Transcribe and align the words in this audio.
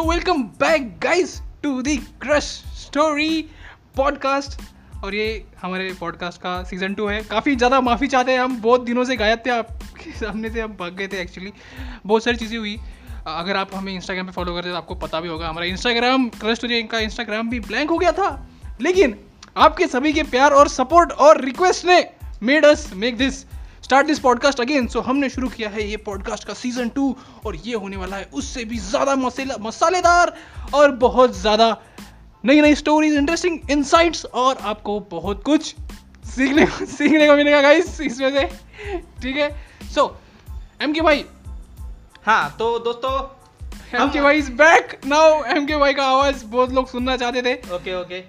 So 0.00 0.04
welcome 0.08 0.42
back 0.60 0.82
guys 1.02 1.34
to 1.62 1.70
the 1.82 1.96
crush 2.20 2.44
story 2.76 3.42
podcast 3.96 4.60
और 5.04 5.14
ये 5.14 5.26
हमारे 5.62 5.92
पॉडकास्ट 6.00 6.40
का 6.40 6.52
सीज़न 6.64 6.94
टू 6.94 7.06
है। 7.06 7.20
काफ़ी 7.22 7.54
ज़्यादा 7.56 7.80
माफ़ी 7.80 8.06
चाहते 8.06 8.32
हैं 8.32 8.40
हम। 8.40 8.56
बहुत 8.62 8.84
दिनों 8.84 9.04
से 9.04 9.16
गायब 9.16 9.42
थे। 9.46 9.50
आपके 9.50 10.12
सामने 10.20 10.50
से 10.50 10.60
हम 10.60 10.76
भाग 10.78 10.94
गए 10.96 11.08
थे 11.08 11.20
एक्चुअली 11.22 11.52
बहुत 12.06 12.24
सारी 12.24 12.36
चीज़ें 12.36 12.56
हुई। 12.58 12.76
अगर 13.26 13.56
आप 13.56 13.74
हमें 13.74 13.92
इंस्टाग्राम 13.94 14.26
पे 14.26 14.32
फॉलो 14.32 14.54
करते 14.54 14.68
हैं 14.68 14.74
तो 14.74 14.78
आपको 14.78 14.94
पता 14.96 15.20
भी 15.20 15.28
होगा। 15.28 15.48
हमारा 15.48 15.66
इंस्टाग्राम 15.66 16.28
क्रश 16.40 16.58
स्टोरी 16.58 16.82
का 16.84 16.98
इंस्टाग्राम 17.00 17.50
भी 17.50 17.60
ब्लैंक 17.60 17.90
हो 17.90 17.98
गया 17.98 18.12
था। 18.12 18.30
लेकिन 18.80 19.16
आपके 19.58 19.86
सभी 19.88 20.12
के 20.12 20.22
प्यार 20.32 20.52
और 20.52 20.68
सपोर्ट 20.70 21.12
और 21.18 21.44
रिक्वेस्ट 21.44 21.86
ने 21.86 22.04
made 22.42 22.64
us 22.66 22.90
make 22.96 23.16
this 23.16 23.44
start 23.82 24.06
this 24.06 24.18
podcast 24.18 24.60
again 24.60 24.86
so 24.86 25.00
हमने 25.00 25.28
शुरू 25.30 25.48
किया 25.48 25.68
है 25.68 25.88
ये 25.88 25.96
पॉडकास्ट 25.96 26.44
का 26.44 26.54
सीज़न 26.54 26.88
टू 26.88 27.16
और 27.46 27.56
ये 27.56 27.74
होने 27.74 27.96
वाला 27.96 28.16
है 28.16 28.28
उससे 28.32 28.64
भी 28.64 28.78
ज़्यादा 28.78 29.16
मसालेदार 29.60 30.36
और 30.74 30.90
बहुत 30.96 31.36
ज़्यादा 31.36 31.76
नई 32.44 32.60
नई 32.60 32.74
स्टोरीज 32.74 33.14
इंटरेस्टिंग 33.14 33.70
इनसाइट्स 33.70 34.24
और 34.24 34.56
आपको 34.56 34.98
बहुत 35.00 35.42
कुछ 35.44 35.74
सीखने 36.26 36.66
सीखने 36.86 37.26
को 37.26 37.36
मिलेगा 37.36 37.60
गाइस 37.62 38.00
इसमें 38.00 38.30
से। 38.30 38.46
ठीक 39.22 39.36
है? 39.36 39.48
सो 39.94 40.20
एम 40.82 40.92
के 40.92 41.00
भाई। 41.00 41.24
हाँ 42.26 42.56
तो 42.58 42.78
दोस्तों 42.78 43.14
एम 44.00 44.10
के 44.10 44.20
भाई 44.20 44.38
इज़ 44.38 44.50
बैक 44.52 45.00
नाउ 45.06 45.42
एम 45.44 45.66
के 45.66 45.76
भाई 45.76 45.94
का 45.94 46.04
आवाज़ 46.04 46.44
बहुत 46.46 46.72
लोग 46.72 46.88
सुनना 46.90 47.16
चाहते 47.16 47.42
थे। 47.42 47.54
ओके 47.74 48.00
ओके 48.00 48.20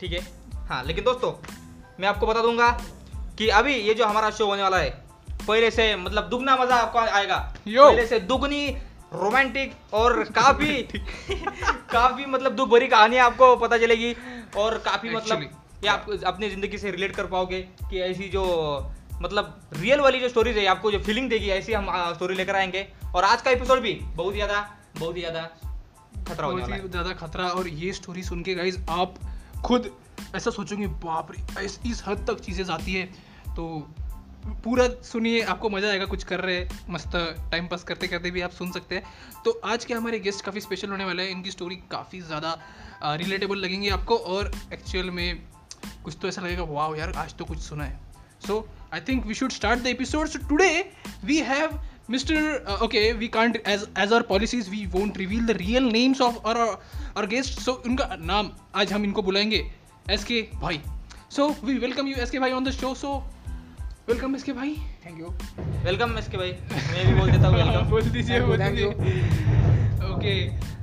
ठीक 0.00 0.12
है। 0.12 0.26
हाँ 0.68 0.82
लेकिन 0.84 1.04
दोस्तों 1.04 1.32
मैं 2.00 2.08
आपको 2.08 2.26
बता 2.26 2.42
दूँगा 2.42 2.68
कि 3.38 3.48
अभी 3.50 3.74
ये 3.74 3.94
जो 3.94 4.06
हमारा 4.06 4.30
शो 4.30 4.46
होने 4.46 4.62
वाला 4.62 4.78
है 4.78 4.90
पहले 5.48 5.70
से 5.70 5.94
मतलब 5.96 6.28
दुगना 6.28 6.56
मज़ा 6.56 6.76
आपको 6.76 6.98
आएगा। 6.98 7.36
पहले 7.86 8.06
से 8.06 8.20
दुगनी 8.20 8.68
रोमांटिक 9.14 9.74
और 9.94 10.22
काफ़ी 10.36 10.82
काफ़ी 11.92 12.26
मतलब 12.26 12.52
दुख 12.52 12.68
भरी 12.68 12.86
कहानी 12.88 13.16
आपको 13.16 13.54
पता 13.56 13.78
चलेगी 13.78 14.14
और 14.56 14.78
काफ़ी 14.78 15.10
मतलब 15.10 15.42
ये 15.84 15.88
आप 15.88 16.06
अपनी 16.26 16.48
ज़िंदगी 16.50 16.78
से 16.78 16.90
रिलेट 16.90 17.14
कर 17.16 17.26
पाओगे 17.26 17.60
कि 17.90 18.00
ऐसी 18.00 18.28
जो 18.28 18.44
मतलब 19.22 19.60
रियल 19.72 20.00
वाली 20.00 20.20
जो 20.20 20.28
स्टोरीज 20.28 20.58
है 20.58 20.66
आपको 20.66 20.90
जो 20.92 20.98
फीलिंग 20.98 21.28
देगी 21.30 21.48
ऐसी 21.48 21.72
हम 21.72 21.86
स्टोरी 22.14 22.34
लेकर 22.34 22.56
आएँगे। 22.56 22.86
और 23.14 23.24
आज 23.24 23.42
का 23.42 23.50
एपिसोड 23.50 23.80
भी 23.80 23.92
बहुत 23.92 24.34
ही 24.34 24.38
ज़्यादा 24.38 24.60
बहुत 24.98 25.16
ही 25.16 25.20
ज़्यादा 25.20 25.42
खतरा 26.28 26.48
बहुत 26.48 26.72
ही 26.72 26.88
ज़्यादा 26.88 27.12
खतरा 27.12 27.48
और 27.48 27.68
ये 27.68 27.92
स्टोरी 27.92 28.22
सुन 28.22 28.42
के 28.42 28.54
गाइज़ 28.54 28.78
आप 28.90 29.14
खुद 29.64 29.90
ऐसा 30.36 30.50
सोचोगे 30.50 30.86
बाप 31.04 31.32
रे 31.32 31.64
इस 31.64 32.02
हद 32.06 32.24
तक 32.28 32.40
चीज़ें 32.40 32.64
जाती 32.64 32.94
है। 32.94 33.08
तो 33.56 33.66
पूरा 34.64 34.86
सुनिए 35.02 35.40
आपको 35.42 35.68
मज़ा 35.70 35.88
आएगा 35.88 36.04
कुछ 36.06 36.24
कर 36.24 36.40
रहे 36.40 36.56
हैं 36.56 36.92
मस्त 36.92 37.12
टाइम 37.50 37.66
पास 37.68 37.84
करते 37.84 38.06
करते 38.08 38.30
भी 38.30 38.40
आप 38.40 38.50
सुन 38.52 38.70
सकते 38.72 38.94
हैं। 38.94 39.42
तो 39.44 39.50
आज 39.64 39.84
के 39.84 39.94
हमारे 39.94 40.18
गेस्ट 40.20 40.44
काफ़ी 40.44 40.60
स्पेशल 40.60 40.90
होने 40.90 41.04
वाले 41.04 41.22
हैं। 41.22 41.30
इनकी 41.30 41.50
स्टोरी 41.50 41.76
काफ़ी 41.90 42.20
ज़्यादा 42.20 42.56
रिलेटेबल 43.04 43.58
लगेंगी 43.58 43.88
आपको 43.88 44.16
और 44.16 44.50
एक्चुअल 44.72 45.10
में 45.10 45.40
कुछ 46.04 46.16
तो 46.22 46.28
ऐसा 46.28 46.42
लगेगा 46.42 46.62
वाह 46.70 46.96
यार 46.98 47.12
आज 47.16 47.34
तो 47.34 47.44
कुछ 47.44 47.58
सुना 47.58 47.84
है। 47.84 47.98
So 48.46 48.66
I 48.94 49.00
think 49.08 49.26
we 49.26 49.34
should 49.34 49.52
start 49.52 49.82
the 49.82 49.86
episode 49.86 50.28
today 50.48 50.74
we 51.28 51.38
have 51.50 51.76
mr 52.10 52.38
uh, 52.38 52.78
okay 52.86 53.04
we 53.20 53.28
can't 53.34 53.56
as 53.74 53.86
as 53.96 54.12
our 54.12 54.24
policies 54.30 54.66
we 54.72 54.80
won't 54.94 55.20
reveal 55.20 55.46
the 55.50 55.56
real 55.60 55.86
names 55.92 56.20
of 56.20 56.40
our 56.44 56.66
our 57.16 57.26
guests. 57.26 57.62
So 57.66 57.76
उनका 57.86 58.16
नाम 58.22 58.50
आज 58.74 58.92
हम 58.92 59.04
इनको 59.04 59.22
बुलाएँगे 59.22 59.64
S 60.10 60.24
K 60.24 60.42
भाई। 60.60 60.80
So 61.30 61.48
we 61.64 61.78
welcome 61.78 62.08
you 62.08 62.16
S 62.16 62.30
K 62.30 62.38
भाई 62.38 62.52
on 62.52 62.64
the 62.64 62.70
show 62.72 62.94
so 62.96 63.14
welcome 64.08 64.34
S 64.34 64.42
K 64.42 64.52
भाई. 64.52 64.72
Thank 65.04 65.20
you 65.20 65.26
welcome 65.84 66.18
इसके 66.18 66.36
भाई. 66.36 66.50
मैं 66.50 67.06
भी 67.06 67.14
बोल 67.20 67.30
देता 67.30 67.48
हूँ 67.48 67.56
वेलकम 67.56 67.90
बोल 67.90 68.02
दीजिए 68.02 68.40
बोल 68.40 68.56
दीजिए. 68.58 68.86
ओके 70.08 70.34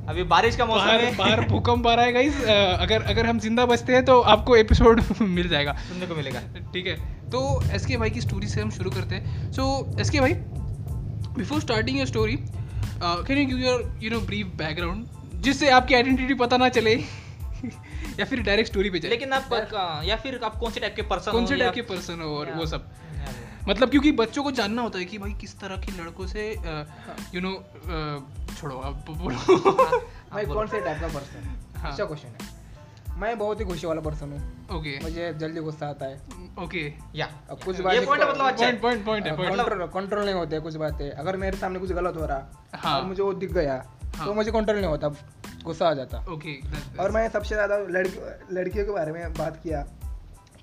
अभी 0.09 0.23
बारिश 0.31 0.55
का 0.55 0.65
मौसम 0.65 0.87
है। 0.87 1.15
बाहर 1.17 1.41
भूकंप 1.49 1.87
आ 1.87 1.93
रहा 1.93 2.05
है 2.05 2.13
गाइस 2.13 2.41
अगर 2.45 3.01
अगर 3.01 3.25
हम 3.25 3.39
ज़िंदा 3.39 3.65
बचते 3.65 3.93
हैं 3.93 4.03
तो 4.05 4.19
आपको 4.33 4.55
एपिसोड 4.55 5.01
मिल 5.21 5.49
जाएगा. 5.49 5.73
सुनने 5.89 6.07
को 6.07 6.15
मिलेगा। 6.15 6.41
ठीक 6.73 6.87
है. 6.87 6.95
तो 7.29 7.43
एस 7.73 7.85
के 7.85 7.97
भाई 7.97 8.09
की 8.09 8.21
स्टोरी 8.21 8.47
से 8.47 8.61
हम 8.61 8.71
शुरू 8.71 8.91
करते 8.91 9.15
हैं. 9.15 9.51
सो 9.51 9.95
एस 9.99 10.09
के 10.09 10.19
भाई 10.19 10.33
before 11.37 11.61
starting 11.61 11.97
your 11.97 12.07
story 12.07 12.37
can 13.03 13.37
you 13.37 13.45
give 13.47 13.65
your 13.67 13.99
you 14.03 14.11
know 14.11 14.19
brief 14.21 14.47
background 14.57 15.41
जिससे 15.41 15.69
आपकी 15.69 15.95
आइडेंटिटी 15.95 16.33
पता 16.33 16.57
ना 16.57 16.69
चले. 16.69 16.95
या 18.19 18.25
फिर 18.25 18.41
डायरेक्ट 18.43 18.71
स्टोरी 18.71 18.89
पे 18.89 18.99
जाए। 18.99 19.09
लेकिन 19.11 19.33
आप 19.33 20.03
या 20.05 20.15
फिर 20.15 20.39
आप 20.43 20.55
कौन 20.55 20.71
से 20.71 20.79
टाइप 20.79 20.95
के 20.95 21.01
पर्सन 21.11 21.31
कौन 21.31 21.45
से 21.45 21.57
टाइप 21.57 21.73
के 21.73 21.81
पर्सन 21.89 22.21
हो 22.21 22.35
और 22.37 22.51
वो 22.51 22.65
सब। 22.65 22.89
मतलब 23.67 23.89
क्योंकि 23.89 24.11
बच्चों 24.11 24.43
को 24.43 24.51
जानना 24.51 24.81
होता 24.81 24.99
है 24.99 25.05
कि 25.05 25.17
भाई 25.17 25.33
किस 25.41 25.59
तरह 25.59 25.77
के 25.77 25.91
लड़कों 25.93 26.27
से 26.27 26.49
यू 27.35 27.41
नो 27.41 27.51
छोड़ो 28.55 28.75
अब 28.77 29.03
बोलो। 29.09 29.37
मैं 30.35 30.47
कौन 30.47 30.67
से 30.67 30.79
टाइप 30.79 31.01
का 31.01 31.07
पर्सन 31.09 31.43
हाँ। 31.77 31.91
अच्छा 31.91 32.05
क्वेश्चन 32.05 32.27
है। 32.27 32.59
मैं 33.19 33.37
बहुत 33.37 33.59
ही 33.59 33.65
खुशी 33.65 33.87
वाला 33.87 34.01
पर्सन 34.01 34.31
हूँ। 34.31 34.77
ओके 34.77 34.97
मुझे 34.99 35.33
जल्दी 35.39 35.61
गुस्सा 35.61 35.87
आता 35.87 36.05
है। 36.05 36.15
ओके 36.59 36.81
या। 37.15 37.25
अब 37.49 37.63
कुछ 37.63 37.75
ये 37.75 37.83
बातें 37.83 37.99
point 38.01 38.21
मतलब 38.21 38.45
अच्छा 38.45 38.65
है। 38.65 38.79
पॉइंट 38.81 39.05
पॉइंट 39.05 39.25
है 39.27 39.35
पॉइंट 39.37 39.55
कंट्रोल 39.55 39.87
कंट्रोल 39.93 40.25
नहीं 40.25 40.35
होते 40.35 40.59
कुछ 40.59 40.75
बातें। 40.75 41.09
अगर 41.11 41.37
मेरे 41.37 41.57
सामने 41.57 41.79
कुछ 41.79 41.91
गलत 41.91 42.17
हो 42.17 42.25
रहा 42.25 42.69
हाँ। 42.75 42.97
और 42.99 43.05
मुझे 43.05 43.21
वो 43.23 43.33
दिख 43.35 43.51
गया 43.53 43.75
हाँ। 44.15 44.25
तो 44.25 44.33
मुझे 44.33 44.51
कंट्रोल 44.51 44.77
नहीं 44.77 44.89
होता। 44.89 45.09
गुस्सा 45.63 45.89
आ 45.89 45.93
जाता। 45.93 46.25
ओके 46.29 46.59
okay, 46.61 46.99
और 46.99 47.11
मैं 47.11 47.29
सबसे 47.29 47.55
ज़्यादा 47.55 47.77
लड़की 47.77 48.55
लड़कियों 48.55 48.85
के 48.85 48.91
बारे 48.91 49.11
में 49.11 49.33
बात 49.33 49.59
किया 49.63 49.81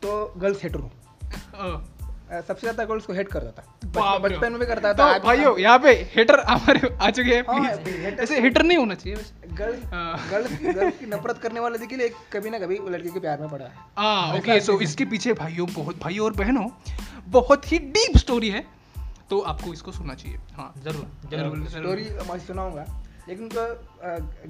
तो 0.03 0.35
गर्ल्स 0.37 0.63
हेटर 0.63 0.79
हूँ। 0.79 0.91
Oh, 1.59 2.43
सबसे 2.47 2.61
ज़्यादा 2.61 2.85
गर्ल्स 2.85 3.07
को 3.07 3.13
हेट 3.13 3.29
करता 3.29 3.51
था। 3.51 4.19
बचपन 4.19 4.53
में 4.53 4.61
भी 4.61 4.67
करता 4.67 4.93
तो 4.93 5.03
था 5.03 5.07
आज- 5.07 5.25
भाइयों 5.25 5.59
यहाँ 5.59 5.79
पे 5.79 5.93
हिटर 6.17 6.41
हमारे 6.41 6.97
आ 7.03 7.11
चुके 7.11 7.35
हैं 7.35 7.45
हाँ, 7.49 7.77
प्लीज़ 7.77 8.21
ऐसे 8.21 8.41
हिटर 8.41 8.63
नहीं 8.63 8.79
होना 8.79 8.95
चाहिए 8.95 9.17
गर्ल्स 9.55 9.85
हाँ। 9.85 10.29
गर्ल्स 10.31 10.59
गर्ल्स 10.63 10.99
की 10.99 11.07
नफरत 11.07 11.39
करने 11.39 11.61
वाले 11.61 11.79
देखिए 11.79 12.05
एक 12.07 12.15
कभी 12.33 12.51
ना 12.51 12.59
कभी 12.59 12.79
लड़की 12.89 13.09
के 13.09 13.21
प्यार 13.21 13.41
में 13.41 13.49
पड़ा 13.49 13.65
है। 13.65 13.73
हाँ 13.99 14.37
ओके 14.39 14.61
सो 14.61 14.81
इसके 14.81 15.05
पीछे 15.05 15.33
भाइयों 15.33 15.67
बहुत 15.73 16.01
भाइयों 16.01 16.25
और 16.25 16.33
बहनों 16.33 16.69
बहुत 17.31 17.73
ही 17.73 17.79
डीप 17.79 18.17
स्टोरी 18.17 18.51
है। 18.51 18.67
तो 19.31 19.41
आपको 19.41 19.73
इसको 19.73 19.93
सुनना 19.93 20.15
चाहिए। 20.15 20.39
हाँ 20.53 20.73
ज़रूर 20.85 21.31
ज़रूर 21.31 21.67
स्टोरी 21.69 22.05
मैं 22.31 22.39
सुनाऊँगा। 22.39 22.85
लेकिन 23.29 23.49
तो 23.49 23.65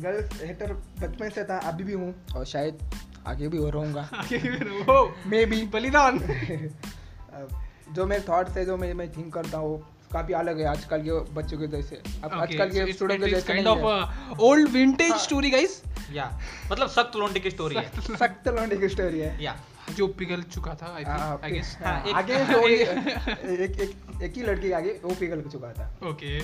गर्ल्स 0.01 0.43
हेटर 0.43 0.73
बचपन 1.01 1.29
से 1.29 1.45
था 1.45 1.59
अभी 1.69 1.85
भी 1.85 1.93
हूँ। 1.93 2.15
और 2.37 2.45
शायद 2.47 2.79
आगे 3.27 3.49
भी 3.49 3.59
हो 3.65 3.71
रहूँगा 3.71 4.09
आगे 4.15 4.39
फिर 4.39 4.69
वो 4.89 4.99
मे 5.27 5.45
बी 5.47 5.63
बलिदान। 5.73 6.19
जो 7.95 8.07
मेरे 8.07 8.25
थॉट्स 8.29 8.57
है 8.57 8.65
जो 8.65 8.77
मैं 8.77 8.93
मैं 8.95 9.11
थिंक 9.13 9.33
करता 9.35 9.59
हूँ 9.59 9.79
काफ़ी 10.13 10.35
अलग 10.35 10.59
है 10.61 10.67
आजकल 10.67 11.03
के 11.03 11.19
बच्चों 11.35 11.59
के 11.59 11.67
जैसे 11.67 11.97
अब 11.97 12.31
okay, 12.31 12.41
आजकल 12.43 12.71
के 12.71 12.93
स्टूडेंट 12.93 13.25
के 13.25 13.31
जैसे 13.31 13.47
kind 13.49 13.67
of 13.67 14.39
old 14.41 14.69
vintage. 14.69 15.15
Story 15.23 15.51
guys 15.51 15.83
या 16.13 16.31
मतलब 16.73 16.89
सख्त 16.89 17.17
लोंडे 17.17 17.41
की 17.41 17.51
स्टोरी 17.51 17.77
है। 17.77 18.17
सख्त 18.17 18.49
लौंडे। 18.49 18.77
की 18.77 18.89
स्टोरी 18.89 19.19
है। 19.19 19.37
या 19.43 19.57
जो 19.97 20.07
पिघल 20.19 20.43
चुका 20.55 20.75
था 20.75 20.95
आई 20.95 21.05
आई 21.05 21.51
गेस 21.53 21.77
हाँ, 21.83 22.13
आगे 22.15 22.35
एक 23.65 23.81
एक 23.81 24.23
एक 24.23 24.33
ही 24.37 24.43
लड़की 24.43 24.73
आगे 24.73 24.91
वो 25.05 25.15
पिघल 25.21 25.43
चुका 25.51 25.73
था। 25.73 26.09
ओके 26.09 26.39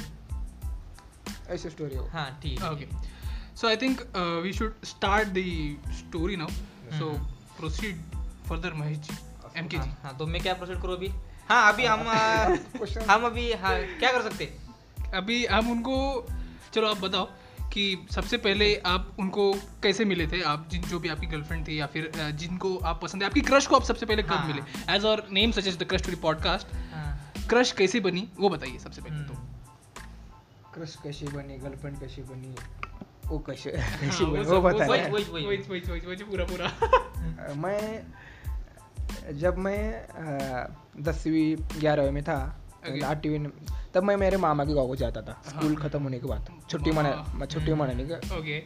ऐसी 1.51 1.71
स्टोरी 1.71 1.97
हो 1.97 2.09
हाँ 2.13 2.29
ठीक 2.43 2.63
है 2.63 2.71
Okay. 2.71 2.89
So 3.57 3.69
I 3.69 3.77
think 3.77 4.01
uh, 4.15 4.41
we 4.43 4.53
should 4.53 4.75
start 4.83 5.33
the 5.35 5.77
story 5.93 6.37
now. 6.37 6.49
So 6.99 7.11
Mhm. 7.11 7.29
proceed 7.59 8.19
further, 8.49 8.73
Mahesh 8.73 9.01
ji. 9.09 9.15
MK 9.57 9.71
जी. 9.71 9.77
हाँ, 9.77 9.99
हाँ 10.03 10.17
तो 10.19 10.27
मैं 10.27 10.41
क्या 10.43 10.55
प्रोसीड 10.55 10.81
करूँ 10.83 10.97
अभी 10.97 11.11
हाँ 11.49 11.73
अभी 11.73 11.85
हम 11.85 12.01
हम 13.11 13.27
अभी 13.27 13.53
हाँ 13.63 13.75
क्या 13.99 14.13
कर 14.13 14.23
सकते 14.23 14.53
अभी 15.15 15.45
हम 15.47 15.71
उनको 15.71 15.97
चलो 16.75 16.89
आप 16.89 17.01
बताओ 17.01 17.29
कि 17.73 17.85
सबसे 18.11 18.37
पहले 18.39 18.75
आप 18.87 19.17
उनको 19.19 19.53
कैसे 19.83 20.05
मिले 20.05 20.27
थे 20.27 20.43
आप 20.43 20.69
जिन 20.71 20.83
जो 20.83 20.99
भी 20.99 21.09
आपकी 21.09 21.27
गर्लफ्रेंड 21.27 21.67
थी 21.69 21.79
या 21.81 21.87
फिर 21.87 22.11
uh, 22.15 22.31
जिनको 22.33 22.77
आप 22.79 23.01
पसंद 23.03 23.23
है 23.23 23.29
आपकी 23.29 23.41
क्रश 23.41 23.67
को 23.67 23.77
आप 23.77 23.85
सबसे 23.85 24.07
पहले 24.07 24.23
कब 24.23 24.33
हाँ। 24.33 24.47
मिले 24.47 24.95
एज 24.95 25.05
और 25.05 25.27
name 25.33 25.53
suggest 25.53 25.81
the 25.81 25.89
crush 25.89 26.03
to 26.03 26.17
podcast 26.23 26.77
crush 27.49 27.73
कैसे 27.73 28.01
बनी 28.01 28.29
वो 28.39 28.49
बताइए 28.49 28.79
सबसे 28.79 29.03
पहले 29.03 29.25
तो 29.25 29.35
हम्म। 29.35 29.44
क्रश 30.75 30.97
कैसी 31.03 31.27
बनी 31.35 31.57
गर्लफ्रेंड 31.65 31.99
कैसी 32.01 32.23
बनी 32.31 32.55
वो 33.29 33.39
कैसे 33.47 33.71
हाँ, 33.77 33.99
कैसी 34.01 34.25
बनी 34.25 34.45
वो 34.45 34.61
बता 34.61 34.87
पूरा 36.31 36.45
पूरा. 36.51 36.69
मैं 37.65 37.83
जब 39.41 39.59
मैं 39.67 39.81
दसवीं 41.05 41.57
ग्यारहवीं 41.81 42.11
में 42.13 42.23
था 42.25 42.37
आठवीं 43.11 43.39
तब 43.95 44.03
मैं 44.05 44.17
मेरे 44.17 44.37
मामा 44.37 44.65
के 44.65 44.75
गाँव 44.75 44.87
को 44.89 44.97
जाता 45.03 45.23
था 45.23 45.41
स्कूल 45.49 45.75
हाँ। 45.75 45.83
खत्म 45.83 46.03
होने 46.03 46.19
के 46.19 46.27
बाद 46.29 46.49
छुट्टी 46.71 46.91
मना 46.93 47.11
वाह। 47.11 47.47
छुट्टी 47.47 47.73
मनाने 47.81 48.05
के। 48.11 48.15
ओके 48.39 48.59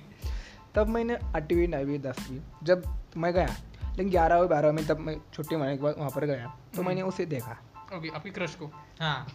तब 0.74 0.88
मैंने 0.94 1.14
आठवीं 1.36 1.68
नवीं 1.68 1.98
दसवीं 2.02 2.40
जब 2.66 2.82
मैं 3.16 3.32
गया 3.32 3.46
लेकिन 3.90 4.10
ग्यारहवीं 4.10 4.48
बारहवीं 4.48 4.74
में 4.76 4.86
तब 4.86 4.98
मैं 5.06 5.16
छुट्टी 5.34 5.56
मनाने 5.56 5.76
के 5.76 5.82
बाद 5.82 5.94
वहाँ 5.98 6.10
पर 6.14 6.24
गया 6.26 6.46
तो 6.46 6.78
हम्म। 6.78 6.86
मैंने 6.88 7.02
उसे 7.02 7.26
देखा। 7.26 7.56
ओके 7.96 8.08
आपकी 8.16 8.30
क्रश 8.30 8.54
को? 8.54 8.66
हाँ. 9.00 9.26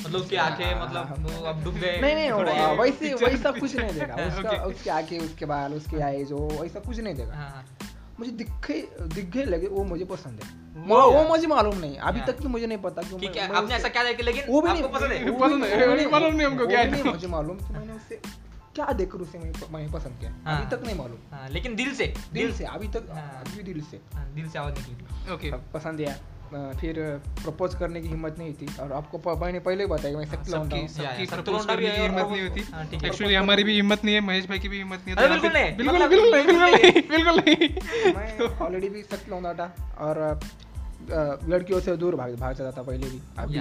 मतलब 0.00 0.20
उसकी 0.20 0.36
आँखें 0.38 0.80
मतलब 0.80 1.26
वो 1.26 1.44
अब 1.44 1.62
डूब 1.64 1.74
गए 1.74 1.96
नहीं 2.00 2.14
नहीं 2.14 2.30
थोड़ा 2.32 2.70
वैसे 2.72 3.14
वैसा 3.14 3.50
कुछ 3.50 3.76
नहीं 3.76 3.92
देखा 3.92 4.14
हाँ, 4.14 4.26
उसका 4.28 4.50
उसकी 4.70 4.90
आँखें 4.90 5.18
उसके 5.18 5.46
बाल 5.46 5.74
उसके 5.74 6.00
आईज 6.02 6.32
वो 6.32 6.48
वैसा 6.62 6.80
कुछ 6.80 6.98
नहीं 7.00 7.14
देखा 7.14 7.34
हाँ, 7.34 7.48
हाँ। 7.50 7.64
मुझे 8.20 8.30
दिखे 8.32 8.80
दिखे 9.14 9.44
लगे 9.44 9.66
वो 9.68 9.84
मुझे 9.84 10.04
पसंद 10.04 10.40
है। 10.42 10.84
वो 10.86 11.00
वो 11.12 11.22
मुझे 11.28 11.46
मालूम 11.46 11.78
नहीं 11.78 11.96
अभी 11.98 12.18
हाँ। 12.18 12.26
तक 12.26 12.38
की 12.38 12.48
मुझे 12.48 12.66
नहीं 12.66 12.78
पता 12.78 13.02
कि 13.02 13.08
कि 13.08 13.16
मैं- 13.16 13.32
क्या 13.32 13.46
आपने 13.58 13.74
ऐसा 13.74 13.88
क्या 13.88 14.04
देखा 14.04 14.22
लेकिन 14.22 14.44
वो 14.48 14.60
भी 14.60 14.70
आपको 14.70 14.80
नहीं 14.82 14.92
पसंद 14.92 15.12
है? 15.12 15.30
वो 15.30 15.38
पसंद 15.38 15.64
है, 15.64 16.10
मालूम 16.10 16.34
नहीं 16.34 16.46
हमको 16.46 16.66
क्या 16.66 16.84
नहीं 16.84 17.02
मुझे 17.04 17.26
मालूम 17.28 17.56
कि 17.56 17.72
मैंने 17.74 17.92
उससे 17.92 18.20
क्या 18.74 18.86
देखकर 18.92 19.18
उसे 19.18 19.38
मैं 19.38 19.52
मैंने 19.72 19.92
पसंद 19.92 20.18
किया 20.20 20.30
हाँ। 20.46 20.56
अभी 20.56 20.76
तक 20.76 20.82
नहीं 20.86 20.96
मालूम। 20.96 21.18
हाँ, 21.32 21.48
लेकिन 21.48 21.76
दिल 21.76 21.94
से 21.94 22.12
दिल 22.32 22.52
से 22.54 22.64
अभी 22.64 22.88
तक 22.88 23.06
हाँ। 23.10 23.42
अभी 23.46 23.62
दिल 23.62 23.80
से। 23.80 24.00
हाँ, 24.14 24.26
दिल 24.34 24.48
से 24.50 24.58
आवाज़ 24.58 24.74
निकली। 24.80 25.32
ओके 25.34 25.50
पसंद 25.74 26.00
आया 26.00 26.12
अ, 26.12 26.18
फिर 26.54 26.94
प्रपोज 27.44 27.74
करने 27.74 28.00
की 28.00 28.08
हिम्मत 28.08 28.34
नहीं 28.38 28.54
थी। 28.54 28.66
और 28.80 28.92
आपको 28.92 29.18
प- 29.18 29.38
मैंने 29.42 29.58
पहले 29.58 29.82
ही 29.84 29.88
बताया 29.90 30.14
कि 30.14 30.16
मैं 30.16 30.26
लौंडा 30.26 30.76
सबकी 30.76 31.26
सबकी 31.26 31.76
भी 31.76 31.86
हिम्मत 31.86 32.26
नहीं 32.30 32.62
हाँ, 32.72 32.84
होती 32.84 33.06
एक्चुअली 33.06 33.34
हमारी 33.34 33.64
भी 33.64 33.74
हिम्मत 33.74 34.04
नहीं 34.04 34.14
है 34.14 34.20
महेश 34.20 34.46
भाई 34.46 34.58
की 34.58 34.68
भी 34.68 34.76
हिम्मत 34.76 35.02
नहीं 35.06 35.16
है। 35.16 35.28
बिल्कुल 35.28 35.50
नहीं, 35.52 35.76
बिल्कुल 35.76 36.08
बिल्कुल 36.08 36.30
नहीं। 36.30 36.42
बिल्कुल 36.42 36.60
नहीं 36.60 37.02
बिल्कुल 37.02 37.40
नहीं। 37.40 38.14
मैं 38.14 38.58
ऑलरेडी 38.58 38.88
भी 38.88 39.02
सख्त 39.02 39.28
लौंडा 39.28 39.52
था 39.54 39.96
और 40.00 40.40
लड़कियों 41.48 41.80
से 41.80 41.96
दूर 41.96 42.14
भाग 42.16 42.34
भाग 42.36 42.54
जाता 42.54 42.78
था 42.78 42.82
पहले 42.82 43.06
भी। 43.06 43.20
अभी 43.38 43.60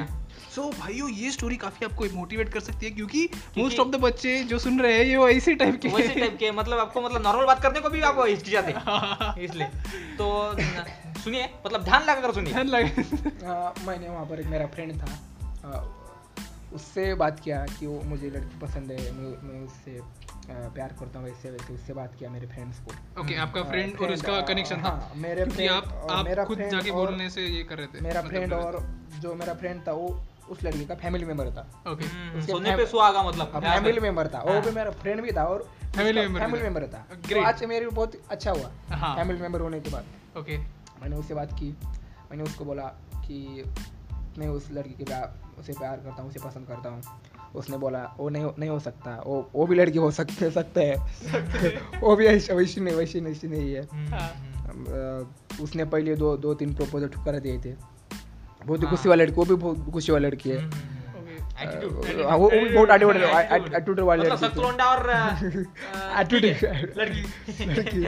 सो 0.55 0.61
so, 0.61 0.79
भाइयों 0.79 1.09
ये 1.09 1.31
स्टोरी 1.31 1.55
काफ़ी 1.55 1.85
आपको 1.85 2.05
मोटिवेट 2.15 2.49
कर 2.49 2.59
सकती 2.59 2.85
है 2.85 2.91
क्योंकि 2.91 3.29
मोस्ट 3.57 3.79
ऑफ़ 3.79 3.87
द 3.87 3.95
बच्चे 3.95 4.43
जो 4.43 4.59
सुन 4.59 4.79
रहे 4.81 4.93
हैं 4.93 5.05
ये 5.05 5.17
वो 5.17 5.27
इसी 5.29 5.55
टाइप 5.55 5.79
के 5.81 5.87
वैसे 5.87 6.19
टाइप 6.19 6.37
के 6.39 6.51
मतलब 6.51 6.79
आपको 6.79 7.01
मतलब 7.01 7.23
नॉर्मल 7.23 7.45
बात 7.45 7.61
करने 7.63 7.79
को 7.79 7.89
भी 7.89 8.01
आप 8.01 8.15
हिचकिचाते 8.27 8.71
हैं। 8.71 9.39
इसलिए। 9.43 9.67
तो 10.17 10.51
न- 10.53 10.85
सुनिए 11.25 11.49
मतलब 11.65 11.83
ध्यान 11.83 12.03
लगा 12.03 12.21
कर 12.21 12.33
सुनिए। 12.33 12.53
ध्यान 12.53 12.67
लगे। 12.67 13.03
मैंने 13.85 14.09
वहाँ 14.09 14.25
पर 14.25 14.39
एक 14.39 14.47
मेरा 14.47 14.65
फ्रेंड 14.75 15.01
था। 15.01 15.81
उससे 16.73 17.13
बात 17.15 17.39
किया 17.39 17.65
कि 17.69 17.87
वो 17.87 18.01
मुझे 18.05 18.29
लड़की 18.29 18.59
पसंद 18.59 18.91
है 18.91 19.11
मैं 19.11 19.29
मैं 19.43 19.59
उससे 19.65 19.99
प्यार 20.47 20.95
करता 20.99 21.19
हूँ 21.19 21.27
वैसे 21.27 21.51
वैसे 21.51 21.73
उससे 21.73 21.93
बात 21.93 22.15
किया 22.19 22.29
मेरे 22.29 22.47
फ्रेंड्स 22.47 22.79
को। 22.79 23.21
ओके 23.21 23.35
आपका 23.35 23.61
हाँ, 23.61 23.69
फ्रेंड 23.69 23.99
और 24.01 24.11
उसका 24.13 24.33
हाँ, 24.33 24.43
कनेक्शन 24.43 24.83
था? 24.83 24.89
हाँ, 24.89 25.11
मेरे 25.17 25.43
क्योंकि 25.43 25.67
आप 25.67 26.07
आप 26.11 26.25
मेरा 26.25 26.45
खुद 26.45 26.61
जाके 26.71 26.91
बोलने 26.91 27.29
से 27.29 27.45
ये 27.47 27.63
कर 27.63 27.77
रहे 27.77 27.87
थे 27.87 28.01
मेरा 28.01 28.21
मतलब 28.21 28.31
फ्रेंड 28.31 28.53
और 28.53 28.79
जो 29.19 29.33
मेरा 29.35 29.53
फ्रेंड 29.53 29.81
था 29.87 29.91
वो 29.91 30.07
उस 30.49 30.63
लड़की 30.63 30.85
का 30.85 30.95
फैमिली 30.95 31.25
मेंबर 31.25 31.49
था। 31.49 31.65
ओके। 31.87 32.05
हम्म, 32.05 32.41
सोने 32.41 32.75
पे 32.77 32.85
सुहागा 32.85 33.23
मतलब। 33.23 33.59
फैमिली 33.59 33.99
मेंबर 33.99 34.27
था। 34.27 34.41
वो 34.41 34.53
हाँ। 34.53 34.61
भी 34.61 34.71
मेरा 34.71 34.91
फ्रेंड 35.01 35.21
भी 35.21 35.31
था 35.31 35.43
और 35.45 35.67
Family 35.95 36.17
member 36.17 36.39
फैमिली 36.39 36.63
मेंबर 36.63 36.83
था। 36.87 37.05
तो 37.29 37.43
आज 37.43 37.63
मेरे 37.63 37.87
बहुत 37.87 38.15
अच्छा 38.29 38.51
हुआ 38.51 38.95
हाँ। 38.95 39.15
फैमिली 39.15 39.41
मेंबर 39.41 39.61
होने 39.61 39.79
के 39.79 39.89
बाद। 39.89 40.37
ओके। 40.37 40.57
मैंने 41.01 41.15
उससे 41.15 41.33
बात 41.33 41.53
की 41.53 41.77
मैंने 42.31 42.43
उसको 42.43 42.65
बोला 42.65 42.83
कि 43.15 43.63
मैं 44.37 44.47
उस 44.47 44.71
लड़की 44.71 44.93
के 44.93 45.03
प्यार 45.03 45.35
उसे 45.59 45.73
प्यार 45.73 45.97
करता 45.97 46.21
हूँ 46.21 46.29
उसे 46.29 46.39
पसंद 46.39 46.67
करता 46.67 46.89
हूँ। 46.89 47.01
उसने 47.55 47.77
बोला 47.77 48.15
वो 48.19 48.29
नहीं 48.29 48.45
नहीं 48.59 48.69
हो 48.69 48.79
सकता। 48.79 49.23
वो 49.27 49.49
वो 49.55 49.67
भी 49.67 49.75
लड़की 49.75 49.97
हो 49.97 50.11
सकते 50.11 50.51
सकते 50.51 50.83
है। 50.83 50.95
वो 52.01 52.15
भी 52.15 52.25
ऐसी 52.25 52.53
वैसी 52.53 52.81
नहीं 52.81 52.95
वैसी 52.95 53.21
नहीं 53.21 53.33
वैसी 53.33 53.47
नहीं 53.47 53.73
है। 53.73 53.81
हम्म, 53.81 54.13
हाँ। 54.13 54.29
हम्म, 54.67 55.63
उसने 55.63 55.85
पहले 55.85 56.15
दो 56.15 56.37
दो 56.37 56.53
तीन 56.53 56.73
प्रपोजल 56.73 57.07
ठुकरा 57.07 57.39
दिए 57.39 57.59
थे। 57.59 57.71
बहुत 58.65 58.79
ही। 58.79 58.83
हाँ। 58.83 58.89
गुस्से 58.89 59.09
वाली 59.09 59.23
लड़की 59.23 59.35
वो 59.35 59.45
भी 59.45 59.55
बहुत 59.55 59.77
गुस्से 59.77 60.11
वाली 60.11 60.27
लड़की 60.27 60.49
है। 60.49 60.69
हाँ, 61.55 62.37
वाली 64.03 64.29
और 64.29 65.09
लड़की 66.97 67.23
लड़की 67.65 68.05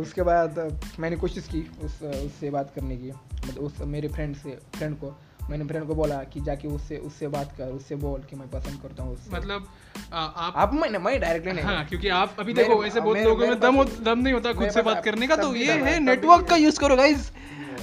उसके 0.00 0.22
बाद 0.22 0.80
मैंने 0.98 1.16
कोशिश 1.16 1.48
की 1.48 1.70
उस 1.84 2.02
उससे 2.02 2.50
बात 2.50 2.72
करने 2.74 2.96
की। 2.96 3.10
मतलब 3.10 3.58
उस 3.58 3.80
मेरे 3.80 4.08
फ्रेंड 4.08 4.36
से 4.36 4.58
फ्रेंड 4.76 4.96
को। 4.96 5.18
मैंने 5.50 5.64
फ्रेंड 5.64 5.86
को 5.86 5.94
बोला 5.94 6.16
कि 6.32 6.40
जाके 6.40 6.68
उससे 6.68 6.96
उससे 7.06 7.28
बात 7.28 7.54
कर 7.58 7.70
उससे 7.72 7.96
बोल 8.04 8.20
कि 8.30 8.36
मैं 8.36 8.48
पसंद 8.50 8.80
करता 8.82 9.02
हूँ 9.02 9.16
मतलब 9.32 9.66
आ, 10.12 10.18
आप 10.18 10.56
आप 10.56 10.74
मैंने 10.74 10.98
मैं 10.98 11.18
डायरेक्टली 11.20 11.52
नहीं 11.52 11.64
हाँ 11.64 11.84
क्योंकि 11.86 12.08
आप 12.20 12.36
अभी 12.40 12.54
देखो 12.54 12.84
ऐसे 12.84 13.00
बहुत 13.00 13.18
लोगों 13.18 13.46
में 13.46 13.60
दम 13.60 13.84
दम 14.04 14.18
नहीं 14.18 14.34
होता 14.34 14.52
खुद 14.52 14.70
से 14.70 14.82
बात 14.82 15.04
करने 15.04 15.26
का 15.26 15.36
तो 15.36 15.54
ये 15.56 15.72
है 15.82 15.98
नेटवर्क 16.00 16.48
का 16.48 16.56
यूज़ 16.56 16.80
करो 16.80 16.96
गाइज़ 16.96 17.30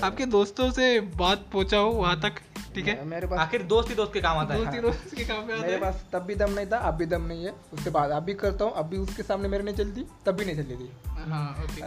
आपके 0.04 0.26
दोस्तों 0.34 0.70
से 0.72 1.00
बात 1.18 1.46
पहुंचाओ 1.54 1.92
वहाँ 1.94 2.20
तक 2.22 2.36
ठीक 2.76 2.88
है? 2.88 3.04
मेरे 3.06 3.28
पास 3.28 3.40
आखिर 3.40 3.64
दोस्त 3.64 3.90
ही 3.90 3.96
दोस्त 3.96 4.14
के 4.14 4.22
काम 4.22 4.38
आता 4.38 4.54
है। 4.54 4.60
दोस्ती 4.60 4.78
हाँ। 4.78 4.82
दोस्त 4.82 5.16
के 5.16 5.24
काम 5.26 5.48
में 5.48 5.54
आता 5.54 5.62
मेरे 5.62 5.78
पास 5.78 6.04
तब 6.14 6.24
भी 6.24 6.36
दम 6.36 6.52
नहीं 6.52 6.66
था 6.66 6.78
अब 6.90 6.96
भी 6.96 7.06
दम 7.06 7.22
नहीं 7.22 7.46
है। 7.46 7.54
उसके 7.74 7.90
बाद 7.90 8.12
अब 8.12 8.24
भी 8.24 8.34
करता 8.44 8.66
हूँ 8.66 8.74
अब 8.74 8.86
भी 8.86 8.98
उसके 8.98 9.24
सामने 9.24 9.48
मेरे 9.50 9.64
नहीं 9.64 9.76
चलती 9.76 10.06
तब 10.26 10.36
भी 10.36 10.46
नहीं 10.46 10.56
चलती 10.56 10.76
थी। 10.76 10.90
हाँ 11.30 11.48
ओके 11.64 11.82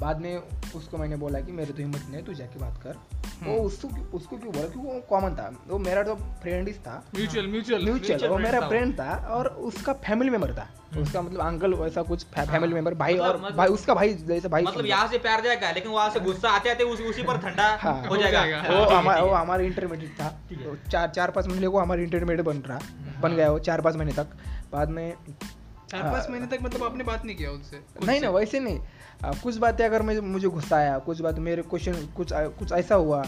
बाद 0.00 0.20
में 0.20 0.42
उसको 0.76 0.98
मैंने 0.98 1.16
बोला 1.16 1.40
कि 1.40 1.52
मेरे 1.52 1.72
तो 1.72 1.78
हिम्मत 1.78 2.02
नहीं 2.04 2.14
है 2.14 2.24
तू 2.24 2.34
जाके 2.34 2.58
बात 2.58 2.82
कर। 2.82 2.90
वो 2.90 3.52
हम्म। 3.52 3.66
उसको 3.66 3.88
उसको 3.88 4.36
क्यों 4.36 4.52
बोला? 4.52 4.68
क्योंकि 4.68 4.88
वो 4.88 5.00
कॉमन 5.00 5.34
था। 5.34 5.64
वो 5.68 5.78
मेरा 5.78 6.02
तो 6.02 6.14
फ्रेंड 6.14 6.68
ही 6.68 6.74
था। 6.74 7.04
म्यूचुअल 7.14 7.46
म्यूचुअल 7.46 7.84
म्यूचुअल 7.84 8.28
वो 8.28 8.38
मेरा 8.38 8.68
फ्रेंड 8.68 9.00
था 9.00 9.28
और 9.30 9.46
उसका 9.46 9.92
फैमिली 9.92 10.30
मेंबर 10.30 10.54
था। 10.54 10.68
उसका 10.98 11.22
मतलब 11.22 11.40
अंकल 11.40 11.74
वैसा 11.74 12.02
कुछ 12.02 12.24
फैमिली 12.24 12.74
मेंबर 12.74 12.94
भाई 12.94 13.14
मतलब- 13.14 13.28
और 13.28 13.38
मतलब- 13.38 13.56
भाई 13.56 13.68
उसका 13.68 13.94
भाई 13.94 14.14
जैसे 14.14 14.48
भाई 14.48 14.62
मतलब। 14.62 14.86
यहाँ 14.86 15.08
से 15.08 15.18
प्यार 15.18 15.40
जाएगा 15.40 15.70
लेकिन 15.70 15.92
वहाँ 15.92 16.10
से 16.10 16.20
गुस्सा 16.20 16.48
आते 16.48 16.70
आते 16.70 16.84
उसी 16.84 17.22
पर 17.22 17.38
ठंडा 17.38 17.76
हाँ। 17.80 18.02
हो 18.02 18.08
हो 18.08 18.16
जाएगा। 18.16 18.62
हाँ, 18.62 18.78
वो 18.78 18.84
हमारा 18.84 19.22
वो 19.22 19.32
हमारा 19.32 19.62
इंटरमीडिएट 19.62 20.20
था। 20.20 20.28
तो 20.52 20.90
चार 20.90 21.08
चार 21.08 21.30
पाँच 21.30 21.46
महीने 21.46 21.68
को 21.68 21.78
हमारे 21.78 22.02
इंटरमीडिएट 22.02 22.46
बन 22.46 22.56
रहा। 22.56 22.78
बन 23.20 23.36
गया 23.36 23.50
वो 23.50 23.58
चार 23.58 23.80
पाँच 23.80 23.96
महीने 23.96 24.12
तक। 24.12 24.26
बाद 24.72 24.88
में 24.88 25.14
चार 25.90 26.02
पाँच 26.02 26.30
महीने 26.30 26.46
तक 26.46 26.58
मतलब 26.62 26.84
आपने 26.84 27.04
बात 27.04 27.24
नहीं 27.24 27.36
किया 27.36 27.50
उनसे 27.50 27.80
नहीं? 28.06 28.20
नहीं 28.20 28.30
वैसे 28.30 28.60
नहीं। 28.60 28.80
कुछ 29.24 29.56
बातें 29.56 29.84
अगर 29.84 30.02
मैं, 30.02 30.18
मुझे 30.18 30.48
घुसाया 30.48 30.98
कुछ 30.98 31.20
बात 31.20 31.38
मेरे 31.38 31.62
क्वेश्चन 31.62 31.92
कुछ 31.92 32.28
कुछ 32.32 32.72
ऐसा 32.72 32.94
हुआ 32.94 33.24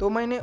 तो 0.00 0.10
मैंने 0.10 0.40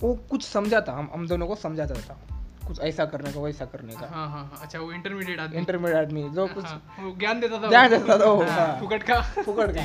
वो 0.00 0.14
कुछ 0.30 0.42
समझा 0.42 0.80
था 0.80 0.92
हम 0.92 1.10
हम 1.12 1.28
दोनों 1.28 1.46
को 1.46 1.54
समझाता 1.54 1.94
था। 1.94 2.41
कुछ 2.72 2.80
ऐसा 2.82 3.04
करने 3.04 3.32
का 3.32 3.40
वैसा 3.40 3.64
करने 3.64 3.92
का 3.92 4.06
हाँ 4.06 4.26
हाँ 4.28 4.42
हाँ 4.44 4.60
अच्छा 4.62 4.78
वो 4.78 4.92
इंटरमीडिएट 4.92 5.40
आदमी 5.40 5.58
इंटरमीडिएट 5.58 5.96
आदमी 5.96 6.22
जो 6.34 6.46
कुछ 6.46 6.64
वो 7.00 7.10
ज्ञान 7.18 7.40
देता 7.40 7.56
था 7.56 7.66
वो। 7.66 7.88
देता 7.88 8.18
था 8.18 8.24
वो, 8.24 8.42
हाँ, 8.42 8.56
हाँ। 8.58 8.78
फुकट 8.80 9.02
का 9.02 9.20
फुकट 9.42 9.72
का। 9.72 9.82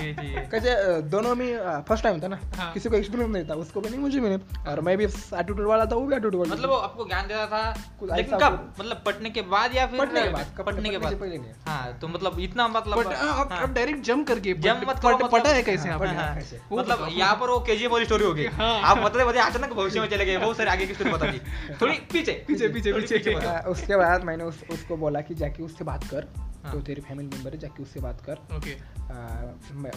कैसे 0.52 1.02
दोनों 1.10 1.36
में 1.36 1.48
फ़र्स्ट 1.90 2.04
टाइम 2.04 2.22
था 2.22 2.28
ना। 2.28 2.40
किसी 2.74 2.90
को 2.90 2.96
एक्सपीरियंस 2.96 3.34
नहीं 3.34 3.46
था 3.50 3.54
उसको 3.56 3.82
भी 3.82 3.90
नहीं 3.90 4.00
मुझे 4.00 4.20
भी 4.20 4.30
नहीं 4.30 4.66
और 4.68 4.82
मैं 4.82 4.98
भी 4.98 5.04
एटीट्यूड 5.04 5.62
वाला 5.68 5.86
था 5.86 5.96
वो 5.96 6.06
भी 6.06 6.16
एटीट्यूड 6.16 6.36
वाला 6.36 6.56
मतलब 6.56 6.70
वो 6.70 6.76
आपको 6.76 7.06
ज्ञान 7.08 7.28
देता 7.28 7.46
था 7.48 8.16
लेकिन 8.16 8.38
कब 8.40 8.74
मतलब 8.80 9.02
पढ़ने 9.06 9.30
के 9.30 9.42
बाद 9.42 9.76
या 9.76 9.86
फिर 9.88 10.00
पढ़ने 10.00 10.24
के 10.24 10.30
बाद 10.30 10.64
पढ़ने 10.66 10.90
के 10.90 10.98
बाद 10.98 11.14
पहले 11.14 11.38
नहीं 11.38 11.52
हाँ 11.68 11.98
तो 12.02 12.08
मतलब 12.08 12.40
इतना 12.40 12.68
मतलब 12.68 13.12
आप 13.52 13.70
डायरेक्ट 13.70 14.02
जंप 14.02 14.28
करके 14.28 14.54
पट- 14.54 14.88
मत 14.88 15.00
करो, 15.00 15.14
मतलब- 15.16 15.32
पटा 15.32 15.50
है 15.50 15.64
कैसे। 15.64 15.90
हाँ, 15.90 16.00
कैसे? 16.36 16.60
मतलब 16.74 16.98
बताओ। 16.98 17.10
यहाँ 17.10 17.36
पर 17.36 17.50
वो 17.50 17.60
केजीएफ 17.60 17.92
वाली 17.92 18.06
स्टोरी 18.06 18.26
हो 18.26 18.34
गई 18.34 18.46
हाँ। 18.46 18.80
आप 18.82 18.98
मतलब 19.06 19.28
अचानक 19.38 19.74
भविष्य 19.74 20.00
में 20.00 20.08
चले 20.10 20.26
गए 20.26 20.38
बहुत 20.38 20.58
सारे 20.58 20.72
आगे 20.72 20.86
की 20.88 20.94
स्टोरी 20.94 21.12
बता 21.12 21.32
दी 21.32 21.40
थोड़ी 21.82 21.98
पीछे 22.14 22.32
पीछे 22.48 22.68
पीछे 22.82 23.18
पीछे। 23.18 23.34
अ, 23.34 23.66
उसके 23.68 23.96
बाद 23.96 24.24
मैंने 24.24 24.44
उस, 24.44 24.64
उसको 24.72 24.98
बोला 24.98 25.22
कि 25.22 25.36
जाके 25.36 25.64
उससे 25.64 25.84
बात 25.84 26.04
कर। 26.04 26.28
हाँ। 26.64 26.72
तो 26.72 26.82
तेरी 26.82 27.02
फैमिली 27.02 27.30
मेंबर 27.30 27.52
है 27.52 27.58
जाके 27.58 27.84
उससे 27.84 28.00
बात 28.00 28.22
कर। 28.22 28.34
ओके 28.34 28.98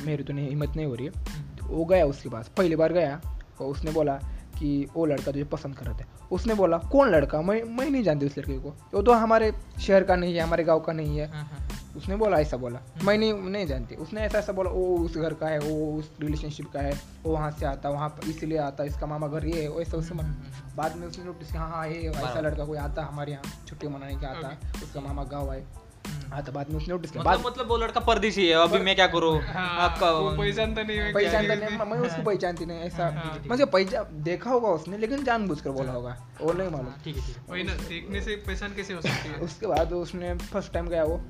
मेरी 0.06 0.24
तो 0.24 0.32
नहीं 0.32 0.48
हिम्मत 0.48 0.72
नहीं 0.76 0.86
हो 0.86 0.94
रही 0.94 1.06
है। 1.06 1.12
तो 1.56 1.66
वो 1.66 1.84
गया 1.84 2.06
उसके 2.06 2.28
पास 2.28 2.48
पहली 2.48 2.76
बार 2.76 2.92
गया। 2.92 3.20
और 3.60 3.66
उसने 3.66 3.90
बोला 3.90 4.14
कि 4.58 4.88
वो 4.94 5.06
लड़का 5.06 5.32
तुझे 5.32 5.44
पसंद 5.44 5.76
कर 5.76 5.86
रहा 5.86 5.98
था। 5.98 6.28
उसने 6.32 6.54
बोला 6.54 6.78
कौन 6.78 7.10
लड़का? 7.10 7.42
मैं 7.42 7.62
मैं 7.62 7.90
नहीं 7.90 8.02
जानती 8.02 8.26
उस 8.26 8.38
लड़के 8.38 8.58
को। 8.58 8.70
वो 8.94 9.02
तो 9.02 9.12
हमारे 9.12 9.52
शहर 9.80 10.04
का 10.04 10.16
नहीं 10.16 10.34
है 10.34 10.40
हमारे 10.40 10.64
गाँव 10.64 10.80
का 10.80 10.92
नहीं 10.92 11.18
है 11.18 11.26
हाँ, 11.26 11.44
हाँ, 11.44 11.58
हाँ। 11.58 11.79
उसने 11.96 12.16
बोला 12.16 12.38
ऐसा 12.40 12.56
बोला। 12.56 12.80
मैं 13.04 13.16
नहीं 13.18 13.32
नहीं 13.32 13.66
जानती। 13.66 13.94
उसने 13.96 14.20
ऐसा 14.20 14.38
ऐसा 14.38 14.52
बोला 14.52 14.70
वो 14.70 14.96
उस 14.98 15.16
घर 15.16 15.34
का 15.34 15.48
है 15.48 15.58
वो 15.58 15.98
उस 15.98 16.10
रिलेशनशिप 16.20 16.70
का 16.72 16.80
है 16.80 16.92
वो 17.24 17.32
वहाँ 17.32 17.50
से 17.50 17.66
आता 17.66 17.88
वहाँ 17.90 18.08
पर 18.08 18.28
इसलिए 18.30 18.58
आता 18.58 18.84
इसका 18.84 19.06
मामा 19.06 19.28
घर 19.28 19.46
ये 19.46 19.62
है 19.62 19.68
वैसा 19.68 19.96
उससे 19.96 20.14
हम्म, 20.14 20.22
मन 20.24 20.74
बाद 20.76 20.96
में 20.96 21.06
उसने 21.08 21.24
नोटिस 21.24 21.50
किया 21.50 21.62
हाँ 21.62 21.70
हाँ 21.70 21.86
ये 21.88 22.08
ऐसा 22.08 22.40
लड़का 22.40 22.64
कोई 22.64 22.78
आता 22.78 23.04
हमारे 23.04 23.32
यहाँ 23.32 23.66
छुट्टी 23.68 23.88
मनाने 23.88 24.16
के 24.16 24.26
आता 24.26 24.56
उसका 24.82 25.00
मामा 25.00 25.24
गाँव 25.24 25.52
है 25.52 25.60
हम्म। 25.60 25.88
हाँ 26.30 26.42
तो 26.44 26.52
बाद 26.52 26.68
में 26.70 26.76
उसने 26.76 26.94
नोटिस 26.94 27.10
किया। 27.10 27.22
मतलब 27.22 27.42
बाद 27.42 27.46
मतलब 27.46 27.68
वो 27.68 27.76
लड़का 27.76 28.00
परदेसी 28.00 28.46
है 28.48 28.54
अभी 28.54 28.78
मैं 28.78 28.94
क्या 28.96 29.06
करूँ? 29.06 29.32
हाँ, 29.42 29.68
आपका 29.80 30.10
पहचान 30.12 30.36
पहचानता 30.38 30.82
नहीं 30.82 30.98
पहचान 30.98 31.12
तो 31.12 31.18
पहचानता 31.18 31.54
नहीं 31.54 31.78
मैं- 31.78 31.88
मैं 31.90 31.98
उसको 31.98 32.22
पहचानती 32.22 32.66
नहीं 32.66 32.80
ऐसा। 32.80 33.06
हाँ। 33.16 33.42
मुझे 33.48 33.64
पहचान 33.64 34.22
देखा 34.22 34.50
होगा 34.50 34.68
उसने 34.68 34.98
लेकिन 34.98 35.24
जान 35.24 35.46
बुझ 35.48 35.60
कर 35.60 35.70
बोला 35.70 35.92
होगा 35.92 36.16
वो 36.40 36.52
नहीं 36.52 36.68
मालूम। 36.68 36.86
हाँ, 36.86 37.00
ठीक 37.04 37.16
है। 37.16 37.34
वही 37.50 37.62
ना 37.62 37.74
देखने 37.88 38.20
से 38.20 38.36
पहचान 38.46 38.74
कैसे 38.74 38.94
हो 38.94 39.00
सकती 39.00 39.28
है? 39.28 39.34
उसके 39.48 39.66
बाद 39.66 39.92
उसने 39.92 40.34
फ़र्स्ट 40.38 40.72
टाइम 40.72 40.88
गया 40.88 41.04
वो 41.04 41.20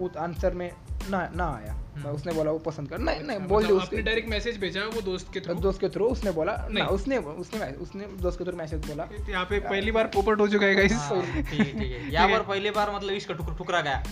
उस 0.00 0.16
आंसर 0.16 0.54
में 0.54 0.70
ना 1.10 1.28
ना 1.34 1.44
आया। 1.54 1.72
हम्म। 1.90 2.08
उसने 2.08 2.32
बोला 2.32 2.50
वो 2.50 2.58
पसंद 2.58 2.88
कर। 2.88 2.98
नहीं 2.98 3.22
नहीं 3.22 3.38
बोल 3.48 3.66
दिया 3.66 3.76
उसके। 3.76 4.02
डायरेक्ट 4.02 4.28
मैसेज 4.28 4.58
भेजा 4.60 4.82
वो 4.94 5.00
दोस्त 5.02 5.32
के 5.32 5.40
थ्रू 5.40 5.54
दोस्त 5.54 5.80
के 5.80 5.88
थ्रू 5.88 6.06
उसने 6.06 6.30
बोला। 6.32 6.52
ना 6.70 6.84
उसने 6.86 7.18
उसने 7.18 7.70
उसने 7.82 8.04
दोस्त 8.22 8.38
के 8.38 8.44
थ्रू 8.44 8.56
मैसेज 8.56 8.86
बोला। 8.86 9.08
यहाँ 9.30 9.44
पे 9.44 9.58
पहली 9.60 9.90
बार 9.90 10.06
पोपट 10.14 10.40
हो 10.40 10.48
चुका 10.48 10.66
है 10.66 10.74
गाइस 10.74 10.92
हाँ, 10.92 11.20
ठीक 11.22 11.60
है 11.60 11.64
ठीक 11.64 11.92
है। 11.92 12.12
यहाँ 12.12 12.28
पर 12.28 12.42
पहले 12.42 12.70
बार 12.70 12.94
मतलब 12.94 13.10
इसका 13.12 13.34
ठुकरा 13.34 13.80
गया। 13.80 14.02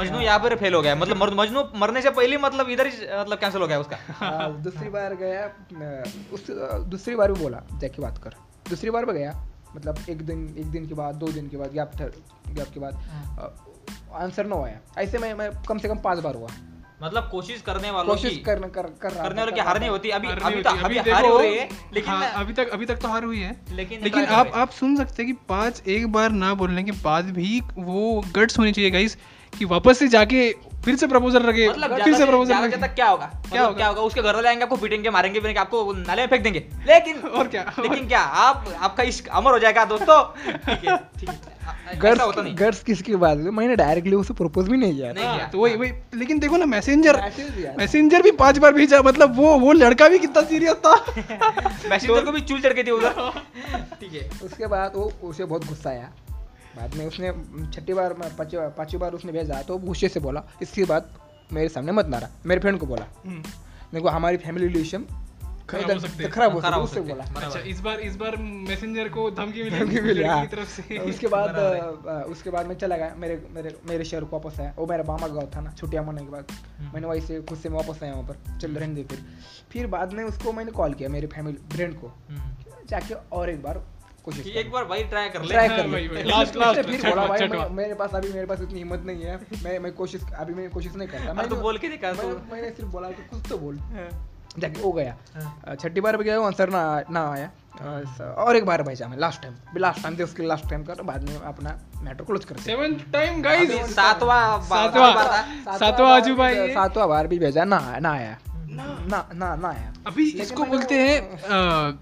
मजनू 0.00 0.20
यहाँ 0.20 0.38
पर 0.38 0.56
फेल 0.56 0.74
हो 0.74 0.82
गया। 0.82 0.94
मतलब 0.94 1.40
मजनू 1.40 1.64
मरने 1.76 2.02
से 2.02 2.10
पहले 2.10 2.38
मतलब 2.38 2.70
इधर 2.70 2.86
ही 2.86 3.06
मतलब 3.20 3.38
कैंसिल 3.38 3.60
हो 3.60 3.68
गया 3.68 3.78
उसका। 3.80 3.98
हाँ, 4.20 4.62
दूसरी 4.62 4.88
बार 4.88 5.14
गया 5.14 5.46
उस 6.32 6.46
दूसरी 6.90 7.14
बार 7.16 7.32
भी 7.32 7.40
बोला 7.40 7.62
जाके 7.74 8.02
बात 8.02 8.18
कर। 8.18 8.34
दूसरी 8.68 8.90
बार 8.90 9.06
भी 9.06 9.12
गया 9.12 9.32
मतलब 9.76 10.04
एक 10.10 10.22
दिन 10.26 10.54
एक 10.58 10.66
दिन 10.66 10.86
के 10.88 10.94
बाद 10.94 11.14
दो 11.14 11.28
दिन 11.28 11.48
के 11.48 11.56
बाद 11.56 11.72
गैप 11.72 11.90
गैप 12.48 12.68
के 12.74 12.80
बाद। 12.80 13.66
आंसर 14.16 14.46
नो 14.46 14.62
आया 14.64 14.78
ऐसे 14.98 15.18
में 15.18 15.32
मैं 15.34 15.50
कम 15.68 15.78
से 15.78 15.88
कम 15.88 15.98
पाँच 16.00 16.18
बार 16.18 16.34
हुआ। 16.34 16.48
मतलब 17.02 17.28
कोशिश 17.30 17.60
करने 17.62 17.90
वालों 17.90 18.14
कोशिश 18.14 18.30
की। 18.30 18.36
कर 18.44 18.60
कर 18.68 18.86
कर 19.02 19.10
रहा 19.10 19.22
करने 19.22 19.40
वालों 19.40 19.52
की 19.52 19.60
हार 19.60 19.78
नहीं 19.80 19.90
होती। 19.90 20.10
अभी 20.10 20.28
अभी 20.28 20.44
नहीं 20.44 20.62
तो 20.62 20.70
होती। 20.70 20.84
अभी 20.84 20.96
अभी 20.98 21.10
हार 21.10 21.26
हो 21.26 21.36
रही 21.38 21.56
है 21.56 21.68
लेकिन 21.94 22.10
हाँ, 22.10 22.30
अभी 22.34 22.52
तक 22.52 22.68
अभी 22.68 22.86
तक 22.86 22.98
तो 22.98 23.08
हार 23.08 23.24
हुई 23.24 23.40
है। 23.40 23.54
लेकिन 23.72 24.00
लेकिन 24.04 24.24
आप 24.36 24.50
आप 24.54 24.70
सुन 24.70 24.96
सकते 24.96 25.22
हैं 25.22 25.32
कि 25.32 25.38
पाँच 25.48 25.82
एक 25.88 26.06
बार 26.12 26.30
ना 26.32 26.52
बोलने 26.54 26.82
के 26.84 26.92
बाद 27.02 27.30
भी 27.34 27.60
वो 27.78 28.22
गट्स 28.36 28.58
होनी 28.58 28.72
चाहिए 28.72 28.90
गाइस 28.90 29.16
कि 29.52 29.64
वापस 29.64 29.98
से 29.98 30.08
जाके 30.08 30.50
फिर 30.84 30.96
से 30.96 31.06
प्रपोजल 31.06 31.42
रखे 31.42 31.68
मतलब 31.68 31.96
फिर 31.98 32.14
से 32.14 32.26
प्रपोजल 32.26 32.54
रखे। 32.54 32.68
ज़्यादा 32.68 32.86
क्या 32.86 33.08
होगा? 33.08 33.26
क्या 33.26 33.50
क्या 33.50 33.62
होगा? 33.62 33.76
क्या 33.76 33.86
होगा? 33.86 34.00
उसके 34.02 34.22
घर 34.22 34.34
वाले 34.34 34.48
आएँगे 34.48 34.64
आपको 34.64 34.76
पीटेंगे 34.76 35.10
मारेंगे 35.10 35.40
भी 35.40 35.54
आपको 35.54 35.92
नाले 35.92 36.22
में 36.22 36.28
फेंक 36.28 36.42
देंगे। 36.42 36.64
लेकिन 36.88 37.18
और 37.38 37.48
क्या? 37.48 37.62
लेकिन 37.78 38.08
क्या 38.08 38.20
आप 38.20 38.64
आपका 38.78 39.02
इश्क 39.04 39.28
अमर 39.30 39.52
हो 39.52 39.58
जाएगा 39.58 39.84
दोस्तों। 39.84 40.22
ठीक 40.52 40.84
है 40.84 40.96
ठीक 41.20 41.28
है। 41.28 41.56
गर्ल्स 41.98 42.38
नहीं। 42.38 42.56
गर्ल्स 42.58 42.82
किसकी 42.82 43.16
बात 43.16 43.38
है? 43.38 43.50
मैंने 43.50 43.76
डायरेक्टली 43.76 44.16
उसे 44.16 44.34
प्रपोज 44.34 44.68
भी 44.68 44.76
नहीं 44.76 44.94
किया 44.94 45.12
नहीं 45.12 45.24
हाँ, 45.24 45.36
किया। 45.36 45.46
तो 45.46 45.58
वही 45.58 45.76
वही 45.76 45.92
लेकिन 46.14 46.38
देखो 46.38 46.56
ना 46.56 46.66
मैसेंजर 46.66 47.16
दिया। 47.16 47.74
मैसेंजर 47.78 48.22
भी 48.22 48.30
पाँच 48.30 48.58
बार 48.58 48.72
भेजा 48.72 49.02
मतलब 49.02 49.36
वो 49.36 49.58
वो 49.58 49.72
लड़का 49.72 50.08
भी 50.08 50.18
कितना 50.18 50.42
सीरियस 50.42 50.74
था। 50.74 50.94
मैसेंजर 51.90 52.24
को 52.24 52.32
भी 52.32 52.40
चूल 52.40 52.60
चढ़ 52.60 52.72
के 52.72 52.84
थी 52.84 52.90
उधर। 52.90 53.10
ठीक 54.00 54.12
है। 54.12 54.30
उसके 54.42 54.66
बाद 54.66 54.92
वो 54.96 55.12
उसे 55.22 55.44
बहुत 55.44 55.66
गुस्सा 55.66 55.90
आया। 55.90 56.12
बाद 56.76 56.94
में 56.94 57.06
उसने 57.06 57.32
छठी 57.72 57.94
बार 57.94 58.12
पांचवी 58.12 58.60
पांचवी 58.60 58.98
बार 58.98 59.12
उसने 59.12 59.32
भेजा 59.32 59.62
तो 59.62 59.78
गुस्से 59.78 60.08
से 60.08 60.20
बोला 60.20 60.42
इसके 60.62 60.84
बाद 60.84 61.10
मेरे 61.52 61.68
सामने 61.68 61.92
मत 61.92 62.06
मारा। 62.06 62.28
मेरे 62.46 62.60
फ्रेंड 62.60 62.78
को 62.78 62.86
बोला। 62.86 63.06
हम्म, 63.26 64.00
को 64.00 64.08
हमारी 64.08 64.36
फैमिली 64.36 64.66
रिलेशन 64.66 65.04
खराब 65.68 65.90
हो 65.90 65.98
सकते 65.98 66.22
हैं। 66.22 66.32
खराब 66.32 66.52
हो 66.52 66.60
सकते 66.60 66.80
उससे 66.80 67.00
हैं। 67.00 67.08
बोला। 67.08 67.46
अच्छा 67.46 67.60
इस 67.60 67.80
बार 67.80 68.00
इस 68.00 68.16
बार 68.16 68.36
मैसेंजर 68.36 69.08
को 69.08 69.30
धमकी 69.30 69.62
मिली 69.62 69.78
धमकी 69.78 70.00
मिली 70.00 70.24
हाँ। 70.24 70.46
की 70.46 70.56
तरफ़ 70.56 70.80
से। 70.80 70.98
उसके 71.10 71.26
बाद 71.26 71.58
उसके 72.28 72.50
बाद 72.50 72.66
मैं 72.66 72.74
चला 72.74 72.96
गया। 72.96 73.14
मेरे 73.16 73.46
मेरे 73.50 73.78
मेरे 73.88 74.04
शहर 74.04 74.24
को 74.24 74.38
वापस 74.38 74.60
आया। 74.60 74.74
वो 74.78 74.86
मेरा 74.86 75.04
मामा 75.04 75.26
गाँव 75.26 75.50
था 75.56 75.60
ना 75.60 75.70
छुट्टियाँ 75.70 76.04
मनाने 76.04 76.22
के 76.22 76.32
बाद। 76.32 76.44
हम्म। 76.78 76.90
मैंने 76.94 77.06
वहीं 77.06 77.20
से 77.20 77.40
खुद 77.42 77.58
से 77.58 77.68
मैं 77.68 77.86
वापस 77.86 78.02
आया 78.02 78.12
वहाँ 78.12 78.24
पर। 78.24 78.58
चल 78.58 78.70
रहने 78.72 78.94
दे 78.94 79.04
फिर। 79.04 79.24
फिर 79.70 79.86
बाद 79.86 80.12
में 80.12 80.24
उसको 80.24 80.52
मैंने 80.52 80.70
कॉल 80.70 80.92
किया 80.94 81.08
मेरे 81.08 81.26
फैमिली 81.26 81.68
फ्रेंड 81.72 82.00
को। 82.00 82.06
हम्म। 82.06 82.54
जाके 82.88 83.14
और 83.14 83.50
एक 83.50 83.62
बार 83.62 83.84
कोशिश 84.24 84.44
कि 84.44 84.50
एक 84.50 84.70
बार 84.70 84.84
भाई 84.84 85.04
ट्राई 85.04 85.28
कर 85.28 85.42
ले। 85.42 85.48
ट्राई 85.48 85.68
हाँ, 85.68 85.78
कर 85.78 85.86
ले। 85.86 86.08
उसने 86.08 86.24
last, 86.32 86.82
फिर 86.82 87.10
बोला 87.10 87.26
भाई 87.26 87.68
मेरे 87.68 87.94
पास 87.94 88.14
अभी 88.14 88.32
मेरे 88.32 88.46
पास 88.46 88.60
इतनी 88.60 88.78
हिम्मत 88.78 89.02
नहीं 89.06 89.22
है। 89.22 89.36
मैं 89.36 89.78
मैं 89.78 89.92
कोशिश 89.92 90.22
अभी 90.38 90.54
मैं 90.54 90.70
कोशिश 90.70 90.94
नहीं 90.94 91.08
करता। 91.08 91.24
हाँ, 91.24 91.34
मैंने 91.34 91.48
तो 91.48 91.56
बोल 91.56 91.78
के 91.78 91.88
दिखा 91.88 92.12
मैं- 92.12 92.52
मैंने 92.52 92.70
सिर्फ़ 92.70 92.90
बोला 92.90 93.08
कि 93.08 93.22
कुछ 93.22 93.48
तो 93.48 93.58
बोल। 93.58 93.78
हाँ। 93.78 94.30
जाके 94.58 94.80
वो 94.82 94.92
गया। 94.92 95.16
हाँ। 95.34 95.76
छठी 95.76 96.00
बार 96.00 96.16
भी 96.16 96.24
गया 96.24 96.40
आंसर 96.40 96.70
ना 96.70 96.82
ना 97.10 97.30
आया। 97.32 97.50
और 98.36 98.56
एक 98.56 98.64
बार 98.64 98.82
भेजा 98.82 99.08
मैं 99.08 99.18
लास्ट 99.18 99.42
टाइम 99.42 99.54
लास्ट 99.76 100.02
टाइम 100.02 100.18
थे 100.18 100.22
उसके 100.22 100.42
लास्ट 100.42 100.68
टाइम 100.70 100.84
का 100.84 100.94
तो 100.94 101.02
बाद 101.02 101.28
में 101.28 101.36
अपना 101.36 101.78
मैटर 102.02 102.24
क्लोज 102.24 102.44
कर 102.44 102.54
दिया 102.54 102.88
टाइम 103.12 103.42
गाइस 103.42 103.70
अभी 103.70 103.92
सातवां 103.92 104.60
सातवां। 104.62 105.14
बार 105.14 106.68
सातवां 106.74 107.08
बार। 107.08 107.26
भी 107.26 107.38
भेजा 107.38 107.64
ना 107.64 107.98
ना 108.00 108.12
आया। 108.12 108.38
ना। 108.46 109.28
ना 109.34 109.54
ना 109.56 109.68
आया। 109.68 109.92
अभी 110.06 110.30
इसको 110.32 110.64
बोलते 110.64 110.94
हैं 110.94 111.98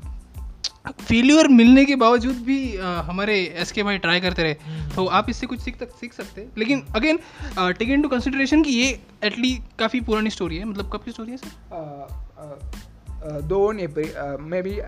फेल्यूर 1.00 1.49
मिलने 1.49 1.85
के 1.85 1.95
बावजूद 1.97 2.37
भी 2.37 2.76
अ, 2.76 2.83
हमारे 2.83 3.38
एस 3.57 3.73
के 3.73 3.83
भाई 3.83 3.99
ट्राई 3.99 4.21
करते 4.21 4.43
रहे। 4.43 4.55
तो 4.95 5.07
आप 5.07 5.31
इससे 5.31 5.47
कुछ 5.47 5.61
सीख 5.61 5.79
तक 5.79 5.91
सीख 5.91 6.12
सकते 6.12 6.41
हैं। 6.41 6.53
लेकिन 6.59 6.85
again 6.97 7.19
take 7.59 7.88
in 7.88 8.03
to 8.03 8.09
consideration 8.09 8.62
कि 8.62 8.71
ये 8.71 9.00
एटली 9.25 9.59
काफ़ी 9.79 10.00
पुरानी 10.00 10.31
स्टोरी 10.31 10.57
है। 10.57 10.65
मतलब 10.65 10.91
कब 10.93 11.03
की 11.03 11.11
स्टोरी 11.11 11.31
है 11.31 11.37
सर 11.37 12.25
दोन 13.49 13.81
April 13.81 14.37
may 14.40 14.62
be 14.62 14.81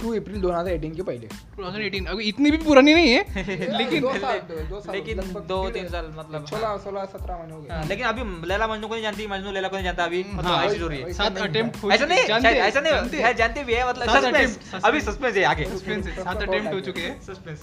to 0.00 0.14
April 0.16 0.40
दोन 0.40 0.54
हज़ार 0.54 0.72
एटीन 0.72 0.94
के 0.94 1.02
पहले. 1.02 1.28
2018 1.56 2.06
अभी 2.08 2.24
इतनी 2.24 2.50
भी 2.50 2.56
पुरानी 2.56 2.94
नहीं 2.94 3.10
है 3.12 3.22
लेकिन 3.78 4.02
दो 4.02 4.12
साल 4.18 4.38
दो 4.70 4.80
साल 4.80 4.94
लेकिन 4.94 5.20
दो 5.48 5.58
तीन 5.70 5.88
साल 5.88 6.06
मतलब 6.16 6.46
सोलह 6.46 6.76
सोलह 6.84 7.04
सत्रह 7.04 7.36
महीने 7.38 7.54
हो 7.54 7.66
हाँ, 7.70 7.82
गए 7.82 7.88
लेकिन 7.88 8.06
अभी 8.06 8.46
लैला 8.48 8.66
मजनू 8.68 8.88
को 8.88 8.94
नहीं 8.94 9.02
जानती 9.02 9.26
मजनू 9.26 9.52
लैला 9.52 9.68
को 9.68 9.76
नहीं 9.76 9.84
जानता 9.84 10.04
अभी 10.04 10.24
मतलब 10.34 10.50
हाँ, 10.50 10.64
ऐसी 10.64 10.76
स्टोरी 10.76 10.96
है। 10.96 11.12
सात 11.12 11.38
अटेम्प्ट 11.38 11.84
ऐसा 11.92 12.06
नहीं 12.06 12.18
ऐसा 12.60 12.80
नहीं 12.80 13.22
हैं। 13.22 13.34
जानते 13.36 13.64
भी 13.64 13.74
है 13.74 13.88
मतलब 13.88 14.08
सस्पेंस 14.16 14.82
अभी 14.84 15.00
सस्पेंस 15.00 15.36
है 15.36 15.44
आगे। 15.44 15.64
Suspense 15.64 16.06
है, 16.06 16.16
सात 16.24 16.42
अटेम्प्ट 16.48 16.72
हो 16.74 16.80
चुके 16.80 17.00
हैं। 17.00 17.20
सस्पेंस 17.22 17.62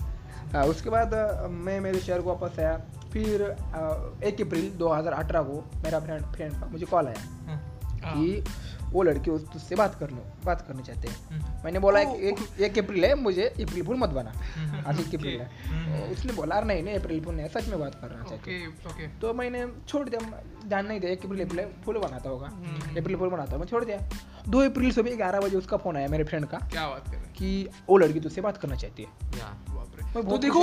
हाँ, 0.53 0.63
उसके 0.65 0.89
बाद 0.89 1.13
मैं 1.65 1.79
मेरे 1.79 2.00
शहर 2.00 2.22
को 2.22 2.36
वापस 2.36 2.60
आया। 2.60 2.77
फिर 3.13 3.41
एक 4.24 4.41
अप्रैल 4.41 4.69
2018 4.77 5.43
को 5.43 5.63
मेरा 5.84 6.00
फ्रेंड 6.00 6.25
फ्रेंड 6.36 6.53
का 6.53 6.65
मुझे 6.72 6.86
कॉल 6.86 7.08
आया 7.08 7.22
हाँ। 7.48 7.60
कि 8.05 8.43
वो 8.89 9.03
लड़के 9.03 9.31
उस 9.31 9.48
तुझसे 9.53 9.75
बात 9.75 9.96
करने 9.96 10.22
बात 10.46 10.62
करना 10.62 10.81
चाहते 10.81 11.08
हैं। 11.08 11.29
हम्म। 11.29 11.65
मैंने 11.65 11.79
बोला 11.79 12.00
ओ, 12.00 12.15
एक 12.15 12.62
एक 12.62 12.79
अप्रैल 12.79 13.05
है 13.05 13.15
मुझे 13.15 13.43
अप्रैल 13.43 13.84
फुल 13.84 13.98
मत 13.98 14.10
बना। 14.10 14.34
हम्म। 14.58 14.84
आज 14.88 15.00
एक 15.00 15.15
अप्रैल 15.15 15.41
है। 15.41 15.46
तो 15.46 16.12
उसने 16.12 16.34
बोला 16.34 16.55
"अरे 16.55 16.65
नहीं 16.65 16.84
नहीं 16.84 16.96
अप्रैल 16.96 17.22
फुल 17.22 17.36
नहीं 17.36 17.48
सच 17.48 17.67
में 17.67 17.79
बात 17.79 17.96
करना 17.96 18.24
चाहते 18.29 18.51
हैं।" 18.51 18.67
Okay 18.67 18.88
okay. 18.89 19.08
तो 19.08 19.34
मैंने 19.34 19.67
छोड़ 19.88 20.10
दिया 20.10 20.43
जान 20.67 20.86
नहीं 20.88 21.00
दिया 21.00 21.12
एक 21.12 21.25
अप्रैल 21.25 21.46
अप्रैल 21.46 21.67
फुल 21.86 21.98
बनाता 21.98 22.29
होगा। 22.29 22.48
हम्म। 22.48 23.01
अप्रैल 23.01 23.17
फुल 23.17 23.29
बनाता 23.29 23.58
मैं 23.58 23.65
छोड़ 23.65 23.86
दिया। 23.86 24.10
दो 24.50 24.60
अप्रैल 24.60 24.91
सुबह 24.91 25.15
ग्यारह 25.15 25.39
बजे 25.39 25.58
उसका 25.58 25.77
फ़ोन 25.77 25.98
आया 25.98 26.08
मेरे 26.08 26.24
फ्रेंड 26.24 26.46
का 26.46 26.58
क्या 26.58 26.88
बात 26.88 27.05
कर 27.05 27.12
रहे 27.12 27.22
हैं? 27.22 27.34
कि 27.34 27.69
वो 27.89 27.98
लड़की 27.98 28.19
तुझसे 28.19 28.41
बात 28.41 28.58
करना 28.58 28.75
चाहती 28.75 29.03
है। 29.03 29.10
तो 30.13 30.38
देखो 30.38 30.62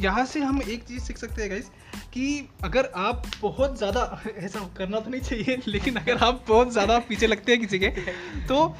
यहाँ 0.00 0.24
से 0.26 0.40
हम 0.40 0.60
एक 0.62 0.82
चीज़ 0.84 1.02
सीख 1.02 1.18
सकते 1.18 1.42
हैं 1.42 1.50
गाइस 1.50 1.70
कि 2.14 2.48
अगर 2.64 2.90
आप 2.96 3.22
बहुत 3.42 3.78
ज़्यादा 3.78 4.22
ऐसा 4.36 4.60
करना 4.76 5.00
तो 5.00 5.10
नहीं 5.10 5.20
चाहिए 5.20 5.62
लेकिन 5.66 5.96
अगर 5.96 6.16
आप 6.16 6.44
बहुत 6.48 6.72
ज़्यादा 6.72 6.98
पीछे 6.98 7.26
लगते 7.26 7.52
हैं 7.52 7.60
किसी 7.60 7.78
के 7.78 7.88
तो 8.46 8.76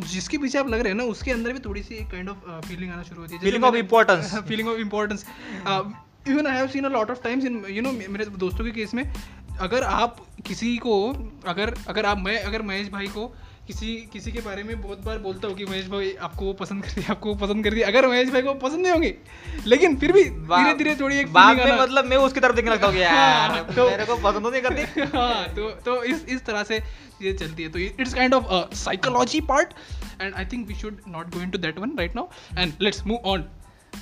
जिसके 0.00 0.38
पीछे 0.38 0.58
आप 0.58 0.68
लग 0.68 0.80
रहे 0.80 0.88
हैं 0.88 0.98
ना 0.98 1.04
उसके 1.04 1.30
अंदर 1.30 1.52
भी 1.52 1.58
थोड़ी 1.58 1.82
सी 1.82 1.94
काइंड 1.94 2.28
ऑफ़ 2.28 2.66
फीलिंग 2.68 2.92
आना 2.92 3.02
शुरू 3.02 3.20
होती 3.20 3.34
है। 3.34 3.40
Feeling 3.44 3.66
of 3.66 3.80
importance. 3.82 4.48
Feeling 4.48 4.68
of 4.68 4.78
importance 4.78 5.26
even 6.28 6.46
I 6.46 6.56
have 6.56 6.66
seen 6.66 6.84
a 6.84 6.88
lot 6.88 7.10
of 7.10 7.22
times 7.22 7.44
in 7.44 7.64
you 7.70 7.82
know 7.82 7.92
मेरे 7.92 8.24
दोस्तों 8.24 8.64
के 8.64 8.70
केस 8.70 8.94
में 8.94 9.12
अगर 9.60 9.82
आप 9.82 10.16
किसी 10.46 10.76
को 10.76 10.94
अगर 11.46 11.74
अगर 11.88 12.06
आप 12.06 12.18
मैं 12.18 12.42
अगर 12.42 12.62
महेश 12.62 12.88
भाई 12.88 13.06
को 13.06 13.32
किसी 13.66 14.10
किसी 14.12 14.32
के 14.32 14.40
बारे 14.40 14.62
में 14.62 14.80
बहुत 14.82 15.04
बार 15.04 15.18
बोलता 15.18 15.48
हूँ 15.48 15.56
कि 15.56 15.64
महेश 15.64 15.86
भाई 15.86 16.14
आपको 16.14 16.44
वो 16.44 16.52
पसंद 16.52 16.84
कर 16.84 16.90
दिया 16.90 17.10
आपको 17.10 17.28
वो 17.28 17.34
पसंद 17.34 17.64
कर 17.64 17.74
दिया। 17.74 17.86
अगर 17.88 18.06
महेश 18.08 18.28
भाई 18.28 18.42
को 18.42 18.54
पसंद 18.54 18.80
नहीं 18.80 18.92
होंगे 18.92 19.14
लेकिन 19.66 19.96
फिर 19.96 20.12
भी 20.12 20.24
धीरे 20.24 20.74
धीरे 20.74 20.94
थोड़ी 20.96 21.18
एक 21.18 21.26
feeling 21.26 21.64
में 21.64 21.82
मतलब 21.82 22.04
मैं 22.04 22.16
उसकी 22.16 22.40
तरफ़ 22.40 22.56
देखने 22.56 22.70
लगता 22.70 22.86
हूँ 22.86 22.96
यार 22.96 23.50
हाँ, 23.50 23.64
तो- 23.74 23.90
मेरे 23.90 24.04
को 24.04 24.16
पसंद 24.16 24.42
तो 24.42 24.50
नहीं 24.50 24.62
करती। 24.62 25.00
हाँ 25.16 25.48
तो 25.48 25.70
तो 25.70 26.02
इस 26.04 26.24
इस 26.24 26.44
तरह 26.44 26.62
से 26.62 26.82
ये 27.22 27.32
चलती 27.32 27.62
है। 27.62 27.68
तो 27.68 27.78
it's 27.78 28.14
kind 28.14 28.34
of 28.34 28.74
psychology 28.74 29.40
part 29.40 29.74
and 30.20 30.34
I 30.34 30.44
think 30.44 30.68
we 30.68 30.74
should 30.74 31.00
not 31.08 31.34
go 31.34 31.40
into 31.40 31.58
that 31.58 31.78
one 31.78 31.96
right 31.98 32.16
now 32.16 32.28
and 32.58 32.72
let's 32.80 33.06
move 33.06 33.18
on 33.24 33.44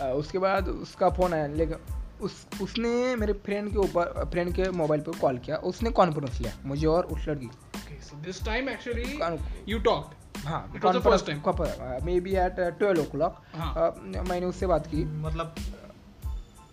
उसके 0.02 0.38
बाद 0.38 0.68
उसका 0.68 1.08
फ़ोन 1.10 1.34
आया 1.34 1.46
लेकिन 1.46 1.76
उस 2.22 2.46
उसने 2.62 3.16
मेरे 3.16 3.32
फ्रेंड 3.32 3.70
के 3.70 3.76
ऊपर 3.76 4.28
फ्रेंड 4.32 4.54
के 4.54 4.70
मोबाइल 4.70 5.00
पे 5.00 5.18
कॉल 5.18 5.38
किया। 5.38 5.56
उसने 5.56 5.90
कॉन्फ्रेंस 5.90 6.40
लिया 6.40 6.52
मुझे 6.64 6.86
और 6.86 7.04
उस 7.04 7.28
लड़की 7.28 7.50
time 8.38 8.68
actually 8.68 9.06
Con- 9.20 9.38
you 9.68 9.78
talked. 9.82 10.46
हाँ. 10.46 10.72
May 12.04 12.20
be 12.20 12.30
at 12.30 12.56
twelve 12.78 13.00
O 13.00 13.04
clock 13.04 13.42
हाँ। 13.54 13.94
मैंने 14.02 14.46
उससे 14.46 14.66
बात 14.66 14.86
की। 14.86 15.04
मतलब 15.04 15.54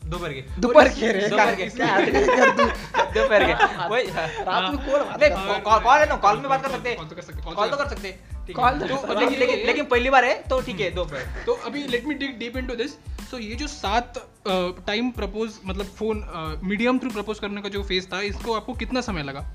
दोपहर 0.05 0.33
के। 0.33 0.41
दोपहर 0.41 0.87
के 0.89 1.11
रे 1.11 1.29
दोपहर 1.29 1.55
के। 1.55 1.69
तू? 1.69 2.65
रात 4.43 4.73
में 4.73 4.85
करता 4.85 5.53
है? 5.53 5.59
कॉल 5.59 5.79
कॉल 5.79 5.99
है 5.99 6.09
ना 6.09 6.15
कॉल 6.15 6.37
में 6.37 6.49
बात 6.49 6.61
कर 6.63 6.71
सकते। 6.71 6.95
कॉल 6.95 7.05
तो 7.05 7.15
कर 7.15 7.21
सकते 7.21 7.41
कॉल 7.41 7.55
कॉल 7.55 7.69
तो 7.69 7.77
कर 7.77 7.87
सकते। 7.87 8.07
है। 8.07 8.38
कॉल 8.53 8.79
तो- 8.79 9.17
लेकिन 9.19 9.39
लेकिन 9.39 9.65
लेकिन 9.65 9.85
पहली 9.85 10.09
बार 10.09 10.25
है 10.25 10.33
तो 10.49 10.59
ठीक 10.61 10.79
है 10.79 10.89
दोपहर 10.91 11.43
तो 11.45 11.53
अभी 11.65 11.83
let 11.87 12.05
me 12.05 12.15
dig 12.15 12.37
deep 12.39 12.57
into 12.57 12.75
this 12.75 12.93
so 13.31 13.37
ये 13.37 13.55
जो 13.55 13.67
सात 13.67 14.19
टाइम 14.87 15.11
प्रपोज 15.11 15.59
मतलब 15.65 15.85
फ़ोन 15.97 16.23
मीडियम 16.63 16.99
थ्रू 16.99 17.09
प्रपोज 17.09 17.39
करने 17.39 17.61
का 17.61 17.69
जो 17.69 17.83
फ़ेज़ 17.83 18.07
था 18.13 18.21
इसको 18.21 18.53
आपको 18.53 18.73
कितना 18.73 19.01
समय 19.01 19.23
लगा? 19.23 19.45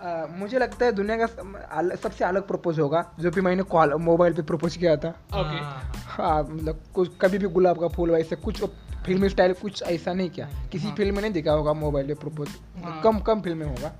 अ, 0.00 0.26
मुझे 0.30 0.58
लगता 0.58 0.84
है 0.84 0.92
दुनिया 0.92 1.16
का 1.16 1.96
सबसे 1.96 2.24
अलग 2.24 2.46
प्रपोज 2.48 2.78
होगा 2.80 3.04
जो 3.20 3.30
भी 3.30 3.40
मैंने 3.40 3.62
कॉल 3.72 3.94
मोबाइल 4.02 4.32
पे 4.32 4.42
प्रपोज 4.42 4.76
किया 4.76 4.96
था। 4.96 5.08
ओके 5.08 5.56
हाँ, 5.56 5.92
हाँ 6.06 6.42
मतलब 6.42 6.82
कुछ 6.94 7.10
कभी 7.20 7.38
भी 7.38 7.48
गुलाब 7.48 7.80
का 7.80 7.88
फूल 7.88 8.10
वैसे 8.10 8.36
कुछ 8.36 8.64
फिल्मी 9.06 9.28
स्टाइल 9.28 9.52
कुछ 9.60 9.82
ऐसा 9.82 10.12
नहीं 10.12 10.30
किया। 10.30 10.48
किसी 10.72 10.86
हाँ। 10.86 10.94
फ़िल्म 10.96 11.14
में 11.14 11.22
नहीं 11.22 11.32
देखा 11.32 11.52
होगा 11.52 11.72
मोबाइल 11.72 12.06
पे 12.06 12.14
प्रपोज 12.14 12.48
हाँ। 12.84 13.00
कम 13.04 13.18
कम 13.20 13.40
फ़िल्म 13.40 13.58
में 13.58 13.66
होगा। 13.66 13.92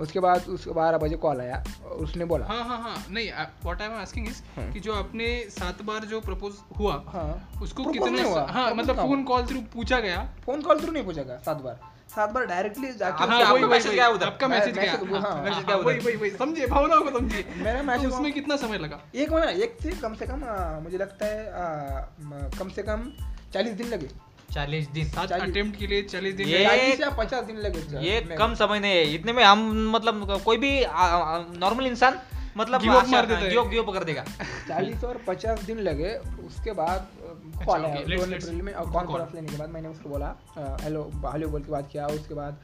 उसके 0.00 0.20
बाद 0.20 0.44
उसके 0.48 0.70
बारह 0.70 0.98
बजे 0.98 1.16
कॉल 1.16 1.40
आया 1.40 1.62
उसने 2.00 2.24
बोला। 2.24 2.46
हाँ 2.46 2.64
हाँ 2.64 2.78
हाँ 2.78 2.96
नहीं 3.10 3.30
what 3.64 3.80
I 3.82 3.88
am 3.88 3.94
asking 3.94 4.28
is 4.28 4.42
हाँ। 4.56 4.70
कि 4.72 4.80
जो 4.80 4.94
आपने 4.94 5.28
सात 5.50 5.82
बार 5.82 6.04
जो 6.04 6.20
प्रपोज 6.20 6.54
हुआ 6.78 6.94
हाँ। 7.08 7.60
उसको 7.62 7.84
कितने 7.84 8.22
हुआ, 8.22 8.46
हाँ 8.50 8.74
मतलब 8.74 8.96
फ़ोन 8.96 9.24
कॉल 9.24 9.46
थ्रू 9.46 9.60
पूछा 9.74 10.00
गया। 10.00 10.24
फ़ोन 10.46 10.62
कॉल 10.62 10.80
थ्रू 10.80 10.92
नहीं 10.92 11.04
पूछेगा 11.04 11.36
सात 11.46 11.62
बार। 11.62 11.80
सात 12.14 12.30
बार 12.30 12.44
डायरेक्टली 12.46 12.92
जाके 12.92 13.24
आपका- 13.24 13.44
हाँ, 13.46 13.68
मैसेज 13.68 13.92
गया 13.92 14.08
उधर। 14.08 14.26
आपका 14.26 14.48
मैसेज 14.48 14.74
गया। 14.74 14.92
मैसेज- 14.92 15.12
हाँ, 15.12 15.20
हाँ, 15.20 15.30
हाँ, 15.32 15.50
हाँ, 15.52 15.64
गया 15.64 15.76
वही 15.76 15.96
उधर। 15.98 16.06
वही 16.06 16.16
वही। 16.16 16.30
समझे 16.30 16.66
भावनाओं 16.66 17.02
को 17.02 17.18
समझिए। 17.18 17.44
मेरा 17.56 17.80
तो 17.80 17.86
मैसेज 17.86 18.06
उसमें 18.06 18.32
कितना 18.32 18.56
समय 18.56 18.78
लगा? 18.78 19.00
एक 19.14 19.32
महीना 19.32 19.50
एक 19.64 19.76
से 19.82 19.90
कम 19.92 20.14
से 20.14 20.26
कम 20.26 20.44
मुझे 20.82 20.98
लगता 20.98 21.26
है 21.26 21.44
कम 22.58 22.68
से 22.68 22.82
कम 22.82 23.12
चालीस 23.54 23.72
दिन 23.72 23.88
लगे। 23.88 24.08
चालीस 24.54 24.88
दिन 24.88 25.08
सात 25.08 25.28
अटेम्प्ट 25.50 25.78
के 25.78 25.86
लिए 25.86 26.02
चालीस 26.02 26.34
दिन 26.34 26.48
ये- 26.48 27.00
या 27.00 27.10
पचास 27.10 27.44
दिन 27.44 27.56
लगे 27.56 27.80
ये 28.02 28.20
कम 28.36 28.54
समय 28.54 28.80
नहीं 28.80 28.92
है 28.92 29.14
इतने 29.14 29.32
में 29.32 29.44
हम 29.44 29.90
मतलब 29.96 30.42
कोई 30.44 30.56
भी 30.56 30.80
नॉर्मल 31.58 31.86
इंसान 31.86 32.18
मतलब 32.56 32.80
मार 32.84 33.26
देता 33.26 33.40
है। 33.40 33.50
गिव 33.50 33.68
गिव 33.68 33.92
कर 33.92 34.04
देगा। 34.04 34.24
चालीस 34.68 35.04
और 35.04 35.16
पचास 35.26 35.62
दिन 35.62 35.78
लगे 35.78 36.14
उसके 36.16 36.72
बाद 36.72 37.08
कॉल 37.66 37.80
अप्रैल 38.00 38.62
में 38.62 38.72
और. 38.72 38.90
कॉन्फ्रेंस 38.92 39.34
लेने 39.34 39.48
के 39.48 39.56
बाद 39.56 39.70
मैंने 39.70 39.88
उसको 39.88 40.08
बोला 40.08 40.36
हेलो 40.58 41.10
हेलो 41.32 41.48
बोल 41.48 41.62
के 41.62 41.72
बात 41.72 41.88
किया 41.92 42.06
उसके 42.06 42.34
बाद 42.34 42.58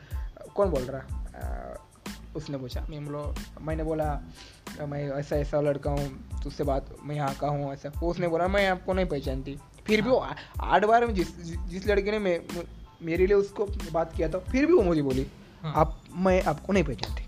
कौन 0.55 0.71
बोल 0.71 0.83
रहा 0.83 1.79
उसने 2.37 2.59
पूछा 2.59 2.87
मैं 2.91 3.05
बोलो 3.05 3.35
मैंने 3.61 3.85
बोला 3.85 4.21
मैं 4.87 5.11
ऐसा 5.11 5.37
ऐसा 5.37 5.61
लड़का 5.61 5.91
हूँ 5.91 6.31
उससे 6.47 6.65
बात 6.65 6.97
मैं 7.03 7.17
यहाँ 7.17 7.35
का 7.35 7.49
हूँ 7.49 7.73
ऐसा। 7.73 8.01
उसने 8.03 8.29
बोला 8.29 8.49
मैं 8.49 8.69
आपको 8.69 8.93
नहीं 8.93 9.07
पहचानती। 9.07 9.59
फिर 9.87 10.03
भी 10.03 10.11
वो 10.11 10.27
आठ 10.61 10.85
बार 10.85 11.07
में 11.07 11.15
जिस 11.15 11.37
जिस 11.69 11.87
लड़के 11.87 12.11
ने 12.11 12.19
मे- 12.19 12.67
मेरे 13.03 13.27
लिए 13.27 13.37
उसको 13.37 13.67
बात 13.93 14.17
किया 14.17 14.29
था 14.29 14.39
फिर 14.39 14.67
भी 14.67 14.73
वो 14.73 14.83
मुझे 14.83 15.03
बोली 15.03 15.27
हाँ। 15.63 15.73
आप 15.77 16.01
मैं 16.17 16.43
आपको 16.43 16.73
नहीं 16.73 16.85
पहचानती। 16.85 17.23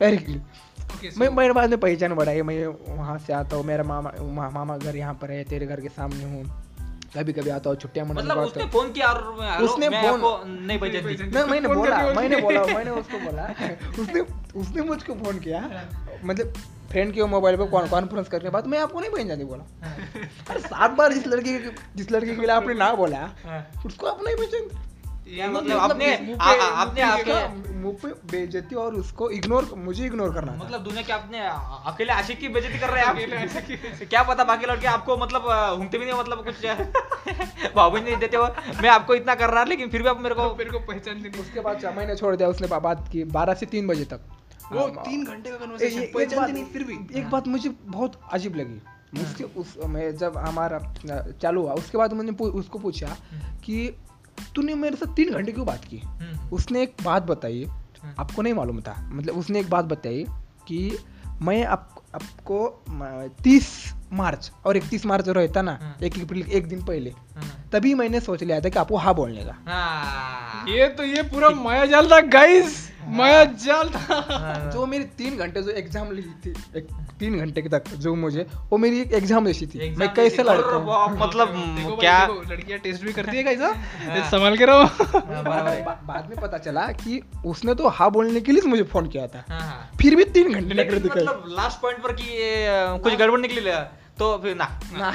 डायरेक्टली 0.00 0.40
okay, 0.80 1.10
so- 1.10 1.18
मैं 1.18 1.28
मेरे 1.28 1.52
बाद 1.52 1.70
में 1.70 1.80
पहचान 1.80 2.14
बढ़ाई 2.14 2.42
मैं 2.42 2.66
वहाँ 2.96 3.18
से 3.18 3.32
आता 3.32 3.56
हूँ 3.56 3.64
मेरा 3.64 3.84
मामा 3.84 4.12
मा, 4.22 4.50
मामा 4.50 4.76
घर 4.78 4.96
यहाँ 4.96 5.14
पर 5.14 5.30
है 5.30 5.44
तेरे 5.44 5.66
घर 5.66 5.80
के 5.80 5.88
सामने 5.88 6.24
हूँ। 6.24 6.62
कभी 7.16 7.32
कभी 7.32 7.50
आता 7.50 7.70
हूँ 7.70 7.76
छुट्टियाँ 7.76 8.06
मनाने 8.06 8.22
मतलब 8.22 8.38
उसने 8.38 8.66
फ़ोन 8.66 8.92
किया 8.92 9.08
और 9.08 9.22
उसने 9.62 9.88
मैं 9.88 10.02
फोन- 10.02 10.14
आपको 10.14 10.44
नहीं 10.66 10.78
पहचानती। 10.78 11.14
नहीं 11.14 11.30
नहीं 11.30 11.44
मैंने 11.44 11.68
बोला 11.68 12.12
मैंने 12.12 12.36
बोला 12.36 12.64
मैंने 12.64 12.90
उसको 12.90 13.18
बोला। 13.18 13.54
उसने 14.02 14.20
उसने 14.60 14.82
मुझको 14.82 15.14
फ़ोन 15.14 15.38
किया। 15.38 15.60
मतलब 16.24 16.52
फ्रेंड 16.90 17.12
के 17.14 17.24
मोबाइल 17.24 17.56
पे 17.56 17.66
कॉन्फ्रेंस 17.66 18.28
करने 18.28 18.42
के 18.44 18.50
बाद 18.50 18.66
मैं 18.66 18.78
आपको 18.78 19.00
नहीं 19.00 19.10
पहचानती 19.10 19.44
बोला। 19.44 19.64
हाँ, 19.86 19.96
अरे 20.50 20.60
सात 20.60 20.90
बार 20.90 21.12
जिस 21.12 21.26
लड़के 21.26 21.58
के 21.58 21.70
जिस 21.96 22.10
लड़के 22.12 22.34
के 22.34 22.40
लिए 22.40 22.50
आपने 22.50 22.74
ना 22.74 22.92
बोला 22.94 23.18
हाँ। 23.44 23.82
उसको 23.86 24.06
आप 24.06 24.20
नहीं 24.24 24.36
पहचानते 24.36 24.90
मतलब 25.48 25.78
आपने 25.78 26.06
मुँह 26.22 26.38
आ- 26.40 26.52
पे- 26.52 26.60
आ- 26.62 26.66
आपने 26.66 27.02
आपके 27.02 27.72
मुँह 27.74 27.96
पे 28.02 28.08
बेइज्जती 28.30 28.74
और 28.74 28.94
उसको 28.94 29.30
इग्नोर 29.30 29.70
मुझे 29.76 30.06
इग्नोर 30.06 30.34
करना 30.34 30.52
मतलब 30.52 30.80
दुनिया 30.80 31.02
के 31.02 31.12
आपने 31.12 31.38
अकेले 31.92 32.12
आशिक 32.12 32.38
की 32.38 32.48
बेइज्जती 32.48 32.78
कर 32.78 32.90
रहे 32.90 33.04
हैं 33.04 33.08
आप? 33.08 34.08
क्या 34.08 34.22
पता 34.22 34.44
बाकी 34.44 34.66
लड़के 34.66 34.86
आपको 34.86 35.16
मतलब 35.16 35.42
घूमते 35.76 35.98
भी 35.98 36.04
नहीं 36.04 36.18
मतलब 36.20 36.44
कुछ 36.44 36.54
भाव 37.76 37.96
नहीं 37.96 38.16
देते 38.16 38.36
हो। 38.36 38.44
मैं 38.82 38.88
आपको 38.88 39.14
इतना 39.14 39.34
कर 39.34 39.50
रहा 39.50 39.64
लेकिन 39.64 39.88
फिर 39.88 40.02
भी 40.02 40.08
आप 40.08 40.20
मेरे 40.20 40.34
को 40.34 40.54
मेरे 40.54 40.70
को 40.70 40.78
पहचानती 40.78 41.28
नहीं 41.28 41.40
उसके 41.40 41.60
बाद 41.60 41.92
महीने 41.96 42.16
छोड़ 42.16 42.36
दिया 42.36 42.48
उसने 42.48 42.78
बात 42.78 43.08
की 43.12 43.24
बारह 43.24 43.54
से 43.54 43.66
तीन 43.66 43.86
बजे 43.86 44.04
तक। 44.04 44.20
वो 44.72 44.86
हाँ, 44.86 45.04
तीन 45.04 45.24
घंटे 45.24 45.50
का 45.50 45.56
कन्वर्सेशन 45.56 46.00
पहचानती 46.14 46.52
नहीं 46.52 46.64
फिर 46.64 46.84
भी। 46.84 46.98
एक 47.18 47.30
बात 47.30 47.48
मुझे 47.48 47.70
बहुत 47.86 48.20
अजीब 48.32 48.56
लगी। 48.56 48.80
उसके 49.22 49.44
उस 49.60 49.76
मैं 49.86 50.16
जब 50.16 50.36
हमारा 50.38 50.78
चालू 51.42 51.62
हुआ 51.62 51.72
उसके 51.74 51.98
बाद 51.98 52.12
मैंने 52.12 52.32
उसको 52.32 52.78
पूछा 52.78 53.16
कि 53.64 53.94
तूने 54.56 54.74
मेरे 54.74 54.96
साथ 54.96 55.14
तीन 55.16 55.32
घंटे 55.32 55.52
क्यों 55.52 55.66
बात 55.66 55.84
की? 55.84 55.98
हम्म, 55.98 56.48
उसने 56.48 56.82
एक 56.82 56.94
बात 57.04 57.22
बताई 57.22 57.64
हम्म। 57.64 58.14
आपको 58.18 58.42
नहीं 58.42 58.54
मालूम 58.54 58.80
था। 58.80 58.94
मतलब 59.12 59.38
उसने 59.38 59.60
एक 59.60 59.70
बात 59.70 59.84
बताई 59.84 60.24
कि 60.68 60.98
मैं 61.42 61.64
आप, 61.64 61.88
आपको 62.14 62.58
तीस 63.42 63.68
मार्च 64.12 64.50
और 64.66 64.76
इकतीस 64.76 65.06
मार्च 65.06 65.28
रहता 65.28 65.62
ना 65.62 65.78
हम्म। 65.82 66.04
एक 66.04 66.18
अप्रैल 66.22 66.50
एक 66.50 66.66
दिन 66.68 66.84
पहले 66.84 67.10
हम्म, 67.10 67.31
तभी 67.72 67.94
मैंने 67.94 68.20
सोच 68.20 68.42
लिया 68.42 68.60
था 68.60 68.68
कि 68.68 68.78
आपको 68.78 68.96
हाँ 68.98 69.14
बोलने 69.14 69.44
का। 69.44 69.58
हाँ। 69.66 70.64
ये 70.68 70.88
तो 70.88 71.04
ये 71.04 71.22
पूरा 71.24 71.48
माया 71.50 71.84
जाल 71.86 72.10
था 72.10 72.20
गाइस 72.30 72.80
माया 73.08 73.44
जाल 73.60 73.88
था। 73.90 74.14
हाँ, 74.30 74.70
जो 74.72 74.84
मेरी 74.86 75.04
तीन 75.18 75.36
घंटे 75.36 75.62
जो 75.62 75.70
एग्ज़ाम 75.70 76.10
ली 76.12 76.22
थी 76.44 76.50
एक 76.76 76.86
तीन 77.20 77.38
घंटे 77.38 77.62
तक 77.68 77.88
जो 77.96 78.14
मुझे 78.14 78.46
वो 78.70 78.78
मेरी 78.78 79.00
एक 79.00 79.12
एग्ज़ाम 79.14 79.46
जैसी 79.46 79.66
थी। 79.66 79.88
मैं 79.98 80.12
कैसे 80.14 80.42
लड़ता 80.42 80.76
हूँ? 80.76 81.16
मतलब 81.18 81.98
क्या 82.00 82.26
लड़कियाँ 82.26 82.78
टेस्ट 82.80 83.04
भी 83.04 83.12
करती 83.12 83.36
है 83.36 83.42
गाइस 83.44 83.60
हाँ? 83.60 83.72
हाँ। 83.72 84.16
ये 84.16 84.22
संभाल 84.30 84.56
के 84.56 84.64
रहो। 84.64 84.84
हाँ, 84.84 85.64
है। 85.64 85.82
बाद 86.06 86.28
में 86.30 86.40
पता 86.40 86.58
चला 86.58 86.86
कि 86.94 87.20
उसने 87.46 87.74
तो 87.74 87.88
हाँ 87.88 88.10
बोलने 88.10 88.40
के 88.40 88.52
लिए 88.52 88.68
मुझे 88.68 88.82
फ़ोन 88.84 89.08
किया 89.08 89.26
था। 89.26 89.44
हाँ, 89.48 89.60
हाँ। 89.60 89.90
फिर 90.00 90.16
भी 90.16 90.24
तीन 90.26 90.52
घंटे 90.52 90.74
लेकिन 90.74 90.94
नखरे 90.96 91.10
मतलब 91.10 91.44
लास्ट 91.48 91.80
पॉइंट 91.80 91.98
पर 91.98 92.12
कि 92.12 93.02
कुछ 93.02 93.14
गड़बड़ 93.14 93.40
निकली 93.40 93.60
ले, 93.60 93.72
तो 94.18 94.38
फिर 94.38 94.56
ना 94.62 94.80
ना 94.92 95.10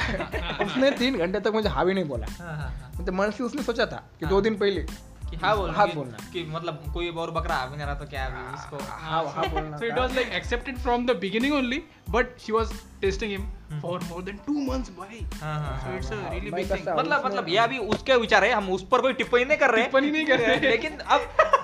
उसने 0.65 0.91
तीन 0.91 1.17
घंटे 1.17 1.39
तक 1.39 1.51
मुझे 1.53 1.69
हावी 1.69 1.93
नहीं 1.93 2.05
बोला 2.05 2.27
हाँ, 2.43 2.57
हाँ, 2.57 2.69
हाँ। 2.69 2.91
मतलब 3.01 3.13
मन 3.13 3.31
से 3.31 3.43
उसने 3.43 3.63
सोचा 3.63 3.85
था 3.85 4.03
कि। 4.19 4.25
दो 4.25 4.41
दिन 4.41 4.55
पहले 4.55 4.81
कि 5.29 5.35
हाँ 5.35 5.57
बोल 5.57 5.69
हाँ 5.69 5.87
बोलना। 5.87 6.17
कि 6.33 6.43
मतलब 6.43 6.83
कोई 6.93 7.09
और 7.09 7.31
बकरा 7.31 7.55
आ 7.55 7.65
भी 7.65 7.77
नहीं 7.77 7.85
रहा 7.85 7.95
तो 7.95 8.05
क्या 8.05 8.25
अभी 8.25 8.53
इसको 8.53 8.77
हाँ 8.83 9.23
हाँ 9.25 9.49
बोलना 9.49 9.77
so 9.77 9.85
it 9.85 9.97
was 9.97 10.15
like 10.15 10.27
accepted 10.27 10.77
from 10.77 11.05
the 11.05 11.11
beginning 11.11 11.53
beginning 11.53 11.81
only, 12.07 12.17
but 12.17 12.25
she 12.37 12.51
was 12.51 12.71
testing 13.01 13.29
him 13.29 13.41
Hmm. 13.67 13.79
for 13.79 13.99
more 13.99 14.21
than 14.21 14.37
two 14.47 14.61
months, 14.65 14.89
boy. 14.89 15.41
हाँ, 15.41 15.59
हाँ, 15.59 15.81
So 15.81 15.87
हाँ। 15.87 15.99
it's 15.99 16.11
a 16.11 16.35
really 16.35 16.51
भाई 16.51 16.63
big 16.63 16.71
thing. 16.71 16.77
कैसा- 16.77 16.97
मतलब 16.99 17.25
मतलब 17.25 17.49
ये 17.49 17.57
अभी 17.57 17.77
उसके 17.77 18.15
विचार 18.15 18.43
है 18.43 18.51
हम 18.53 18.69
उस 18.69 18.83
पर 18.91 19.01
कोई 19.01 19.13
टिप्पणी 19.13 19.45
नहीं 19.45 19.57
कर 19.57 19.69
रहे 19.71 19.81
हैं। 19.81 19.91
टिप्पणी 19.91 20.11
नहीं 20.11 20.25
कर 20.25 20.39
रहे 20.39 20.55
हैं। 20.55 20.61
लेकिन 20.61 20.91
अब 20.97 21.21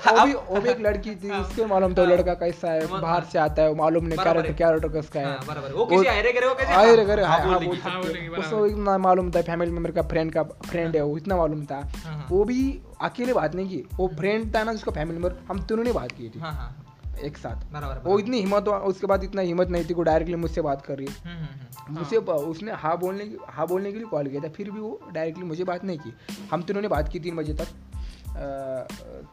वो 0.07 0.25
भी 0.25 0.33
वो 0.33 0.61
भी 0.61 0.69
एक 0.69 0.79
लड़की 0.79 1.15
थी 1.15 1.29
हाँ। 1.29 1.39
उसके 1.41 1.65
मालूम 1.65 1.93
था 1.93 2.01
हाँ। 2.01 2.11
लड़का 2.11 2.33
कैसा 2.33 2.71
है 2.71 2.83
मतलब- 2.83 3.01
बाहर 3.01 3.23
से 3.23 3.39
आता 3.39 3.61
है 3.61 3.69
वो 3.69 3.75
मालूम 3.75 4.05
नहीं 4.05 4.17
कैरेक्टर 4.17 4.47
है। 4.47 4.53
कैरेक्टर 4.53 4.87
किसका 4.89 5.19
है 5.19 5.25
हाँ, 5.25 5.39
बराबर 5.47 5.73
वो 5.73 5.85
किसी 5.85 6.05
आयरे 6.05 6.31
करे 6.31 6.47
वो 6.47 6.55
कैसे 6.55 6.73
आए 6.73 6.95
हाँ, 6.95 7.05
करे 7.05 7.23
हाँ, 7.23 7.39
हाँ 7.39 7.59
बोल 7.65 7.77
हाँ 7.77 7.91
हाँ, 7.91 8.03
सकते 8.03 8.27
उसको 8.27 8.65
इतना 8.65 8.97
मालूम 8.97 9.31
था 9.31 9.41
फैमिली 9.41 9.71
मेंबर 9.71 9.91
का 9.91 10.01
फ्रेंड 10.01 10.33
का 10.33 10.43
फ्रेंड 10.43 10.95
है 10.95 11.01
वो 11.01 11.17
इतना 11.17 11.37
मालूम 11.37 11.65
था 11.65 11.75
हाँ, 11.75 12.13
हाँ। 12.13 12.27
वो 12.31 12.43
भी 12.45 12.81
अकेले 13.01 13.33
बात 13.33 13.55
नहीं 13.55 13.69
की 13.69 13.83
वो 13.95 14.07
फ्रेंड 14.07 14.55
था 14.55 14.63
ना 14.63 14.73
जिसका 14.73 14.91
फैमिली 14.91 15.19
मेंबर 15.19 15.37
हम 15.47 15.63
तीनों 15.63 15.83
ने 15.83 15.91
बात 15.91 16.11
की 16.11 16.29
थी 16.29 16.39
हाँ, 16.39 16.53
हाँ, 16.53 16.92
एक 17.19 17.37
साथ। 17.37 17.71
बराबर 17.73 18.01
वो 18.05 18.17
इतनी 18.19 18.39
हिम्मत 18.39 18.67
उसके 18.67 19.07
बाद 19.07 19.23
इतना 19.23 19.41
हिम्मत 19.41 19.69
नहीं 19.69 19.85
थी 19.85 19.93
वो 19.93 20.03
डायरेक्टली 20.03 20.35
मुझसे 20.35 20.61
बात 20.61 20.85
कर 20.85 20.97
रही 20.97 21.07
है। 21.07 21.13
हम्म, 21.23 21.45
हम्म, 21.45 21.65
हम्म। 21.79 21.99
मुझे 21.99 22.17
उसने 22.17 22.71
हाँ 22.73 22.97
बोलने 22.99 23.25
की 23.25 23.37
हाँ 23.49 23.67
बोलने 23.67 23.91
के 23.91 23.97
लिए 23.97 24.07
कॉल 24.07 24.27
किया 24.27 24.41
था 24.43 24.49
फिर 24.49 24.71
भी 24.71 24.79
वो 24.79 24.99
डायरेक्टली 25.11 25.45
मुझे 25.45 25.63
बात 25.63 25.83
नहीं 25.83 25.97
की। 25.97 26.13
हम 26.51 26.61
तीनों 26.61 26.81
ने 26.81 26.87
बात 26.87 27.09
की 27.09 27.19
तीन 27.19 27.35
बजे 27.35 27.53
तक। 27.53 27.67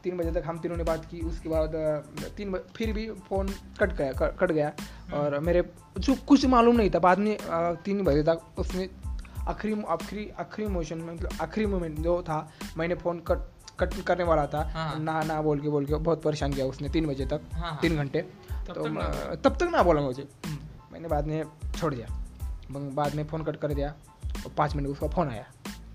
तीन 0.05 0.17
बजे 0.17 0.33
तक 0.33 0.47
हम 0.47 0.59
तीनों 0.59 0.77
ने 0.77 0.85
बात 0.85 1.05
की 1.05 1.21
उसके 1.21 1.49
बाद 1.49 1.73
तीन 2.37 2.57
फिर 2.77 2.93
भी 2.93 3.11
फ़ोन 3.29 3.49
कट 3.81 3.93
गया 3.93 4.13
कट 4.13 4.37
कट 4.39 4.53
गया। 4.53 4.73
और 5.15 5.39
मेरे 5.39 5.63
जो 5.99 6.15
कुछ 6.29 6.45
मालूम 6.47 6.77
नहीं 6.77 6.91
था 6.91 6.99
बाद 6.99 7.19
में 7.19 7.37
तीन 7.85 8.03
बजे 8.05 8.23
तक 8.23 8.59
उसने 8.59 8.89
आखिरी 9.49 9.83
आखिरी 9.89 10.29
आखिरी 10.39 10.69
मोशन 10.69 10.99
में 10.99 11.15
मतलब 11.15 11.31
आखिरी 11.41 11.67
मोमेंट 11.67 11.99
जो 11.99 12.23
था 12.23 12.39
मैंने 12.79 12.95
फ़ोन 12.95 13.19
कट 13.27 13.49
कट 13.81 14.03
करने 14.07 14.25
वाला 14.25 14.47
था। 14.47 14.71
हाँ। 14.75 14.99
ना 14.99 15.23
ना 15.23 15.43
बोल 15.43 15.61
के 15.61 15.69
बोल 15.69 15.85
के 15.87 15.95
बहुत 15.95 16.23
परेशान 16.23 16.53
किया 16.53 16.67
उसने 16.67 16.89
तीन 16.89 17.07
बजे 17.07 17.27
तक 17.27 17.41
हाँ, 17.53 17.63
हाँ। 17.63 17.79
तीन 17.83 17.97
घंटे। 17.97 18.21
तो 18.53 18.85
तब 19.37 19.57
तक 19.57 19.63
ना 19.63 19.83
बोला 19.83 20.01
मुझे। 20.01 20.29
हम्म. 20.47 20.59
मैंने 20.93 21.09
बाद 21.09 21.27
में 21.27 21.45
छोड़ 21.77 21.95
दिया। 21.95 22.25
बाद 22.71 23.15
में 23.15 23.25
फ़ोन 23.27 23.45
कट 23.45 23.57
कर 23.57 23.75
दिया। 23.75 23.95
और 24.27 24.53
पाँच 24.57 24.77
मिनट 24.77 24.89
उसका 24.89 25.09
फ़ोन 25.09 25.29
आया। 25.29 25.45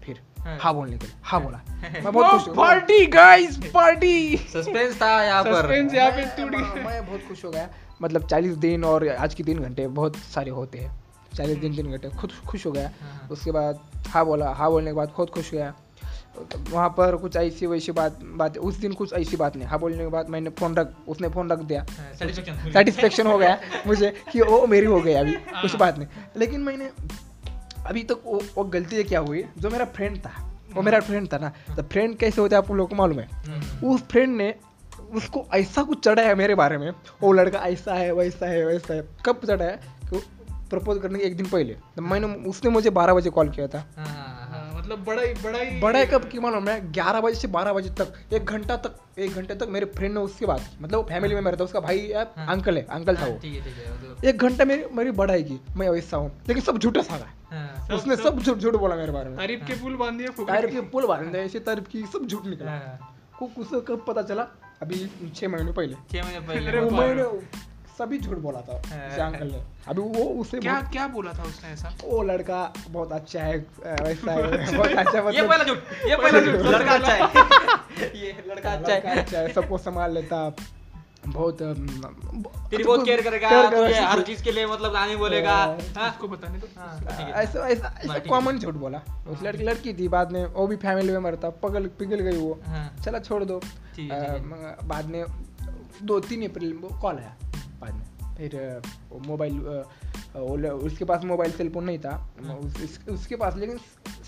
फिर 0.03 0.21
हाँ। 0.39 0.57
हाँ 0.61 0.73
बोलने 0.73 0.97
के 0.97 1.05
लिए। 1.05 1.15
हाँ 1.23 1.41
बोला। 1.41 1.61
मैं 2.03 2.13
बहुत 2.13 2.43
खुश 2.43 2.55
पार्टी 2.57 3.05
गाइस 3.05 3.57
पार्टी 3.57 4.37
सस्पेंस 4.37 5.01
था 5.01 5.23
यहाँ 5.23 5.43
पर। 5.43 5.51
Suspense 5.51 5.93
यहाँ 5.93 6.11
पे 6.11 6.25
मैं- 6.25 6.37
टूट 6.37 6.51
गया। 6.51 6.85
मैं 6.85 7.07
बहुत 7.07 7.19
खुश 7.19 7.45
हो 7.45 7.51
गया। 7.51 7.69
मतलब 8.01 8.27
चालीस 8.27 8.55
दिन 8.55 8.83
और 8.83 9.07
आज 9.07 9.33
के 9.33 9.43
तीन 9.43 9.59
घंटे 9.59 9.87
बहुत 9.87 10.15
सारे 10.15 10.51
होते 10.51 10.77
हैं। 10.77 11.03
चालीस 11.33 11.57
दिन 11.57 11.75
तीन 11.75 11.91
घंटे। 11.91 12.09
खुद 12.09 12.31
खुश 12.47 12.65
हो 12.65 12.71
गया। 12.71 12.87
हाँ। 12.87 13.27
उसके 13.31 13.51
बाद 13.51 13.79
हाँ 14.07 14.25
बोला। 14.25 14.49
हाँ 14.53 14.69
बोलने 14.69 14.91
के 14.91 14.95
बाद 14.95 15.09
खुद 15.11 15.29
खुश 15.29 15.53
हो 15.53 15.57
गया। 15.57 15.73
वहाँ 16.69 16.89
पर 16.89 17.15
कुछ 17.15 17.35
ऐसी 17.35 17.65
वैसी 17.65 17.91
बात 17.91 18.19
बात 18.23 18.57
उस 18.57 18.75
दिन 18.75 18.93
कुछ 18.93 19.13
ऐसी 19.13 19.37
बात 19.37 19.55
नहीं। 19.55 19.67
हाँ 19.67 19.79
बोलने 19.79 19.97
के 19.97 20.07
बाद 20.07 20.29
मैंने 20.29 20.49
फ़ोन 20.49 20.75
रख 20.75 20.91
उसने 21.07 21.29
फ़ोन 21.29 21.51
रख 21.51 21.59
दिया। 21.59 21.85
सेटिस्फेक्शन 22.19 22.71
सेटिस्फेक्शन 22.73 23.27
हो 23.27 23.37
गया 23.37 23.59
मुझे 23.87 24.13
कि 24.31 24.41
वो 24.41 24.65
मेरी 24.67 24.85
हो 24.85 25.01
गई 25.01 25.13
अभी। 25.13 25.31
कुछ 25.31 25.75
बात 25.75 25.97
नहीं। 25.97 26.07
लेकिन 26.37 26.61
मैंने 26.61 26.89
अभी 27.85 28.03
तक 28.03 28.21
वो, 28.25 28.41
वो 28.55 28.63
गलती 28.63 29.03
क्या 29.03 29.19
हुई? 29.19 29.45
जो 29.57 29.69
मेरा 29.69 29.85
फ्रेंड 29.85 30.17
था 30.17 30.31
वो 30.73 30.81
मेरा 30.81 30.99
फ्रेंड 30.99 31.27
था 31.33 31.37
ना 31.37 31.49
तो 31.75 31.83
फ्रेंड 31.83 32.17
कैसे 32.17 32.41
होते 32.41 32.55
हैं 32.55 32.63
आप 32.63 32.71
लोगों 32.71 32.87
को 32.87 32.95
मालूम 32.95 33.19
है। 33.19 33.27
उस 33.81 34.01
फ्रेंड 34.01 34.35
ने 34.37 34.53
उसको 35.13 35.45
ऐसा 35.53 35.83
कुछ 35.83 36.03
चढ़ा 36.03 36.23
है 36.23 36.35
मेरे 36.35 36.55
बारे 36.55 36.77
में। 36.77 36.89
वो 37.21 37.31
लड़का 37.31 37.59
ऐसा 37.59 37.93
है 37.93 38.11
वैसा 38.11 38.45
है 38.45 38.65
वैसा 38.65 38.93
है। 38.93 39.03
कब 39.25 39.41
चढ़ा 39.47 39.65
है? 39.65 39.79
प्रपोज 40.69 41.01
करने 41.01 41.19
के 41.19 41.25
एक 41.25 41.37
दिन 41.37 41.45
पहले। 41.45 41.73
तो 41.95 42.01
मैंने 42.01 42.27
उसने 42.49 42.69
मुझे 42.69 42.89
बारह 42.89 43.13
बजे 43.13 43.29
कॉल 43.29 43.49
किया 43.49 43.67
था। 43.67 43.77
हाँ, 43.77 44.05
हाँ, 44.05 44.15
हाँ। 44.15 44.15
हाँ, 44.15 44.44
मतलब 44.85 45.03
बड़ा 45.05 45.21
ही 45.21 45.33
बड़ा 45.33 45.59
ही 45.59 45.79
बड़ा 45.79 45.99
है 45.99 46.05
कब 46.05 46.27
की 46.29 46.39
मालूम 46.39 46.67
है 46.69 46.91
ग्यारह 46.91 47.21
बजे 47.21 47.35
से 47.35 47.47
बारह 47.47 47.73
बजे 47.73 47.89
तक 47.89 48.33
एक 48.33 48.45
घंटा 48.45 48.75
तक 48.77 49.19
एक 49.19 49.31
घंटे 49.31 49.55
तक 49.55 49.67
मेरे 49.69 49.85
फ्रेंड 49.85 50.13
ने 50.13 50.19
उसके 50.19 50.45
बाद 50.45 50.61
मतलब 50.81 50.97
वो 50.97 51.03
फैमिली 51.03 51.35
में 51.35 51.41
मेरा 51.41 51.57
था 51.59 51.63
उसका 51.63 51.79
भाई 51.79 51.99
है 51.99 52.23
हाँ। 52.37 52.47
अंकल 52.47 52.77
है 52.77 52.83
अंकल 52.89 53.15
था 53.17 53.21
हाँ, 53.21 53.29
वो। 53.29 53.39
ठीक 53.39 53.53
है 53.53 53.63
ठीक 53.63 53.85
है 53.87 54.15
तो- 54.15 54.25
एक 54.25 54.37
घंटा 54.37 54.65
मेरी 54.65 54.85
मेरी 54.93 55.11
बढ़ाई 55.11 55.43
की 55.43 55.59
मैं 55.77 55.89
वैसा 55.89 56.17
हूँ। 56.17 56.31
लेकिन 56.47 56.63
सब 56.63 56.77
झूठा 56.77 57.01
सारा 57.01 57.31
हाँ, 57.51 57.85
सब- 57.87 57.95
उसने 57.97 58.15
सब- 58.15 58.41
झूठ 58.43 58.57
झूठ 58.57 58.75
बोला 58.75 58.95
मेरे 58.95 59.11
बारे 59.11 59.29
में। 59.29 59.37
तारीफ़ 59.37 59.65
के 59.65 59.73
पुल 59.73 59.95
बाँध 59.95 60.25
फुकरे 60.29 60.55
तारीफ़ 60.55 60.71
की 60.71 60.81
पुल 60.81 61.05
बाँध 61.05 61.25
दिया 61.27 61.43
ऐसी 61.43 61.59
तारीफ़ 61.59 61.85
की 61.85 62.01
सब 62.13 62.25
झूठ 62.27 62.45
निकला। 62.45 62.71
हाँ, 62.71 63.17
को 63.39 63.49
उसको 63.57 63.81
कब 63.81 64.05
पता 64.07 64.21
चला? 64.21 64.47
अभी 64.81 65.09
छह 65.35 65.47
महीने 65.47 65.71
पहले। 65.71 65.93
छह 66.11 66.23
महीने 66.23 66.39
पहले। 66.39 66.81
मैंने 66.91 67.23
सभी 67.97 68.17
झूठ 68.19 68.37
बोला 68.37 68.61
था। 68.61 68.77
उसे 68.77 69.21
अंकल 69.21 69.47
ने 69.47 69.61
अभी 69.87 70.01
वो 70.01 70.23
उसे 70.41 70.59
क्या 70.59 70.79
क्या 70.93 71.07
बोला 71.07 71.33
था 71.33 71.43
उसने 71.43 71.69
ऐसा? 71.69 71.93
वो 72.03 72.21
लड़का 72.23 72.61
बहुत 72.89 73.11
अच्छा 73.11 73.41
है 73.41 73.57
वैसा 73.85 74.31
है 74.31 74.77
बहुत 74.77 74.91
अच्छा 74.91 75.17
ये 75.19 75.21
मतलब 75.21 75.49
पहला 75.49 75.63
झूठ 75.63 76.07
ये 76.07 76.15
पहला 76.15 76.39
झूठ 76.39 76.65
लड़का 76.75 76.93
अच्छा 76.93 77.13
है। 77.13 78.09
ये 78.23 78.31
लड़का 78.47 78.71
अच्छा 78.71 78.93
है। 78.93 79.19
अच्छा 79.19 79.37
है 79.39 79.53
सबको 79.53 79.77
संभाल 79.77 80.13
लेता 80.13 80.49
बहुत 81.27 81.61
तेरी 81.61 82.83
बहुत 82.83 83.05
केयर 83.05 83.21
करेगा 83.21 83.49
तुझे 83.69 83.99
हर 83.99 84.21
चीज़ 84.21 84.43
के 84.43 84.51
लिए 84.51 84.65
मतलब 84.65 84.91
गाने 84.93 85.15
बोलेगा। 85.15 85.53
हाँ। 85.55 85.77
हाँ? 85.97 86.09
उसको 86.09 86.27
बताने 86.27 86.59
ठीक 86.59 87.33
ऐसा 87.35 87.67
ऐसा 87.69 87.93
ऐसा 88.03 88.19
कॉमन 88.27 88.59
झूठ 88.59 88.73
बोला। 88.73 89.01
उस 89.29 89.41
लड़की 89.43 89.63
लड़की 89.63 89.93
थी 89.93 90.07
बाद 90.07 90.31
में 90.31 90.45
वो 90.45 90.67
भी 90.67 90.75
फैमिली 90.75 91.11
में 91.11 91.19
मरता 91.19 91.49
पगल 91.63 91.87
पिघल 91.99 92.19
गई 92.19 92.37
वो। 92.37 92.59
चला 93.05 93.19
छोड़ 93.19 93.43
दो। 93.43 93.59
बाद 93.99 95.05
में 95.05 95.23
दो 96.03 96.19
तीन 96.19 96.47
अप्रैल 96.49 96.73
में 96.73 96.99
कॉल 97.01 97.17
आया। 97.17 97.35
बाद 97.85 97.93
में 97.93 98.35
फिर 98.37 98.81
मोबाइल 99.27 99.59
उसके 100.69 101.05
पास 101.05 101.23
मोबाइल 101.23 101.51
सेलफोन 101.51 101.83
नहीं 101.83 101.99
था। 101.99 102.15
हाँ। 102.45 102.55
उस, 102.55 102.81
उस- 102.83 103.09
उसके 103.09 103.35
पास 103.35 103.55
लेकिन 103.55 103.77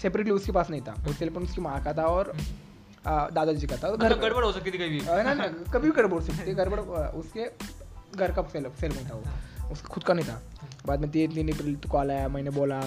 सेपरेटली 0.02 0.32
उसके 0.32 0.52
पास 0.52 0.70
नहीं 0.70 0.82
था। 0.82 0.93
वो 1.00 1.13
सेलफोन 1.13 1.43
उसकी 1.43 1.62
माँ 1.62 1.84
का 1.84 1.93
था 1.93 2.06
और 2.08 2.34
दादाजी 3.08 3.67
का 3.67 3.76
था। 3.76 3.89
तो 3.89 3.93
मतलब 3.96 4.20
गड़बड़ 4.20 4.43
हो 4.43 4.52
सकती 4.52 4.72
थी 4.72 4.78
कभी 4.78 4.89
भी। 4.89 5.24
ना 5.24 5.34
ना 5.34 5.48
कभी 5.74 5.89
भी 5.89 5.91
गड़बड़ 5.91 6.20
हो 6.20 6.22
सकती 6.22 6.48
थी। 6.48 6.54
गड़बड़ 6.54 6.80
उसके 7.20 7.46
घर 8.17 8.32
का 8.32 8.41
सेल 8.43 8.70
सेलफोन 8.82 9.10
था 9.10 9.15
वो। 9.15 9.70
उसका 9.72 9.88
खुद 9.88 10.04
का 10.04 10.13
नहीं 10.13 10.26
था। 10.26 10.41
बाद 10.86 11.00
में 11.00 11.10
तीन 11.12 11.34
तीन 11.34 11.52
अप्रैल 11.54 11.78
कॉल 11.91 12.12
आया 12.12 12.28
मैंने 12.28 12.50
बोला 12.50 12.82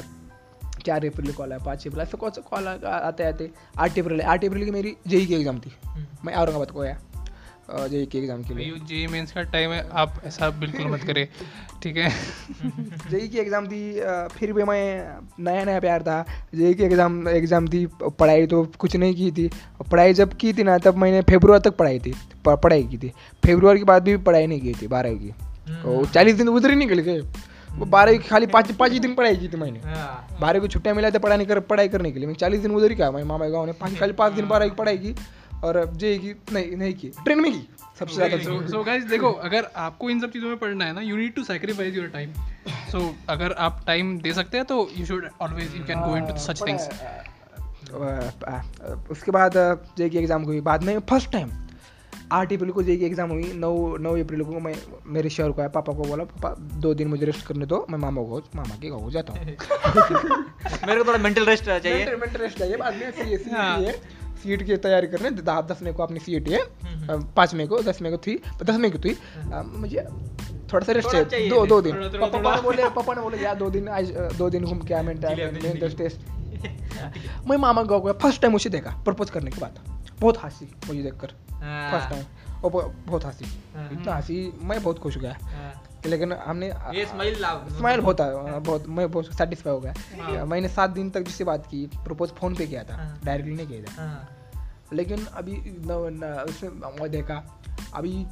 चार 0.87 1.07
अप्रैल 1.07 1.33
कॉल 1.33 1.53
आया 1.53 1.65
पाँच 1.65 1.87
अप्रैल 1.87 2.03
ऐसे 2.03 2.17
कौन 2.17 2.31
सा 2.31 2.41
कॉल 2.41 2.69
आते 2.69 3.25
आते 3.25 3.51
आठ 3.79 3.99
अप्रैल 3.99 4.21
आठ 4.23 4.45
अप्रैल 4.45 4.65
की 4.65 4.71
मेरी 4.71 4.97
जेई 5.07 5.27
की 5.27 5.35
एग्ज़ाम 5.35 5.61
थी। 5.61 5.73
हम्म, 5.87 6.07
मैं 6.25 6.35
औरंगाबाद 6.35 6.71
को 6.71 6.81
गया 6.81 7.01
जेई 7.71 8.07
के 8.07 8.19
एग्ज़ाम 8.19 8.43
के 8.43 8.55
लिए। 8.55 8.79
जे 8.89 9.07
मेंस 9.07 9.33
का 9.33 9.43
टाइम 9.51 9.71
है 9.71 9.89
आप 9.93 10.21
ऐसा 10.27 10.49
बिल्कुल 10.61 10.87
मत 10.87 11.03
करें 11.07 11.27
ठीक 11.83 11.97
है? 11.97 12.11
जेई 13.11 13.29
की 13.29 13.39
एग्ज़ाम 13.39 13.67
थी 13.67 13.83
फिर 14.31 14.53
भी 14.53 14.65
मैं 14.65 14.83
नया 15.41 15.65
नया 15.65 15.81
प्यार 15.81 16.03
था। 16.03 16.25
जेई 16.55 16.75
की 16.75 16.85
एग्ज़ाम 16.85 17.29
एग्ज़ाम 17.29 17.69
थी 17.69 17.85
पढ़ाई 18.03 18.47
तो 18.47 18.65
कुछ 18.79 18.97
नहीं 18.97 19.15
की 19.15 19.31
थी। 19.33 19.51
पढ़ाई 19.91 20.15
जब 20.15 20.37
की 20.37 20.53
थी 20.53 20.63
ना 20.63 20.79
तब 20.81 20.97
मैंने 20.97 21.23
फेब्रुआरी 21.31 21.69
तक 21.69 21.77
पढ़ाई 21.77 21.99
थी 21.99 22.15
पढ़ाई 22.47 22.83
की 22.85 22.99
थी। 22.99 23.13
फेब्रुआरी 23.43 23.79
के 23.79 23.85
बाद 23.85 24.03
भी 24.03 24.17
पढ़ाई 24.19 24.47
नहीं 24.47 24.61
की 24.61 24.75
थी 24.83 24.87
बारहवीं 24.89 25.19
की। 25.19 25.33
तो 25.73 26.05
चालीस 26.07 26.35
दिन 26.35 26.49
उधर 26.49 26.71
ही 26.71 26.77
निकल 26.77 26.99
गए। 27.01 27.21
वो 27.71 27.87
बारहवीं 27.87 28.19
की 28.19 28.29
खाली 28.29 28.47
पाँच 28.49 28.71
पाँच 28.73 28.93
ही 28.93 28.99
दिन 29.01 29.15
पढ़ाई 29.15 29.37
की 29.37 29.49
थी 29.49 29.57
मैंने। 29.57 29.79
बारह 29.79 30.39
बारहवीं 30.41 30.61
को 30.61 30.69
छुट्टियाँ 30.69 30.95
मिला 30.97 31.11
था 31.11 31.19
पढ़ाई 31.19 31.45
कर 31.47 31.61
पढ़ाई 31.67 31.89
करने 31.89 32.11
के 32.13 32.19
लिए। 32.19 32.29
मैं 32.29 32.35
चालीस 32.37 32.61
दिन 32.61 32.71
उधर 32.71 32.91
ही 32.91 32.97
क्या 32.97 33.11
मैं 33.11 33.23
मामा 33.25 33.45
के 33.45 33.53
गाँव 33.53 33.67
ने 33.67 33.73
पाँच 33.81 33.99
खाली 33.99 34.13
पाँच 34.15 34.33
दिन 34.33 34.49
बारहवीं 34.49 34.71
की 34.71 34.77
पढ़ाई 34.77 34.99
की। 34.99 35.15
और 35.65 35.85
जे 35.95 36.17
की 36.19 36.35
नहीं 36.53 36.77
नहीं 36.77 36.95
की 36.95 37.09
ट्रेन 37.25 37.41
में 37.41 37.53
की 37.53 37.69
सबसे 37.99 38.15
ज़्यादा 38.15 38.37
सो 38.37 38.61
सो 38.69 38.83
गाइस 38.85 39.05
देखो 39.05 39.33
अगर 39.49 39.71
आपको 39.77 40.11
इन 40.11 40.21
सब 40.21 40.31
चीज़ों 40.31 40.49
में 40.49 40.57
पढ़ना 40.59 40.85
है 40.85 40.93
ना 40.93 41.01
you 41.01 41.17
need 41.17 41.35
to 41.35 41.45
sacrifice 41.45 41.95
your 41.95 42.07
time 42.09 42.33
so 42.93 43.15
अगर 43.29 43.53
आप 43.53 43.83
टाइम 43.87 44.19
दे 44.19 44.33
सकते 44.33 44.57
हैं 44.57 44.67
तो 44.67 44.89
you 44.97 45.07
should 45.07 45.29
always 45.41 45.77
you 45.77 45.85
can 45.85 46.01
go 46.01 46.17
into 46.17 46.39
such 46.39 46.63
things 46.69 46.89
उसके 49.11 49.31
बाद 49.31 49.53
जे 49.99 50.09
की 50.09 50.19
एग्ज़ाम 50.19 50.43
हुई 50.43 50.61
बाद 50.61 50.83
में 50.83 50.99
फ़र्स्ट 51.01 51.33
टाइम 51.33 51.51
आठ 52.33 52.53
अप्रैल 52.53 52.71
को 52.71 52.83
जे 52.83 52.97
की 52.97 53.05
एग्ज़ाम 53.05 53.31
हुई 53.31 53.53
नौ 53.55 53.97
नौ 53.97 54.11
अप्रैल 54.21 54.43
को 54.43 54.61
मैं 54.61 54.75
मेरे 55.07 55.31
शहर 55.31 55.51
को 55.51 55.63
आया 55.63 55.69
पापा 55.69 55.93
को 55.93 56.03
बोला 56.03 56.25
पापा 56.25 56.55
दो 56.81 56.95
दिन 56.95 57.09
मुझे 57.09 57.27
रेस्ट 57.27 57.47
करने 57.47 57.67
दो 57.67 57.87
मैं 57.91 57.99
मामा 57.99 58.23
को 58.23 58.43
मामा 58.57 58.77
के 58.77 58.91
गाँव 58.91 59.11
जाता 59.11 59.33
हूँ. 59.33 59.41
मेरे 60.87 60.97
को 60.99 61.07
थोड़ा 61.07 61.19
मेंटल 61.19 61.45
रेस्ट 61.45 61.65
चाहिए। 61.65 61.95
मेंटल 61.95 62.17
मेंटल 62.17 62.41
रेस्ट 62.41 62.59
चाहिए 62.59 62.77
बाद 62.77 62.95
में 62.95 63.11
सी 63.11 63.51
हाँ। 63.51 63.79
है 64.41 64.57
सीट 64.57 64.63
की 64.63 64.77
तैयारी 64.77 65.07
कर 65.07 65.17
करने 65.17 65.31
दस 65.31 65.43
दस 65.43 65.79
मई 65.83 65.93
को 65.93 66.03
अपनी 66.03 66.21
सीट 66.21 66.49
है। 66.49 66.59
अ, 66.59 67.33
पाँच 67.37 67.55
मई 67.55 67.67
को 67.67 67.83
दस 67.83 68.03
मई 68.03 68.11
को 68.11 68.17
थी 68.17 68.43
दस 68.63 68.71
मई 68.71 68.91
को 68.91 68.99
थी। 68.99 69.19
मुझे 69.79 70.07
थोड़ा 70.73 70.87
सा 70.87 70.93
रेस्ट 70.93 71.09
चाहिए। 71.09 71.51
दो 71.51 71.67
दो 71.67 71.83
दिन। 71.83 71.97
पापा। 71.97 72.27
पापा 72.27 72.61
बोले 72.61 72.89
पापा 72.89 73.15
ने 73.15 73.21
बोले 73.21 73.39
यार 73.39 73.55
दो 73.55 73.71
दिन 73.71 73.89
आज 73.89 74.11
दो 74.11 74.51
दिन 74.51 74.65
घूम 74.65 74.79
के 74.79 74.95
आ 74.95 75.03
मैं 75.03 75.21
मामा 77.57 77.83
गाँव 77.83 78.01
गया 78.01 78.13
फ़र्स्ट 78.13 78.43
टाइम 78.43 78.55
उसे 78.55 78.71
देखा 78.71 78.91
प्रपोज 78.91 79.31
करने 79.31 79.51
के 79.51 79.61
बाद। 79.61 79.79
बहुत 80.21 80.45
हँसी 80.45 80.75
मुझे 80.89 81.03
देखकर। 81.03 81.33
हाँ, 81.51 81.91
फ़र्स्ट 81.91 82.11
टाइम 82.11 82.25
और 82.65 82.95
बहुत 83.07 83.25
हँसी। 83.25 83.45
हाँ। 83.77 83.89
इतना 83.93 84.15
हँसी 84.15 84.59
मैं 84.63 84.83
बहुत 84.83 84.99
खुश 84.99 85.17
हो 85.17 85.21
गया। 85.21 85.39
हाँ। 85.43 85.83
लेकिन 86.07 86.33
हमने 86.33 86.67
ये 86.69 87.07
स्माइल 87.07 87.35
स्माइल 87.77 88.01
बहुत 88.01 88.21
आया 88.21 88.59
बहुत 88.59 88.87
मैं 88.89 89.11
बहुत 89.11 89.27
सेटिस्फाई 89.27 89.73
हो 89.73 89.81
हाँ। 89.81 90.33
गया 90.33 90.45
मैंने 90.45 90.69
सात 90.69 90.91
दिन 90.91 91.11
तक 91.11 91.21
जिससे 91.21 91.45
बात 91.45 91.67
की 91.67 91.87
प्रपोज 91.87 92.31
फ़ोन 92.31 92.55
पे 92.55 92.67
किया 92.67 92.85
था 92.85 92.95
हाँ। 92.95 93.21
डायरेक्टली 93.25 93.55
नहीं 93.57 93.67
किया 93.67 93.83
था। 93.83 94.03
हाँ, 94.03 94.29
लेकिन 94.93 95.25
अभी 95.25 95.57
उसमें 96.53 96.71
मैं 96.71 97.11
देखा 97.11 97.61
अभी 97.95 98.27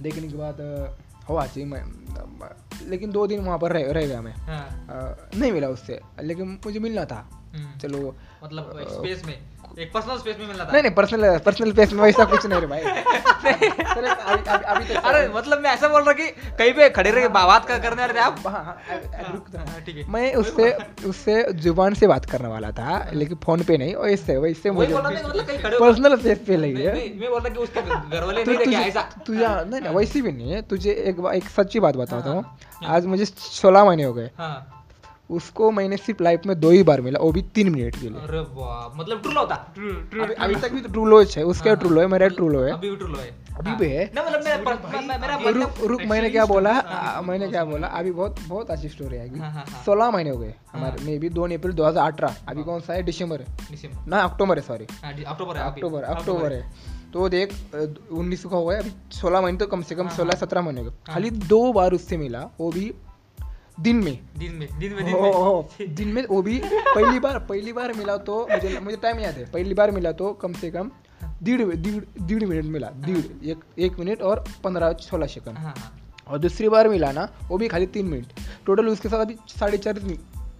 देखने 0.00 0.28
के 0.28 0.36
बाद 0.36 0.56
हुआ 1.28 1.46
चाहिए 1.46 1.66
मैं 1.68 1.84
लेकिन 2.88 3.10
दो 3.10 3.26
दिन 3.26 3.40
वहाँ 3.40 3.58
पर 3.58 3.72
रह 3.72 3.92
रह 3.92 4.06
गया 4.06 4.22
मैं। 4.22 4.32
हाँ, 4.32 5.28
नहीं 5.36 5.52
मिला 5.52 5.68
उससे 5.68 6.00
लेकिन 6.22 6.58
मुझे 6.66 6.78
मिलना 6.78 7.04
था। 7.04 7.28
हम्म। 7.54 7.78
चलो 7.78 8.16
मतलब 8.44 8.86
स्पेस 8.90 9.24
में। 9.24 9.51
एक 9.78 9.92
पर्सनल 9.92 10.18
स्पेस 10.18 10.36
में 10.40 10.46
मिलना 10.46 10.64
था। 10.64 10.72
नहीं 10.72 10.82
नहीं 10.82 10.92
पर्सनल 10.94 11.38
पर्सनल 11.38 11.70
स्पेस 11.72 11.92
में 11.92 12.02
वैसा 12.02 12.24
कुछ 12.24 12.46
नहीं 12.46 12.60
रे 12.60 12.66
भाई। 12.66 12.80
अभी 13.42 13.66
अभी 13.68 14.64
अभी 14.64 14.84
तो 14.84 15.00
अरे 15.00 15.28
मतलब 15.28 15.60
मैं 15.60 15.70
ऐसा 15.70 15.88
बोल 15.88 16.02
रहा 16.02 16.12
कि 16.12 16.26
कहीं 16.58 16.72
पे 16.72 16.88
खड़े 16.90 17.10
रह 17.10 17.28
बात 17.28 17.66
कर 17.68 17.78
करने 17.78 18.08
थे 18.08 18.18
आप? 18.18 18.42
हाँ, 18.46 18.64
हाँ, 18.64 18.76
तो। 18.82 19.58
हाँ, 19.58 19.80
ठीक 19.86 19.96
है। 19.96 20.04
मैं 20.08 20.34
उससे 20.34 20.70
उससे 21.06 21.52
ज़ुबान 21.52 21.94
से 21.94 22.06
बात 22.06 22.24
करने 22.24 22.48
वाला 22.48 22.70
था 22.70 23.10
लेकिन 23.12 23.38
फ़ोन 23.44 23.62
पे 23.62 23.78
नहीं 23.78 23.94
वैसे 23.94 24.36
वैसे 24.36 24.70
मुझे 24.70 24.94
रहा 24.94 25.10
मतलब 25.10 25.78
पर्सनल 25.80 26.16
स्पेस 26.16 26.38
पे 26.46 26.56
लगी 26.56 26.82
है। 26.82 26.92
नहीं, 26.92 27.20
मैं 27.20 27.30
बोल 27.30 27.40
रहा 27.40 27.54
कि 27.54 27.60
उसके 27.60 27.80
घर 27.80 28.24
वाले 28.24 28.44
नहीं 28.44 28.76
ऐसा? 28.76 29.00
तुझे 29.26 29.46
नहीं 29.46 29.80
नहीं 29.80 29.94
वैसी 29.94 30.22
भी 30.22 30.32
नहीं 30.32 30.52
है। 30.52 30.62
तुझे 30.62 30.90
एक 30.90 31.32
एक 31.34 31.48
सच्ची 31.48 31.80
बात 31.80 31.96
बताता 31.96 32.30
हूँ। 32.30 32.44
आज 32.86 33.06
मुझे 33.06 33.24
सोलह 33.24 33.84
महीने 33.84 34.02
हो 34.02 34.12
गए। 34.12 34.30
हाँ। 34.38 34.81
उसको 35.30 35.70
मैंने 35.70 35.96
सिर्फ़ 35.96 36.22
लाइफ 36.22 36.46
में 36.46 36.58
दो 36.60 36.70
ही 36.70 36.82
बार 36.82 37.00
मिला 37.00 37.18
वो 37.18 37.30
भी 37.32 37.42
तीन 37.54 37.68
मिनट 37.70 37.94
के 37.94 38.08
लिए। 38.08 38.20
अरे 38.20 38.40
वाह 38.54 38.98
मतलब 38.98 39.20
ट्रू 39.22 39.32
होता 39.32 39.54
ट्रू 39.74 39.92
ट्रू 40.10 40.22
अभी 40.24 40.34
अभी 40.36 40.54
तक 40.54 40.72
भी 40.72 40.80
तो 40.80 40.88
ट्रू 40.88 41.04
लो 41.04 41.22
है 41.26 41.44
उसका 41.44 41.70
हाँ, 41.70 41.78
ट्रू 41.78 41.90
लो 41.90 42.00
है 42.00 42.06
मेरा 42.06 42.28
ट्रू 42.30 42.48
लो 42.48 42.62
है। 42.62 42.72
अभी 42.72 42.90
भी 42.90 42.96
ट्रू 42.96 43.14
है। 43.14 43.30
अभी 43.58 43.74
भी 43.76 43.88
है। 43.88 44.04
ना 44.14 44.22
मतलब 44.22 44.44
मेरा 44.44 45.00
मेरा 45.02 45.34
रुक 45.36 45.46
मतलब 45.46 45.86
रुक 45.90 46.02
मैंने 46.10 46.30
क्या 46.30 46.44
बोला? 46.46 46.72
मैंने 47.26 47.48
क्या 47.48 47.64
बोला? 47.64 47.86
अभी 47.88 48.10
बहुत 48.12 48.40
बहुत 48.48 48.70
अच्छी 48.70 48.88
स्टोरी 48.88 49.16
है 49.16 49.28
हाँ, 49.30 49.50
हाँ, 49.50 49.64
हाँ। 49.68 49.82
सोलह 49.84 50.10
महीने 50.10 50.30
हो 50.30 50.38
गए 50.38 50.54
हमारे 50.72 51.04
मे 51.04 51.18
भी 51.18 51.28
दोन 51.30 51.54
अप्रैल 51.54 51.74
दो 51.74 51.84
हज़ार 51.84 52.12
अठारह। 52.12 52.36
अभी 52.48 52.62
कौन 52.62 52.80
सा 52.80 52.92
है? 52.92 53.02
दिसंबर 53.02 53.40
है। 53.40 53.46
दिसंबर। 53.70 54.10
ना 54.10 54.22
अक्टूबर 54.22 54.58
है 54.58 54.62
सॉरी 54.62 54.86
हाँ, 54.94 55.12
अक्टूबर 55.14 55.56
है 55.56 55.62
अक्टूबर 55.64 56.02
अक्टूबर। 56.04 56.52
है। 56.52 56.90
तो 57.12 57.28
देख 57.28 57.52
उन्नीस 58.12 58.44
को 58.44 58.56
हो 58.56 58.66
गया 58.66 58.78
अभी 58.78 58.92
सोलह 59.12 59.40
महीने 59.40 59.58
तो 59.58 59.66
कम 59.66 59.82
से 59.82 59.94
कम 59.94 60.06
हाँ, 60.06 60.16
सोलह 60.16 60.30
हाँ। 60.30 60.40
सत्रह 60.40 60.62
महीने 60.62 60.80
हो 60.80 60.88
हाँ। 60.88 61.14
खाली 61.14 61.30
दो 61.30 61.72
बार 61.72 61.92
उससे 61.92 62.16
मिला 62.16 62.48
वो 62.60 62.70
भी 62.72 62.92
दिन 63.78 63.96
में। 63.96 64.18
दिन 64.38 64.52
में 64.52 64.68
दिन 64.78 64.94
में 64.94 65.04
दिन 65.04 65.14
हो, 65.14 65.20
में। 65.22 65.32
हो, 65.32 65.68
दिन 65.80 66.08
में 66.08 66.24
वो 66.26 66.40
भी 66.42 66.58
पहली 66.64 67.18
बार 67.20 67.38
पहली 67.40 67.72
बार 67.72 67.92
मिला 67.92 68.16
तो 68.18 68.40
मुझे 68.50 68.78
मुझे 68.80 68.96
टाइम 68.96 69.20
याद 69.20 69.34
है। 69.34 69.44
पहली 69.52 69.74
बार 69.74 69.90
मिला 69.90 70.12
तो 70.12 70.32
कम 70.32 70.52
से 70.52 70.70
कम 70.70 70.90
डेढ़ 71.42 71.62
डेढ़ 71.62 72.04
डेढ़ 72.22 72.44
मिनट 72.44 72.64
मिला। 72.64 72.90
डेढ़ 72.96 73.48
एक 73.48 73.64
एक 73.78 73.98
मिनट 73.98 74.22
और 74.22 74.44
पंद्रह 74.64 74.92
सोलह 75.00 75.26
सेकंड। 75.26 75.58
हाँ 75.58 75.74
हाँ। 75.78 75.98
और 76.28 76.38
दूसरी 76.38 76.68
बार 76.68 76.88
मिला 76.88 77.12
ना 77.12 77.28
वो 77.48 77.58
भी 77.58 77.68
खाली 77.68 77.86
तीन 77.88 78.06
मिनट। 78.06 78.40
टोटल 78.66 78.88
उसके 78.88 79.08
साथ 79.08 79.20
अभी 79.20 79.36
साढ़े 79.48 79.78
चार 79.78 80.00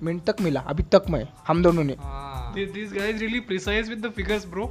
मिनट 0.02 0.24
तक 0.24 0.40
मिला 0.40 0.60
अभी 0.60 0.82
तक 0.92 1.04
मैं 1.10 1.26
हम 1.48 1.62
दोनों 1.62 1.84
ने। 1.84 1.96
हाँ। 2.00 2.54
This 2.54 2.92
guys 2.92 3.20
really 3.20 3.40
precise 3.40 3.88
with 3.88 4.06
the 4.06 4.10
figures 4.10 4.46
bro 4.46 4.66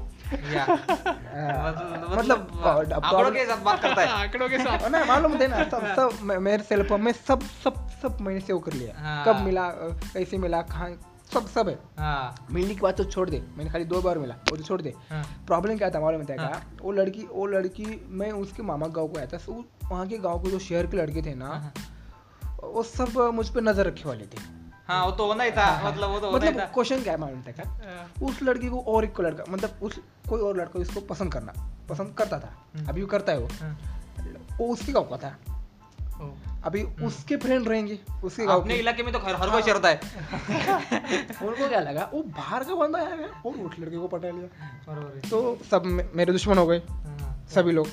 या। 0.54 0.66
मतलब 0.66 2.18
मतलब 2.18 2.40
आंकड़ों 2.96 3.32
के 3.32 3.46
साथ 3.46 3.64
बात 3.64 3.82
करता 3.82 4.02
है। 4.02 4.08
आंकड़ों 4.14 4.50
के 4.50 4.58
साथ। 4.60 4.90
ना 4.92 5.04
मालूम 5.06 5.40
थे 5.40 5.48
ना 5.48 5.64
सब 5.70 5.86
सब 5.96 6.24
मेरे 6.24 6.64
सेल 6.64 6.84
फ़ोन 6.90 7.02
में 7.02 7.12
सब 7.12 7.42
सब 7.64 7.88
सब 8.02 8.18
मैंने 8.22 8.40
सेव 8.42 8.60
कर 8.60 8.74
लिया। 8.74 8.94
हाँ। 8.98 9.24
कब 9.26 9.42
मिला 9.46 9.68
कैसे 9.70 10.38
मिला 10.38 10.62
कहाँ 10.64 10.90
सब 11.34 11.48
सब 11.48 11.70
है। 11.70 11.78
हाँ। 11.98 12.48
मिलने 12.52 12.76
के 12.76 12.82
बाद 12.82 12.96
तो 12.96 13.04
छोड़ 13.06 13.30
दे। 13.30 13.42
मैंने 13.58 13.70
खाली 13.70 13.86
दो 13.86 14.02
बार 14.02 14.18
मिला 14.20 14.36
वो 14.50 14.58
तो 14.58 14.64
छोड़ 14.64 14.82
दे। 14.82 14.94
हाँ। 15.10 15.24
प्रॉब्लम 15.48 15.78
क्या 15.78 15.90
था 15.90 16.00
मालूम 16.00 16.22
है 16.22 16.38
हाँ। 16.38 16.48
क्या 16.48 16.62
वो 16.82 16.92
लड़की 16.92 17.28
वो 17.32 17.46
लड़की 17.48 17.86
मैं 18.12 18.32
उसके 18.42 18.64
मामा 18.64 18.88
गाँव 18.90 19.08
को 19.08 19.18
आया 19.18 19.28
था। 19.28 19.38
so 19.40 19.64
वहाँ 19.92 20.08
के 20.08 20.18
गाँव 20.20 20.44
के 20.44 20.52
जो 20.52 20.60
शहर 20.60 20.88
के 20.88 20.98
लड़के 20.98 21.22
थे 21.22 21.36
ना 21.36 21.48
हाँ। 21.48 21.74
वो 22.64 22.84
सब 22.84 23.18
मुझ 23.34 23.48
पे 23.50 23.62
नज़र 23.62 23.88
रखे 23.88 24.10
वाले 24.10 24.26
थे। 24.26 24.61
हाँ 24.92 25.06
वो 25.06 25.12
तो 25.12 25.26
होना 25.26 25.44
ही 25.44 25.52
था 25.52 25.90
मतलब 25.90 26.10
वो 26.10 26.20
तो 26.20 26.32
मतलब 26.32 26.60
क्वेश्चन 26.74 27.04
क्या 27.04 27.14
है 27.14 27.20
मालूम 27.20 27.42
था 27.42 27.52
क्या? 27.52 28.10
उस 28.24 28.42
लड़की 28.44 28.70
को 28.70 28.80
और 28.88 29.06
एक 29.06 29.22
लड़का 29.22 29.44
मतलब 29.50 29.80
उस 29.82 30.00
कोई 30.30 30.42
और 30.42 30.58
लड़का 30.58 30.80
उसको 30.80 31.02
पसंद 31.02 31.34
करना 31.34 31.54
पसंद 31.90 32.14
करता 32.18 32.40
था 32.40 32.50
हम्म। 32.76 32.88
अभी 32.88 33.02
वो 33.02 33.08
करता 33.08 33.32
है 33.32 33.40
वो। 33.40 33.48
हाँ। 33.62 33.78
वो 34.58 34.68
उसके 34.68 34.92
गाँव 34.92 35.06
का 35.06 35.18
था। 35.18 35.36
अभी 36.64 36.84
उसके 36.84 37.38
फ्रेंड 37.38 37.68
रहेंगे 37.68 38.00
उसके 38.24 38.46
गाँव 38.46 38.62
अपने 38.62 38.76
इलाके 38.76 39.04
में 39.04 39.14
तो 39.14 39.20
हर 39.20 39.36
हर 39.36 39.50
कोई 39.50 39.72
होता 39.72 39.90
है। 39.90 39.96
उनको 41.48 41.70
क्या 41.70 41.80
लगा 41.80 42.10
वो 42.14 42.24
बाहर 42.24 42.64
का 42.64 42.76
बंदा 42.76 43.00
आया 43.00 43.28
और 43.46 43.52
उस 43.52 43.80
लड़के 43.80 43.98
को 43.98 44.08
पटा 44.08 44.30
लिया। 44.30 45.30
तो 45.30 45.58
सब 45.72 45.86
मेरे 46.16 46.32
दुश्मन 46.32 46.58
हो 46.58 46.68
गए 46.68 46.78
हाँ। 46.78 47.46
सभी 47.56 47.72
लोग। 47.72 47.88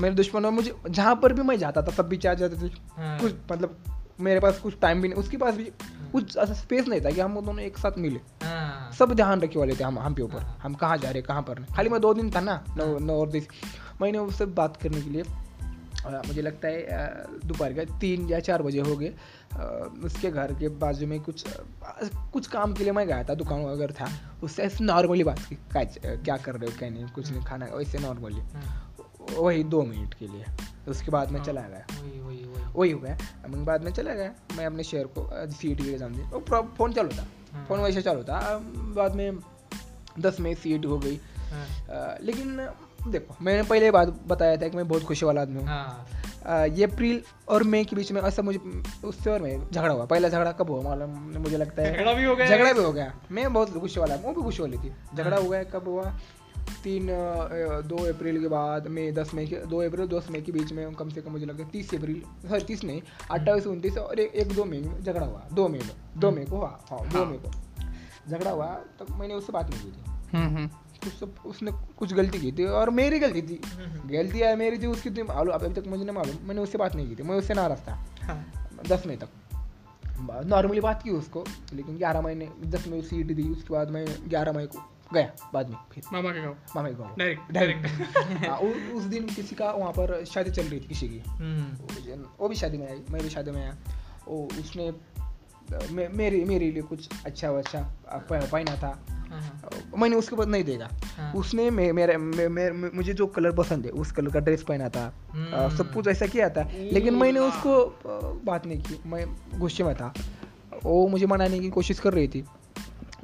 मेरे 0.00 0.14
दुश्मन 0.14 0.46
मुझे 0.46 0.74
जहाँ 0.90 1.16
पर 1.16 1.32
भी 1.32 1.42
मैं 1.42 1.58
जाता 1.58 1.82
था 1.82 1.92
सब 1.92 2.08
भी 2.08 2.16
चार 2.16 2.34
जाते 2.34 2.56
थे 2.56 2.72
हाँ। 2.96 3.18
कुछ 3.20 3.34
मतलब 3.52 3.76
मेरे 4.18 4.40
पास 4.40 4.58
कुछ 4.58 4.78
टाइम 4.80 5.00
भी 5.02 5.08
नहीं 5.08 5.18
उसके 5.18 5.36
पास 5.36 5.54
भी 5.54 5.64
कुछ 6.12 6.36
ऐसा 6.36 6.54
स्पेस 6.54 6.88
नहीं 6.88 7.00
था 7.00 7.10
कि 7.10 7.20
हम 7.20 7.40
दोनों 7.40 7.60
एक 7.60 7.78
साथ 7.78 7.98
मिले। 7.98 8.20
हाँ। 8.42 8.92
सब 8.92 9.14
ध्यान 9.14 9.40
रखे 9.40 9.58
वाले 9.58 9.74
थे 9.76 9.84
हम 9.84 9.98
हम 9.98 10.14
पे 10.14 10.22
ऊपर। 10.22 10.42
हाँ। 10.42 10.58
हम 10.62 10.74
कहाँ 10.74 10.98
जा 10.98 11.10
रहे 11.10 11.22
कहाँ 11.22 11.42
पर 11.42 11.64
खाली 11.76 11.88
मैं 11.90 12.00
दो 12.00 12.12
दिन 12.14 12.30
था 12.30 12.40
ना 12.40 12.62
नौ 12.76 12.98
नौ 12.98 13.20
और 13.20 13.30
दस। 13.30 13.48
मैंने 14.02 14.18
उससे 14.18 14.46
बात 14.58 14.76
करने 14.76 15.00
के 15.00 15.10
लिए 15.10 15.24
मुझे 16.06 16.42
लगता 16.42 16.68
है 16.68 17.38
दोपहर 17.44 17.72
का 17.72 17.84
तीन 17.98 18.28
या 18.28 18.40
चार 18.40 18.62
बजे 18.62 18.80
हो 18.80 18.96
गए। 18.96 19.12
उसके 20.04 20.30
घर 20.30 20.52
के 20.54 20.68
बाजू 20.80 21.06
में 21.06 21.20
कुछ 21.20 21.44
कुछ 22.32 22.46
काम 22.46 22.72
के 22.74 22.84
लिए 22.84 22.92
मैं 22.92 23.06
गया 23.06 23.22
था 23.24 23.34
दुकान 23.34 23.64
वगैरह 23.64 23.94
था 24.00 24.08
उससे 24.42 24.62
ऐसे 24.62 24.84
नॉर्मली 24.84 25.24
बात 25.24 25.38
की 25.48 25.54
क्या 25.72 25.84
क्या 26.16 26.36
कर 26.36 26.54
रहे 26.54 26.70
हो? 26.70 26.76
क्या 26.78 26.88
नहीं? 26.90 27.06
कुछ 27.06 27.30
नहीं 27.30 27.42
खाना 27.42 27.66
वैसे 27.74 27.98
नॉर्मली 27.98 28.40
हाँ। 28.54 28.83
वही 29.30 29.64
दो 29.64 29.82
मिनट 29.82 30.14
के 30.14 30.26
लिए। 30.26 30.44
उसके 30.88 31.10
बाद 31.10 31.30
मैं 31.30 31.38
हाँ। 31.40 31.46
चला 31.46 31.60
गया। 31.62 31.86
वही 32.74 32.90
हो 32.90 32.98
गया। 32.98 33.18
मैं 33.48 33.64
बाद 33.64 33.84
में 33.84 33.92
चला 33.92 34.14
गया। 34.14 34.32
मैं 34.56 34.66
अपने 34.66 34.82
शेयर 34.84 35.06
को 35.18 35.28
सी 35.52 35.74
टी 35.74 35.88
एग्ज़ाम 35.90 36.14
दी। 36.14 36.22
वो 36.22 36.62
फ़ोन 36.76 36.92
चालू 36.92 37.08
था। 37.08 37.26
हाँ। 37.52 37.64
फ़ोन 37.66 37.80
वैसे 37.80 38.02
चालू 38.02 38.22
था। 38.22 38.40
बाद 38.96 39.14
में 39.14 39.38
दस 40.18 40.40
में 40.40 40.54
सी 40.54 40.76
हो 40.76 40.98
गई। 40.98 41.20
हाँ। 41.52 42.16
लेकिन 42.22 42.68
देखो 43.08 43.36
मैंने 43.42 43.62
पहले 43.62 43.90
बात 43.90 44.08
बताया 44.26 44.56
था 44.56 44.68
कि 44.68 44.76
मैं 44.76 44.86
बहुत 44.88 45.02
खुशी 45.04 45.26
वाला 45.26 45.40
आदमी 45.42 45.62
हूँ। 45.62 45.68
ये 46.76 46.84
अप्रैल 46.84 47.20
और 47.48 47.62
मई 47.64 47.84
के 47.84 47.96
बीच 47.96 48.12
में 48.12 48.20
ऐसा 48.22 48.42
मुझे 48.42 48.58
उससे 49.04 49.30
और 49.30 49.42
मैं 49.42 49.58
झगड़ा 49.70 49.92
हुआ। 49.92 50.04
पहला 50.04 50.28
झगड़ा 50.28 50.52
कब 50.52 50.70
हुआ 50.70 50.82
मालूम 50.82 51.10
मुझे 51.42 51.56
लगता 51.56 51.82
है। 51.82 51.96
झगड़ा 51.96 52.12
भी 52.12 52.24
हो 52.24 52.36
गया। 52.36 52.46
झगड़ा 52.46 52.72
भी 52.72 52.82
हो 52.82 52.92
गया। 52.92 53.12
मैं 53.30 53.52
बहुत 53.52 53.78
खुशी 53.80 54.00
वाला 54.00 54.14
हूँ 54.14 54.24
वो 54.24 54.32
भी 54.32 54.42
खुशी 54.42 54.62
वाली 54.62 54.78
थी। 54.78 54.92
झगड़ा 55.14 55.36
हुआ 55.36 55.56
है 55.56 55.64
कब 55.64 55.88
हुआ? 55.88 56.04
तीन 56.84 57.06
दो 57.86 57.96
अप्रैल 58.12 58.40
के 58.40 58.48
बाद 58.48 58.86
मई 58.88 59.10
दस 59.12 59.34
मई 59.34 59.46
के 59.46 59.56
दो 59.66 59.82
अप्रैल 59.82 60.08
दस 60.08 60.30
मई 60.30 60.40
के 60.40 60.52
बीच 60.52 60.72
में 60.72 60.94
कम 60.94 61.08
से 61.08 61.20
कम 61.20 61.32
मुझे 61.32 61.46
लगता 61.46 61.64
है 61.64 61.70
तीस 61.70 61.94
अप्रैल 61.94 62.22
सॉरी 62.48 62.64
तीस 62.64 62.84
नहीं 62.84 63.02
अट्ठाईस 63.30 63.66
उनतीस 63.66 63.98
और 63.98 64.20
एक, 64.20 64.34
एक 64.34 64.52
दो 64.52 64.64
मई 64.64 64.78
में 64.78 65.02
झगड़ा 65.02 65.26
हुआ 65.26 65.42
दो 65.52 65.68
मई 65.68 65.78
में 65.78 65.96
दो 66.16 66.30
मई 66.30 66.44
को 66.44 66.56
हुआ 66.56 66.80
हाँ 66.90 67.08
दो 67.08 67.24
मई 67.24 67.36
को 67.36 67.50
झगड़ा 68.30 68.50
हुआ 68.50 68.66
तब 69.00 69.18
मैंने 69.18 69.34
उससे 69.34 69.52
बात 69.52 69.70
नहीं 69.70 69.80
की 69.80 69.90
थी। 69.90 70.36
हम्म 70.36 70.56
हम्म। 70.56 70.66
कुछ 71.02 71.12
तो 71.20 71.48
उसने 71.48 71.70
कुछ 71.98 72.14
गलती 72.14 72.38
की 72.38 72.52
थी 72.52 72.64
और 72.64 72.90
मेरी 72.90 73.18
गलती 73.18 73.42
थी। 73.42 73.60
हम्म, 73.66 74.08
गलती 74.08 74.38
है 74.38 74.56
मेरी 74.56 74.78
थी 74.78 74.86
उसकी 74.86 75.10
थी 75.10 75.22
मालूम 75.22 75.54
अभी 75.54 75.80
तक 75.80 75.86
मुझे 75.86 76.04
नहीं 76.04 76.14
मालूम 76.14 76.36
मैंने 76.46 76.60
उससे 76.60 76.78
बात 76.78 76.94
नहीं 76.94 77.08
की 77.08 77.16
थी 77.16 77.22
मैं 77.22 77.34
उससे 77.34 77.54
नाराज़ 77.54 77.78
था। 77.78 77.94
हाँ, 78.22 78.70
दस 78.88 79.06
मई 79.06 79.16
तक। 79.16 79.28
नॉर्मली 80.46 80.80
बात 80.80 81.02
की 81.02 81.10
उसको 81.10 81.44
लेकिन 81.72 81.96
ग्यारह 81.96 82.20
महीने 82.20 82.48
दस 82.64 82.88
मई 82.88 83.02
सीट 83.02 83.26
दी 83.26 83.42
उसके 83.42 83.74
बाद 83.74 83.90
मैं 83.90 84.06
ग्यारह 84.28 84.52
मई 84.52 84.66
को 84.66 84.93
गया 85.14 85.32
बाद 85.54 85.68
में 85.68 85.76
फिर। 85.92 86.04
मामा 86.12 86.30
के 86.30 86.40
गाँव। 86.42 86.56
मामा 86.76 86.88
के 86.88 86.94
गाँव। 86.94 87.14
डायरेक्ट 87.18 87.52
डायरेक्ट 87.52 88.94
उस 88.94 89.02
दिन 89.02 89.26
किसी 89.26 89.54
का 89.54 89.70
वहाँ 89.70 89.92
पर 89.92 90.24
शादी 90.24 90.50
चल 90.50 90.62
रही 90.62 90.80
थी 90.80 90.84
किसी 90.84 91.08
की। 91.08 91.18
हम्म, 91.18 92.22
वो 92.40 92.48
भी 92.48 92.54
शादी 92.54 92.78
में 92.78 92.90
आई 92.90 93.00
मैं 93.10 93.22
भी 93.22 93.30
शादी 93.30 93.50
में 93.50 93.62
आया। 93.62 93.76
वो 94.28 94.48
उसने 94.60 94.92
मे, 95.90 96.08
मेरे 96.08 96.44
मेरे 96.44 96.70
लिए 96.70 96.82
कुछ 96.82 97.08
अच्छा 97.26 97.48
अच्छा 97.48 97.94
पहना 98.30 98.76
था। 98.76 99.06
हाँ, 99.10 99.40
हाँ, 99.40 99.70
मैंने 99.98 100.16
उसके 100.16 100.36
बाद 100.36 100.48
नहीं 100.48 100.64
देखा। 100.64 100.88
हाँ। 101.16 101.32
उसने 101.32 101.70
मे, 101.70 101.92
मेरे 101.92 102.16
मे, 102.16 102.70
मुझे 102.70 103.14
जो 103.14 103.26
कलर 103.26 103.52
पसंद 103.52 103.84
है 103.84 103.90
उस 103.90 104.12
कलर 104.12 104.30
का 104.30 104.40
ड्रेस 104.40 104.62
पहना 104.62 104.88
था। 104.88 105.14
अ, 105.52 105.68
सब 105.68 105.94
कुछ 105.94 106.08
ऐसा 106.08 106.26
किया 106.26 106.48
था। 106.48 106.70
लेकिन 106.74 107.14
मैंने 107.14 107.40
उसको 107.40 107.98
बात 108.44 108.66
नहीं 108.66 108.82
की 108.82 109.08
मैं 109.08 109.36
गुस्से 109.60 109.84
में 109.84 109.94
था। 109.94 110.14
वो 110.84 111.08
मुझे 111.08 111.26
मनाने 111.26 111.58
की 111.58 111.70
कोशिश 111.70 111.98
कर 111.98 112.12
रही 112.12 112.28
थी। 112.28 112.44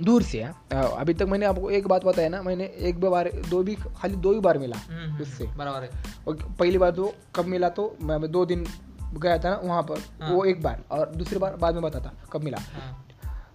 दूर 0.02 0.22
से 0.22 0.42
है। 0.42 0.54
अभी 0.72 1.14
तक 1.14 1.26
मैंने 1.28 1.46
आपको 1.46 1.70
एक 1.70 1.86
बात 1.86 2.04
बताया 2.04 2.28
ना 2.28 2.42
मैंने 2.42 2.64
एक 2.80 3.00
बार 3.00 3.30
दो 3.48 3.62
भी 3.62 3.74
खाली 3.74 4.16
दो 4.16 4.32
ही 4.32 4.40
बार 4.40 4.58
मिला 4.58 4.76
हम्म, 4.76 5.10
हम्म, 5.10 5.22
उससे। 5.22 5.46
बराबर 5.46 5.82
है। 5.82 5.90
और 6.28 6.36
पहली 6.60 6.78
बार 6.78 6.90
तो 6.90 7.12
कब 7.34 7.44
मिला 7.44 7.68
तो 7.68 7.96
मैं 8.02 8.20
दो 8.30 8.44
दिन 8.46 8.66
गया 9.14 9.38
था 9.38 9.50
ना 9.50 9.60
वहाँ 9.64 9.82
पर 9.82 9.98
हाँ। 10.22 10.30
वो 10.30 10.44
एक 10.44 10.62
बार 10.62 10.82
और 10.90 11.10
दूसरी 11.10 11.38
बार 11.38 11.56
बाद 11.56 11.74
में 11.74 11.82
बताता 11.82 12.12
कब 12.32 12.44
मिला। 12.44 12.58
हाँ, 12.58 13.06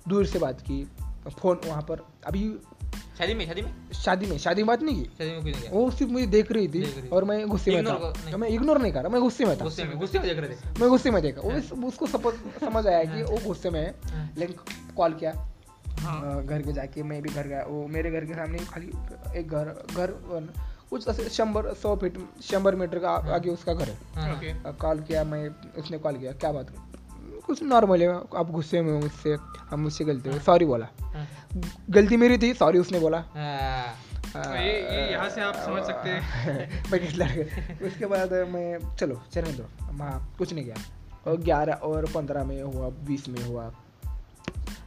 दूर 0.08 0.26
से 0.26 0.40
बात 0.40 0.62
की 0.62 0.84
फ़ोन 1.40 1.60
वहाँ 1.66 1.82
पर 1.82 2.06
अभी 2.28 2.54
शादी 3.18 3.34
में 3.34 3.46
शादी 3.48 3.62
में? 3.62 3.74
शादी 3.94 4.26
में 4.26 4.38
शादी 4.38 4.62
में 4.64 4.68
बात 4.68 4.82
नहीं 4.82 4.96
की। 4.98 5.06
शादी 5.06 5.44
में 5.44 5.54
कुछ 5.54 5.70
वो 5.72 5.92
सिर्फ़ 5.92 6.12
मुझे 6.14 6.26
देख 6.28 6.52
रही 6.52 6.68
थी 6.68 6.82
देख 6.82 6.98
रही 6.98 7.10
और 7.10 7.24
मैं 7.24 7.48
गुस्से 7.48 7.72
में 7.72 7.86
था। 7.86 8.14
नहीं। 8.26 8.36
मैं 8.36 8.50
इग्नोर 8.50 8.82
नहीं 8.82 8.92
कर 8.94 9.00
रहा 9.00 9.10
मैं 9.10 9.22
गुस्से 9.22 9.46
में 9.46 9.58
था। 9.60 9.64
गुस्से 9.64 9.84
में 9.84 9.98
गुस्से 10.00 10.20
में 10.20 10.28
देख 10.28 10.38
रहे 10.40 10.50
थे। 10.50 10.80
मैं 10.80 10.90
गुस्से 10.90 11.12
में 11.12 11.22
देखा 11.22 11.42
उसको 11.88 12.08
समझ 12.08 12.88
आया 12.88 13.04
कि 13.04 13.24
वो 13.24 13.38
गुस्से 13.46 13.70
में 13.70 13.82
है। 13.82 13.96
हाँ। 14.06 14.30
लेकिन 14.38 14.56
कॉल 14.98 15.14
किया। 15.14 15.52
हाँ। 16.00 16.44
घर 16.46 16.62
के 16.62 16.74
जाके 16.74 17.04
मैं 17.04 17.22
भी 17.22 17.30
घर 17.30 17.48
गया 17.48 17.64
वो 17.64 17.88
मेरे 17.88 18.12
घर 18.12 18.26
के 18.26 18.34
सामने 18.34 18.58
खाली 18.58 18.92
एक 19.40 19.48
घर 19.48 19.74
घर 19.96 20.12
कुछ 20.90 21.08
ऐसे 21.08 21.30
शंबर 21.30 21.74
सौ 21.74 21.96
फीट 21.96 22.18
शंबर 22.44 22.76
मीटर 22.76 23.00
का 23.00 23.12
आगे 23.36 23.50
उसका 23.50 23.74
घर 23.74 23.90
है। 23.90 23.98
हाँ, 24.16 24.36
ओके। 24.36 24.54
कॉल 24.72 25.00
किया 25.00 25.24
मैं 25.24 25.48
उसने 25.78 25.98
कॉल 25.98 26.18
किया 26.18 26.32
क्या 26.32 26.52
बात 26.52 26.74
कुछ 27.46 27.64
नॉर्मल 27.64 28.02
है 28.02 28.08
आप 28.36 28.52
गुस्से 28.52 28.82
में 28.82 28.92
हो 28.94 29.00
मुझसे 29.00 29.36
हम 29.70 29.80
मुझसे 29.80 30.06
गलती 30.06 30.30
हुई 30.30 30.40
सॉरी 30.40 30.66
बोला। 30.66 30.88
हाँ, 31.02 31.28
गलती 31.90 32.18
मेरी 32.18 32.38
थी 32.38 32.54
सॉरी 32.54 32.80
उसने 32.80 33.00
बोला। 33.00 33.18
हाँ, 33.34 33.94
तो 34.34 34.56
ये 34.56 34.72
ये 34.72 35.12
यहाँ 35.12 35.30
से 35.30 35.42
आप 35.42 35.56
समझ 35.56 35.84
सकते 35.84 36.10
हैं। 36.10 36.84
मैं 36.92 37.00
किस 37.02 37.16
लड़के 37.16 37.86
उसके 37.88 38.06
बाद 38.06 38.34
मैं 38.34 38.96
चलो 38.96 39.22
चलने 39.34 39.52
दो 39.52 39.64
हाँ 40.04 40.36
कुछ 40.38 40.54
नहीं 40.54 40.66
किया। 40.66 40.76
और 41.28 41.38
ग्यारह 41.38 41.74
और 41.74 42.06
पंद्रह 42.16 42.44
में 42.44 42.62
हुआ 42.62 42.90
बीस 43.08 43.28
में 43.30 43.44
हुआ। 43.44 43.72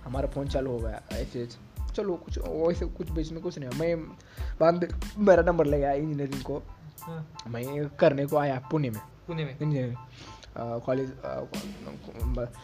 हमारा 0.08 0.28
फ़ोन 0.28 0.48
चालू 0.48 0.70
हो 0.70 0.78
गया। 0.78 1.00
ऐसे 1.12 1.46
चलो 1.96 2.14
कुछ 2.24 2.38
वैसे 2.38 2.86
कुछ 2.88 3.10
बीच 3.10 3.32
में 3.32 3.40
कुछ 3.42 3.58
नहीं 3.58 3.78
मैं 3.80 3.96
बाद 4.60 4.88
मेरा 5.18 5.42
नंबर 5.42 5.66
ले 5.66 5.78
गया 5.78 5.92
इंजीनियरिंग 5.92 6.42
को। 6.42 6.62
हाँ, 7.02 7.26
मैं 7.48 7.88
करने 8.00 8.26
को 8.26 8.36
आया 8.36 8.60
पुणे 8.70 8.90
में। 8.90 9.00
पुणे 9.26 9.44
में? 9.44 9.50
इंजीनियरिंग 9.52 9.96
कॉलेज 10.84 11.10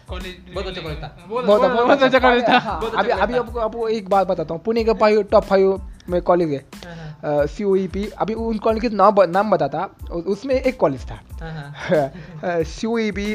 कॉलेज 0.09 0.37
बहुत 0.55 0.67
अच्छा 0.67 0.83
कॉलेज 0.83 0.99
था। 1.03 1.27
बहुत 1.29 1.45
बहुत 1.45 1.71
बहुत 1.71 2.03
अच्छा 2.03 2.19
कॉलेज 2.19 2.49
था। 2.49 2.59
हाँ, 2.59 2.81
बहुत 2.81 2.95
अच्छा 2.95 3.03
अभी 3.03 3.23
अभी 3.23 3.35
आपको 3.39 3.61
आपको 3.61 3.89
एक 3.89 4.09
बात 4.09 4.27
बताता 4.27 4.55
हूँ। 4.55 4.63
पुणे 4.63 4.85
का 4.85 4.95
फाइव 4.95 5.23
टॉप 5.33 5.45
फाइव 5.45 5.81
में 6.09 6.21
कॉलेज 6.23 6.51
है। 6.51 7.47
सी 7.47 7.65
ओ 7.65 7.75
ई 7.77 7.87
पी 7.89 8.05
अभी 8.19 8.35
उन 8.37 8.59
कॉलेज 8.59 8.83
के 8.83 8.89
नाम 8.91 9.23
नाम 9.29 9.51
बताता। 9.51 9.85
उसमें 10.27 10.55
एक 10.55 10.77
कॉलेज 10.81 11.05
था। 11.11 12.63
C 12.65 12.87
O 12.87 12.99
E 12.99 13.11
P 13.11 13.27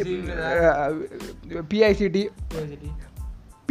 P 1.61 1.81
I 1.81 1.93
C 1.93 2.09
T 2.09 2.27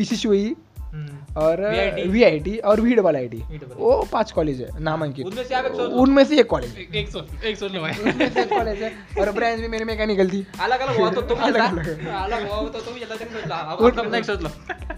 university, 0.01 0.05
P 0.05 0.05
C 0.05 0.17
C 0.17 0.29
E 0.29 0.57
hmm, 0.79 1.35
और 1.37 1.61
वी 2.09 2.23
आई 2.23 2.39
टी 2.39 2.59
और 2.59 2.81
वीड 2.81 3.01
वाला 3.01 3.19
आई 3.19 3.29
टी 3.29 3.59
वो 3.77 4.09
पाँच 4.13 4.33
कॉलेज 4.33 4.61
है 4.61 4.81
नामांकित। 4.83 5.27
उनमें 5.27 5.45
से 5.45 5.55
एक 5.55 5.67
सोच 5.67 5.79
लो। 5.79 5.87
उनमें 5.87 6.25
से 6.25 6.41
एक 6.41 6.47
कॉलेज 6.47 6.79
एक 6.79 6.95
एक 6.95 7.11
से 7.59 8.85
है 8.85 8.93
और 9.21 9.33
ब्रांच 9.33 9.61
भी 9.61 9.69
मेरी 9.69 9.85
मैकेनिकल 9.85 10.31
थी। 10.31 10.47
अलग 10.61 10.81
अलग 10.81 10.97
हुआ 10.97 11.11
तो 11.11 11.23
तुम 11.23 11.39
अलग 11.39 11.61
अलग। 11.61 12.07
अलग 12.07 12.51
हुआ 12.51 12.69
तो 12.69 12.81
तुम 12.81 14.49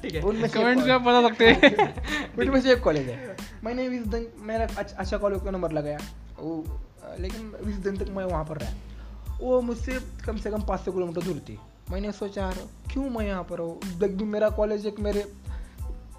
ठीक 0.02 0.14
है। 0.14 0.22
उनमें 0.22 0.44
एक 0.44 0.52
कमेंट्स 0.52 0.86
में 0.86 1.04
बता 1.04 1.28
सकते 1.28 1.46
हैं। 1.46 2.36
उनमें 2.38 2.60
से 2.60 2.72
एक 2.72 2.80
कॉलेज 2.80 3.08
है। 3.08 3.36
मैंने 3.64 3.88
बीस 3.88 4.02
दिन 4.02 4.26
मेरा 4.38 4.66
अच्छा 4.78 4.96
अच्छा 4.96 5.18
कॉलेज 5.18 5.40
का 5.44 5.50
नंबर 5.50 5.72
लगाया 5.72 5.98
वो 6.40 6.80
लेकिन 7.20 7.52
बीस 7.64 7.74
दिन 7.74 7.96
तक 7.96 8.08
मैं 8.10 8.24
वहाँ 8.24 8.44
पर 8.44 8.56
रहा। 8.56 8.72
वो 9.40 9.60
मुझसे 9.60 10.00
कम 10.26 10.36
से 10.36 10.50
कम 10.50 10.62
पाँच 10.62 10.80
सौ 10.80 10.92
किलोमीटर 10.92 11.22
दूर 11.22 11.38
थी। 11.38 11.58
मैंने 11.90 12.12
सोचा 12.12 12.42
यार 12.42 12.58
क्यों 12.92 13.08
मैं 13.10 13.26
यहाँ 13.26 13.42
पर 13.44 13.58
हूँ? 13.58 13.80
भी 13.98 14.24
मेरा 14.24 14.48
कॉलेज 14.50 14.86
एक 14.86 15.00
मेरे 15.00 15.20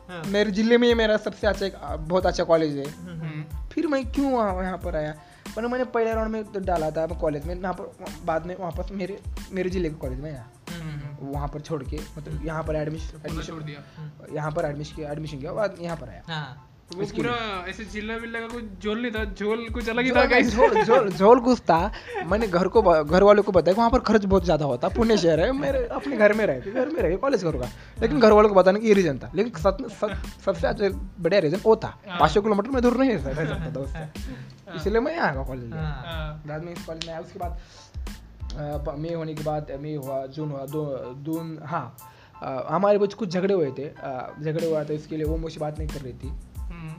हाँ, 0.10 0.24
मेरे 0.24 0.52
ज़िले 0.52 0.78
में 0.78 0.88
ही 0.88 0.94
मेरा 0.94 1.18
सबसे 1.18 1.48
अच्छा 1.48 1.66
एक 1.66 1.76
बहुत 2.00 2.26
अच्छा 2.26 2.44
कॉलेज 2.44 2.78
है। 2.78 2.86
हम्म, 2.86 3.22
हम्म, 3.22 3.44
फिर 3.70 3.88
मैं 3.88 4.06
क्यों 4.12 4.32
वहाँ 4.34 4.64
यहाँ 4.64 4.78
पर 4.78 4.96
आया? 4.96 5.14
पर 5.56 5.68
मैंने 5.68 5.84
पहले 5.84 6.14
राउंड 6.14 6.32
में 6.32 6.44
तो 6.44 6.60
डाला 6.60 6.90
था 6.92 7.06
कॉलेज 7.08 7.46
में। 7.46 7.56
यहाँ 7.56 7.74
पर 7.74 8.06
बाद 8.26 8.46
में 8.46 8.56
वापस 8.60 8.92
मेरे 8.92 9.20
मेरे 9.52 9.70
ज़िले 9.70 9.90
के 9.90 9.96
कॉलेज 9.96 10.20
में 10.20 10.32
आया। 10.32 10.46
हम्म, 10.72 11.32
वहाँ 11.32 11.48
पर 11.48 11.60
छोड़ 11.60 11.84
के 11.84 12.00
मतलब 12.18 12.46
यहाँ 12.46 12.64
पर 12.64 12.76
एडमिशन 12.76 13.22
एडमिशन 13.26 14.36
यहाँ 14.36 14.52
पर 14.52 14.66
एडमिशन 14.66 14.96
किया 14.96 15.12
एडमिशन 15.12 15.40
किया 15.40 15.54
बाद 15.54 15.78
यहाँ 15.82 15.98
पर 15.98 16.10
आया। 16.10 16.24
हाँ, 16.28 16.71
वो 16.92 17.06
पूरा 17.08 17.34
ऐसे 17.70 17.84
चिल्ला 17.86 18.16
विल्ला 18.18 18.40
का 18.40 18.48
कुछ 18.48 18.84
झोल 18.84 19.02
नहीं 19.02 19.12
था 19.12 19.24
झोल 19.26 19.68
कुछ 19.74 19.90
अलग 19.90 20.06
ही 20.06 20.12
था 20.12 20.26
गाइस 20.26 20.56
झोल 20.56 20.82
झोल 20.84 21.10
झोल 21.10 21.40
कुछ 21.42 21.60
था। 21.62 21.80
मैंने 22.28 22.48
घर 22.50 22.68
को 22.68 22.82
घर 22.82 23.24
वालों 23.24 23.44
को 23.44 23.52
बताया 23.52 23.76
वहाँ 23.78 23.90
पर 23.90 24.00
खर्च 24.08 24.26
बहुत 24.26 24.44
ज़्यादा 24.46 24.66
होता 24.66 24.88
पुणे 24.96 25.18
शहर 25.18 25.40
है 25.40 25.52
मेरे 25.60 25.86
अपने 25.92 26.18
घर 26.18 26.34
में 26.34 26.46
रहे 26.46 26.72
घर 26.72 26.90
में 26.90 27.02
रहे 27.02 27.16
कॉलेज 27.18 27.44
करूँगा। 27.44 27.70
लेकिन 28.02 28.20
घर 28.20 28.32
वालों 28.32 28.50
को 28.50 28.56
बताने 28.56 28.80
की 28.80 28.88
ये 28.88 28.94
रीजन 28.94 29.20
था। 29.20 29.32
लेकिन 29.36 29.54
सबसे 29.54 30.68
अच्छा 30.68 30.90
बढ़िया 31.20 31.40
रीजन 31.42 31.62
वो 31.66 31.76
था। 31.76 31.88
हाँ। 32.08 32.20
पाँच 32.20 32.32
सौ 32.32 32.42
किलोमीटर 32.42 32.70
में 32.70 32.82
दूर 32.84 32.98
नहीं 32.98 33.10
रह 33.10 33.24
सकता 33.24 33.72
था 33.72 33.80
उससे 33.80 34.76
इसलिए 34.76 35.00
मैं 35.02 35.16
यहाँ 35.16 35.34
का 35.36 35.44
कॉलेज 35.44 35.74
हाँ, 35.74 36.04
हाँ, 36.06 36.44
बाद 36.48 36.64
में 36.64 36.72
इस 36.74 36.86
कॉलेज 36.86 37.06
में 37.06 37.14
आया 37.14 37.22
उसके 37.22 37.40
बाद 37.40 37.52
मई 39.00 39.14
होने 39.14 39.34
के 39.34 39.44
बाद 39.44 39.72
मई 39.82 39.96
हुआ 39.96 40.26
जून 40.28 40.52
हुआ 40.52 40.66
दो 40.68 40.86
जून 41.26 41.58
हाँ। 41.66 41.86
हमारे 42.70 42.98
कुछ 42.98 43.14
कुछ 43.14 43.30
झगड़े 43.30 43.54
हुए 43.54 43.72
थे। 43.72 43.88
झगड़े 44.44 44.68
हुआ 44.68 44.84
था 44.84 44.94
इसके 44.94 45.18
लिए 45.18 45.26
वो 45.26 45.38
मुझसे 45.38 45.60
बात 45.60 45.78
नहीं 45.80 45.88
कर 45.90 46.02
रही 46.02 46.14
थी। 46.14 46.32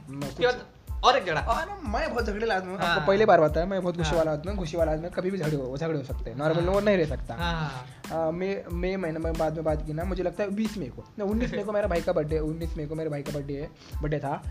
उसके 0.09 0.45
बाद 0.45 0.65
और 1.03 1.17
एक 1.17 1.23
जगह 1.25 1.39
हाँ 1.41 1.65
ना, 1.65 1.75
मैं 1.91 2.09
बहुत 2.09 2.25
झगड़े 2.25 2.49
आदमी 2.49 2.71
हूँ। 2.71 2.79
हाँ। 2.79 2.87
आपको 2.89 3.07
पहले 3.07 3.25
बार 3.25 3.41
बताया 3.41 3.65
मैं 3.67 3.81
बहुत 3.81 3.97
गुस्से 3.97 4.09
हाँ। 4.09 4.17
वाला 4.17 4.31
आदमी 4.31 4.51
हूँ 4.51 4.57
गुस्से 4.59 4.77
वाला 4.77 4.91
आदमी 4.91 5.09
कभी 5.09 5.31
भी 5.31 5.37
झगड़े 5.37 5.55
हो 5.55 5.77
झगड़े 5.77 5.97
हो 5.97 6.03
सकते 6.03 6.29
हैं। 6.29 6.37
नॉर्मल 6.37 6.63
हाँ। 6.63 6.65
लोग 6.65 6.83
नहीं 6.83 6.97
रह 6.97 7.05
सकता। 7.05 7.35
हाँ, 7.35 7.53
हाँ, 7.53 7.85
हाँ, 8.07 8.31
मई 8.31 8.55
मई 8.71 8.95
महीने 8.95 9.19
में 9.19 9.33
बाद 9.33 9.55
में 9.55 9.63
बात 9.63 9.85
की 9.85 9.93
ना 9.93 10.03
मुझे 10.03 10.23
लगता 10.23 10.43
है 10.43 10.49
बीस 10.49 10.77
मई 10.77 10.87
को। 10.87 11.03
ना 11.19 11.25
उन्नीस 11.25 11.53
मई 11.53 11.63
को 11.63 11.71
मेरा 11.71 11.87
भाई 11.87 12.01
का 12.01 12.13
बर्थडे 12.13 12.39
उन्नीस 12.39 12.77
मई 12.77 12.85
को 12.85 12.95
मेरे 12.95 13.09
भाई 13.09 13.21
का 13.21 13.31
बर्थडे 13.33 13.53
है 13.53 13.69
बर्थडे 14.01 14.19
था। 14.19 14.41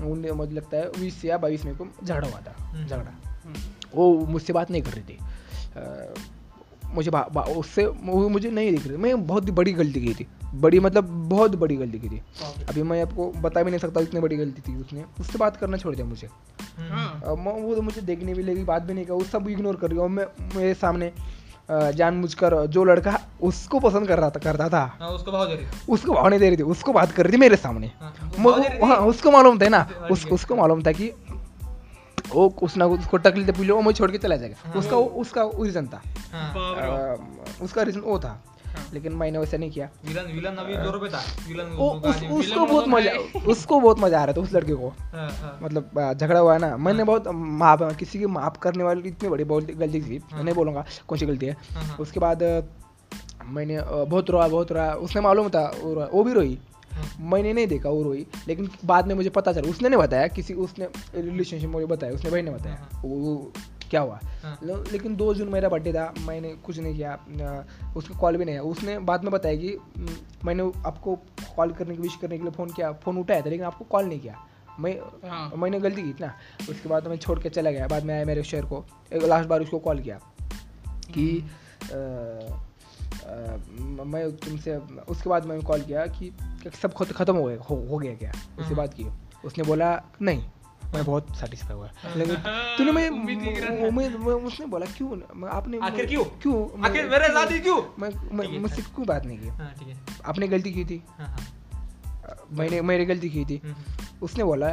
उन्नीस 0.00 0.32
मुझे 0.32 0.54
लगता 0.54 0.76
है 0.76 0.88
बीस 0.90 1.24
या 1.24 1.38
बाईस 1.38 1.64
मई 1.64 1.74
को 1.74 1.86
झगड़ा 2.04 2.28
हुआ 2.28 2.40
था 2.40 2.54
हम्म। 2.60 2.86
झगड़ा। 2.86 3.12
हम्म, 3.44 3.54
वो 3.94 4.26
मुझसे 4.26 4.52
बात 4.52 4.70
नहीं 4.70 4.82
कर 4.82 4.90
रही 4.90 5.04
थी। 5.04 5.18
मुझे 6.94 7.10
उससे 7.52 7.86
मुझे 8.02 8.50
नहीं 8.50 8.70
दिख 8.72 8.86
रही 8.86 8.96
मैं 8.96 9.26
बहुत 9.26 9.50
बड़ी 9.50 9.72
गलती 9.72 10.00
की 10.00 10.14
थी। 10.14 10.26
बड़ी 10.54 10.80
मतलब 10.80 11.04
बहुत 11.28 11.54
बड़ी 11.54 11.76
गलती 11.76 11.98
की 11.98 12.08
थी। 12.08 12.22
अभी 12.68 12.82
मैं 12.82 13.02
आपको 13.02 13.32
बता 13.32 13.62
भी 13.62 13.70
नहीं 13.70 13.80
सकता 13.80 14.00
इतनी 14.00 14.20
बड़ी 14.20 14.36
गलती 14.36 14.60
थी 14.60 14.76
उसने। 14.76 15.04
उससे 15.20 15.38
बात 15.38 15.56
करना 15.56 15.76
छोड़ 15.76 15.94
दिया 15.94 16.06
मुझे। 16.06 16.28
हम्म, 16.78 16.92
हाँ, 16.92 17.36
मैं- 17.36 17.62
वो 17.62 17.74
तो 17.74 17.82
मुझे 17.82 18.00
देखने 18.00 18.34
भी 18.34 18.42
लगी 18.42 18.64
बात 18.64 18.82
भी 18.82 18.94
नहीं 18.94 19.04
किया 19.04 19.16
वो 19.16 19.24
सब 19.24 19.48
इग्नोर 19.48 19.76
कर 19.76 19.88
रही 19.90 19.98
हूँ। 19.98 20.08
मैं 20.08 20.26
मेरे 20.56 20.74
सामने 20.74 21.12
अ, 21.70 21.90
जानबूझकर 21.90 22.66
जो 22.66 22.84
लड़का 22.84 23.20
उसको 23.42 23.80
पसंद 23.80 24.08
कर 24.08 24.18
रहा 24.18 24.30
था 24.30 24.38
करता 24.38 24.68
था। 24.68 24.96
हाँ, 25.00 25.08
उसको 25.08 25.32
भाव 25.32 25.48
दे 25.48 25.54
रही 25.54 25.66
उसको 25.88 26.12
भाव 26.12 26.28
नहीं 26.28 26.40
दे 26.40 26.48
रही 26.48 26.56
थी 26.56 26.62
उसको 26.62 26.92
बात 26.92 27.12
कर 27.12 27.24
रही 27.24 27.32
थी 27.32 27.36
मेरे 27.36 27.56
सामने। 27.56 27.90
हाँ, 28.00 28.14
थी? 28.70 28.86
हाँ 28.86 28.96
उसको 28.96 29.30
मालूम 29.30 29.58
था 29.58 29.68
ना 29.68 29.90
उस, 30.10 30.26
उसको 30.26 30.56
मालूम 30.56 30.82
था 30.82 30.92
कि 30.92 31.12
वो 32.34 32.48
कुछ 32.48 32.76
ना 32.76 32.86
कुछ 32.86 33.00
उसको 33.00 33.16
टकली 33.16 33.44
ते 33.44 33.72
वो 33.72 33.80
मुझे 33.80 33.96
छोड़ 33.96 34.10
के 34.10 34.18
चला 34.18 34.36
जाएगा। 34.36 34.54
हाँ। 34.64 34.74
उसका 34.74 34.96
उसका 34.96 35.42
रीजन 35.42 35.86
था। 35.86 36.02
उसका 37.62 37.82
रीजन 37.82 38.00
वो 38.00 38.18
था। 38.18 38.49
लेकिन 38.94 39.12
मैंने 39.12 39.38
वैसा 39.38 39.56
नहीं 39.56 39.70
किया। 39.70 39.88
विलन 40.04 40.32
विलन 40.32 40.56
अभी 40.56 40.76
दो 40.76 40.90
रुपए 40.90 41.08
था। 41.08 41.22
विलन 41.48 41.64
उस, 41.64 42.22
उसको 42.24 42.66
बहुत 42.66 42.88
मतलब 42.88 42.94
मज़ा 42.94 43.46
उसको 43.46 43.80
बहुत 43.80 44.00
मज़ा 44.00 44.20
आ 44.20 44.24
रहा 44.24 44.34
था 44.34 44.40
उस 44.40 44.52
लड़के 44.54 44.74
को। 44.74 44.88
हाँ, 44.88 45.30
हाँ, 45.32 45.58
मतलब 45.62 46.14
झगड़ा 46.14 46.38
हुआ 46.40 46.52
है 46.52 46.58
ना। 46.58 46.76
मैंने 46.78 47.04
बहुत 47.04 47.28
माफ़ 47.28 47.82
किसी 47.94 48.18
की 48.18 48.26
माफ़ 48.28 48.58
करने 48.58 48.84
वाली 48.84 49.08
इतनी 49.08 49.28
बड़ी 49.28 49.44
गलती 49.44 50.00
थी। 50.00 50.18
मैं 50.34 50.44
नहीं 50.44 50.54
बोलूँगा 50.54 50.84
कौन 51.08 51.18
सी 51.18 51.26
गलती 51.26 51.46
है। 51.46 51.56
हाँ, 51.74 51.84
हाँ, 51.84 51.96
उसके 51.96 52.20
बाद 52.20 52.42
मैंने 53.46 53.80
बहुत 53.82 54.30
रोया 54.30 54.48
बहुत 54.48 54.72
रोया। 54.72 54.92
उसने 54.96 55.20
मालूम 55.22 55.48
था 55.48 55.70
वो 56.12 56.24
भी 56.24 56.32
रोई। 56.32 56.58
हाँ, 56.92 57.04
मैंने 57.22 57.52
नहीं 57.52 57.66
देखा 57.66 57.88
वो 57.88 58.02
रोई। 58.02 58.26
लेकिन 58.48 58.70
बाद 58.84 59.06
में 59.06 59.14
मुझे 59.14 59.30
पता 59.30 59.52
चला। 59.52 59.70
उसने 59.70 59.88
नहीं 59.88 60.00
बताया 60.00 60.26
किसी 60.28 60.54
उसने 60.54 60.88
रिलेशनशिप 61.14 61.70
मुझे 61.70 61.86
बताया 61.86 62.12
उसने 62.12 62.30
भाई 62.30 62.42
ने 62.42 62.50
बताया। 62.50 62.76
हाँ। 62.76 63.00
वो 63.04 63.52
क्या 63.90 64.00
हुआ 64.00 64.18
हाँ। 64.42 64.58
लेकिन 64.64 65.16
दो 65.16 65.34
जून 65.34 65.48
मेरा 65.48 65.68
बर्थडे 65.68 65.92
था 65.92 66.12
मैंने 66.20 66.52
कुछ 66.66 66.78
नहीं 66.78 66.96
किया 66.96 67.14
उसको 67.96 68.14
कॉल 68.14 68.36
भी 68.36 68.44
नहीं 68.44 68.54
आया 68.54 68.62
उसने 68.62 68.98
बाद 68.98 69.24
में 69.24 69.32
बताया 69.32 69.56
कि 69.56 69.76
"हम्म, 69.96 70.16
मैंने 70.44 70.72
आपको 70.86 71.16
कॉल 71.56 71.72
करने 71.72 71.96
की 71.96 72.02
विश 72.02 72.16
करने 72.16 72.36
के 72.38 72.42
लिए 72.42 72.52
फ़ोन 72.52 72.70
किया 72.70 72.92
फ़ोन 72.92 73.18
उठाया 73.18 73.40
था 73.40 73.50
लेकिन 73.50 73.66
आपको 73.66 73.84
कॉल 73.84 74.04
नहीं 74.04 74.20
किया 74.20 74.36
मैं 74.80 74.98
हाँ। 75.28 75.52
मैंने 75.56 75.80
गलती 75.80 76.02
की 76.02 76.12
थी 76.12 76.16
ना 76.20 76.34
उसके 76.70 76.88
बाद 76.88 77.06
मैं 77.06 77.16
छोड़ 77.16 77.38
के 77.38 77.48
चला 77.48 77.70
गया 77.70 77.86
बाद 77.88 78.04
में 78.04 78.14
आया 78.14 78.24
मेरे 78.24 78.42
शेयर 78.42 78.64
को 78.64 78.84
एक 79.12 79.22
लास्ट 79.22 79.48
बार 79.48 79.60
उसको 79.60 79.78
कॉल 79.78 80.00
किया 80.00 80.20
कि 81.14 81.26
हम्म। 81.38 81.48
अ, 81.90 82.56
अ, 83.26 84.04
मैं 84.04 84.36
तुमसे 84.36 84.76
उसके 85.08 85.30
बाद 85.30 85.46
मैंने 85.46 85.62
कॉल 85.62 85.82
किया 85.82 86.06
कि 86.06 86.32
सब 86.82 86.92
खुद 86.92 87.12
खत्म 87.12 87.36
हो 87.36 87.44
गया 87.44 87.62
हो, 87.62 87.76
हो 87.90 87.98
गया 87.98 88.14
क्या 88.14 88.30
उससे 88.30 88.62
हाँ। 88.62 88.74
बात 88.74 88.94
की 88.94 89.06
उसने 89.44 89.64
बोला 89.64 90.02
नहीं 90.22 90.44
मैं 90.94 91.04
बहुत 91.04 91.36
सेटिस्फाई 91.36 91.76
हुआ। 91.76 91.90
लेकिन 92.16 92.36
तूने 92.78 92.92
मैं, 92.92 93.08
उम्मीद 93.88 94.14
उसने 94.14 94.66
बोला 94.66 94.86
क्यों 94.86 95.48
आपने 95.48 95.78
आखिर 95.78 96.06
क्यों? 96.06 96.24
क्यों 96.24 96.82
आखिर 96.84 97.08
मेरे 97.08 97.28
साथ 97.28 97.50
ही 97.50 97.60
क्यों? 97.60 97.82
मैं 97.98 98.10
है, 98.46 98.58
मुझसे 98.58 98.82
क्यों 98.82 99.06
बात 99.06 99.26
नहीं 99.26 99.38
की? 99.38 99.48
हाँ 99.48 99.74
ठीक 99.78 99.88
है। 99.88 99.98
आपने 100.26 100.48
गलती 100.48 100.72
की 100.72 100.84
थी। 100.84 101.02
हाँ 101.18 101.28
हाँ। 101.28 101.40
मैंने 102.52 102.80
मैंने 102.82 103.04
गलती 103.04 103.28
की 103.30 103.44
थी। 103.44 103.60
हम्म, 103.64 103.74
उसने 104.22 104.44
बोला 104.44 104.70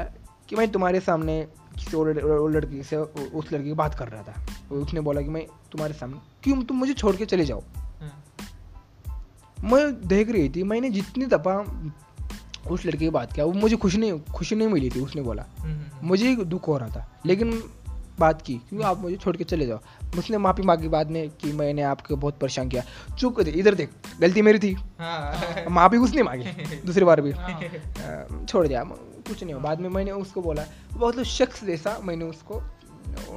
कि 0.50 0.56
मैं 0.56 0.72
तुम्हारे 0.72 1.00
सामने 1.00 1.48
किसी 1.76 1.98
और 1.98 2.52
लड़की 2.52 2.84
से 2.84 2.98
उस 2.98 3.52
लड़की 3.54 3.68
की 3.68 3.74
बात 3.74 3.96
कर 3.96 4.08
रहा 4.08 4.24
था। 4.24 4.46
उसने 4.76 5.00
बोला 5.00 5.22
कि 5.22 5.30
मैं 5.30 5.46
तुम्हारे 5.72 5.94
सामने 5.94 6.18
क्यों 6.44 6.64
तुम 6.64 6.78
मुझे 6.78 6.94
छोड़ 6.94 7.16
के 7.16 7.26
चले 7.26 7.46
जाओ? 7.46 7.62
हाँ, 8.02 8.24
मैं 9.64 10.08
देख 10.08 10.30
रही 10.30 10.50
थी 10.50 10.64
मैंने 10.64 10.90
जितनी 10.90 11.26
दफ़ा 11.26 11.56
उस 12.68 12.86
लड़की 12.86 13.06
की 13.06 13.10
बात 13.10 13.34
किया। 13.34 13.46
वो 13.46 13.54
मुझे 13.54 13.76
खुशी 13.76 13.98
नहीं 13.98 14.20
खुशी 14.20 14.56
नहीं 14.56 14.68
मिली 14.68 14.90
थी 14.90 15.00
उसने 15.02 15.22
बोला। 15.22 15.46
हम्म, 15.60 15.74
हम्म, 15.74 16.08
मुझे 16.08 16.36
दुख 16.36 16.68
हो 16.68 16.78
रहा 16.78 16.90
था 16.90 17.22
लेकिन 17.26 17.64
बात 18.20 18.42
की 18.42 18.56
क्योंकि 18.56 18.86
आप 18.86 19.00
मुझे 19.00 19.16
छोड़ 19.16 19.38
के 19.38 19.44
चले 19.44 19.66
जाओ। 19.66 19.80
उसने 20.18 20.38
माफ़ी 20.38 20.64
मांगी 20.64 20.88
बाद 20.88 21.12
में 21.12 21.30
कि 21.30 21.52
मैंने 21.52 21.82
आपको 21.82 22.16
बहुत 22.16 22.40
परेशान 22.40 22.70
किया। 22.70 22.84
चुप 23.16 23.42
दे 23.42 23.52
इधर 23.52 23.76
देख 23.76 23.90
गलती 24.22 24.42
मेरी 24.42 24.60
थी। 24.60 24.74
हाँ। 25.00 25.66
माफ़ी 25.70 25.98
उसने 25.98 26.24
मांगी 26.24 26.46
दूसरी 26.86 27.06
बार 27.06 27.22
भी। 27.22 27.32
हाँ। 27.32 28.46
छोड़ 28.50 28.68
दिया 28.68 28.84
कुछ 28.84 29.44
नहीं 29.44 29.54
हो 29.54 29.60
बाद 29.60 29.80
में 29.80 29.90
मैंने 29.90 30.12
उसको 30.12 30.42
बोला 30.42 30.66
बहुत 30.94 31.14
मतलब 31.14 31.26
शख्स 31.26 31.64
जैसा 31.64 32.00
मैंने 32.04 32.26
उसको 32.26 32.62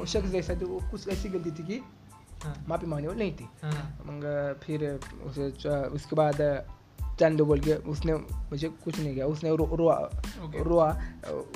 शख्स 0.06 0.28
जैसा 0.28 0.54
जो 0.54 0.66
वो 0.66 0.90
कुछ 0.90 1.08
ऐसी 1.08 1.28
गलती 1.28 1.50
थी 1.50 1.66
कि 1.66 1.80
हाँ, 2.44 2.64
माफ़ी 2.68 2.86
मांगने 2.86 3.08
वाली 3.08 3.20
नहीं 3.20 3.32
थी। 3.32 3.48
हाँ, 3.62 4.02
मगर 4.06 4.60
फिर 4.62 5.00
उसे 5.24 5.68
उसके 5.78 6.16
बाद 6.16 6.64
चंद 7.20 7.38
दो 7.38 7.44
बोल 7.44 7.60
के 7.60 7.74
उसने 7.92 8.14
मुझे 8.14 8.68
कुछ 8.84 8.98
नहीं 8.98 9.14
किया 9.14 9.26
उसने 9.28 9.56
रो, 9.56 9.68
रोआ 9.74 9.98
Okay. 10.40 10.62
रोआ 10.64 10.88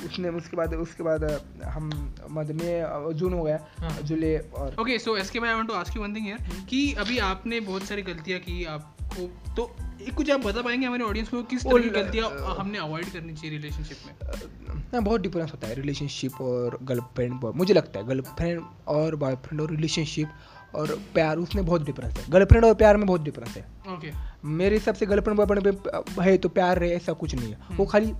उसने 0.06 0.28
उसके 0.38 0.56
बाद 0.56 0.74
उसके 0.76 1.02
बाद 1.02 1.22
हम 1.66 1.90
मद 2.30 2.50
में 2.60 3.14
जून 3.14 3.32
हो 3.34 3.42
गया 3.44 3.58
हाँ। 3.78 4.00
जुलाई 4.02 4.36
और 4.58 4.76
ओके 4.80 4.98
सो 4.98 5.16
एस 5.16 5.30
के 5.30 5.40
मैं 5.40 5.54
want 5.54 5.68
to 5.68 5.74
ask 5.74 5.96
you 5.96 6.02
one 6.02 6.14
thing 6.16 6.26
here 6.26 6.66
कि 6.70 6.82
अभी 6.98 7.18
आपने 7.28 7.60
बहुत 7.62 7.82
सारी 7.84 8.02
गलतियाँ 8.02 8.40
की 8.40 8.64
आपको 8.74 9.26
तो 9.56 9.70
एक 10.02 10.14
कुछ 10.14 10.30
आप 10.30 10.40
बता 10.40 10.62
पाएँगे 10.62 10.86
हमारे 10.86 11.04
ऑडियंस 11.04 11.28
को 11.28 11.42
किस 11.50 11.64
तरह 11.64 11.82
की 11.82 11.90
गलतियाँ 11.90 12.30
हमने 12.58 12.78
अवॉइड 12.78 13.12
करनी 13.12 13.34
चाहिए 13.34 13.56
रिलेशनशिप 13.56 13.98
में 14.06 14.82
ना 14.94 15.00
बहुत 15.00 15.20
डिफरेंस 15.20 15.52
होता 15.52 15.68
है 15.68 15.74
रिलेशनशिप 15.74 16.40
और 16.42 16.78
गर्लफ्रेंड 16.82 17.44
मुझे 17.56 17.74
लगता 17.74 18.00
है 18.00 18.06
गर्लफ्रेंड 18.06 18.62
और 18.88 19.16
बॉयफ्रेंड 19.16 19.60
और 19.60 19.70
रिलेशनशिप 19.70 20.28
और 20.74 20.98
प्यार 21.14 21.36
उसमें 21.38 21.64
बहुत 21.66 21.84
डिफरेंस 21.84 22.16
है। 22.16 22.24
गर्लफ्रेंड 22.30 22.64
और 22.64 22.74
प्यार 22.74 22.96
में 22.96 23.06
बहुत 23.06 23.22
डिफरेंस 23.22 23.56
है। 23.56 23.64
ओके 23.94 24.12
मेरे 24.48 24.76
हिसाब 24.76 24.94
से 24.94 25.06
गर्लफ्रेंड 25.06 25.38
बॉयफ्रेंड 25.38 25.76
पे 25.76 26.22
है 26.22 26.36
तो 26.38 26.48
प्यार 26.48 26.82
है 26.82 26.90
ऐसा 26.96 27.12
कुछ 27.12 27.34
नहीं 27.34 27.52
है। 27.52 27.76
वो 27.76 27.86
खाली 27.86 28.12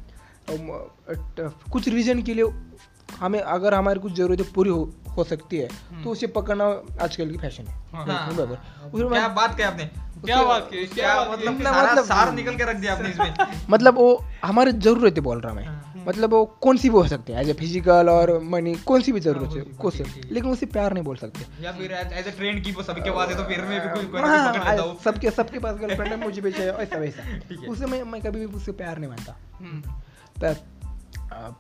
कुछ 1.73 1.89
रीजन 1.89 2.23
के 2.23 2.35
लिए 2.35 2.45
हमें 3.21 3.41
अगर 3.41 3.75
हमारी 3.75 4.01
कुछ 4.01 4.13
ज़रूरतें 4.13 4.53
पूरी 4.53 4.71
हो, 4.71 4.93
हो 5.17 5.25
सकती 5.25 5.57
है 5.57 5.69
तो 6.05 6.11
उसे 6.11 6.27
पकड़ना 6.27 6.65
आजकल 7.03 7.31
की 7.31 7.39
फ़ैशन 7.39 7.67
है। 7.67 7.75
हाँ। 7.93 8.07
गर्लफ्रेंड 8.07 8.37
बॉयफ्रेंड 8.39 9.13
क्या 9.13 9.29
बात 9.29 9.57
क्या 9.57 9.69
आपने? 9.69 9.85
क्या 10.25 10.43
बात 10.43 10.69
की 10.73 10.85
क्या 10.87 11.15
मतलब 11.33 11.63
सारा 11.63 11.93
मतलब- 11.93 12.09
सार 12.09 12.33
निकल 12.33 12.57
के 12.57 12.65
रख 12.65 12.77
दिया 12.77 12.93
आपने 12.95 13.09
इसमें? 13.09 13.35
मतलब 13.71 13.95
वो 13.95 14.25
हमारी 14.45 14.73
ज़रूरतें 14.73 15.23
बोल 15.25 15.41
रहा 15.41 15.55
मैं। 15.55 15.65
हाँ। 15.67 15.94
मतलब 16.09 16.31
वो 16.31 16.45
कौन 16.45 16.77
सी 16.77 16.89
भी 16.91 16.97
हो 16.97 17.07
सकती 17.07 17.33
है 17.33 17.41
एज 17.41 17.49
ए 17.49 17.53
फ़िज़िकल 17.53 18.09
और 18.09 18.39
मनी 18.43 18.75
कौन 18.75 19.01
सी 19.01 19.13
भी 19.13 19.21
हाँ, 19.21 19.25
ज़रूरत 19.25 19.57
है 19.57 19.63
कुछ। 19.63 20.01
लेकिन 20.33 20.51
उसे 20.51 20.67
प्यार 20.67 20.93
नहीं 20.93 21.05
बोल 21.05 21.17
सकते। 21.17 21.65
या 21.65 21.73
फिर 21.73 21.93
एज 21.93 22.27
ए 22.27 22.31
ट्रेंड 22.31 22.65
की 22.65 22.73
वो 22.73 22.83
पास 22.83 23.29
है 23.29 23.37
तो 23.37 23.43
फिर 23.43 23.63
में 23.63 23.81
भी 23.81 24.09
कोई 24.09 24.21
हाँ, 24.23 24.77
हो। 24.77 24.99
सबके 25.05 25.31
सबके 25.31 25.59
पास 25.59 25.77
गर्लफ्रेंड 25.77 26.13
है 26.13 26.21
मुझे 26.21 26.41
भी 26.41 26.53
चाहिए 26.53 26.73
ऐसा 26.79 26.99
वैसा। 26.99 27.39
ठीक 27.49 27.69
उसे 27.69 27.87
मैं 27.87 28.03
मैं 28.03 28.21
कभी 28.23 28.39
भी 28.39 28.45
उससे 28.45 28.73
प्यार 28.73 28.99
नहीं 28.99 29.11
मानता। 29.11 29.37
हम्म, 29.61 29.83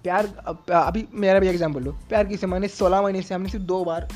प्यार 0.02 0.26
अभी 0.72 1.07
मेरा 1.14 1.38
भी 1.40 1.48
एग्ज़ाम्पल 1.48 1.83
लो। 1.83 1.92
प्यार 2.09 2.26
किसे 2.26 2.46
मैंने 2.46 2.68
सोलह 2.68 3.02
महीने 3.02 3.22
से 3.22 3.35
हमने 3.35 3.48
सिर्फ़ 3.48 3.64
दो 3.64 3.85
बार 3.85 4.09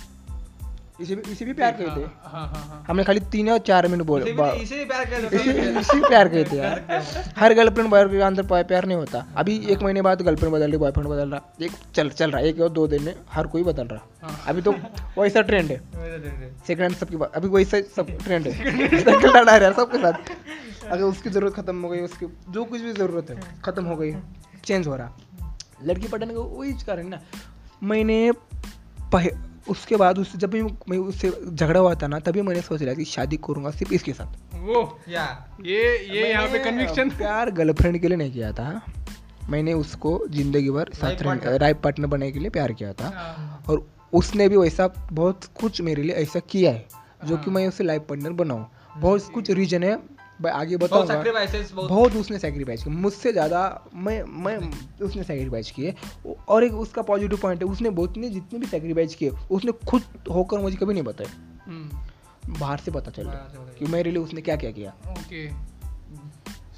इसे 1.00 1.14
भी 1.14 1.32
इसे 1.32 1.44
भी 1.44 1.52
प्यार 1.52 1.72
कहे 1.72 1.87
थे 1.87 1.90
हाँ। 1.90 2.20
हाँ 2.24 2.46
हाँ 2.46 2.84
हमने 2.88 3.04
खाली 3.04 3.20
तीन 3.20 3.48
या 3.48 3.58
चार 3.58 3.88
मिनट 3.88 4.02
बोले। 4.02 4.30
इसे 4.30 4.32
भी- 4.32 4.88
प्यार 4.88 5.04
किया 5.04 5.20
जाता 5.20 5.37
इसे 5.37 5.52
है 5.52 5.80
इसे 5.80 5.94
भी 5.94 6.00
प्यार 6.00 6.28
कहते 6.28 6.56
हैं 6.56 6.64
यार। 6.64 7.34
हर 7.37 7.54
गर्लफ्रेंड 7.54 7.90
बॉय 7.90 8.08
के 8.08 8.20
अंदर 8.20 8.62
प्यार 8.62 8.84
नहीं 8.84 8.96
होता। 8.98 9.26
अभी 9.37 9.66
एक 9.66 9.82
महीने 9.82 10.02
बाद 10.02 10.22
गर्लफ्रेंड 10.22 10.54
बदल 10.54 10.68
रही 10.68 10.76
बॉयफ्रेंड 10.76 11.08
बदल 11.08 11.30
रहा। 11.30 11.40
एक 11.62 11.72
चल 11.94 12.11
चल 12.11 12.30
रहा 12.30 12.40
है 12.40 12.48
एक 12.48 12.61
और 12.61 12.68
दो 12.68 12.87
दिन 12.87 13.02
में 13.02 13.14
हर 13.30 13.46
कोई 13.46 13.62
बदल 13.62 13.87
रहा। 13.87 14.28
हाँ। 14.28 14.40
अभी 14.46 14.62
तो 14.62 14.72
वैसा 15.18 15.40
ट्रेंड 15.40 15.70
है। 15.70 15.76
हाँ, 15.76 16.04
सेकंड 16.66 16.82
हैंड 16.82 16.96
सबकी 16.96 17.16
अभी 17.34 17.48
वैसा 17.48 17.80
सब 17.96 18.06
ट्रेंड 18.18 18.48
है। 18.48 18.72
लड़ा 19.37 19.56
रहा 19.56 19.70
सबके 19.70 19.98
साथ। 19.98 20.12
अगर 20.88 21.02
उसकी 21.02 21.30
ज़रूरत 21.30 21.54
खत्म 21.54 21.82
हो 21.82 21.88
गई 21.88 21.98
उसकी 21.98 22.26
जो 22.50 22.64
कुछ 22.64 22.80
भी 22.80 22.92
ज़रूरत 22.92 23.30
है 23.30 23.40
खत्म 23.64 23.84
हो 23.84 23.96
गई 23.96 24.14
चेंज 24.64 24.87
हो 24.87 24.96
रहा। 24.96 25.18
लड़की 25.84 26.08
पटने 26.08 26.34
का 26.34 26.40
वही 26.40 26.72
कारण 26.72 27.08
ना। 27.08 27.20
मैंने 27.82 28.32
उसके 29.68 29.96
बाद 29.96 30.18
उससे 30.18 30.38
जब 30.38 30.50
भी 30.50 30.62
मैं 30.62 30.98
उससे 30.98 31.31
झगड़ा 31.50 31.81
हुआ 31.81 31.94
था 31.94 32.07
ना 32.07 32.18
तभी 32.20 32.42
मैंने 32.42 32.61
सोच 32.61 32.81
लिया 32.83 32.94
कि 32.94 33.04
शादी 33.07 33.37
करूँगा 33.46 33.70
सिर्फ़ 33.70 33.94
इसके 33.94 34.12
साथ। 34.12 34.54
वो 34.57 34.98
या 35.09 35.24
ये 35.62 35.83
ये 36.09 36.28
यहाँ 36.28 36.46
पे 36.48 36.59
कन्विक्शन 36.59 37.11
प्यार 37.11 37.50
गर्लफ्रेंड 37.50 37.98
के 38.00 38.09
लिए 38.09 38.16
नहीं 38.16 38.33
किया 38.33 38.52
था। 38.52 38.81
मैंने 39.50 39.72
उसको 39.74 40.18
ज़िंदगी 40.31 40.70
भर 40.70 40.90
साथ 40.94 41.22
राइट 41.22 41.81
पार्टनर 41.81 42.07
बनने 42.07 42.31
के 42.33 42.38
लिए 42.38 42.50
प्यार 42.50 42.72
किया 42.72 42.92
था। 42.92 43.09
हाँ, 43.09 43.62
और 43.68 43.87
उसने 44.12 44.48
भी 44.48 44.57
वैसा 44.57 44.87
बहुत 45.12 45.44
कुछ 45.61 45.81
मेरे 45.81 46.02
लिए 46.02 46.14
ऐसा 46.16 46.40
किया 46.50 46.72
है 46.72 46.87
जो 47.24 47.37
कि 47.37 47.44
हाँ। 47.44 47.54
मैं 47.54 47.66
उसे 47.68 47.85
लाइफ 47.85 48.02
पार्टनर 48.09 48.33
बनाऊँ। 48.35 48.66
बहुत 48.96 49.31
कुछ 49.35 49.50
रीजन 49.50 49.83
है 49.83 49.96
आगे 50.40 50.77
बहुत 50.77 50.90
बताऊँगा। 50.90 51.14
बहुत 51.74 51.88
बहुत 51.88 52.16
उसने 52.16 52.38
सेक्रीफाइस 52.38 52.83
किया 52.83 52.94
मुझसे 52.96 53.33
ज़्यादा 53.33 53.61
मैं 53.96 54.22
मैं 54.44 54.57
उसने 55.03 55.22
सेक्रीफाइस 55.24 55.70
किए। 55.70 55.94
और 56.48 56.64
एक 56.64 56.74
उसका 56.77 57.03
पॉजिटिव 57.05 57.38
पॉइंट 57.38 57.62
है 57.62 57.68
उसने 57.68 57.90
बहुत 57.92 58.16
ने 58.16 58.29
जितने 58.31 58.59
भी 58.59 58.66
सेक्रीफाइस 58.66 59.14
किए 59.14 59.31
उसने 59.51 59.72
खुद 59.88 60.03
होकर 60.31 60.59
मुझे 60.59 60.77
कभी 60.77 60.92
नहीं 60.92 61.03
बताया। 61.05 61.31
हम्म, 61.66 62.55
बाहर 62.55 62.79
से 62.79 62.90
पता 62.90 63.11
चल 63.11 63.24
रहा 63.24 63.64
कि 63.79 63.87
मेरे 63.87 64.11
लिए 64.11 64.22
उसने 64.22 64.40
क्या 64.40 64.57
क्या 64.57 64.70
किया। 64.70 64.94
ओके। 65.11 65.48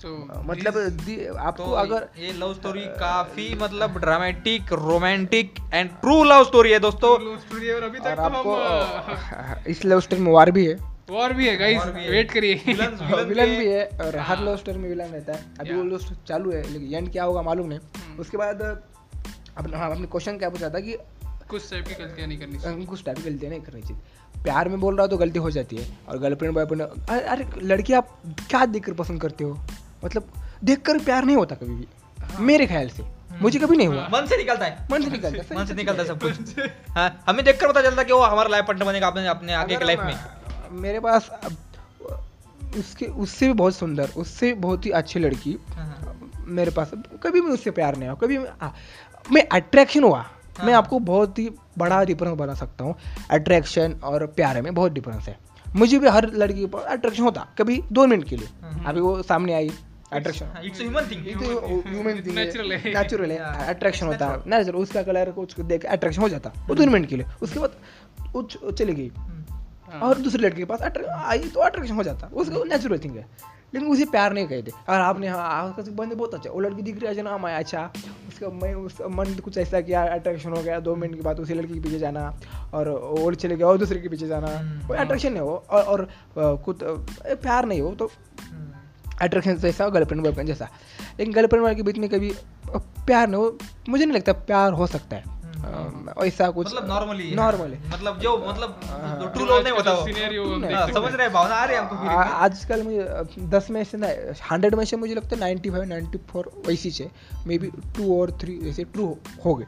सो 0.00 0.08
मतलब 0.44 0.76
आपको 1.38 1.64
तो 1.64 1.72
अगर 1.72 2.08
ये 2.18 2.32
लव 2.32 2.52
स्टोरी 2.54 2.84
काफ़ी 2.98 3.54
मतलब 3.54 3.98
dramatic 3.98 4.72
romantic 4.74 5.54
and 5.74 5.90
true 5.90 6.22
love 6.24 6.44
story 6.44 6.70
है 6.72 6.78
दोस्तों। 6.80 7.10
लव 7.20 7.36
स्टोरी 7.38 7.70
और 7.70 7.82
अभी 7.82 7.98
और 7.98 8.04
तक 8.04 8.16
तो 8.16 8.22
आपको 8.22 8.54
हम 8.54 9.64
इस 9.68 9.84
लव 9.84 10.00
स्टोरी 10.00 10.22
में 10.22 10.32
वार 10.32 10.50
भी 10.50 10.66
है। 10.66 10.76
वॉर 11.10 11.32
भी 11.32 11.48
है 11.48 11.56
गाइस 11.56 11.78
और 11.78 11.90
वेट 11.92 12.30
करिए. 12.32 12.54
विलन 12.66 13.56
भी 13.58 13.66
है 13.66 13.84
और 13.86 14.16
हर 14.16 14.36
हाँ। 14.36 14.44
लव 14.46 14.56
स्टोरी 14.56 14.78
में 14.78 14.88
विलन 14.88 15.04
रहता 15.04 15.32
है. 15.32 15.44
अभी 15.60 15.74
वो. 15.74 15.82
लव 15.84 16.14
चालू 16.28 16.52
है 16.52 16.62
लेकिन 16.72 16.94
एंड 16.94 17.10
क्या 17.12 17.24
होगा 17.24 17.42
मालूम 17.42 17.68
नहीं. 17.68 17.78
हम्म। 17.78 18.20
उसके 18.20 18.36
बाद 18.36 18.62
अपना 18.62 19.78
हाँ 19.78 19.90
अपने 19.90 20.06
क्वेश्चन 20.06 20.38
क्या 20.38 20.48
पूछा 20.50 20.68
था 20.70 20.80
कि 20.80 20.96
कुछ 21.50 21.70
टाइप 21.70 21.86
की 21.88 21.94
गलतियाँ 21.94 22.28
नहीं 22.28 22.38
करनी 22.38 22.58
चाहिए. 22.58 22.84
कुछ 22.86 23.04
टाइप 23.04 23.18
की 23.18 23.30
गलतियाँ 23.30 23.50
नहीं 23.50 23.60
करनी 23.60 23.80
चाहिए. 23.82 24.42
प्यार 24.42 24.68
में 24.68 24.80
बोल 24.80 24.94
रहा 24.94 25.02
हो 25.02 25.08
तो 25.08 25.16
गलती 25.16 25.38
हो 25.38 25.50
जाती 25.50 25.76
है. 25.76 25.86
और 26.08 26.18
गर्लफ्रेंड 26.18 26.54
बॉयफ्रेंड 26.54 26.82
अरे 26.82 27.20
अरे 27.20 27.46
लड़की 27.62 27.92
आप 27.92 28.16
क्या 28.50 28.64
देखकर 28.66 28.92
पसंद 28.92 29.20
करते 29.20 29.44
हो? 29.44 29.58
मतलब 30.04 30.28
देखकर 30.64 30.98
प्यार 30.98 31.24
नहीं 31.24 31.36
होता 31.36 31.54
कभी 31.54 31.74
भी. 31.74 31.86
मेरे 32.44 32.66
ख्याल 32.66 32.88
से. 32.88 33.04
मुझे 33.42 33.58
कभी 33.58 33.76
नहीं 33.76 33.88
हुआ. 33.88 34.08
मन 34.12 34.26
से 34.26 34.36
निकलता 34.36 34.66
है. 34.66 34.86
मन 34.92 35.02
से 35.02 35.10
निकलता 35.10 35.42
है. 35.42 35.58
मन 35.58 35.66
से 35.66 35.74
निकलता 35.74 36.02
है 36.02 36.08
सब 36.08 36.22
कुछ. 36.22 36.58
हाँ 36.96 37.24
हमें 37.28 37.44
देखकर 37.44 37.68
पता 37.68 37.82
चलता 37.82 38.00
है 38.02 38.04
कि 38.04 38.12
वो 38.12 38.20
हमारा 38.20 38.48
लाइफ 38.48 38.64
पार्टनर 38.64 38.86
बनेगा 38.86 39.06
अपने 39.06 39.26
अपने 39.26 39.52
आगे 39.54 39.76
की 39.76 39.84
लाइफ 39.84 40.00
में. 40.00 40.39
मेरे 40.70 41.00
पास 41.00 41.28
अब, 41.44 41.56
उसके 42.78 43.06
उससे 43.06 43.46
भी 43.46 43.52
बहुत 43.52 43.74
सुंदर 43.74 44.10
उससे 44.16 44.52
बहुत 44.54 44.86
ही 44.86 44.90
अच्छी 44.90 45.18
लड़की। 45.18 45.56
हाँ, 45.70 46.20
मेरे 46.46 46.70
पास 46.70 46.90
कभी 47.22 47.40
भी 47.40 47.48
उससे 47.48 47.70
प्यार 47.70 47.96
नहीं 47.96 48.08
हुआ 48.08 48.16
कभी 48.16 48.36
हाँ, 48.36 48.74
मैं 49.32 49.48
अट्रैक्शन 49.52 50.04
हुआ। 50.04 50.24
मैं 50.64 50.72
हाँ। 50.72 50.82
आपको 50.82 50.98
बहुत 50.98 51.38
ही 51.38 51.50
बड़ा 51.78 52.04
डिफरेंस 52.04 52.36
बता 52.38 52.54
सकता 52.54 52.84
हूँ। 52.84 52.94
अट्रैक्शन 53.30 54.00
और 54.04 54.26
प्यार 54.26 54.62
में 54.62 54.74
बहुत 54.74 54.92
डिफरेंस 54.92 55.28
है। 55.28 55.38
मुझे 55.76 55.98
भी 55.98 56.08
हर 56.08 56.32
लड़की 56.34 56.66
पर 56.66 56.78
अट्रैक्शन 56.78 57.22
होता 57.22 57.46
कभी 57.58 57.82
दो 57.92 58.06
मिनट 58.06 58.24
के 58.24 58.36
लिए। 58.36 58.48
हम्म। 58.62 58.84
अभी 58.84 59.00
वो 59.00 59.22
सामने 59.22 59.54
आई 59.54 59.70
attraction 60.12 60.46
it's 60.64 60.80
human 60.80 61.02
thing 61.02 61.26
human 61.26 62.22
thing 62.26 62.38
है। 62.38 62.94
नेचुरल 62.94 63.30
है. 63.30 63.66
अट्रैक्शन 63.66 64.06
होता। 64.06 64.26
है 64.26 64.42
नेचुरल 64.46 64.78
उसका 64.78 65.02
कलर 65.02 65.30
कुछ 65.30 65.60
देख 65.60 65.84
अट्रैक्शन 65.84 66.22
हो 66.22 66.28
जाता। 66.28 66.52
वो 66.68 66.74
दो 66.74 66.86
मिनट 66.86 67.08
के 67.08 67.16
लिए 67.16 67.26
उसके 67.42 67.58
बाद 67.58 67.76
वो 68.32 68.42
चली 68.72 68.94
गई। 68.94 69.08
हाँ। 69.16 69.46
और 69.98 70.18
दूसरे 70.18 70.42
लड़के 70.42 70.58
के 70.58 70.64
पास 70.64 70.82
आई 70.82 71.38
तो 71.54 71.60
अट्रैक्शन 71.60 71.94
हो 71.94 72.02
जाता। 72.02 72.30
उसका 72.34 72.64
नेचुरल 72.68 72.98
थिंग 72.98 73.16
है। 73.16 73.26
लेकिन 73.74 73.88
उसे 73.88 74.04
प्यार 74.04 74.32
नहीं 74.32 74.46
कहते 74.46 74.70
और 74.88 75.00
आपने 75.00 75.28
हाँ 75.28 75.64
उसका 75.68 75.82
बंदे 75.92 76.14
बहुत 76.14 76.34
अच्छा 76.34 76.50
वो 76.50 76.60
लड़की 76.60 76.82
दिख 76.82 77.02
रही 77.02 77.16
है 77.16 77.22
ना 77.22 77.36
मैं 77.38 77.54
अच्छा। 77.54 77.90
उसका 78.28 78.48
मैं 78.62 78.74
उसका 78.74 79.08
मन 79.08 79.34
कुछ 79.44 79.58
ऐसा 79.58 79.80
किया 79.80 80.02
अट्रैक्शन 80.14 80.50
हो 80.50 80.62
गया 80.62 80.78
दो 80.80 80.94
मिनट 80.96 81.14
के 81.14 81.20
बाद 81.20 81.40
उसी 81.40 81.54
लड़की 81.54 81.74
के 81.74 81.80
पीछे 81.80 81.98
जाना। 81.98 82.40
और 82.74 82.88
और 82.88 83.34
चले 83.34 83.56
गया 83.56 83.66
और 83.66 83.78
दूसरे 83.78 84.00
के 84.00 84.08
पीछे 84.08 84.26
जाना। 84.26 84.46
हम्म, 84.48 84.86
कोई 84.88 84.98
अट्रैक्शन 84.98 85.32
नहीं 85.32 85.42
हो 85.42 85.64
और 85.70 85.82
और 85.82 86.00
अ, 86.02 86.08
प्यार 87.34 87.66
नहीं 87.66 87.80
हो 87.80 87.94
तो 87.94 88.10
हम्म। 88.50 89.16
अट्रैक्शन 89.22 89.56
जैसा 89.56 89.88
गर्लफ्रेंड 89.88 90.22
बॉयफ्रेंड 90.24 90.48
जैसा। 90.48 90.68
लेकिन 91.18 91.34
गर्लफ्रेंड 91.34 91.62
वाले 91.64 91.76
के 91.76 91.82
बीच 91.82 91.98
में 91.98 92.08
कभी 92.10 92.32
प्यार 92.76 93.28
नहीं 93.28 93.42
हो 93.42 93.58
मुझे 93.88 94.04
नहीं 94.04 94.16
लगता 94.16 94.32
प्यार 94.32 94.72
हो 94.72 94.86
सकता 94.86 95.16
है। 95.16 95.39
ऐसा 96.24 96.50
कुछ 96.50 96.66
मतलब 96.66 96.86
नॉर्मली 96.88 97.30
नॉर्मली 97.34 97.76
मतलब 97.92 98.18
जो 98.20 98.36
मतलब 98.48 98.80
हाँ। 98.84 99.32
ट्रू 99.32 99.44
लव 99.46 99.62
नहीं 99.62 99.72
होता 99.72 99.92
वो 99.92 100.04
सिनेरियो 100.06 100.44
हम 100.44 100.64
हाँ, 100.64 100.70
देख 100.70 100.78
सकते 100.78 100.92
समझ 100.92 101.12
रहे 101.14 101.28
भावना 101.28 101.54
आ 101.54 101.64
रही 101.64 101.76
है 101.76 101.82
हमको 101.82 101.96
आजकल 102.46 102.82
मुझे 102.82 103.46
दस 103.56 103.70
में 103.70 103.82
से 103.84 103.98
ना 103.98 104.08
हंड्रेड 104.50 104.74
में 104.74 104.84
से 104.84 104.96
मुझे 104.96 105.14
लगता 105.14 105.34
है 105.36 105.40
नाइन्टी 105.40 105.70
फाइव 105.70 105.84
नाइन्टी 105.88 106.18
फोर 106.30 106.50
वैसी 106.66 106.90
से 106.90 107.10
मे 107.46 107.58
बी 107.58 107.70
टू 107.96 108.20
और 108.20 108.38
थ्री 108.42 108.58
ऐसे 108.70 108.84
ट्रू 108.84 109.16
हो 109.44 109.54
गए। 109.54 109.66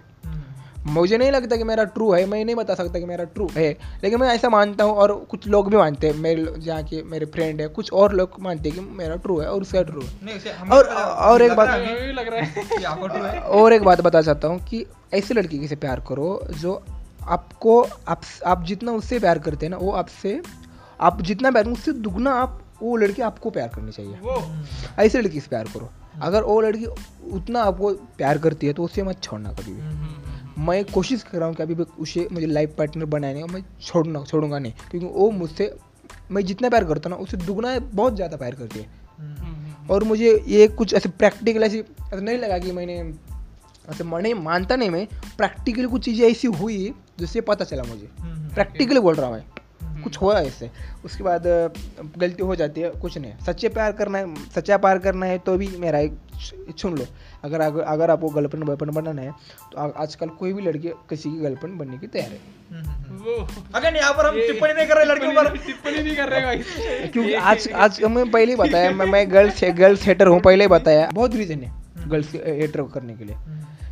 मुझे 0.87 1.19
नहीं 1.19 1.31
लगता 1.31 1.57
कि 1.57 1.65
मेरा 1.65 1.85
ट्रू 1.85 2.13
है 2.13 2.27
मैं 2.27 2.45
नहीं 2.45 2.55
बता 2.57 2.75
सकता 2.75 2.99
कि 2.99 3.05
मेरा 3.05 3.25
ट्रू 3.25 3.49
है 3.57 3.79
लेकिन 4.05 4.21
मैं 4.21 4.29
ऐसा 4.29 4.49
मानता 4.49 4.85
हूँ 4.85 4.93
और 4.93 5.27
कुछ 5.31 5.47
लोग 5.47 5.71
भी 5.71 5.77
मानते 5.77 6.07
हैं 6.07 6.15
मेरे 6.15 6.55
जहाँ 6.59 6.83
के 6.83 7.03
मेरे 7.03 7.27
फ्रेंड 7.27 7.61
है 7.61 7.69
कुछ 7.69 7.93
और 7.93 8.13
लोग 8.13 8.31
मानते 8.41 8.69
हैं 8.69 8.79
कि 8.79 8.85
मेरा 8.95 9.17
ट्रू 9.17 9.41
है 9.41 9.49
और 9.51 9.61
उसका 9.61 9.83
ट्रू 9.83 10.01
है। 10.01 10.09
और- 10.73 10.89
और 11.31 11.43
एक 11.43 11.51
बात- 11.57 11.71
और 13.43 13.73
एक 13.73 13.83
बात 13.83 14.01
बता 14.01 14.23
चाहता 14.23 14.49
हूँ 14.49 14.65
कि 14.65 14.87
ऐसी 15.15 15.35
लड़की 15.35 15.69
से 15.69 15.77
प्यार 15.77 16.05
करो 16.09 16.47
जो 16.59 16.85
आपको 17.29 17.87
आप 18.09 18.21
आप 18.47 18.65
जितना 18.65 18.93
उससे 18.93 19.19
प्यार 19.19 19.39
करते 19.39 19.67
हैं 19.67 19.71
ना 19.71 19.77
वो 19.77 19.93
आपसे 19.93 20.43
आप 21.01 21.23
जितना 21.23 21.51
प्यार 21.51 21.67
उससे 21.67 21.93
दुगना 21.93 22.31
आप 22.33 22.59
वो 22.83 22.97
लड़की 22.97 23.23
आपको 23.23 23.51
प्यार 23.51 23.69
करनी 23.69 23.93
चाहिए। 23.93 24.15
ऐसी 24.99 25.19
लड़की 25.19 25.41
से 25.41 25.49
प्यार 25.49 25.65
करो। 25.65 25.91
अगर 26.23 26.43
वो 26.43 26.61
लड़की 26.61 26.85
उतना 27.33 27.63
आपको 27.63 27.91
प्यार 27.91 28.39
करती 28.39 28.67
है 28.67 28.73
तो 28.73 28.85
उससे 28.85 29.03
मत 29.03 29.23
छोड़ना 29.23 29.53
कभी 29.53 29.73
भी। 29.75 29.81
हम्म। 29.81 30.12
मैं 30.59 30.85
कोशिश 30.85 31.23
कर 31.23 31.39
रहा 31.39 31.49
हूँ 31.49 31.55
कि 31.55 31.63
अभी 31.63 31.75
उसे 31.75 32.29
मुझे 32.33 32.47
लाइफ 32.47 32.75
पार्टनर 32.79 33.05
बनाने 33.05 33.41
का 33.41 33.47
मैं 33.47 33.65
छोड़ना 33.83 34.25
छोड़ूँगा 34.25 34.59
नहीं। 34.59 34.73
क्योंकि 34.91 35.07
वो 35.07 35.31
मुझसे 35.31 35.75
मैं 36.31 36.43
जितना 36.43 36.69
प्यार 36.69 36.85
करता 36.85 37.11
ना 37.11 37.17
उससे 37.17 37.37
दुगना 37.37 37.79
बहुत 37.79 38.15
ज़्यादा 38.17 38.37
प्यार 38.37 38.55
करती 38.55 38.79
है। 38.79 38.87
हम्म। 39.19 39.91
और 39.91 40.05
मुझे 40.05 40.45
ये 40.47 40.69
कुछ 40.69 40.95
ऐसे 40.95 41.09
प्रैक्टिकल 41.09 41.63
ऐसी 41.63 41.79
ऐसा 41.79 42.17
नहीं 42.17 42.39
लगा 42.39 42.59
कि 42.59 42.73
मैंने 42.73 43.15
ऐसे 43.91 44.05
मैं 44.05 44.23
नहीं 44.23 44.35
मानता 44.35 44.77
नहीं 44.77 44.91
मैं 44.91 45.07
प्रैक्टिकल 45.37 45.87
कुछ 45.87 46.05
चीज़ें 46.05 46.31
ऐसी 46.31 46.49
हुई 46.49 46.95
जिससे 47.19 47.41
पता 47.41 47.65
चला 47.65 47.83
मुझे। 47.83 48.09
हम्म। 48.21 48.55
प्रैक्टिकली 48.55 49.01
बोल 49.01 49.15
रहा 49.15 49.27
हूँ 49.27 49.37
मैं। 49.37 49.45
हम्म। 49.83 50.03
कुछ 50.03 50.17
हुआ 50.17 50.41
इससे। 50.41 50.71
उसके 51.05 51.25
बाद 51.25 51.43
गलती 52.19 52.43
हो 52.43 52.57
जाती 52.57 52.81
है 52.81 52.91
कुछ 52.91 53.19
नहीं। 53.19 53.33
सच्चे 53.47 53.69
प्यार 53.69 53.93
करना 53.93 54.19
है 54.19 54.35
सच्चा 54.51 54.77
प्यार 54.77 54.99
करना 54.99 55.27
है 55.27 55.39
तो 55.39 55.57
भी 55.57 55.69
मेरा 55.69 55.99
एक 55.99 56.19
सुन 56.79 56.99
लो। 56.99 57.05
अगर 57.45 57.61
अगर, 57.61 57.81
अगर 57.81 58.11
आपको 58.11 58.29
गर्लफ्रेंड 58.29 58.67
बॉयफ्रेंड 58.67 58.93
बनाना 58.95 59.23
है 59.23 59.33
तो 59.73 59.93
आजकल 59.97 60.29
कोई 60.29 60.53
भी 60.53 60.63
लड़की 60.63 60.89
किसी 60.89 61.31
की 61.31 61.37
गर्लफ्रेंड 61.37 61.79
बनने 61.79 61.99
की 61.99 62.07
तैयार 62.07 62.31
है। 62.31 62.39
अगर 63.75 63.97
यहाँ 63.97 64.13
पर 64.13 64.27
हम 64.27 64.35
टिप्पणी 64.35 64.73
नहीं 64.73 64.87
कर 64.87 64.97
रहे 64.97 65.05
लड़कियों 65.05 65.33
पर। 65.33 65.57
टिप्पणी- 65.57 66.03
नहीं 66.03 66.17
कर 66.17 66.29
रहे 66.29 66.45
भाई। 66.45 66.59
क्योंकि 67.09 67.35
आज 67.35 67.69
आज 67.73 68.01
हमें 68.05 68.31
पहले 68.31 68.53
ही 68.53 68.57
बताया 68.57 68.91
मैं 68.91 69.07
मैं 69.07 69.33
गर्ल्स 69.33 69.65
गर्ल्स 69.65 70.07
हेटर 70.07 70.27
हूँ 70.27 70.41
पहले 70.41 70.65
ही 70.65 70.69
बताया 70.69 71.11
बहुत 71.15 71.35
रीजन 71.35 71.61
है 71.61 71.83
गर्ल्स 72.09 72.35
हेटर 72.35 72.83
करने 72.83 73.15
के 73.15 73.25
लिए। 73.25 73.37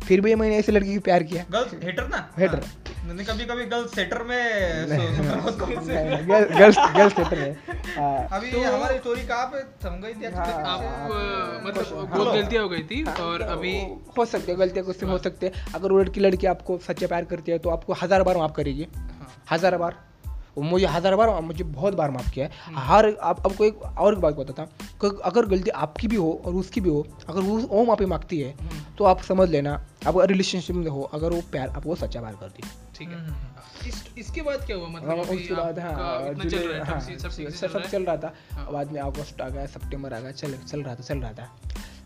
फिर 0.07 0.21
भी 0.21 0.35
मैंने 0.35 0.57
ऐसी 0.57 0.71
लड़की 0.71 0.93
की 0.93 0.99
प्यार 0.99 1.23
किया। 1.23 1.45
गर्ल्स 1.51 1.83
हेटर 1.83 2.07
ना? 2.07 2.29
Hater. 2.39 2.63
नहीं 3.05 3.25
कभी 3.25 3.45
कभी 3.45 3.65
गर्ल्स 3.65 3.95
सेटर 3.95 4.23
में 4.23 4.85
हेटर 4.85 7.37
है। 7.37 7.57
हाँ, 7.97 8.27
अभी 8.31 8.51
तो- 8.51 8.65
हमारी 8.65 8.97
स्टोरी 8.97 9.21
कहाँ 9.21 9.45
पे? 9.45 9.63
थम 9.63 10.01
गई 10.01 10.13
थी 10.13 10.35
हाँ, 10.35 10.45
आप 10.45 10.81
हाँ, 10.81 11.61
मतलब 11.65 11.97
हाँ, 11.97 12.17
बहुत 12.17 12.53
हाँ। 12.53 12.61
हो 12.61 12.69
गई 12.69 12.83
थी 12.83 13.03
और 13.03 13.43
हाँ, 13.43 13.51
अभी 13.51 13.81
हो 14.17 14.25
सकते 14.25 14.51
हैं 14.51 14.59
गलतियाँ 14.59 14.85
कुछ 14.85 15.03
हो। 15.03 15.17
सकते 15.17 15.47
हैं। 15.47 15.65
अगर 15.75 15.91
वो 15.91 15.99
लड़की 15.99 16.19
लड़की 16.19 16.47
आपको 16.47 16.77
सच्चा 16.77 17.07
प्यार 17.07 17.25
करती 17.25 17.51
है 17.51 17.57
तो 17.57 17.69
आपको 17.69 17.93
हज़ार 17.93 18.23
बार 18.23 18.37
माफ़ 18.37 18.51
करेगी। 18.51 18.87
हाँ, 18.95 19.43
हज़ार 19.51 19.77
बार। 19.77 20.10
मुझे 20.57 20.85
हज़ार 20.85 21.15
बार 21.15 21.29
मुझे 21.41 21.63
बहुत 21.63 21.95
बार 21.95 22.11
माफ़ 22.11 22.29
किया 22.31 22.49
हम्म। 22.65 22.77
है। 22.77 22.85
हर 22.87 23.09
आप 23.21 23.45
आपको 23.47 23.65
एक 23.65 23.81
और 23.81 24.13
एक 24.13 24.19
बात 24.19 24.35
बताता 24.35 24.61
हूँ। 24.63 24.87
कि 25.01 25.19
अगर 25.25 25.45
गलती 25.45 25.69
आपकी 25.85 26.07
भी 26.07 26.15
हो 26.15 26.31
और 26.45 26.55
उसकी 26.55 26.81
भी 26.81 26.89
हो 26.89 27.05
अगर 27.29 27.41
वो 27.41 27.57
वो 27.59 27.83
माफ़ी 27.85 28.05
मांगती 28.05 28.39
है 28.39 28.51
हम्म, 28.61 28.81
तो 28.97 29.03
आप 29.05 29.21
समझ 29.21 29.49
लेना 29.49 29.73
आप 30.07 30.17
रिलेशनशिप 30.21 30.75
में 30.75 30.87
हो 30.87 31.01
अगर 31.13 31.33
वो 31.33 31.41
प्यार 31.51 31.69
आपको 31.69 31.95
सच्चा 31.95 32.21
प्यार 32.21 32.35
करती 32.39 32.63
है 32.65 32.71
ठीक 32.95 33.09
है? 33.09 33.15
हम्म। 33.15 33.87
इस, 33.87 34.03
इसके 34.17 34.41
बाद 34.41 34.65
क्या 34.65 34.75
हुआ? 34.77 34.87
हाँ, 34.87 34.93
मतलब 34.95 35.19
उसके 35.35 35.53
बाद 35.53 35.79
हाँ 35.79 35.93
आपका 35.93 36.49
चल 36.49 36.67
रहा 36.67 36.91
हाँ, 36.91 36.99
सब 37.01 37.17
सब 37.17 37.29
सब 37.29 37.43
चल 37.51 37.67
रहा 37.67 37.83
सब 37.83 37.89
चल 37.91 38.03
रहा 38.03 38.17
था। 38.17 38.33
हाँ। 38.51 38.71
बाद 38.73 38.91
में 38.91 39.01
अगस्त 39.01 39.41
आ 39.41 39.47
गया 39.49 39.65
सितंबर 39.67 40.13
आ 40.13 40.19
गया 40.19 40.31
चल 40.31 40.53
चल 40.67 40.83
रहा 40.83 40.95
था 40.95 41.03
चल 41.03 41.17
रहा 41.17 41.31
था। 41.31 41.49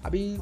अभी 0.06 0.38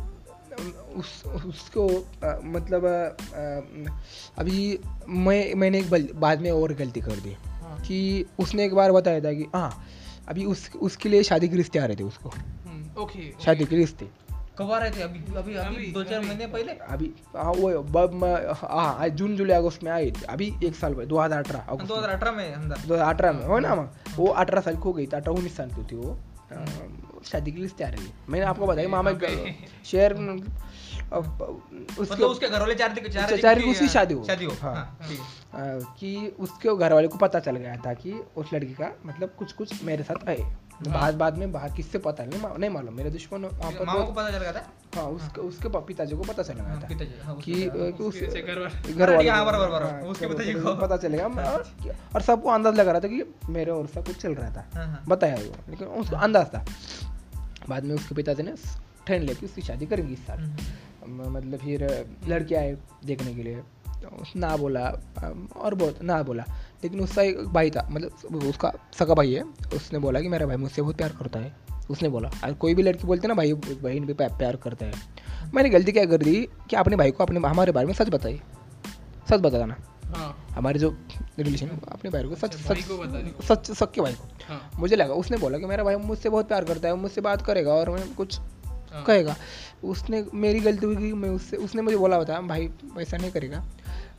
उस 0.96 1.24
उसको 1.46 1.88
अ, 1.88 2.40
मतलब 2.44 2.86
अ, 2.86 4.40
अभी 4.40 4.80
मैं 5.10 5.54
मैंने 5.56 5.80
एक 5.80 6.14
बाद 6.20 6.42
में 6.42 6.52
और 6.52 6.74
गलती 6.74 7.02
कर 7.02 7.20
दी। 7.20 7.32
हाँ, 7.32 7.53
कि 7.88 8.26
उसने 8.40 8.66
एक 8.66 8.74
बार 8.76 8.92
बताया 8.92 9.20
था 9.22 9.34
कि 9.34 9.46
हाँ 9.56 9.72
अभी 10.30 10.46
उस 10.46 10.70
उसके 10.82 11.10
लिए 11.10 11.24
शादी 11.24 11.48
के 11.50 11.56
रिश्ते 11.58 11.80
आ 11.80 11.86
रहे 11.86 11.96
थे 11.96 12.04
उसको। 12.04 12.30
हम्म, 12.30 13.02
ओके 13.02 13.30
ओके। 13.30 13.44
शादी 13.44 13.66
के 13.66 13.76
रिश्ते। 13.76 14.08
कब 14.58 14.72
आ 14.72 14.78
रहे 14.78 14.92
थे? 14.92 15.02
अभी 15.02 15.36
अभी 15.38 15.56
अभी 15.56 15.92
दो 15.92 16.04
चार 16.04 16.20
महीने 16.22 16.48
पहले? 16.48 16.72
अभी 16.88 17.12
हाँ 17.36 17.52
वो 17.54 17.70
बब 17.84 18.24
हाँ 18.62 19.08
जून 19.10 19.36
जुलाई 19.36 19.58
अगस्त 19.58 19.84
में 19.84 19.92
आए 19.92 20.10
थे। 20.12 20.26
अभी 20.30 20.52
एक 20.64 20.76
साल 20.76 20.94
बाद 20.94 21.08
दो 21.08 21.20
हज़ार 21.20 21.40
अठारह 21.44 21.86
दो 21.86 21.96
हज़ार 21.96 22.10
अठारह 22.10 22.32
में 22.32 22.54
अंदर। 22.54 22.78
दो 22.88 22.94
हज़ार 22.94 23.14
अठारह 23.14 23.32
में 23.34 23.46
हो 23.46 23.60
ना 23.60 23.76
माँ? 23.76 23.92
वो 24.16 24.28
अठारह 24.28 24.62
साल 24.62 24.76
की 24.76 24.82
हो 24.86 24.94
गई 24.94 25.06
थी 25.06 25.16
अठारह 25.18 25.38
उन्नीस 25.38 25.58
साल 25.58 25.70
की 25.70 25.84
थी 25.92 25.96
वो। 25.96 26.18
शादी 27.26 27.52
के 27.52 27.60
लिए 27.60 27.70
तैयार 27.78 27.96
है 27.96 28.08
मैंने 28.30 28.46
आपको 28.46 28.68
बताया 28.68 28.88
मामा 28.90 29.12
ओके। 29.18 29.52
शेयर 31.22 32.02
मतलब 32.02 32.28
उसके 32.28 32.48
घर 32.48 32.60
वाले 32.60 32.76
चार 32.76 32.96
चार 33.14 33.38
चार 33.38 33.60
उसकी 33.60 33.88
शादी 33.88 34.14
हो 34.14 34.24
शादी 34.24 34.46
हो। 34.46 34.54
हाँ। 34.62 35.00
हाँ, 35.54 35.96
कि 36.00 36.36
उसके 36.40 36.78
घर 36.78 36.94
वाले 36.94 37.08
को 37.08 37.18
पता 37.18 37.40
चल 37.40 37.56
गया 37.56 37.76
था 37.76 37.94
कि 37.94 38.24
उस 38.38 38.54
लड़की 38.54 38.74
का 38.74 38.92
मतलब 39.06 39.30
कुछ 39.40 39.54
कुछ 39.54 39.84
मेरे 39.84 40.04
साथ 40.04 40.30
है। 40.30 40.64
बाद 40.88 41.14
बाद 41.14 41.38
में 41.38 41.52
बाहर 41.52 41.72
किससे 41.72 41.98
पता 41.98 42.26
नहीं 42.26 42.42
मा- 42.42 42.58
नहीं 42.58 42.70
मालूम। 42.70 42.94
मेरे 42.94 43.10
दुश्मन 43.10 43.40
मामा 43.42 44.06
को 44.06 44.12
पता 44.12 44.30
चल 44.30 44.38
गया 44.38 44.52
था? 44.52 44.68
हाँ 44.96 45.06
उसके 45.06 45.42
उसके 45.42 45.70
पिताजी 45.70 46.16
को 46.16 46.22
पता 46.22 46.44
चल 46.44 46.54
गया 46.54 46.64
हाँ, 46.64 46.82
था 46.82 46.88
हाँ, 47.26 47.36
उसके 47.36 47.52
कि 47.52 47.66
घर- 47.66 47.94
उसके 48.02 48.28
वाले- 49.16 49.32
हाँ, 49.32 49.46
हाँ, 49.92 50.02
उसके 50.02 50.28
पिताजी 50.28 50.54
को- 50.54 50.82
पता 50.82 50.98
चलेगा 50.98 51.24
और 51.24 51.72
और 52.16 52.22
सबको 52.22 52.50
अंदाज 52.50 52.76
लगा 52.76 52.92
रहा 52.92 53.02
था 53.02 53.08
कि 53.08 53.36
मेरे 53.50 53.72
और 53.72 53.84
उसका 53.84 54.02
कुछ 54.02 54.16
चल 54.18 54.36
रहा 54.36 54.52
था। 54.52 54.70
हाँ, 54.76 54.86
हाँ। 54.86 55.04
बताया 55.08 55.36
वो 55.36 55.56
लेकिन 55.70 55.88
उसको 55.88 56.16
अंदाज 56.16 56.48
था। 56.48 56.66
बाद 57.70 57.84
में 57.84 57.96
उसके 57.96 58.16
पिताजी 58.16 58.44
ने 58.44 58.54
ठंड 59.08 59.24
लेके 59.24 59.46
उसकी 59.46 59.62
शादी 59.62 59.86
करेंगी 59.86 60.14
इस 60.14 60.28
साल। 60.28 60.40
हम्म। 60.40 60.58
मतलब 61.08 61.60
फिर 61.60 62.08
लड़के 62.28 62.56
आए 62.56 62.78
देखने 63.06 63.34
के 63.34 63.44
लिए। 63.44 63.56
तो 63.88 64.24
ना 64.36 64.58
बोला 64.58 64.86
और 65.58 65.76
बहुत 65.76 66.02
ना 66.02 66.24
बोला। 66.24 66.44
लेकिन 66.84 67.00
उसका 67.00 67.22
एक 67.22 67.38
भाई 67.38 67.70
था 67.70 67.88
मतलब 67.92 68.36
उसका 68.36 68.74
सगा 69.00 69.14
भाई 69.14 69.34
है। 69.34 69.44
उसने 69.74 70.00
बोला 70.00 70.22
कि 70.22 70.28
मेरा 70.28 70.46
भाई 70.46 70.56
मुझसे 70.56 70.82
बहुत 70.82 70.98
प्यार 70.98 71.10
करता 71.10 71.40
है। 71.40 71.56
उसने 71.90 72.10
बोला 72.10 72.30
और 72.44 72.54
कोई 72.54 72.76
भी 72.76 72.84
लड़की 72.84 73.08
बोलते 73.08 73.28
ना 73.28 73.34
भाई 73.34 73.54
बहन 73.54 74.06
भी 74.06 74.14
प्यार 74.14 74.56
करता 74.56 74.86
है। 74.86 74.94
मैंने 75.54 75.70
गलती 75.70 75.92
क्या 75.92 76.06
कर 76.06 76.18
दी 76.18 76.48
कि 76.70 76.76
अपने 76.76 76.96
भाई 76.96 77.12
को 77.12 77.24
अपने 77.24 77.40
हमारे 77.48 77.72
बारे 77.72 77.88
में 77.88 77.94
सच 77.94 78.10
बताई। 78.10 78.42
सच 79.30 79.40
बताना। 79.40 79.78
हाँ। 80.04 80.48
हमारे 80.52 80.80
जो 80.80 80.98
रिलेशन 81.40 81.68
अपने 81.68 82.12
भाई 82.12 82.24
को 82.24 82.36
सच 82.36 82.44
अच्छा, 82.44 82.74
सच 82.74 83.46
सच 83.46 83.72
सच्चे 83.72 84.02
भाई 84.02 84.14
को। 84.14 84.24
हाँ। 84.24 84.72
मुझे 84.80 84.96
लगा 84.96 85.14
उसने 85.14 85.38
बोला 85.38 85.58
कि 85.58 85.66
मेरा 85.66 85.84
भाई 85.84 85.96
मुझसे 85.96 86.30
बहुत 86.30 86.48
प्यार 86.48 86.64
करता 86.64 86.88
है 86.88 86.96
मुझसे 86.96 87.22
बात 87.22 87.42
करेगा 87.42 87.74
और 87.74 87.90
मैं 87.90 88.16
कुछ 88.16 88.40
हाँ। 88.40 89.04
कहेगा। 89.04 89.36
उसने 89.84 90.26
मेरी 90.34 90.60
गलती 90.60 90.86
हुई 90.86 90.96
कि 90.96 91.14
मैं 91.14 91.30
उससे 91.30 91.58
उसने 91.58 91.82
मुझे 91.82 91.98
बोला 91.98 92.16
होता 92.16 92.42
भाई 92.42 92.70
वैसा 92.96 93.18
नहीं 93.18 93.32
करेगा। 93.32 93.64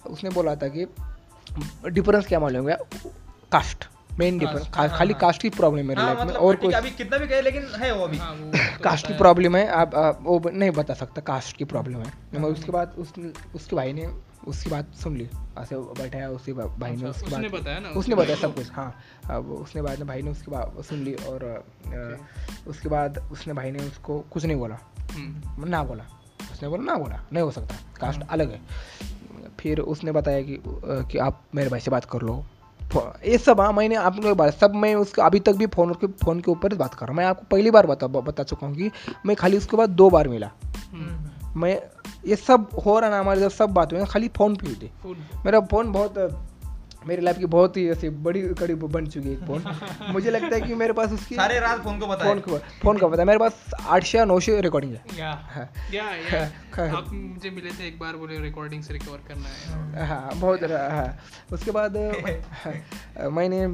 उसने 0.07 0.31
बोला 0.31 0.55
था 0.57 0.69
कि 0.69 0.87
डिफरेंस 1.91 2.27
क्या 2.27 2.41
मालूम 2.41 2.69
है? 2.69 2.77
कास्ट 3.53 3.89
मेन 4.19 4.39
डिफरेंस 4.39 4.69
हाँ, 4.75 4.89
खाली 4.89 5.13
हाँ। 5.13 5.21
कास्ट 5.21 5.43
की 5.43 5.51
प्रॉब्लम 5.51 5.79
है 5.79 5.85
मेरे 5.87 6.01
हाँ 6.01 6.09
लाइफ 6.09 6.19
में 6.19 6.27
मतलब 6.27 6.41
और 6.43 6.57
कोई 6.57 6.73
अभी 6.73 6.91
कितना 6.91 7.19
भी 7.19 7.27
कहे 7.29 7.43
लेकिन 7.43 7.63
है 7.77 7.93
वो 7.95 8.05
अभी। 8.05 8.19
हाँ, 8.19 8.33
वो 8.33 8.51
तो 8.79 8.83
कास्ट 8.85 9.07
की 9.07 9.13
प्रॉब्लम 9.19 9.57
है 9.57 9.67
आप, 9.69 10.19
वो 10.23 10.51
नहीं 10.53 10.71
बता 10.71 10.95
सकता 10.95 11.21
कास्ट 11.21 11.57
की 11.57 11.65
प्रॉब्लम 11.65 11.99
है। 11.99 12.41
मैं 12.41 12.51
उसके 12.51 12.73
बाद 12.73 12.95
उस 12.99 13.13
उसके 13.55 13.77
भाई 13.77 13.93
ने 13.93 14.07
उसकी 14.47 14.71
बात 14.71 14.95
सुन 14.95 15.17
ली 15.17 15.29
ऐसे 15.59 15.77
बैठाया 15.77 16.29
उसके 16.31 16.53
भाई 16.53 16.97
ने 16.97 16.97
अच्छा, 16.97 17.09
उसकी 17.09 17.31
बात 17.31 17.61
बताया 17.61 17.79
ना 17.79 17.89
उसने 17.89 18.15
बताया 18.15 18.37
सब 18.37 18.55
कुछ 18.55 18.71
हाँ 18.73 18.95
अब 19.31 19.51
उसने 19.53 19.83
बाद 19.83 19.99
में 19.99 20.09
भाई 20.09 20.23
ने 20.23 20.31
उसकी 20.31 20.51
बात 20.51 20.85
सुन 20.85 21.05
ली 21.05 21.15
और 21.15 21.65
उसके 22.69 22.89
बाद 22.89 23.19
उसने 23.33 23.53
भाई 23.53 23.71
ने 23.71 23.79
उसको 23.79 24.21
कुछ 24.21 24.45
नहीं 24.45 24.57
बोला। 24.57 24.79
ना 25.17 25.83
बोला। 25.85 26.05
उसने 26.53 26.69
बोला 26.69 26.83
ना 26.83 26.95
बोला। 26.95 27.21
नहीं 27.33 27.43
हो 27.45 27.51
सकता। 27.51 27.75
कास्ट 28.01 28.21
अलग 28.31 28.51
है। 28.51 28.61
फिर 29.61 29.81
उसने 29.81 30.13
बताया 30.13 30.43
कि 30.43 30.63
कि 30.67 31.19
आप 31.19 31.43
मेरे 31.55 31.71
भाई 31.71 31.81
से 31.81 31.91
बात 31.91 32.05
कर 32.05 32.23
लो। 32.23 32.45
ये 33.27 33.39
सब 33.39 33.61
हाँ 33.61 33.73
मैंने 33.73 33.95
आप 33.95 34.25
लोग 34.25 34.37
बात 34.37 34.55
सब 34.55 34.75
मैं 34.75 34.95
उसके 34.95 35.23
अभी 35.23 35.41
तक 35.41 35.53
भी 35.53 35.67
फ़ोन 35.67 35.95
के 35.95 36.07
फ़ोन 36.07 36.41
के 36.41 36.51
ऊपर 36.51 36.75
बात 36.75 36.95
कर 36.95 37.07
रहा 37.07 37.11
हूँ। 37.11 37.17
मैं 37.17 37.25
आपको 37.25 37.47
पहली 37.51 37.71
बार 37.71 37.87
बता 37.87 38.07
बता 38.07 38.43
चुका 38.43 38.67
हूँ 38.67 38.77
कि 38.77 38.91
मैं 39.27 39.37
खाली 39.37 39.57
उसके 39.57 39.77
बाद 39.77 39.91
दो 39.91 40.11
बार 40.11 40.29
मिला। 40.29 40.51
हम्म, 40.93 41.61
मैं 41.61 41.83
ये 42.27 42.37
सब 42.37 42.69
हो 42.87 42.99
रहा 43.01 43.11
ना 43.11 43.21
हमारे 43.21 43.41
जब 43.41 43.49
सब 43.49 43.71
बात 43.71 43.93
हुई 43.93 44.05
खाली 44.05 44.29
फ़ोन 44.29 44.57
पे 44.57 44.67
हुई 44.67 44.77
थी। 44.77 44.91
मेरा 45.47 45.61
फ़ोन 45.61 45.93
बहुत 45.93 46.15
मेरी 47.07 47.23
लाइफ 47.23 47.39
की 47.39 47.47
बहुत 47.47 47.77
ही 47.77 47.89
ऐसी 47.89 48.09
बड़ी 48.09 48.43
कड़ी 48.43 48.75
बन 48.75 49.07
चुकी 49.07 49.29
है 49.29 49.47
फ़ोन 49.47 49.65
मुझे 50.11 50.31
लगता 50.31 50.57
है 50.57 50.61
कि 50.61 50.75
मेरे 50.75 50.93
पास 50.93 51.13
उसकी 51.13 51.35
सारे 51.35 51.61
रात 51.61 51.83
फ़ोन 51.83 51.99
को 51.99 52.07
फ़ोन 52.07 52.41
को 52.41 52.59
फ़ोन 52.59 52.99
का 52.99 53.09
पता 53.09 53.23
है 53.23 53.27
मेरे 53.27 53.39
पास 53.39 53.71
आठ 53.81 54.15
या 54.15 54.25
नौ 54.25 54.41
सौ 54.41 54.61
रिकॉर्डिंग 54.61 54.95
है। 54.95 55.05
या 55.19 55.49
हाँ। 55.51 55.73
या 55.95 56.05
या। 56.05 56.45
हाँ। 56.77 56.97
आप 56.97 57.13
मुझे 57.13 57.51
मिले 57.51 57.71
थे 57.71 57.89
एक 57.89 57.99
बार 57.99 58.17
बोले 58.17 58.39
रिकॉर्डिंग 58.39 58.83
से 58.83 58.93
रिकवर 58.93 59.19
करना 59.29 59.49
है। 59.49 60.07
हाँ 60.07 60.35
बहुत 60.35 60.63
हाँ। 60.63 61.19
उसके 61.53 61.71
बाद 61.71 61.97
मैंने 63.33 63.67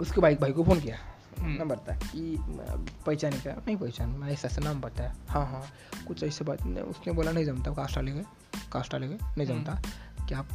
उसके 0.00 0.20
भाई 0.20 0.34
भाई 0.34 0.52
को 0.52 0.64
फ़ोन 0.64 0.80
किया। 0.80 0.96
हम्म। 1.38 1.58
नंबर 1.62 1.76
था 1.76 1.94
कि 1.94 2.36
पहचाने 3.06 3.36
का 3.36 3.50
नहीं 3.66 3.76
पहचान 3.76 4.08
मैं 4.08 4.28
ऐसा 4.28 4.48
ऐसा 4.48 4.60
नाम 4.60 4.80
बताया। 4.80 5.14
हाँ 5.28 5.46
हाँ 5.46 5.62
कुछ 6.08 6.22
ऐसे 6.24 6.44
बात 6.44 6.62
नहीं 6.62 6.84
उसने 6.84 7.12
बोला 7.12 7.32
नहीं 7.32 7.44
जमता 7.44 7.70
कास्ट 7.70 7.96
वाले 7.96 8.12
गए 8.12 8.24
कास्ट 8.72 8.94
वाले 8.94 9.08
गए 9.08 9.18
नहीं 9.38 9.46
जमता। 9.46 9.82
कि 10.28 10.34
आप 10.34 10.48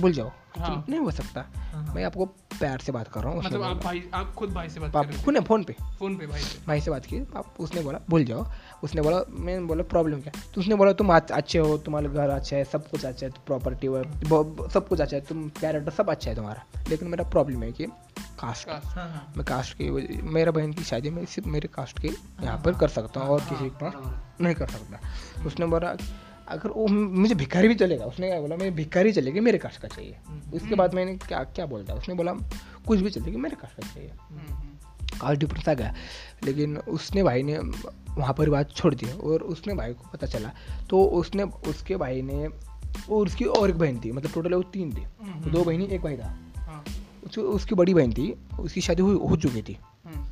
भूल 0.00 0.12
जाओ। 0.12 0.32
हाँ। 0.58 0.84
नहीं 0.88 1.00
हो 1.00 1.10
सकता। 1.10 1.44
हाँ। 1.72 1.94
मैं 1.94 2.04
आपको 2.04 2.24
प्यार 2.58 2.78
से 2.78 2.92
बात 2.92 3.08
कर 3.08 3.20
रहा 3.20 3.32
हूँ 3.32 3.42
मतलब 3.42 3.62
आप 3.62 3.76
भाई 3.76 4.02
आप 4.14 4.34
खुद 4.34 4.50
भाई 4.50 4.68
से 4.68 4.80
बात 4.80 4.92
कर 4.92 4.98
आप 4.98 5.10
रहे 5.10 5.22
खुद 5.22 5.38
फ़ोन 5.44 5.64
पे? 5.64 5.72
फ़ोन 5.98 6.16
पे 6.16 6.26
भाई 6.26 6.40
से। 6.40 6.58
भाई 6.66 6.80
से 6.80 6.90
बात 6.90 7.06
की। 7.06 7.18
आप 7.36 7.54
उसने 7.60 7.80
बोला 7.80 7.98
भूल 8.10 8.24
जाओ। 8.24 8.46
उसने 8.84 9.02
बोला 9.02 9.20
मैंने 9.30 9.66
बोला 9.66 9.82
प्रॉब्लम 9.82 10.20
क्या? 10.20 10.32
तो 10.54 10.60
उसने 10.60 10.74
बोला 10.74 10.92
तुम 10.92 11.14
अच्छे 11.16 11.58
हो 11.58 11.76
तुम्हारा 11.78 12.08
घर 12.08 12.30
अच्छा 12.30 12.56
है 12.56 12.64
सब 12.64 12.88
कुछ 12.90 13.04
अच्छा 13.04 13.26
है 13.26 13.32
प्रॉपर्टी 13.46 13.86
सब 14.72 14.86
कुछ 14.88 15.00
अच्छा 15.00 15.16
है 15.16 15.22
तुम 15.22 15.48
कैरेक्टर 15.48 15.90
सब 15.90 16.10
अच्छा 16.10 16.30
है 16.30 16.36
तुम्हारा। 16.36 16.64
लेकिन 16.88 17.08
मेरा 17.08 17.24
प्रॉब्लम 17.24 17.62
है 17.62 17.72
कि 17.72 17.86
कास्ट 18.40 18.68
हाँ, 18.68 18.80
हाँ। 18.84 19.32
मैं 19.36 19.44
कास्ट 19.46 19.74
की 19.74 19.90
मेरा 20.22 20.52
बहन 20.52 20.72
की 20.72 20.82
शादी 20.84 21.10
में 21.10 21.24
सिर्फ़ 21.24 21.48
मेरे 21.48 21.68
कास्ट 21.68 21.98
के 21.98 22.08
यहाँ 22.42 22.62
पर 22.64 22.78
कर 22.78 22.88
सकता 22.88 23.20
हूँ 23.20 23.28
और 23.28 23.40
किसी 23.40 23.70
का 23.70 23.92
नहीं 24.40 24.54
कर 24.54 24.66
सकता। 24.66 24.98
उसने 25.46 25.66
बोला 25.66 25.96
अगर 26.48 26.70
वो 26.70 26.86
मुझे 26.86 27.34
भिखारी 27.34 27.68
भी 27.68 27.74
चलेगा। 27.74 28.04
उसने 28.04 28.28
क्या 28.28 28.40
बोला 28.40 28.56
मैं 28.56 28.74
भिखारी 28.74 29.12
चलेगी 29.12 29.40
मेरे 29.40 29.58
कास्ट 29.58 29.80
का 29.80 29.88
चाहिए। 29.88 30.16
उसके 30.54 30.74
बाद 30.74 30.94
मैंने 30.94 31.16
क्या 31.16 31.44
क्या 31.44 31.66
बोलता 31.66 31.94
उसने 31.94 32.14
बोला 32.14 32.32
कुछ 32.86 33.00
भी 33.00 33.10
चलेगी 33.10 33.36
मेरे 33.36 33.56
कास्ट 33.56 33.80
का 33.80 33.94
चाहिए। 33.94 34.10
हम्म, 34.10 34.54
हम्म। 34.54 34.68
कास्ट 35.20 35.40
डिफरेंस 35.40 35.68
आ 35.68 35.74
गया। 35.74 35.94
लेकिन 36.44 36.76
उसने 36.76 37.22
भाई 37.22 37.42
ने 37.42 37.58
वहाँ 38.10 38.34
पर 38.34 38.50
बात 38.50 38.70
छोड़ 38.70 38.94
दी 38.94 39.12
और 39.12 39.42
उसने 39.42 39.74
भाई 39.74 39.94
को 39.94 40.10
पता 40.12 40.26
चला। 40.26 40.52
तो 40.90 41.04
उसने 41.04 41.42
उसके 41.42 41.96
भाई 41.96 42.22
ने 42.22 42.46
और 43.10 43.26
उसकी 43.26 43.44
और 43.44 43.70
एक 43.70 43.78
बहन 43.78 44.00
थी 44.04 44.12
मतलब 44.12 44.30
टोटल 44.30 44.54
वो 44.54 44.62
तीन 44.62 44.96
थी। 44.96 45.02
हम्म। 45.02 45.50
दो 45.50 45.64
बहनी 45.64 45.84
एक 45.84 46.00
भाई 46.00 46.16
था। 46.16 46.38
हाँ, 46.56 46.84
उसकी 47.24 47.40
उसकी 47.40 47.74
बड़ी 47.74 47.94
बहन 47.94 48.12
थी 48.12 48.38
उसकी 48.60 48.80
शादी 48.80 49.02
हो, 49.02 49.16
हो 49.16 49.36
चुकी 49.36 49.62
थी। 49.62 49.78
हम्म। 50.04 50.24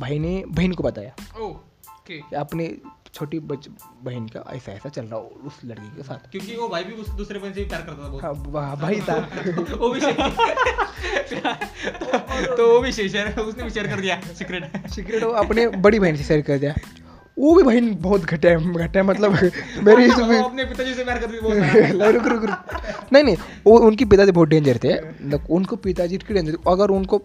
भाई 0.00 0.18
ने 0.18 0.44
बहन 0.48 0.72
को 0.72 0.82
बताया। 0.82 1.14
अपने 2.36 2.76
छोटी 3.14 3.38
बच 3.50 3.68
बहन 4.04 4.26
का 4.26 4.42
ऐसा 4.54 4.72
ऐसा 4.72 4.88
चल 4.88 5.02
रहा 5.02 5.16
हो 5.16 5.40
उस 5.46 5.60
लड़की 5.64 5.88
के 5.96 6.02
साथ। 6.02 6.30
क्योंकि 6.30 6.56
वो 6.56 6.68
भाई 6.68 6.84
भी 6.84 6.92
उस 6.92 7.08
दूसरे 7.10 7.38
बहन 7.38 7.52
से 7.52 7.64
प्यार 7.64 7.82
करता 7.82 8.04
था 8.04 8.08
बहुत। 8.08 8.22
हाँ 8.56 8.76
भाई 8.76 9.00
था 9.08 9.16
वो 9.76 9.90
भी 9.90 10.00
तो 12.56 12.72
वो 12.72 12.80
भी 12.80 12.92
शेयर 12.92 13.38
उसने 13.40 13.64
भी 13.64 13.70
शेयर 13.70 13.86
कर 13.86 14.00
दिया 14.00 14.20
सीक्रेट 14.38 14.86
सीक्रेट 14.90 15.22
वो 15.24 15.30
अपने 15.42 15.66
बड़ी 15.86 15.98
बहन 15.98 16.16
से 16.16 16.24
शेयर 16.24 16.40
कर 16.42 16.58
दिया। 16.58 16.74
वो 17.38 17.54
भी 17.54 17.62
बहन 17.62 17.94
बहुत 17.94 18.22
घटे 18.22 18.54
घटे 18.56 19.02
मतलब 19.02 19.32
मेरी 19.32 20.06
वो 20.06 20.12
इसमें 20.12 20.38
अपने 20.38 20.64
पिताजी 20.64 20.94
से 20.94 21.04
प्यार 21.04 21.18
करती। 21.18 22.12
रुक 22.12 22.26
रुक 22.26 22.44
रुक। 22.44 23.12
नहीं 23.12 23.24
नहीं 23.24 23.36
वो 23.66 23.78
उनके 23.78 24.04
पिताजी 24.04 24.32
बहुत 24.32 24.48
डेंजर 24.48 24.78
थे। 24.84 24.94
मतलब 25.00 25.46
उनको 25.50 25.76
पिताजी 25.76 26.14
इतने 26.14 26.34
डेंजर 26.34 26.70
अगर 26.70 26.90
उनको 26.90 27.22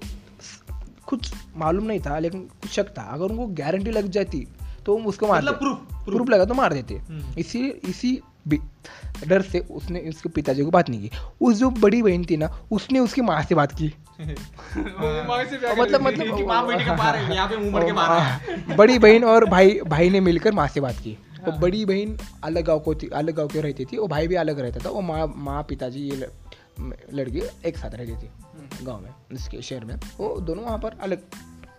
कुछ 1.07 1.33
मालूम 1.57 1.85
नहीं 1.85 1.99
था 1.99 2.19
लेकिन 2.19 2.41
कुछ 2.61 2.71
शक 2.71 2.93
था। 2.97 3.01
अगर 3.13 3.25
उनको 3.25 3.47
गारंटी 3.61 3.91
लग 3.91 4.07
जाती 4.09 4.47
तो 4.85 4.97
उसको 4.97 5.27
मार 5.27 5.41
मतलब 5.41 5.59
proof। 5.59 6.05
प्रूफ 6.05 6.29
लगा 6.29 6.45
तो 6.45 6.53
मार 6.53 6.73
देते। 6.73 6.95
हम्म। 6.95 7.39
इसी 7.39 7.69
इसी 7.69 8.21
डर 9.27 9.41
से 9.41 9.59
उसने 9.59 9.99
उसके 9.99 10.29
पिताजी 10.29 10.63
को 10.63 10.71
बात 10.71 10.89
नहीं 10.89 11.01
की। 11.01 11.11
उस 11.41 11.55
जो 11.55 11.69
बड़ी 11.69 12.01
बहन 12.01 12.25
थी 12.25 12.37
ना 12.37 12.59
उसने 12.71 12.99
उसकी 12.99 13.21
माँ 13.21 13.43
से 13.43 13.55
बात 13.55 13.71
की। 13.71 13.93
मतलब 14.19 16.01
मतलब 16.01 16.37
कि 16.37 16.85
का 16.85 16.93
पार 16.93 17.15
है 17.15 17.47
पे 17.47 17.85
के 17.85 17.93
मार। 17.93 18.09
रहा 18.09 18.19
है 18.19 18.57
हाँ, 18.57 18.75
बड़ी 18.77 18.99
बहन 18.99 19.23
और 19.23 19.45
भाई 19.45 19.79
भाई 19.87 20.09
ने 20.09 20.19
मिलकर 20.19 20.51
माँ 20.51 20.67
से 20.67 20.79
बात 20.79 20.95
की। 20.95 21.17
वो 21.45 21.51
बड़ी 21.51 21.85
बहन 21.85 22.17
अलग 22.43 22.65
गाँव 22.65 22.79
को 22.79 22.95
थी 22.95 23.07
अलग 23.07 23.35
गाँव 23.35 23.47
के 23.47 23.61
रहती 23.61 23.85
थी 23.85 23.97
वो 23.97 24.07
भाई 24.07 24.27
भी 24.27 24.35
अलग 24.35 24.59
रहता 24.59 24.79
था। 24.85 24.89
वो 24.89 25.01
माँ 25.01 25.33
माँ 25.35 25.63
पिताजी 25.63 25.99
ये 25.99 26.27
लड़की 27.13 27.41
एक 27.65 27.77
साथ 27.77 27.95
रहती 27.95 28.11
थी 28.11 28.29
गाँव 28.85 29.01
में 29.01 29.09
उसके 29.33 29.61
शहर 29.61 29.85
में। 29.85 29.95
वो 29.95 30.39
दोनों 30.41 30.63
वहाँ 30.63 30.77
पर 30.77 30.97
अलग 31.01 31.19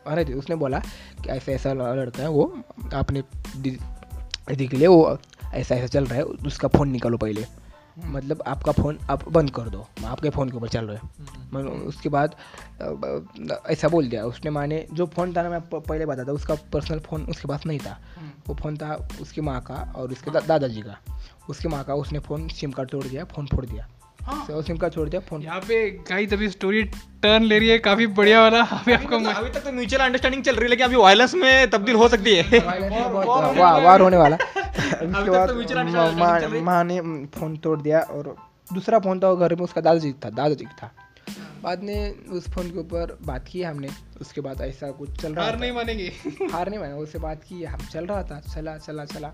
थे 0.07 0.35
उसने 0.35 0.57
बोला 0.57 0.79
कि 1.23 1.29
ऐसा 1.29 1.53
ऐसा 1.53 1.73
लड़का 1.73 2.23
है 2.23 2.29
वो 2.29 2.63
आपने 2.95 3.23
दीदी 3.57 4.69
के 4.69 4.77
लिए 4.77 4.87
वो 4.87 5.19
ऐसा 5.55 5.75
ऐसा 5.75 5.87
चल 5.87 6.05
रहा 6.05 6.15
है 6.15 6.23
उसका 6.23 6.69
फ़ोन 6.69 6.89
निकालो 6.89 7.17
पहले। 7.17 7.47
मतलब 8.05 8.43
आपका 8.47 8.73
फ़ोन 8.73 8.99
आप 9.11 9.29
बंद 9.29 9.51
कर 9.51 9.63
दो 9.63 9.87
आपके 10.07 10.31
फ़ोन 10.31 10.51
के 10.51 10.57
ऊपर 10.57 10.69
चल 10.69 10.85
रहा 10.85 10.97
है। 10.97 11.11
मैंने 11.55 11.71
उसके 11.71 12.09
बाद 12.09 12.35
ऐसा 13.71 13.89
बोल 13.89 14.09
दिया 14.09 14.25
उसने 14.25 14.51
माने 14.51 14.87
जो 14.93 15.07
फ़ोन 15.07 15.37
था 15.37 15.43
ना 15.43 15.51
मैं 15.51 15.61
पहले 15.61 16.07
बताता 16.07 16.33
उसका 16.33 16.55
पर्सनल 16.55 16.99
फ़ोन 16.99 17.25
उसके 17.25 17.49
पास 17.49 17.67
नहीं 17.67 17.79
था। 17.79 18.01
हम्म। 18.19 18.31
वो 18.47 18.55
फ़ोन 18.55 18.77
था 18.77 19.09
उसकी 19.21 19.41
माँ 19.41 19.61
का 19.61 19.93
और 19.97 20.13
उसके 20.13 20.31
दा, 20.31 20.41
दादाजी 20.41 20.83
का। 20.83 20.99
उसकी 21.49 21.69
माँ 21.69 21.85
का 21.85 21.95
उसने 21.95 22.19
फ़ोन 22.19 22.49
सिम 22.49 22.71
कार्ड 22.71 22.91
तोड़ 22.91 23.05
दिया 23.05 23.25
फ़ोन 23.25 23.47
फोड़ 23.47 23.67
दिया। 23.67 23.89
हाँ। 24.25 24.45
तो 24.47 24.61
सिम 24.63 24.77
कार्ड 24.77 24.93
छोड़ 24.95 25.09
दिया 25.09 25.21
फ़ोन। 25.21 25.43
यहाँ 25.43 25.61
पे 25.61 25.91
गाइस 26.11 26.33
अभी 26.33 26.49
स्टोरी 26.49 26.83
टर्न 27.23 27.43
ले 27.43 27.59
रही 27.59 27.69
है 27.69 27.79
काफ़ी 27.79 28.07
बढ़िया 28.07 28.41
वाला। 28.41 28.63
अभी 28.63 28.93
आपको 28.93 29.17
अभी 29.17 29.25
तक- 29.27 29.37
अभी 29.37 29.51
तक 29.51 29.61
तो 29.61 29.73
म्यूचुअल 29.73 30.03
अंडरस्टैंडिंग 30.03 30.43
चल 30.45 30.55
रही 30.55 30.63
है 30.63 30.69
लेकिन 30.69 30.87
अभी 30.87 30.97
वायलेंस 30.97 31.35
में 31.35 31.71
तब्दील 31.71 31.95
हो 31.95 32.09
सकती 32.09 32.35
है। 32.37 32.43
वाह 33.59 33.79
वार 33.79 34.01
होने 34.01 34.17
वाला। 34.17 34.37
उसके 34.57 35.31
बाद 35.31 35.49
तो 35.49 35.95
माँ 36.19 36.39
रही। 36.41 36.61
माँ 36.61 36.85
ने 36.85 37.01
फ़ोन 37.39 37.57
तोड़ 37.57 37.81
दिया 37.81 38.01
और 38.01 38.37
दूसरा 38.73 38.99
फ़ोन 38.99 39.21
था 39.21 39.29
वो 39.29 39.37
घर 39.37 39.55
में 39.55 39.63
उसका 39.63 39.81
दादाजी 39.81 40.13
था 40.13 40.31
दादाजी 40.31 40.65
का 40.65 40.77
था। 40.83 40.93
बाद 41.63 41.83
में 41.83 42.27
उस 42.29 42.49
फ़ोन 42.51 42.71
के 42.71 42.79
ऊपर 42.79 43.19
बात 43.27 43.47
की 43.49 43.63
हमने 43.63 43.89
उसके 44.21 44.41
बाद 44.41 44.61
ऐसा 44.61 44.91
कुछ 44.91 45.11
चल 45.23 45.35
रहा 45.35 45.45
हार 45.45 45.59
नहीं 45.59 45.73
मानेंगे। 45.73 46.13
हार 46.53 46.69
नहीं 46.71 46.81
माना 46.81 46.97
उससे 46.97 47.19
बात 47.19 47.43
की 47.49 47.65
हम 47.65 47.79
चल 47.93 48.07
रहा 48.07 48.23
था 48.23 48.41
चला 48.55 48.77
चला 48.77 49.05
चला। 49.05 49.33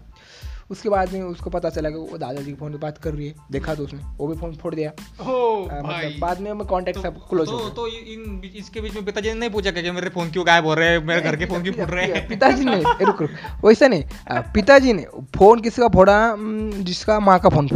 उसके 0.70 0.88
बाद 0.88 1.12
में 1.12 1.22
उसको 1.22 1.50
पता 1.50 1.70
चला 1.70 1.90
कि 1.90 1.96
वो 1.96 2.18
दादाजी 2.18 2.50
के 2.50 2.56
फ़ोन 2.56 2.72
पे 2.72 2.78
बात 2.78 2.98
कर 2.98 3.14
रही 3.14 3.26
है। 3.28 3.34
देखा 3.52 3.74
तो 3.74 3.84
उसने। 3.84 4.00
वो 4.18 4.26
भी 4.26 4.34
फ़ोन 4.40 4.54
फोड़ 4.56 4.74
दिया। 4.74 4.90
मतलब 4.90 6.18
बाद 6.20 6.40
में 6.40 6.56
कॉन्टेक्ट 6.58 7.00
सब 7.00 7.16
क्लोज 7.30 7.48
हो 7.48 7.58
तो 7.58 7.68
तो 7.70 7.86
इन 7.88 8.40
इसके 8.56 8.80
बीच 8.80 8.94
में 8.94 9.04
पिताजी 9.04 9.28
ने 9.28 9.34
नहीं 9.34 9.50
पूछा 9.50 9.70
कि 9.70 9.90
मेरे 9.90 10.08
फ़ोन 10.10 10.30
क्यों 10.30 10.46
गायब 10.46 10.66
हो 10.66 10.74
रहे 10.74 10.88
हैं? 10.88 11.04
मेरे 11.06 11.20
घर 11.20 11.36
के 11.36 11.46
फ़ोन 11.46 11.62
क्यों 11.62 11.74
फूट 11.74 11.90
रहे 11.90 12.04
हैं? 12.04 12.26
पिताजी 12.28 12.64
ने 12.64 12.76
रुक 13.04 13.22
रुक। 13.22 13.30
वैसा 13.64 13.88
नहीं 13.88 14.04
पिताजी 14.54 14.92
ने 14.92 15.06
फ़ोन 15.36 15.60
किसका 15.60 15.88
फोड़ा 15.88 16.18
हम्म, 16.24 16.84
जिसका 16.84 17.18
माँ 17.20 17.38
का 17.38 17.48
फ़ोन 17.48 17.68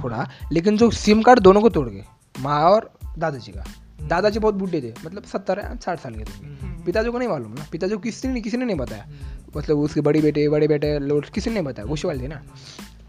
फोड़ा 0.00 0.28
लेकिन 0.52 0.76
जो 0.76 0.90
सिम 0.90 1.22
कार्ड 1.22 1.40
दोनों 1.40 1.60
को 1.60 1.68
तोड़ 1.68 1.88
गए 1.88 2.04
माँ 2.40 2.60
और 2.64 2.90
दादाजी 3.18 3.52
का। 3.52 3.64
दादाजी 4.08 4.38
बहुत 4.38 4.54
बूढ़े 4.54 4.80
थे 4.80 4.94
मतलब 5.06 5.24
सत्तर 5.24 5.78
साठ 5.84 6.00
साल 6.00 6.14
के 6.14 6.24
थे। 6.24 6.52
पिताजी 6.84 7.10
को 7.10 7.18
नहीं 7.18 7.28
मालूम 7.28 7.52
ना। 7.52 7.66
पिताजी 7.72 7.94
को 7.94 8.00
किसी 8.00 8.28
ने 8.28 8.40
किसी 8.40 8.56
ने 8.56 8.64
नहीं 8.64 8.76
बताया। 8.76 9.08
मतलब 9.56 9.78
उसके 9.78 10.00
बड़े 10.00 10.20
बेटे 10.20 10.48
बड़े 10.48 10.68
बेटे 10.68 10.98
लोग 10.98 11.30
किसी 11.30 11.50
ने 11.50 11.54
नहीं 11.54 11.64
बताया 11.64 11.88
गुस्से 11.88 12.08
वाले 12.08 12.22
थे 12.22 12.28
ना। 12.28 12.42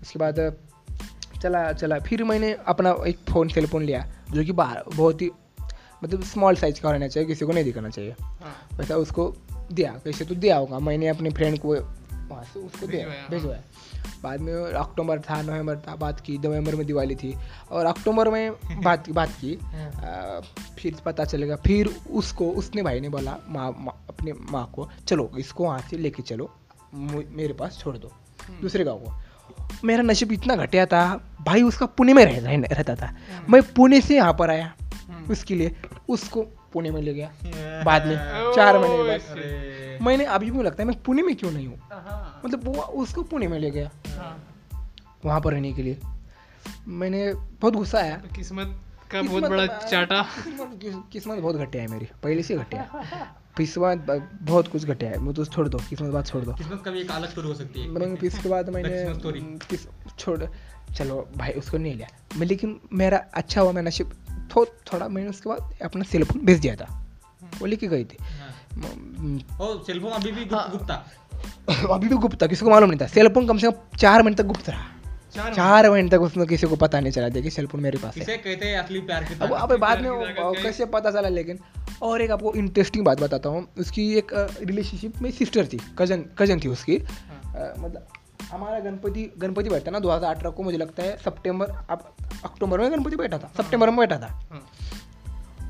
उसके 0.01 0.19
बाद 0.19 0.53
चला 1.41 1.71
चला। 1.71 1.99
फिर 1.99 2.23
मैंने 2.23 2.57
अपना 2.67 2.95
एक 3.07 3.17
फ़ोन 3.29 3.47
सेल 3.47 3.67
फ़ोन 3.67 3.83
लिया 3.83 4.13
जो 4.31 4.43
कि 4.43 4.51
बाहर 4.51 4.83
बहुत 4.95 5.21
ही 5.21 5.31
मतलब 6.03 6.23
स्मॉल 6.23 6.55
साइज़ 6.55 6.81
का 6.81 6.91
रहना 6.91 7.07
चाहिए 7.07 7.27
किसी 7.27 7.45
को 7.45 7.51
नहीं 7.51 7.63
दिखाना 7.63 7.89
चाहिए। 7.89 8.15
हाँ। 8.21 8.77
वैसा 8.77 8.95
उसको 8.95 9.35
दिया 9.71 9.99
कैसे 10.05 10.25
तो 10.25 10.35
दिया 10.35 10.57
होगा। 10.57 10.79
मैंने 10.79 11.07
अपने 11.07 11.29
फ्रेंड 11.29 11.59
को 11.59 11.75
वहाँ 11.75 12.43
से 12.43 12.59
उसको 12.59 12.87
दिया। 12.87 13.27
भिजवाया। 13.29 13.61
बाद 14.23 14.41
में 14.41 14.53
अक्टूबर 14.53 15.19
था 15.19 15.41
नवंबर 15.41 15.77
था 15.77 15.95
बात 15.95 16.19
की 16.19 16.37
नवंबर 16.37 16.75
में 16.75 16.85
दिवाली 16.87 17.15
थी। 17.15 17.35
और 17.71 17.85
अक्टूबर 17.85 18.29
में 18.29 18.51
बात 18.83 19.09
बात 19.09 19.29
की 19.29 19.55
आ, 19.55 20.39
फिर 20.79 20.95
पता 21.05 21.25
चलेगा 21.25 21.55
फिर 21.55 21.95
उसको 22.11 22.49
उसने 22.49 22.83
भाई 22.83 22.99
ने 22.99 23.09
बोला 23.09 23.37
माँ 23.49 23.75
माँ- 23.79 24.09
अपने 24.09 24.33
माँ 24.33 24.71
को 24.75 24.89
चलो 25.07 25.31
इसको 25.39 25.63
वहाँ 25.63 25.79
से 25.79 25.97
लेके 25.97 26.23
चलो 26.23 26.51
मेरे 27.29 27.53
पास 27.53 27.79
छोड़ 27.83 27.97
दो 27.97 28.11
दूसरे 28.61 28.83
गाँव 28.83 28.97
को। 28.97 29.13
मेरा 29.83 30.03
नसीब 30.03 30.31
इतना 30.31 30.55
घटिया 30.55 30.85
था 30.85 31.21
भाई 31.41 31.61
उसका 31.61 31.85
पुणे 31.85 32.13
में 32.13 32.25
रह, 32.25 32.39
रह, 32.39 32.63
रहता 32.71 32.95
था। 32.95 33.15
मैं 33.49 33.61
पुणे 33.61 34.01
से 34.01 34.15
यहाँ 34.15 34.33
पर 34.33 34.49
आया 34.49 34.73
उसके 35.29 35.55
लिए 35.55 35.75
उसको 36.09 36.41
पुणे 36.41 36.91
में 36.91 37.01
ले 37.01 37.13
गया। 37.13 37.31
बाद 37.83 38.07
में 38.07 38.15
चार 38.55 38.79
महीने 38.79 38.97
के 38.97 39.03
बाद। 39.03 40.03
मैंने 40.03 40.25
अभी 40.25 40.51
भी 40.51 40.63
लगता 40.63 40.83
है 40.83 40.87
मैं 40.87 41.03
पुणे 41.03 41.21
में 41.21 41.35
क्यों 41.35 41.51
नहीं 41.51 41.67
हूँ? 41.67 41.77
हाँ, 41.77 42.41
मतलब 42.45 42.65
वो 42.65 42.73
उसको 42.73 43.23
पुणे 43.23 43.47
में 43.47 43.59
ले 43.59 43.71
गया। 43.71 43.91
हाँ। 44.07 44.47
वहाँ 45.25 45.41
पर 45.41 45.53
रहने 45.53 45.73
के 45.73 45.81
लिए। 45.81 45.99
मैंने 46.87 47.33
बहुत 47.33 47.73
गुस्सा 47.73 47.97
आया। 47.97 48.17
तो 48.17 48.35
किस्मत 48.35 48.81
का 49.11 49.21
बहुत 49.21 49.43
किस्मत- 49.43 49.49
बड़ा 49.49 49.67
चाटा। 49.67 50.27
किस्मत 51.11 51.39
बहुत 51.39 51.55
घटिया 51.55 51.83
है 51.83 51.89
मेरी। 51.89 52.07
पहले 52.23 52.43
से 52.43 52.57
घटिया 52.57 52.89
किस्मत 53.57 54.29
बहुत 54.41 54.67
कुछ 54.67 54.85
घटिया 54.85 55.11
है। 55.11 55.17
मैं 55.17 55.33
तो 55.33 55.45
छोड़ 55.45 55.69
दो 55.69 55.77
किस्मत 55.89 56.13
बात 56.13 56.27
छोड़ 56.27 56.43
दो। 56.43 56.53
किस्मत 56.53 56.81
का 56.85 56.91
भी 56.91 57.01
एक 57.01 57.11
अलग 57.11 57.29
स्टोरी 57.29 57.47
हो 57.47 57.53
सकती 57.53 57.81
है। 57.81 58.17
इसके 58.23 58.49
बाद 58.49 58.69
मैंने 58.69 59.05
किस 59.69 59.87
छोड़ 60.19 60.39
चलो 60.97 61.27
भाई 61.37 61.51
उसको 61.51 61.77
नहीं 61.77 61.95
लिया। 61.95 62.07
मैं 62.37 62.47
लेकिन 62.47 62.79
मेरा 62.93 63.17
अच्छा 63.33 63.61
हुआ 63.61 63.71
मैं 63.71 63.83
नशीब 63.83 64.11
थो, 64.55 64.65
थोड़ा 64.65 65.07
मैंने 65.07 65.29
उसके 65.29 65.49
बाद 65.49 65.77
अपना 65.85 66.03
सेल 66.03 66.23
फ़ोन 66.23 66.45
भेज 66.45 66.59
दिया 66.59 66.75
था। 66.75 66.87
वो 67.59 67.65
लेके 67.65 67.87
गई 67.87 68.03
थी। 68.03 68.17
हाँ। 68.21 69.57
और 69.61 69.83
सेलफोन 69.87 70.11
अभी 70.11 70.31
भी 70.31 70.45
गुप्त 70.45 70.91
हाँ। 70.91 71.05
था? 71.71 71.93
अभी 71.93 72.07
भी 72.07 72.15
गुप्त 72.15 72.41
था 72.41 72.47
किसी 72.47 72.65
को 72.65 72.71
मालूम 72.71 72.89
नहीं 72.89 72.99
था। 73.01 73.07
सेल 73.07 73.27
फ़ोन 73.29 73.47
कम 73.47 73.57
से 73.57 73.71
कम 73.71 73.97
चार 73.97 74.23
महीने 74.23 74.35
तक 74.35 74.45
गुप्त 74.45 74.69
रहा। 74.69 75.49
चार 75.49 75.89
महीने 75.91 76.09
तक 76.09 76.21
उसमें 76.21 76.45
किसी 76.47 76.67
को 76.67 76.75
पता 76.75 76.99
नहीं 76.99 77.11
चला 77.11 77.29
था 77.29 77.41
कि 77.41 77.49
सेल 77.49 77.67
फ़ोन 77.67 77.81
मेरे 77.81 77.97
पास 77.97 78.17
है। 78.17 78.37
कहते 78.37 78.65
हैं 78.65 78.77
असली 78.79 78.99
प्यार 79.01 79.23
की 79.23 79.39
अब 79.41 79.53
अब 79.53 79.77
बाद 79.79 80.01
में 80.01 80.09
है? 80.09 80.63
कैसे 80.63 80.85
पता 80.85 81.11
चला 81.11 81.29
लेकिन 81.29 81.59
और 82.01 82.21
एक 82.21 82.31
आपको 82.31 82.53
इंटरेस्टिंग 82.53 83.05
बात 83.05 83.21
बताता 83.21 83.49
हूँ। 83.49 83.67
उसकी 83.77 84.13
एक 84.13 84.31
रिलेशनशिप 84.61 85.21
में 85.21 85.31
सिस्टर 85.31 85.65
थी 85.65 85.79
कज़न 85.97 86.25
कज़न 86.37 86.59
थी 86.59 86.67
उसकी। 86.67 86.97
मतलब 87.79 88.07
हमारा 88.53 88.79
गणपति 88.79 89.31
गणपति 89.37 89.69
बैठा 89.69 89.91
ना 89.91 89.99
2018 89.99 90.53
को 90.53 90.63
मुझे 90.63 90.77
लगता 90.77 91.03
है 91.03 91.17
सितंबर 91.17 91.71
अब 91.89 92.13
अक्टूबर 92.45 92.79
में 92.79 92.91
गणपति 92.91 93.15
बैठा 93.15 93.37
था 93.37 93.51
सितंबर 93.57 93.89
में 93.89 93.97
बैठा 93.97 94.17
था 94.17 94.27
हाँ। 94.51 94.61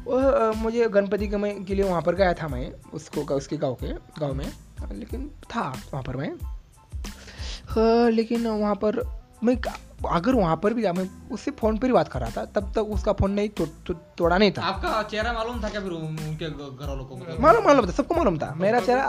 वो 0.05 0.53
मुझे 0.53 0.87
गणपति 0.89 1.27
के 1.27 1.37
मैं 1.37 1.63
के 1.65 1.75
लिए 1.75 1.85
वहाँ 1.85 2.01
पर 2.01 2.15
गया 2.15 2.33
था 2.33 2.47
मैं 2.47 2.71
उसको 2.93 3.21
उसके 3.35 3.57
गाँव 3.57 3.73
के 3.73 3.93
गाँव 4.19 4.33
में 4.33 4.45
लेकिन 4.91 5.29
था 5.55 5.67
वहाँ 5.93 6.03
पर 6.03 6.17
मैं 6.17 6.31
लेकिन 8.09 8.47
वहाँ 8.47 8.75
पर 8.75 9.22
मैं 9.43 9.57
अगर 10.11 10.35
वहाँ 10.35 10.55
पर 10.63 10.73
भी 10.73 10.81
जा 10.81 10.93
मैं 10.93 11.09
उससे 11.31 11.51
फ़ोन 11.51 11.77
पर 11.77 11.87
ही 11.87 11.93
बात 11.93 12.07
कर 12.07 12.19
रहा 12.19 12.29
था 12.29 12.45
तब 12.45 12.71
तक 12.75 12.79
उसका 12.79 13.13
फ़ोन 13.13 13.31
नहीं 13.31 13.49
तो, 13.49 13.65
तो, 13.65 13.93
तोड़ा 13.93 14.37
नहीं 14.37 14.51
था। 14.51 14.61
आपका 14.61 15.03
चेहरा 15.03 15.33
मालूम 15.33 15.63
था 15.63 15.69
क्या 15.69 15.81
फिर 15.81 15.91
उनके 15.91 16.49
घर 16.49 16.87
वालों 16.87 17.05
को? 17.05 17.41
मालूम 17.41 17.63
मालूम 17.63 17.87
था 17.87 17.91
सबको 17.91 18.15
मालूम 18.15 18.37
था। 18.37 18.53
मेरा 18.57 18.79
चेहरा 18.79 19.05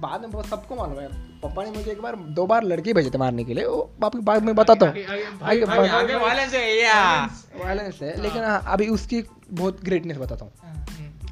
बाद 0.00 0.24
में 0.24 0.42
सबको 0.42 0.76
मालूम 0.76 0.98
है। 1.00 1.08
पापा 1.40 1.64
ने 1.64 1.70
मुझे 1.70 1.90
एक 1.90 2.02
बार 2.02 2.16
दो 2.16 2.46
बार 2.46 2.64
लड़के 2.64 2.92
भेजे 2.92 3.10
थे 3.10 3.18
मारने 3.18 3.44
के 3.44 3.54
लिए 3.54 3.64
वो 3.64 3.90
बाकी 4.00 4.18
बाद 4.18 4.42
में 4.42 4.54
बताता 4.54 4.86
हूँ। 4.86 4.94
वायलेंस 4.94 6.54
है 6.54 6.86
वायलेंस 7.64 7.98
है। 8.02 8.22
लेकिन 8.22 8.44
हाँ, 8.44 8.62
अभी 8.66 8.88
उसकी 8.88 9.22
बहुत 9.50 9.84
ग्रेटनेस 9.84 10.16
बताता 10.16 10.44
हूँ। 10.44 10.52
हम्म। 10.62 11.28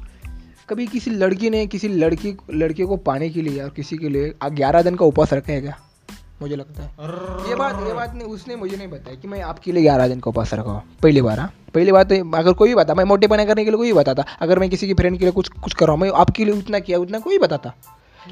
कभी 0.69 0.87
किसी 0.87 1.11
लड़की 1.11 1.49
ने 1.49 1.67
किसी 1.67 1.87
लड़की 1.87 2.37
लड़के 2.53 2.85
को 2.85 2.97
पाने 2.97 3.29
के 3.29 3.41
लिए 3.41 3.63
और 3.63 3.69
किसी 3.69 3.97
के 3.97 4.09
लिए 4.09 4.33
ग्यारह 4.51 4.81
दिन 4.81 4.95
का 4.95 5.05
उपवास 5.05 5.33
रखे 5.33 5.53
है 5.53 5.61
क्या? 5.61 5.79
मुझे 6.41 6.55
लगता 6.55 6.83
है। 6.83 6.89
ये 7.49 7.55
बात 7.55 7.87
ये 7.87 7.93
बात 7.93 8.13
नहीं 8.15 8.27
उसने 8.27 8.55
मुझे 8.55 8.77
नहीं 8.77 8.87
बताया 8.87 9.15
कि 9.15 9.27
मैं 9.27 9.41
आपके 9.41 9.71
लिए 9.71 9.83
ग्यारह 9.83 10.07
दिन 10.07 10.19
का 10.19 10.29
उपवास 10.29 10.53
रखा 10.53 10.71
हूँ। 10.71 10.83
पहली 11.03 11.21
बार 11.21 11.39
हाँ। 11.39 11.53
पहली 11.73 11.91
बात 11.91 12.09
तो 12.09 12.37
अगर 12.37 12.53
कोई 12.53 12.69
भी 12.69 12.75
बता 12.75 12.93
मैं 12.93 13.03
मोटे 13.03 13.27
बना 13.27 13.45
करने 13.45 13.65
के 13.65 13.71
लिए 13.71 13.77
कोई 13.77 13.87
भी 13.87 13.93
बताता। 13.93 14.25
अगर 14.41 14.59
मैं 14.59 14.69
किसी 14.69 14.87
की 14.87 14.93
फ्रेंड 14.93 15.17
के 15.17 15.25
लिए 15.25 15.31
कुछ 15.31 15.47
कुछ 15.47 15.73
कर 15.73 15.85
रहा 15.85 15.93
हूँ 15.93 16.01
मैं 16.01 16.11
आपके 16.11 16.45
लिए 16.45 16.53
उतना 16.53 16.79
किया 16.79 16.99
उतना 16.99 17.19
कोई 17.19 17.37
बताता। 17.37 17.73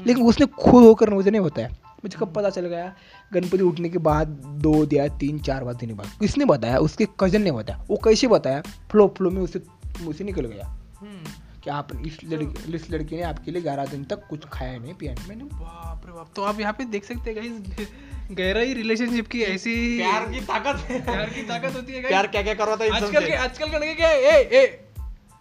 लेकिन 0.06 0.26
उसने 0.26 0.46
खुद 0.46 0.84
होकर 0.84 1.10
मुझे 1.10 1.30
नहीं 1.30 1.40
बताया। 1.40 1.68
मुझे 2.04 2.18
कब 2.18 2.32
पता 2.32 2.50
चल 2.50 2.66
गया? 2.66 2.92
गणपति 3.32 3.62
उठने 3.62 3.88
के 3.88 3.98
बाद 3.98 4.26
दो 4.62 4.86
या 4.92 5.08
तीन 5.08 5.38
चार 5.38 5.64
बार 5.64 5.74
दिन 5.74 5.94
बाद। 5.94 6.06
किसने 6.20 6.44
बताया? 6.44 6.78
उसके 6.78 7.06
कज़न 7.20 7.42
ने 7.42 7.52
बताया। 7.52 7.84
वो 7.90 7.96
कैसे 8.04 8.26
बताया? 8.26 8.62
फ्लो 8.90 9.14
फ्लो 9.16 9.30
में 9.30 9.42
उसे 9.42 9.62
मुझसे 10.00 10.24
निकल 10.24 10.46
गया। 10.46 10.66
हम्म। 11.00 11.45
कि 11.66 11.70
आप 11.72 11.88
इस 12.06 12.18
लड़की 12.24 12.74
इस 12.74 12.90
लड़की 12.90 13.16
ने 13.16 13.22
आपके 13.24 13.50
लिए 13.50 13.62
ग्यारह 13.62 13.86
दिन 13.86 14.02
तक 14.10 14.20
कुछ 14.30 14.44
खाया 14.52 14.78
नहीं 14.78 14.92
पिया 14.94 15.12
नहीं। 15.12 15.28
मैंने 15.28 15.44
बाप 15.44 16.02
रे 16.06 16.12
बाप। 16.12 16.28
तो 16.36 16.42
आप 16.44 16.60
यहाँ 16.60 16.72
पे 16.72 16.84
देख 16.92 17.04
सकते 17.04 17.30
हैं 17.30 17.36
गाइस 17.36 17.88
गहराई 18.32 18.74
रिलेशनशिप 18.74 19.26
की 19.28 19.42
ऐसी 19.44 19.74
प्यार 19.98 20.26
की 20.32 20.40
ताकत 20.46 20.84
है। 20.88 21.00
प्यार 21.04 21.30
की 21.30 21.42
ताकत 21.48 21.76
होती 21.76 21.92
है। 21.92 22.02
प्यार 22.08 22.26
क्या 22.26 22.42
क्या 22.42 22.54
करवाता 22.54 22.84
है 22.84 22.90
आजकल 22.96 23.26
के 23.26 23.34
आजकल 23.36 23.66
के 23.66 23.76
लड़के 23.76 23.94
क्या 23.94 24.10
ए 24.10 24.36
ए 24.52 24.66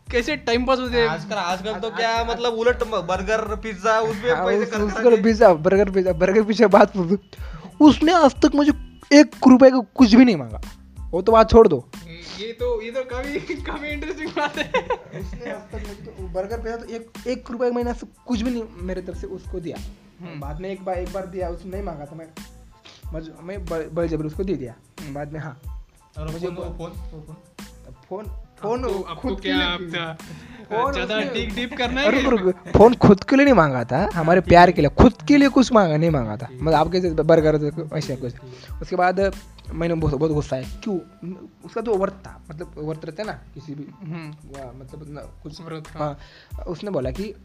कैसे 0.07 0.35
टाइम 0.49 0.65
पास 0.65 0.79
होते 0.79 0.97
हैं? 0.97 1.07
आजकल 1.09 1.35
आजकल 1.35 1.79
तो 1.81 1.89
क्या 1.91 2.23
मतलब 2.23 2.53
उलट 2.55 2.83
बर्गर 2.83 3.55
पिज्जा 3.57 3.99
उसमें 4.01 4.31
हाँ, 4.31 4.45
पैसे 4.45 4.65
खर्च 4.65 4.81
उसको 4.83 5.15
pizza 5.23 5.53
burger 5.67 5.91
pizza 5.91 6.13
burger 6.15 6.43
pizza 6.43 6.67
बात 6.69 6.97
उसने 7.81 8.13
आज 8.15 8.35
तक 8.41 8.55
मुझे 8.55 8.71
एक 9.11 9.35
रुपए 9.47 9.69
का 9.69 9.79
कुछ 9.95 10.13
भी 10.15 10.25
नहीं 10.25 10.35
मांगा। 10.35 10.61
वो 11.11 11.21
तो 11.21 11.31
बात 11.31 11.49
छोड़ 11.51 11.67
दो। 11.67 11.77
ये 12.39 12.53
तो 12.53 12.81
ये 12.81 12.91
तो 12.91 13.03
काफ़ी 13.03 13.39
काफ़ी 13.61 13.87
इंटरेस्टिंग 13.87 14.29
बात 14.29 14.57
है। 14.57 14.67
उसने 15.19 15.51
अब 15.51 15.67
तक 15.71 15.75
मुझे 15.75 15.93
तो 15.93 16.27
बर्गर 16.27 16.59
पे 16.59 16.77
तो 16.77 16.85
एक 16.85 17.11
एक 17.27 17.51
रुपए 17.51 17.71
महीना 17.71 17.93
से 17.93 18.07
कुछ 18.25 18.41
भी 18.41 18.51
नहीं 18.51 18.63
मेरे 18.71 19.01
तरफ़ 19.01 19.17
से 19.17 19.27
उसको 19.27 19.59
दिया। 19.59 19.77
हम्म। 20.19 20.39
बाद 20.39 20.61
में 20.61 20.69
एक 20.69 20.85
बार 20.85 20.95
एक 20.95 21.13
बार 21.13 21.25
दिया 21.25 21.49
उसने 21.49 21.71
नहीं 21.71 21.83
मांगा 21.83 22.05
था 22.05 22.15
मैं 22.15 22.27
मज- 23.13 23.41
मैं 23.41 23.65
बड़े 23.65 24.07
जबर 24.07 24.25
उसको 24.25 24.43
दे 24.43 24.55
दिया। 24.55 24.75
बाद 25.09 25.31
में 25.31 25.39
हाँ। 25.39 25.83
और 26.17 26.31
मुझे 26.31 26.47
फोन- 26.47 27.25
फोन- 28.09 28.44
फोन- 28.65 28.85
आपको, 28.85 29.01
आपको 29.01 29.29
खुद 29.29 29.41
के 29.41 29.49
क्या 29.49 29.77
लिए 29.77 29.89
ज़्यादा 30.93 31.19
डीप 31.19 31.55
डीप 31.55 31.77
करना 31.77 32.01
है 32.01 32.29
रुक, 32.29 32.39
रुक, 32.39 32.55
फ़ोन 32.55 32.93
खुद 32.93 33.23
के 33.23 33.35
लिए 33.35 33.45
नहीं 33.45 33.53
मांगा 33.53 33.83
था 33.83 34.09
हमारे 34.13 34.41
प्यार 34.41 34.71
के 34.71 34.81
लिए 34.81 34.89
खुद 34.89 35.13
के 35.27 35.37
लिए 35.37 35.49
कुछ 35.49 35.73
मांगा 35.73 35.97
नहीं 35.97 36.09
मांगा 36.09 36.37
था। 36.37 36.47
मतलब 36.53 36.73
आपके 36.73 36.99
जैसे 36.99 37.15
बर्गर 37.15 37.71
ऐसे 37.93 38.15
कुछ। 38.15 38.33
उसके 38.81 38.95
बाद 38.95 39.33
मैंने 39.73 39.93
बहुत 39.93 40.13
बहुत 40.13 40.31
गुस्सा 40.31 40.55
है 40.55 40.63
क्यों? 40.83 40.99
उसका 41.65 41.81
तो 41.81 41.97
व्रत 41.97 42.13
था। 42.13 42.41
मतलब 42.49 42.75
व्रत 42.77 43.05
रहता 43.05 43.23
है 43.23 43.27
ना 43.27 43.33
किसी 43.53 43.75
भी। 43.75 44.11
हम्म, 44.11 44.29
मतलब 44.79 45.33
कुछ 45.43 45.61
व्रत, 45.61 45.83
हाँ। 45.87 46.17
उसने 46.67 46.91
बोला 46.91 47.11
कि 47.11 47.35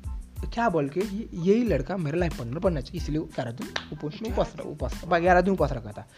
क्या 0.55 0.68
बोल 0.68 0.89
के 0.89 1.01
यही 1.33 1.64
लड़का 1.64 1.97
मेरे 1.97 2.18
लाइफ 2.18 2.39
पार्टनर 2.39 2.59
बनना 2.59 2.81
चाहिए 2.81 3.03
इसलिए 3.03 3.21
ग्यारह 3.21 3.51
दिन 3.51 3.68
उपवास 3.93 4.12
में 4.23 4.31
उपवास 4.64 5.05
उपवास 5.05 5.21
ग्यारह 5.21 5.41
दिन 5.41 5.53
उपवास 5.53 5.73
रखा 5.73 5.93
था। 5.93 6.09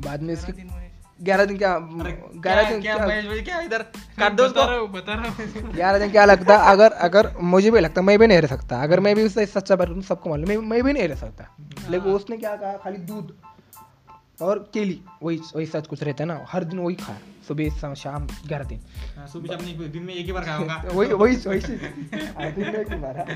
बाद 0.00 0.22
में 0.22 0.34
इसके 0.34 0.52
में- 0.52 0.89
ग्यारह 1.22 1.44
दिन 1.44 1.58
क्या 1.58 1.78
ग्यारह 1.78 2.70
दिन 2.70 2.82
क्या 2.82 2.96
क्या 2.96 3.42
क्या 3.42 3.60
इधर? 3.60 3.82
काट 4.18 4.32
दो 4.32 4.48
बता 4.48 4.64
रहा 4.64 4.76
हूँ 4.76 4.92
बता 4.92 5.14
रहा 5.14 5.28
हूँ। 5.28 5.72
ग्यारह 5.74 5.98
दिन 5.98 6.10
क्या 6.10 6.24
लगता 6.24 6.56
अगर 6.56 6.92
अगर 6.92 7.36
मुझे 7.42 7.70
भी 7.70 7.80
लगता 7.80 8.02
मैं 8.02 8.18
भी 8.18 8.26
नहीं 8.26 8.38
रह 8.38 8.48
सकता। 8.48 8.82
अगर 8.82 9.00
मैं 9.00 9.16
भी 9.16 9.22
उससे 9.22 9.46
सच्चा 9.46 9.76
बात 9.76 9.88
करूँ 9.88 10.02
सबको 10.02 10.30
मालूम 10.30 10.48
मैं 10.48 10.56
मैं 10.56 10.82
भी 10.82 10.92
नहीं 10.92 11.08
रह 11.08 11.14
सकता। 11.14 11.56
लेकिन 11.90 12.12
उसने 12.12 12.36
क्या 12.36 12.56
कहा 12.56 12.72
खाली 12.72 12.96
दूध 12.96 13.36
और 14.42 14.70
केली 14.74 15.00
वही 15.22 15.40
वही 15.56 15.66
सच 15.66 15.86
कुछ 15.86 16.02
रहता 16.02 16.22
है 16.22 16.28
ना 16.28 16.46
हर 16.48 16.64
दिन 16.64 16.78
वही 16.78 16.94
खाया 16.94 17.18
सुबह 17.48 17.70
शाम- 17.70 17.96
शाम 17.96 18.26
ग्यारह 18.26 18.64
दिन। 18.64 18.80
हाँ, 19.18 19.26
सुबह 19.26 19.46
शाम 19.46 19.88
दिन 19.88 20.02
में 20.02 20.14
एक 20.14 20.26
ही 20.26 20.32
बार 20.32 20.44
खाऊँगा 20.44 20.84
वही 20.92 21.12
वही 21.12 21.36
वही 21.36 21.60
दिन 21.60 22.72
में 22.72 22.80
एक 22.80 23.02
बार, 23.02 23.16
हाँ। 23.16 23.26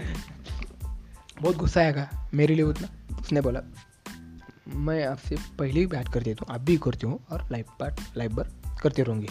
बहुत 1.43 1.57
गुस्सा 1.57 1.81
आएगा 1.81 2.29
मेरे 2.35 2.55
लिए 2.55 2.65
उतना 2.65 3.17
उसने 3.21 3.41
बोला 3.41 3.61
मैं 4.69 5.07
आपसे 5.07 5.37
पहले 5.59 5.81
ही 5.81 5.87
बात 5.87 6.09
कर 6.09 6.23
देता 6.23 6.45
हूँ 6.49 6.55
आप 6.55 6.61
भी 6.61 6.77
करती 6.77 7.07
हूँ 7.07 7.19
और 7.31 7.49
लाइफ 7.53 7.67
पार्ट 7.81 8.01
लाइफ 8.17 8.33
भर 8.33 8.49
करते 8.83 9.03
रहूँगी। 9.03 9.27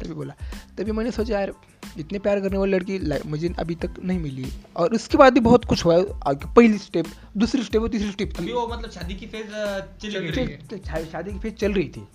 तभी 0.00 0.12
बोला। 0.14 0.34
तभी 0.78 0.92
मैंने 0.92 1.10
सोचा 1.10 1.38
यार 1.38 1.52
इतने 1.98 2.18
प्यार 2.18 2.40
करने 2.40 2.58
वाली 2.58 2.72
लड़की 2.72 3.28
मुझे 3.28 3.54
अभी 3.58 3.74
तक 3.74 3.94
नहीं 4.04 4.18
मिली। 4.18 4.52
और 4.76 4.94
उसके 4.94 5.18
बाद 5.18 5.32
भी 5.34 5.40
बहुत 5.40 5.64
कुछ 5.64 5.84
हुआ 5.84 5.96
आगे 6.26 6.52
पहली 6.54 6.78
स्टेप 6.78 7.06
दूसरी 7.36 7.62
स्टेप 7.62 7.82
और 7.82 7.88
तीसरी 7.88 8.10
स्टेप 8.12 8.32
थी 8.40 8.52
वो 8.52 8.68
मतलब 8.68 8.90
शादी 8.90 9.14
की 9.14 9.26
फ़ेज़ 9.26 9.46
चल 10.12 10.20
रही 10.20 10.46
थी। 10.46 10.82
है। 10.88 11.06
शादी 11.06 11.32
की 11.32 11.38
फ़ेज़ 11.38 11.54
चल 11.54 11.72
रही 11.72 11.88
थी। 11.88 12.08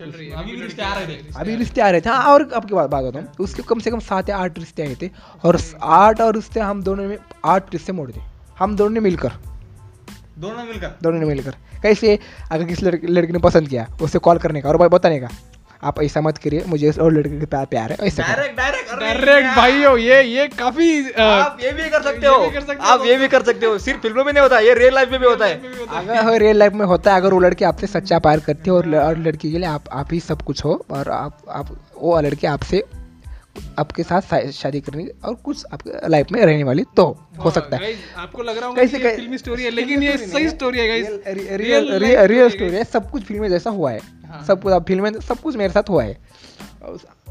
है। 0.00 1.32
अभी 1.32 1.56
रिश्ते 1.56 1.80
आ 1.80 1.90
रहे 1.90 2.00
थे। 2.00 2.04
थे। 2.06 2.10
हाँ 2.10 2.24
और 2.24 2.52
आपके 2.52 2.74
बात 2.74 2.90
बात 2.90 3.04
बताऊँ 3.04 3.26
उसके 3.40 3.62
कम 3.62 3.78
से 3.78 3.90
कम 3.90 3.98
सात 3.98 4.28
या 4.28 4.36
आठ 4.36 4.58
रिश्ते 4.58 4.82
आए 4.82 4.96
थे। 5.02 5.10
और 5.44 5.60
आठ 5.82 6.20
और 6.20 6.34
रिश्ते 6.34 6.60
हम 6.60 6.82
दोनों 6.82 7.04
में 7.04 7.18
आठ 7.44 7.72
रिश्ते 7.72 7.92
मोड़ 7.92 8.10
दिए। 8.12 8.22
हम 8.58 8.76
दोनों 8.76 8.90
ने 8.90 9.00
मिलकर। 9.00 9.55
दोनों 10.38 10.64
मिलकर। 10.64 10.90
दोनों 11.02 11.18
ने 11.18 11.26
मिलकर। 11.26 11.54
कैसे 11.82 12.18
अगर 12.52 12.64
किसी 12.64 12.86
लड़की 12.86 13.06
लड़की 13.06 13.32
ने 13.32 13.38
पसंद 13.38 13.68
किया 13.68 13.86
उसे 14.02 14.18
कॉल 14.18 14.38
करने 14.38 14.60
का 14.60 14.68
और 14.68 14.88
बताने 14.88 15.20
का 15.20 15.28
आप 15.84 16.00
ऐसा 16.02 16.20
मत 16.20 16.38
करिए 16.38 16.64
मुझे 16.66 16.90
और 16.90 17.12
लड़के 17.12 17.38
के 17.40 17.46
प्यार 17.46 17.64
प्यार 17.66 17.92
है 17.92 17.96
ऐसा 18.06 18.22
डायरेक्ट 18.22 18.56
डायरेक्ट 18.56 18.92
डायरेक्ट 19.00 19.56
भाई 19.56 19.82
हो 19.84 19.96
ये 19.96 20.22
ये 20.22 20.46
काफ़ी 20.48 21.10
आप 21.12 21.58
ये 21.62 21.72
भी 21.72 21.88
कर 21.90 22.02
सकते 22.02 22.26
हो। 22.26 22.38
भी 22.38 22.50
कर 22.50 22.60
सकते 22.60 22.74
हो। 22.74 22.92
आप 22.92 23.04
ये 23.06 23.16
भी 23.16 23.28
कर 23.28 23.42
सकते 23.42 23.66
हो। 23.66 23.78
सिर्फ़ 23.78 24.00
फ़िल्मों 24.00 24.24
में 24.24 24.32
नहीं 24.32 24.42
होता 24.42 24.58
ये 24.58 24.74
रियल 24.74 24.94
लाइफ 24.94 25.10
में 25.10 25.20
भी 25.20 25.26
होता 25.26 25.46
है। 25.46 26.18
अगर 26.18 26.40
रियल 26.40 26.56
लाइफ 26.56 26.72
में 26.72 26.86
होता 26.86 27.10
है 27.10 27.20
अगर 27.20 27.34
वो 27.34 27.40
लड़की 27.40 27.64
आपसे 27.64 27.86
सच्चा 27.86 28.18
प्यार 28.18 28.40
करती 28.40 28.70
है 28.70 28.76
और, 28.76 28.94
और 28.96 29.18
लड़की 29.18 29.52
के 29.52 29.58
लिए 29.58 29.68
आप 29.68 29.84
आप 29.92 30.12
ही 30.12 30.20
सब 30.20 30.42
कुछ 30.42 30.64
हो 30.64 30.84
और 30.90 31.10
आप 31.10 31.38
आप 31.50 31.76
वो 31.96 32.20
लड़की 32.20 32.46
आपसे 32.46 32.84
आपके 33.78 34.02
साथ 34.02 34.50
शादी 34.52 34.80
करने 34.80 35.04
और 35.24 35.34
कुछ 35.34 35.64
आपके 35.72 36.08
लाइफ 36.08 36.26
में 36.32 36.40
रहने 36.46 36.64
वाली 36.64 36.84
तो 36.96 37.04
हो 37.44 37.50
सकता 37.50 37.76
है। 37.76 37.94
आपको 38.16 38.42
लग 38.42 38.58
रहा 38.58 38.72
कैसे 38.74 38.98
कि 38.98 39.14
फिल्मी 39.16 39.38
स्टोरी 39.38 39.62
है 39.62 39.70
लेकिन 39.70 40.02
ये 40.02 40.16
सही 40.18 40.48
स्टोरी 40.48 40.78
है। 40.78 40.86
रियल 41.26 41.92
रियल 41.94 42.26
रियल 42.26 42.48
स्टोरी 42.50 42.74
है 42.76 42.84
सब 42.84 43.10
कुछ 43.10 43.22
फ़िल्म 43.22 43.42
में 43.42 43.48
जैसा 43.48 43.70
हुआ 43.70 43.90
है। 43.90 44.00
हाँ। 44.26 44.44
सब 44.44 44.62
कुछ 44.62 44.82
फ़िल्म 44.82 45.02
में 45.02 45.20
सब 45.20 45.40
कुछ 45.40 45.56
मेरे 45.56 45.72
साथ 45.72 45.90
हुआ 45.90 46.02
है। 46.04 46.18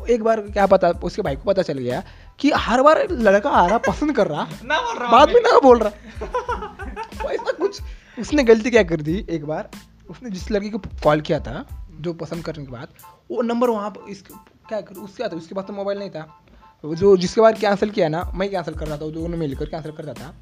एक 0.10 0.24
बार 0.24 0.40
क्या 0.42 0.66
पता 0.66 0.90
उसके 1.04 1.22
भाई 1.22 1.36
को 1.36 1.44
पता 1.44 1.62
चल 1.62 1.78
गया 1.78 2.04
कि 2.40 2.52
हर 2.56 2.82
बार 2.82 3.08
लड़का 3.12 3.50
आ 3.50 3.66
रहा 3.68 3.78
पसंद 3.78 4.16
कर 4.16 4.28
रहा। 4.28 4.48
ना 4.66 4.82
बोल 4.82 4.98
रहा 5.00 5.12
बाद 5.12 5.30
में। 5.30 5.42
ना 5.42 5.60
बोल 5.60 5.80
रहा। 5.80 7.32
ऐसा 7.32 7.52
कुछ 7.52 7.82
उसने 8.20 8.44
गलती 8.44 8.70
क्या 8.72 8.84
कर 8.84 9.02
दी? 9.02 9.26
एक 9.30 9.46
बार 9.46 9.70
उसने 10.10 10.30
जिस 10.30 10.52
लड़की 10.52 10.70
को 10.70 10.78
कॉल 11.04 11.22
किया 11.22 11.40
था 11.40 11.66
जो 12.02 12.14
पसंद 12.14 12.46
करने 12.46 12.66
के 12.66 12.72
बाद 12.72 12.88
वो 13.32 13.42
नंबर 13.42 13.70
वहाँ 13.70 13.90
पर 13.90 14.10
इस 14.10 14.22
क्या 14.70 14.82
कर 14.82 14.96
उसके 14.96 15.24
आता 15.24 15.38
उसके 15.38 15.56
पास 15.56 15.66
तो 15.66 15.74
मोबाइल 15.74 16.00
नहीं 16.00 16.10
था। 16.10 16.42
जो 16.86 17.18
जिसके 17.18 17.42
बाद 17.42 17.58
कैंसिल 17.58 17.90
किया 17.90 18.10
ना 18.10 18.32
मैं 18.36 18.52
कैंसिल 18.52 18.74
कर 18.74 18.88
रहा 18.88 18.98
था 18.98 19.10
दोनों 19.10 19.38
मिलकर 19.38 19.66
कैंसिल 19.66 19.92
करता 19.92 20.14
था। 20.14 20.36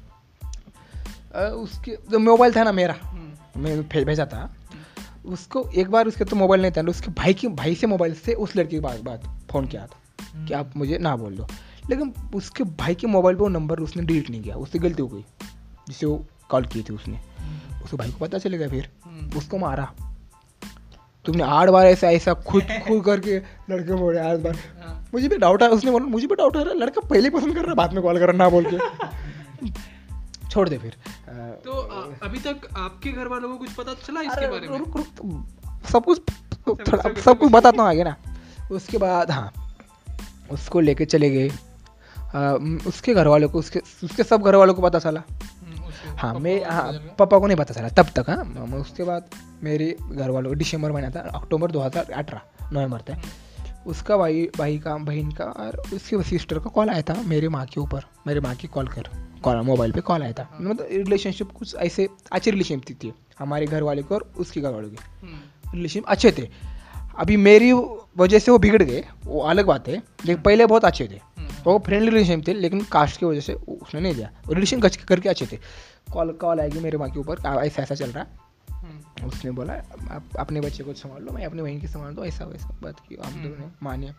उसके 1.46 1.98
जो 2.10 2.18
मोबाइल 2.18 2.56
था 2.56 2.64
ना 2.64 2.72
मेरा 2.72 2.94
मैं 3.56 3.88
भे- 3.88 4.06
भेजा 4.06 4.26
था 4.26 4.56
उसको 5.26 5.70
एक 5.74 5.90
बार 5.90 6.06
उसके 6.06 6.24
तो 6.24 6.36
मोबाइल 6.36 6.62
नहीं 6.62 6.72
था 6.72 6.80
उसके 6.80 7.10
भाई 7.10 7.34
की 7.34 7.48
भाई 7.48 7.74
से 7.74 7.86
मोबाइल 7.86 8.14
से 8.14 8.32
उस 8.32 8.56
लड़की 8.56 8.76
के 8.76 8.80
बाद 8.80 9.00
बात 9.00 9.24
फ़ोन 9.50 9.66
किया 9.66 9.86
था 9.86 9.98
कि 10.44 10.54
आप 10.54 10.72
मुझे 10.76 10.98
ना 10.98 11.16
बोल 11.16 11.36
दो। 11.36 11.46
लेकिन 11.90 12.14
उसके 12.34 12.64
भाई 12.64 12.94
के 12.94 13.06
मोबाइल 13.06 13.36
पर 13.36 13.42
वो 13.42 13.48
नंबर 13.48 13.80
उसने 13.80 14.02
डिलीट 14.02 14.30
नहीं 14.30 14.42
किया 14.42 14.56
उससे 14.56 14.78
गलती 14.78 15.02
हो 15.02 15.08
गई 15.08 15.24
जिसे 15.88 16.06
वो 16.06 16.26
कॉल 16.48 16.66
की 16.66 16.82
थी 16.82 16.94
उसने। 16.94 17.20
उसके 17.84 17.96
भाई 17.96 18.10
को 18.10 18.18
पता 18.18 18.38
चलेगा 18.38 18.68
फिर 18.68 18.90
उसको 19.36 19.58
मारा। 19.58 20.03
तुमने 21.26 21.42
आठ 21.42 21.68
बार 21.68 21.86
ऐसा 21.86 22.10
ऐसा 22.10 22.34
खुद 22.34 22.62
खुद 22.88 23.04
करके 23.04 23.36
लड़के 23.70 23.94
बोले 23.94 24.20
आठ 24.20 24.38
बार। 24.38 24.56
मुझे 25.14 25.28
भी 25.28 25.36
डाउट 25.36 25.62
है 25.62 25.68
उसने 25.68 25.90
बोला 25.90 26.06
मुझे 26.06 26.26
भी 26.26 26.34
डाउट 26.34 26.56
आ 26.56 26.60
रहा 26.60 26.72
है 26.72 26.78
लड़का 26.78 27.00
पहले 27.08 27.22
ही 27.22 27.30
पसंद 27.30 27.54
कर 27.54 27.60
रहा 27.60 27.70
है 27.70 27.74
बाद 27.74 27.92
में 27.92 28.02
कॉल 28.02 28.18
कर 28.18 28.26
रहा 28.28 28.36
ना 28.36 28.48
बोल 28.48 28.66
के। 28.74 28.78
छोड़ 30.50 30.68
दे 30.68 30.78
फिर। 30.78 30.96
तो 31.64 31.72
अ, 31.72 32.14
अभी 32.22 32.38
तक 32.38 32.56
आपके 32.76 33.12
घर 33.12 33.28
वालों 33.28 33.48
को 33.48 33.56
कुछ 33.56 33.72
पता 33.72 33.94
चला 33.94 34.20
इसके 34.20 34.48
बारे 34.48 34.68
में? 34.68 34.78
रुक 34.78 34.96
रुक 34.96 35.06
सब 35.92 36.04
कुछ 36.04 36.20
थोड़ा 36.68 37.20
सब- 37.20 37.38
कुछ 37.38 37.50
बताता 37.52 37.82
हूँ 37.82 37.90
आगे 37.90 38.04
ना। 38.04 38.16
उसके 38.72 38.98
बाद 38.98 39.30
हाँ 39.30 39.52
उसको 40.50 40.80
लेके 40.80 41.04
चले 41.04 41.30
गए। 41.30 41.48
उसके 42.88 43.14
घर 43.14 43.26
वालों 43.28 43.48
को 43.48 43.58
उसके 43.58 43.80
उसके 44.04 44.22
सब 44.22 44.42
घर 44.42 44.54
वालों 44.54 44.74
को 44.74 44.82
पता 44.82 44.98
चला। 44.98 45.22
हाँ 46.16 46.34
मैं 46.34 46.64
हाँ 46.64 46.92
पापा 46.92 47.38
को 47.38 47.46
नहीं 47.46 47.56
पता 47.56 47.74
चला 47.74 47.88
तब 47.88 48.06
तक 48.16 48.30
हाँ। 48.30 48.44
म- 48.44 48.74
उसके 48.74 49.02
बाद 49.02 49.24
मेरे 49.62 49.96
घर 50.12 50.30
वालों 50.30 50.50
को 50.50 50.56
दिसंबर 50.56 50.92
महीना 50.92 51.10
था 51.10 51.20
अक्टूबर 51.20 51.70
2018 51.70 52.40
नवंबर 52.72 53.00
था। 53.00 53.20
उसका 53.86 54.16
भाई 54.16 54.48
भाई 54.58 54.78
का 54.78 54.96
बहन 54.96 55.30
का 55.30 55.44
और 55.44 55.82
उसकी 55.94 56.22
सिस्टर 56.22 56.58
का 56.58 56.70
कॉल 56.70 56.90
आया 56.90 57.02
था 57.02 57.22
मेरे 57.22 57.48
माँ 57.48 57.66
के 57.66 57.80
ऊपर 57.80 58.02
मेरे 58.26 58.40
माँ 58.40 58.54
की 58.54 58.68
कॉल 58.68 58.88
कर 58.88 59.08
कॉल 59.42 59.60
मोबाइल 59.60 59.92
पे 59.92 60.00
कॉल 60.00 60.22
आया 60.22 60.32
था। 60.32 60.58
मतलब 60.60 60.88
रिलेशनशिप 60.92 61.50
कुछ 61.50 61.74
ऐसे 61.74 62.08
अच्छी 62.32 62.50
रिलेशनशिप 62.50 62.96
थी 63.04 63.12
हमारे 63.38 63.66
घर 63.66 63.82
वाले 63.82 64.02
को 64.02 64.14
और 64.14 64.32
उसके 64.36 64.60
घर 64.60 64.70
वालों 64.70 64.88
की 64.88 64.96
रिलेशनशिप 65.74 66.04
अच्छे 66.06 66.32
थे। 66.32 66.50
अभी 67.18 67.36
मेरी 67.36 67.72
वजह 68.18 68.38
से 68.38 68.50
वो 68.52 68.58
बिगड़ 68.58 68.82
गए 68.82 69.04
वो 69.24 69.40
अलग 69.40 69.66
बात 69.66 69.88
है। 69.88 69.94
लेकिन 69.94 70.42
पहले 70.42 70.66
बहुत 70.66 70.84
अच्छे 70.84 71.06
थे। 71.06 71.33
हम्म, 71.64 71.72
वो 71.72 71.78
फ्रेंडली 71.78 72.10
रिलेशन 72.10 72.42
थे 72.48 72.54
लेकिन 72.54 72.80
कास्ट 72.92 73.20
की 73.20 73.26
वजह 73.26 73.40
से 73.40 73.54
उसने 73.54 74.00
नहीं 74.00 74.14
दिया। 74.14 74.30
रिलेशन 74.48 74.80
करके 74.80 75.28
अच्छे 75.28 75.46
थे। 75.46 75.58
कॉल 76.12 76.32
कॉल 76.32 76.60
आएगी 76.60 76.80
मेरे 76.80 76.98
माँ 76.98 77.10
के 77.10 77.18
ऊपर 77.20 77.36
ऐसा 77.64 77.82
ऐसा 77.82 77.94
चल 77.94 78.10
रहा। 78.10 78.24
है 78.24 78.42
हम्म, 78.70 79.26
उसने 79.28 79.50
बोला 79.50 79.72
आप 80.14 80.22
अपने 80.38 80.60
बच्चे 80.60 80.84
को 80.84 80.92
संभाल 80.92 81.22
लो 81.22 81.32
मैं 81.32 81.44
अपनी 81.46 81.62
बहन 81.62 81.80
की 81.80 81.88
संभाल 81.88 82.14
दो। 82.14 82.24
ऐसा 82.24 82.44
वैसा 82.44 82.68
बात 82.82 83.00
की 83.08 83.16
हम 83.24 83.32
दोनों 83.42 83.56
ने 83.58 83.66
माने। 83.82 84.10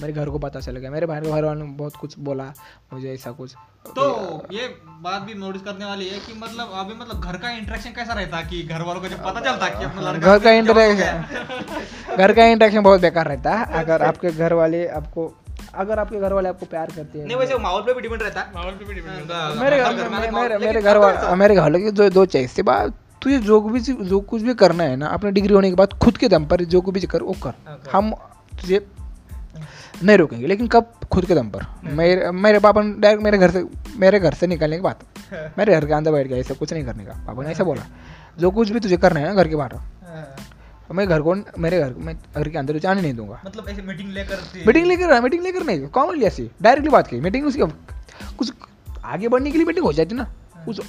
मेरे 0.00 0.12
घर 0.12 0.28
को 0.30 0.38
पता 0.38 0.60
चल 0.60 0.76
गया। 0.76 0.90
मेरे 0.90 1.06
भाई 1.06 1.20
घर 1.20 1.30
वालों 1.30 1.54
ने 1.54 1.64
बहुत 1.64 1.96
कुछ 1.96 2.18
बोला 2.18 2.44
मुझे 2.92 3.12
ऐसा 3.14 3.30
कुछ। 3.32 3.54
तो 3.86 4.06
ये 4.52 4.68
बात 4.86 5.22
भी 5.22 5.34
नोटिस 5.34 5.62
करने 5.62 5.84
वाली 5.84 6.08
है 6.08 6.18
कि 6.18 6.32
मतलब 6.32 6.70
अभी 6.74 6.94
मतलब 6.94 7.20
घर 7.20 7.36
का 7.36 7.50
इंटरेक्शन 7.50 7.90
कैसा 7.90 8.12
रहता 8.12 8.40
कि 8.40 8.62
घर 8.62 8.82
वालों 8.82 9.00
को 9.00 9.08
जब 9.08 9.24
पता 9.24 9.40
चलता 9.40 9.68
कि 9.68 9.84
अपना 9.84 10.10
लड़का 10.10 10.36
घर 10.36 10.44
का 10.44 10.50
हो। 10.50 10.56
इंटरेक्शन 10.56 12.16
घर 12.16 12.32
का 12.32 12.44
इंटरेक्शन 12.44 12.80
बहुत 12.82 13.00
बेकार 13.00 13.28
रहता। 13.28 13.54
है 13.54 13.64
अगर 13.82 14.02
आपके 14.02 14.30
घर 14.30 14.52
वाले 14.52 14.86
आपको 14.88 15.32
अगर 15.76 15.98
आपके 15.98 16.20
घर 16.20 16.32
वाले 16.32 16.48
आपको 16.48 16.66
प्यार 16.66 16.90
करते 16.96 17.18
हैं। 17.18 17.26
नहीं 17.26 17.36
वैसे 17.36 17.58
माहौल 17.58 17.82
पे 17.82 17.94
भी 17.94 18.00
डिपेंड 18.00 18.22
रहता 18.22 18.40
है। 18.40 18.52
माहौल 18.54 18.72
पे 18.72 18.84
भी 18.84 18.94
डिपेंड 18.94 19.32
हाँ, 19.32 19.54
मेरे 19.54 19.78
घर 19.78 20.08
मेरे 20.10 20.30
वाले 20.30 20.58
मेरे 21.36 21.54
घर 21.54 21.60
वालों 21.60 21.80
की 21.80 22.10
दो 22.10 22.24
चाहिए 22.26 22.62
बात 22.62 22.94
तुझे 23.22 23.38
जो 23.40 23.60
भी 23.60 23.80
जो 23.80 24.20
कुछ 24.20 24.42
भी 24.42 24.54
करना 24.54 24.84
है 24.84 24.96
ना 24.96 25.06
अपने 25.08 25.30
डिग्री 25.32 25.54
होने 25.54 25.68
के 25.70 25.76
बाद 25.76 25.92
खुद 26.02 26.16
के 26.16 26.28
दम 26.28 26.46
पर 26.46 26.64
जो 26.66 26.80
कुछ 26.80 26.94
भी 26.94 27.06
कर 27.06 27.22
वो 27.22 27.36
कर। 27.42 27.54
हाँ, 27.66 27.80
हम 27.92 28.10
तुझे 28.60 28.86
नहीं 30.02 30.16
रोकेंगे 30.18 30.46
लेकिन 30.46 30.66
कब 30.66 30.92
खुद 31.12 31.24
के 31.24 31.34
दम 31.34 31.48
पर? 31.48 31.66
मेरे 31.92 32.30
मेरे 32.32 32.58
पापा 32.58 32.82
ने 32.82 32.94
डायरेक्ट 33.00 33.24
मेरे 33.24 33.38
घर 33.38 33.50
से 33.50 33.64
मेरे 33.96 34.20
घर 34.20 34.34
से 34.34 34.46
निकलने 34.46 34.76
के 34.76 34.82
बाद। 34.82 34.96
मेरे 35.58 35.72
घर 35.72 35.86
के 35.86 35.92
अंदर 35.92 36.12
बैठ 36.12 36.26
गया 36.26 36.38
ऐसा 36.38 36.54
कुछ 36.54 36.72
नहीं 36.72 36.84
करने 36.84 37.04
का। 37.04 37.12
पापा 37.26 37.42
ने 37.42 37.50
ऐसा 37.50 37.64
बोला। 37.64 37.82
जो 38.38 38.50
कुछ 38.50 38.70
भी 38.70 38.80
तुझे 38.80 38.96
करना 38.96 39.20
है 39.20 39.26
ना 39.26 39.34
घर 39.34 39.48
के 39.48 39.56
बाहर। 39.56 39.74
हाँ, 39.74 39.90
मैं 40.94 41.06
घर 41.08 41.22
को 41.22 41.34
मेरे 41.58 41.78
घर 41.80 41.94
मैं 41.94 42.14
घर 42.16 42.48
के 42.48 42.58
अंदर 42.58 42.78
जाने 42.78 43.02
नहीं 43.02 43.14
दूँगा। 43.14 43.42
मतलब 43.46 43.68
ऐसे 43.68 43.82
मीटिंग 43.82 44.12
लेकर 44.12 44.40
मीटिंग 44.66 44.86
लेकर 44.86 45.20
मीटिंग 45.20 45.42
लेकर 45.42 45.62
नहीं 45.62 45.86
कॉमनली 45.88 46.24
ऐसी 46.24 46.50
डायरेक्टली 46.62 46.90
बात 46.90 47.06
की 47.06 47.20
मीटिंग 47.20 47.46
उसकी 47.46 47.62
कुछ 48.36 48.52
आगे 49.04 49.28
बढ़ने 49.28 49.50
के 49.50 49.58
लिए 49.58 49.66
मीटिंग 49.66 49.86
हो 49.86 49.92
जाती 49.92 50.14
ना 50.14 50.24
कुछ 50.66 50.80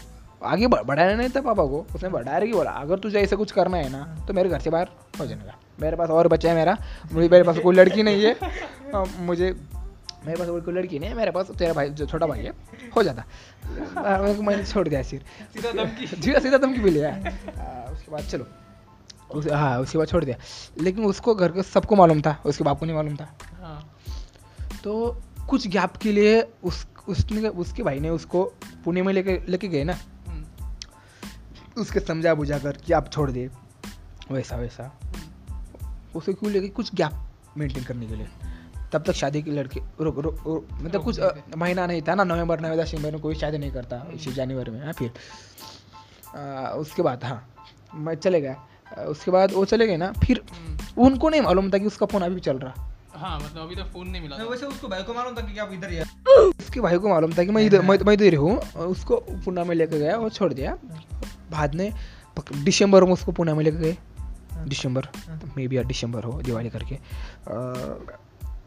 आगे 0.44 0.68
बढ़- 0.68 0.86
बढ़ाना 0.86 1.14
नहीं 1.14 1.30
था 1.30 1.42
पापा 1.42 1.64
को 1.66 1.86
उसने 1.96 2.10
डायरेक्ट 2.10 2.54
ही 2.54 2.58
बोला 2.58 2.72
अगर 2.72 3.00
तुझे 3.00 3.20
ऐसा 3.20 3.36
कुछ 3.36 3.52
करना 3.52 3.78
है 3.78 3.90
ना 3.90 4.26
तो 4.28 4.34
मेरे 4.34 4.50
घर 4.50 4.60
से 4.60 4.70
बाहर 4.70 4.90
हो 5.20 5.26
जाने 5.26 5.42
का। 5.42 5.60
मेरे 5.82 5.98
पास 5.98 6.10
और 6.10 6.28
बच्चा 6.28 6.50
है 6.50 6.56
मेरा 6.56 6.78
मुझे 7.12 7.30
मेरे 7.30 7.44
पास 7.44 7.60
कोई 7.60 7.76
लड़की 7.76 8.04
नहीं 8.04 8.26
है 8.26 8.36
मुझे 9.20 9.56
मेरे 10.26 10.38
पास 10.40 10.48
कोई 10.48 10.74
लड़की 10.74 11.00
नहीं 11.00 11.10
है 11.10 11.16
मेरे 11.16 11.32
पास 11.32 11.52
तेरा 11.60 11.74
भाई 11.74 11.90
जो 11.90 12.06
छोटा 12.06 12.28
भाई 12.28 12.40
है 12.40 12.52
हो 12.96 13.04
जाता। 13.04 13.24
मैंने 14.42 14.64
छोड़ 14.64 14.88
दिया 14.88 15.02
सिर 15.02 15.22
सीधा 15.54 15.72
धमकी। 15.72 16.08
सीधा 16.24 16.40
सीधा 16.40 16.58
धमकी 16.58 16.80
भी 16.80 16.90
लिया। 16.90 17.10
उसके 17.94 18.12
बाद 18.12 18.22
चलो। 18.22 18.48
उस, 19.32 19.48
हाँ 19.48 19.80
उसके 19.80 19.98
बाद 19.98 20.08
छोड़ 20.08 20.24
दिया। 20.26 20.38
लेकिन 20.82 21.06
उसको 21.06 21.36
घर 21.36 21.52
के 21.52 21.64
सबको 21.64 21.96
मालूम 21.96 22.22
था 22.22 22.42
उसके 22.46 22.64
बाप 22.64 22.80
को 22.80 22.86
नहीं 22.86 22.96
मालूम 22.96 23.16
था। 23.16 23.38
हाँ। 23.62 23.96
तो 24.84 25.22
कुछ 25.50 25.68
गैप 25.68 25.98
के 25.98 26.12
लिए 26.12 26.42
उस 26.64 26.88
उसने 27.10 27.50
उसके 27.50 27.84
भाई 27.84 28.00
ने 28.00 28.10
उसको 28.10 28.44
पुणे 28.86 29.02
में 29.02 29.14
लेके 29.14 29.40
लेके 29.50 29.68
गए 29.68 29.84
ना। 29.84 29.94
हम्म, 30.28 30.46
उसके 31.82 32.00
समझा 32.00 32.34
बुझा 32.34 32.60
कर 32.60 32.72
कि 32.72 32.94
आप 32.94 33.12
छोड़ 33.12 33.32
दे 33.32 33.50
वैसा 34.32 34.56
वैसा। 34.56 35.00
उसे 36.16 36.34
क्यों 36.34 36.52
लेके 36.52 36.68
कुछ 36.68 36.96
गैप 36.96 37.12
मेंटेन 37.58 37.84
करने 37.84 38.08
के 38.08 38.16
लिए। 38.16 38.28
तब 38.94 39.04
तक 39.04 39.12
शादी 39.12 39.42
की 39.42 39.52
लड़के 39.52 39.80
रुक 40.02 40.20
रुक 40.20 40.68
मतलब 40.74 41.04
कुछ 41.04 41.20
महीना 41.58 41.88
नहीं 41.88 42.02
था 42.02 42.16
ना 42.16 42.24
नवंबर 42.24 42.60
नवंबर 42.60 42.84
दिसंबर 42.84 43.12
में 43.12 43.22
कोई 43.22 43.36
शादी 43.36 43.58
नहीं 43.58 43.72
करता 43.72 44.08
इसी 44.14 44.32
जनवरी 44.32 44.72
में 44.72 44.86
हाँ 44.86 44.94
फिर। 44.94 45.12
आ, 46.36 46.70
उसके 46.70 47.02
बाद 47.02 47.24
हाँ 47.24 47.54
मैं 47.96 48.16
चले 48.16 48.42
गया। 48.42 48.68
उसके 48.94 49.32
बाद 49.32 49.54
वो 49.54 49.66
चले 49.66 49.88
गए 49.88 49.98
ना 49.98 50.12
फिर 50.26 50.42
हम्म, 50.52 51.04
उनको 51.06 51.30
नहीं 51.30 51.42
मालूम 51.42 51.72
था 51.72 51.78
कि 51.78 51.86
उसका 51.86 52.06
फ़ोन 52.06 52.22
अभी 52.22 52.40
चल 52.40 52.58
रहा। 52.58 52.92
हाँ 53.16 53.40
मतलब 53.40 53.62
अभी 53.62 53.76
तक 53.76 53.86
फ़ोन 53.94 54.08
नहीं 54.08 54.22
मिला 54.22 54.38
था। 54.38 54.44
वैसे 54.44 54.66
उसको 54.66 54.88
भाई 54.88 55.04
को 55.04 55.14
मालूम 55.14 55.36
था 55.36 55.42
कि 55.42 55.60
आप 55.60 55.70
इधर 55.74 56.04
उसके 56.60 56.80
भाई 56.80 56.98
को 56.98 57.10
मालूम 57.10 57.34
था 57.34 57.44
कि 57.44 57.52
मैं 57.52 57.64
इधर 57.64 57.82
मैं 57.82 57.98
मैं 58.06 58.14
इधर 58.14 58.36
हूँ 58.36 58.58
उसको 58.88 59.18
पुणे 59.46 59.64
में 59.64 59.76
लेके 59.76 60.00
गया 60.00 60.18
और 60.18 60.30
छोड़ 60.30 60.54
दिया। 60.54 60.78
बाद 61.52 61.76
में 61.76 61.92
दिसंबर 62.64 63.04
में 63.04 63.14
उसको 63.14 63.32
पुणे 63.32 63.54
में 63.54 63.64
लेके 63.64 63.78
गए। 63.78 63.98
दिसंबर 64.68 65.08
मे 65.58 65.68
बी 65.68 65.78
दिसंबर 65.84 66.24
हो 66.24 66.42
दिवाली 66.42 66.70
करके। 66.70 66.98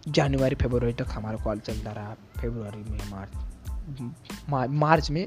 जनवरी 0.08 0.54
फरवरी 0.54 0.92
तक 0.92 1.06
हमारा 1.10 1.44
कॉल 1.44 1.58
चलता 1.58 1.92
रहा। 1.92 2.14
फरवरी 2.36 2.90
में 2.90 3.00
मार्च 3.10 4.70
मार्च 4.70 5.10
में 5.10 5.26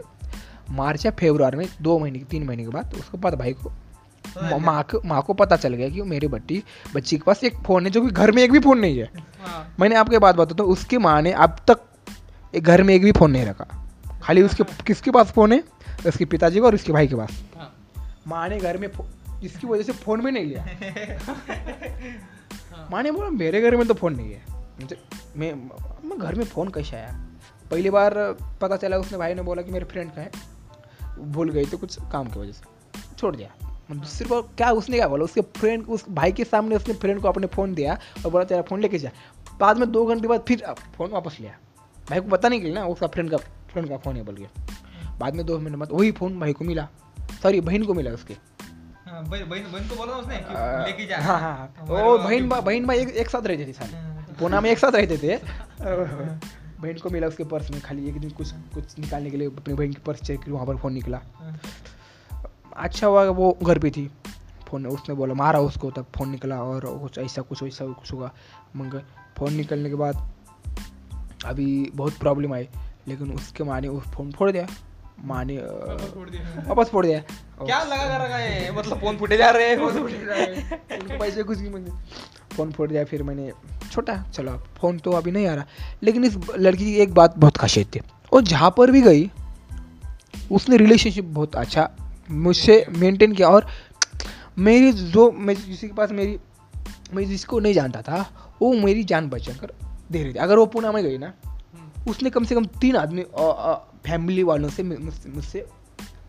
मार्च 0.70 1.06
या 1.06 1.12
फरवरी 1.12 1.58
में 1.58 1.68
दो 1.82 2.00
महीने 2.00 2.20
तीन 2.20 2.44
महीने 2.44 2.64
के 2.64 2.70
बाद 2.70 2.94
उसको 2.94 3.18
पता 3.18 3.38
भाई 3.38 3.54
को 3.54 3.70
तो 3.70 3.76
माँ 4.38 4.84
को 4.84 5.02
माँ 5.06 5.22
को 5.22 5.34
पता 5.34 5.56
चल 5.56 5.74
गया 5.74 5.90
कि 5.90 6.02
मेरी 6.02 6.28
बट्टी 6.28 6.64
बच्ची 6.96 7.18
के 7.18 7.24
पास 7.28 7.44
एक 7.44 7.56
फ़ोन 7.56 7.86
है 7.86 7.92
जो 7.92 8.02
कि 8.02 8.08
घर 8.08 8.32
में 8.32 8.44
एक 8.44 8.52
भी 8.52 8.60
फ़ोन 8.60 8.80
नहीं 8.80 9.00
है। 9.00 9.12
हाँ। 9.42 9.76
मैंने 9.80 9.96
आपको 9.96 10.20
बात 10.20 10.36
बताता 10.36 10.64
हूँ 10.64 10.72
उसकी 10.72 10.98
माँ 10.98 11.22
ने 11.22 11.32
अब 11.32 11.56
तक 11.68 11.80
एक 12.56 12.64
घर 12.64 12.84
में 12.84 12.96
एक 12.96 13.04
भी 13.04 13.12
फ़ोन 13.12 13.32
नहीं 13.32 13.46
रखा। 13.46 13.90
खाली 14.24 14.42
उसके 14.42 14.64
किसके 14.64 15.12
पास 15.12 15.32
फ़ोन 15.32 15.54
है? 15.54 15.64
उसके 16.08 16.26
पिताजी 16.26 16.60
का 16.60 16.66
और 16.66 16.76
उसके 16.76 16.94
भाई 16.94 17.08
के 17.08 17.16
पास। 17.16 17.44
हाँ। 17.58 17.88
माँ 18.28 18.50
ने 18.50 18.58
घर 18.58 18.78
में 18.78 18.90
इसकी 19.44 19.68
वजह 19.68 19.84
से 19.84 19.92
फ़ोन 19.92 20.22
भी 20.22 20.32
नहीं 20.32 20.46
लिया। 20.46 20.64
हाँ। 22.76 22.88
माँ 22.92 23.04
ने 23.04 23.12
बोला 23.12 23.30
मेरे 23.30 23.62
घर 23.62 23.76
में 23.76 23.88
तो 23.88 23.94
फ़ोन 23.94 24.16
नहीं 24.16 24.34
है। 24.34 24.42
मैं 25.38 25.54
मैं 26.10 26.20
घर 26.20 26.36
में 26.36 26.46
फ़ोन 26.46 26.68
कैसे 26.68 26.96
आया? 26.96 27.26
पहली 27.72 27.90
बार 27.90 28.14
पता 28.62 28.76
चला 28.76 28.98
उसने 28.98 29.18
भाई 29.18 29.34
ने 29.34 29.42
बोला 29.42 29.62
कि 29.62 29.72
मेरे 29.72 29.86
फ्रेंड 29.86 30.12
का 30.12 30.22
है। 30.22 30.32
भूल 31.20 31.50
गई 31.50 31.66
तो 31.66 31.78
कुछ 31.78 31.98
काम 32.12 32.28
की 32.28 32.40
वजह 32.40 32.52
से। 32.52 32.72
छोड़ 33.18 33.36
दिया। 33.36 33.61
दूसरी 34.00 34.30
बार 34.30 34.42
क्या 34.42 34.72
उसने 34.72 34.98
क्या 34.98 35.08
बोला? 35.08 35.24
उसके 35.24 35.42
फ्रेंड 35.42 35.86
उस 35.88 36.06
भाई 36.10 36.32
के 36.32 36.44
सामने 36.44 36.76
उसने 36.76 36.94
फ्रेंड 36.94 37.22
को 37.22 37.28
अपने 37.28 37.48
फ़ोन 37.48 37.74
दिया 37.74 37.98
और 38.26 38.32
बोला 38.32 38.44
तेरा 38.44 38.62
फ़ोन 38.62 38.82
लेके 38.82 39.00
जा। 39.00 39.12
बाद 39.60 39.78
में 39.78 39.92
दो 39.92 40.06
घंटे 40.06 40.28
बाद 40.28 40.44
फिर 40.48 40.64
फ़ोन 40.98 41.10
वापस 41.12 41.38
लिया। 41.40 41.58
भाई 42.10 42.20
को 42.20 42.30
पता 42.30 42.50
नहीं 42.50 42.74
ना 42.74 42.86
उसका 42.86 43.08
फ्रेंड 43.08 43.32
का 43.32 43.38
फ्रेंड 43.38 43.90
का 43.90 43.98
फ़ोन 43.98 44.16
है 44.16 44.24
बोल 44.24 44.36
के 44.36 44.48
बाद 45.20 45.36
में 45.36 45.46
दो 45.46 45.60
महीने 45.60 45.78
बाद 45.78 45.90
वही 45.92 46.12
फ़ोन 46.12 46.40
भाई 46.40 46.54
को 46.54 46.66
मिला। 46.66 46.88
सॉरी 47.44 47.62
बहन 47.62 47.84
को 47.84 47.94
मिला 47.94 48.12
उसके। 48.12 48.34
हाँ, 49.06 49.24
बहन 49.24 49.50
बहन 49.50 49.72
बहन 49.72 49.88
को 49.88 49.96
बोला 49.96 50.14
उसने 50.14 50.36
लेके 50.36 51.06
जा। 51.06 51.18
हाँ 51.18 51.40
हाँ 51.40 51.74
हमारे 51.78 52.04
वो 52.04 52.18
बहन 52.18 52.50
बहन 52.50 52.86
भाई 52.86 53.00
एक, 53.00 53.30
साथ 53.30 53.46
रहते 53.46 53.66
थे 53.68 53.74
सारे। 53.74 53.92
हाँ। 53.92 54.36
पूना 54.40 54.62
में 54.62 54.70
एक 54.72 54.80
साथ 54.80 54.92
रहते 54.92 55.18
थे। 55.18 55.38
बहन 56.82 56.98
को 56.98 57.10
मिला 57.10 57.28
उसके 57.28 57.44
पर्स 57.44 57.72
में 57.72 57.82
खाली 57.82 58.08
एक 58.10 58.20
दिन 58.20 58.30
कुछ 58.30 58.52
कुछ 58.74 59.00
निकालने 59.00 59.30
के 59.30 59.38
लिए 59.38 59.48
अपनी 59.48 59.74
बहन 59.74 59.92
की 59.94 60.02
पर्स 60.06 60.22
चेक 60.22 60.44
की 60.44 60.52
वहाँ 60.52 60.66
पर 60.66 60.78
फ़ोन 60.78 60.94
निकला। 60.94 61.22
अच्छा 62.78 63.08
हुआ 63.08 63.24
वो 63.24 63.58
घर 63.64 63.80
पे 63.80 63.92
थी। 63.92 64.12
फ़ोन 64.68 64.86
उसने 64.86 65.16
बोला 65.16 65.34
मारा 65.34 65.60
उसको 65.60 65.92
तब 65.92 66.06
फ़ोन 66.18 66.30
निकला 66.30 66.64
और 66.64 67.00
कुछ 67.00 67.18
ऐसा 67.18 67.42
कुछ 67.42 67.64
वैसा 67.64 67.86
कुछ 67.86 68.14
हुआ। 68.14 68.32
मंग 68.76 69.02
फ़ोन 69.38 69.54
निकलने 69.54 69.90
के 69.90 69.96
बाद 69.96 70.32
अभी 71.46 71.92
बहुत 71.96 72.14
प्रॉब्लम 72.14 72.54
आई 72.54 72.68
लेकिन 73.08 73.32
उसके 73.32 73.64
माँ 73.64 73.82
ने 73.82 73.88
वो 73.88 74.00
फ़ोन 74.00 74.32
फोड़ 74.32 74.52
दिया। 74.52 74.68
माँ 75.24 75.46
ने 75.46 75.58
वापस 75.58 76.90
फोड़ 76.90 77.06
दिया। 77.06 77.20
क्या 77.66 77.84
लगा 77.84 78.18
कर 78.18 78.26
रखा 78.26 78.36
है? 78.36 78.76
मतलब 78.76 79.00
फ़ोन 79.00 79.18
फूटे 79.18 79.38
जा 79.38 79.50
रहे 79.50 79.70
हैं 79.70 79.78
हैं। 79.78 81.18
पैसे 81.20 81.44
कुछ 81.44 81.60
नहीं 81.60 81.72
मांगे 81.72 81.92
फ़ोन 82.56 82.72
फोड़ 82.72 82.90
दिया 82.90 83.06
फिर 83.06 83.24
मैंने 83.24 83.52
छोटा 83.92 84.24
चलो 84.34 84.52
फ़ोन 84.52 85.00
तो 85.00 85.12
अभी 85.12 85.32
नहीं 85.32 85.48
आ 85.48 85.56
रहा। 85.56 85.66
लेकिन 86.04 86.24
इस 86.26 86.38
लड़की 86.58 86.86
की 86.86 86.96
एक 86.96 87.14
बात 87.14 87.38
बहुत 87.38 87.58
खासियत 87.58 87.96
थी। 87.96 88.02
और 88.34 88.42
जहाँ 88.42 88.74
पर 88.78 88.92
भी 88.92 89.02
गई 89.02 89.32
उसने 90.52 90.78
रिलेशनशिप 90.78 91.26
बहुत 91.26 91.56
अच्छा 91.56 91.92
मुझसे 92.30 92.86
मेंटेन 92.90 93.34
किया 93.34 93.50
और 93.50 93.68
मेरी 94.58 94.92
जो, 94.92 95.32
मैं 95.32 95.56
किसी 95.56 95.88
के 95.88 95.94
पास 95.94 96.12
मेरी, 96.12 96.38
मैं 97.14 97.26
जिसको 97.26 97.60
नहीं 97.60 97.74
जानता 97.74 98.02
था, 98.02 98.20
वो 98.62 98.74
मेरी 98.74 99.04
जान 99.04 99.30
बचा 99.30 99.54
कर 99.54 99.74
दे 100.12 100.24
रही 100.24 100.34
थी। 100.34 100.38
अगर 100.38 100.58
वो 100.58 100.66
पुणे 100.66 100.92
में 100.92 101.04
गई 101.04 101.18
ना, 101.18 101.34
उसने 102.08 102.30
कम 102.30 102.44
से 102.44 102.56
कम 102.56 102.66
तीन 102.82 102.96
आदमी 102.96 103.26
फैमिली 104.06 104.44
वालों 104.44 104.70
से 104.70 104.84
मुझसे 104.84 105.66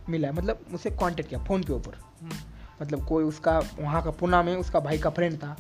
मिला 0.09 0.33
मतलब 0.33 0.59
मुझसे 0.71 0.91
कांटेक्ट 0.91 1.29
किया 1.29 1.43
फ़ोन 1.45 1.63
के 1.63 1.73
ऊपर। 1.73 1.99
मतलब 2.83 3.07
कोई 3.07 3.25
उसका, 3.25 3.59
वहाँ 3.81 4.03
का 4.03 4.11
पुणे 4.11 4.43
में 4.43 4.57
उसका 4.57 4.81
भाई 4.81 4.99
का 4.99 5.11
फ्रेंड 5.11 5.37
था। 5.37 5.57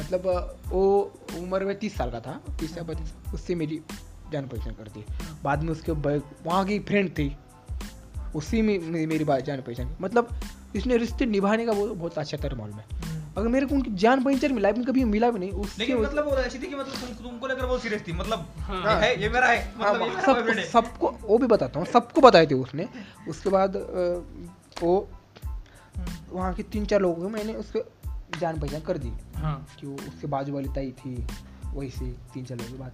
मतलब 0.00 0.56
वो 0.66 1.12
उम्र 1.38 1.64
में 1.64 1.78
तीस 1.78 1.96
साल 1.96 2.10
का 2.10 2.20
था, 2.20 2.40
तीस 2.60 2.76
या 2.76 2.82
बत्तीस, 2.82 3.12
उससे 3.34 3.54
मेरी 3.54 3.80
जान 4.32 4.46
पहचान 4.46 4.74
करती 4.74 5.04
बाद 5.44 5.62
में 5.62 5.72
उसके 5.72 5.92
वहाँ 5.92 6.64
की 6.64 6.78
फ्रेंड 6.78 7.10
थी। 7.10 7.36
उसी 8.38 8.62
में 8.62 9.06
मेरी 9.06 9.24
बात 9.24 9.44
जान 9.44 9.60
पहचान 9.62 9.96
मतलब 10.00 10.28
इसने 10.76 10.96
रिश्ते 10.96 11.26
निभाने 11.26 11.66
का 11.66 11.72
वो 11.72 11.86
बहुत 11.86 12.18
अच्छा 12.18 12.36
तरह 12.36 12.56
मालूम 12.56 12.78
है। 12.78 12.84
अगर 13.36 13.48
मेरे 13.48 13.66
को 13.66 13.74
उनकी 13.74 13.90
जान 13.94 14.22
पहचान 14.24 14.52
मिला 14.52 14.70
भी 14.70 14.84
कभी 14.84 15.04
मिला 15.04 15.30
भी 15.30 15.38
नहीं 15.38 15.50
उसके 15.52 15.82
लेकिन 15.82 15.98
मतलब 15.98 16.24
वो 16.24 16.36
ऐसी 16.38 16.58
थी 16.58 16.66
कि 16.66 16.74
मतलब 16.74 16.94
तुम 16.94 17.24
तुमको 17.24 17.46
लेकर 17.46 17.66
बहुत 17.66 17.82
सीरियस 17.82 18.06
थी। 18.08 18.12
मतलब 18.12 18.46
हाँ। 18.58 19.00
है 19.00 19.10
ये 19.22 19.28
मेरा 19.28 19.46
है। 19.46 19.58
हाँ, 19.76 19.92
मतलब 19.94 20.02
ये 20.02 20.08
मेरा 20.08 20.22
सबको 20.22 20.42
boyfriend 20.42 20.72
सबको 20.72 21.10
वो 21.22 21.38
भी 21.38 21.46
बताता 21.46 21.78
हूँ 21.78 21.86
सबको 21.86 22.20
बताए 22.20 22.46
थे 22.46 22.54
उसने। 22.54 22.88
उसके 23.28 23.50
बाद 23.50 23.76
वो 24.82 25.08
वहाँ 26.30 26.54
के 26.54 26.62
तीन 26.62 26.86
चार 26.86 27.00
लोगों 27.00 27.22
को 27.22 27.28
मैंने 27.28 27.54
उसको 27.54 27.80
जान 28.38 28.60
पहचान 28.60 28.80
कर 28.80 28.98
दी। 28.98 29.12
हाँ। 29.36 29.66
कि 29.80 29.86
वो 29.86 29.94
उसके 29.94 30.26
बाजू 30.26 30.54
वाली 30.54 30.68
ताई 30.68 30.90
थी 30.90 31.26
वही 31.64 31.90
से 31.90 32.06
तीन 32.34 32.44
चार 32.44 32.58
लोगों 32.58 32.72
की 32.72 32.78
बात 32.78 32.92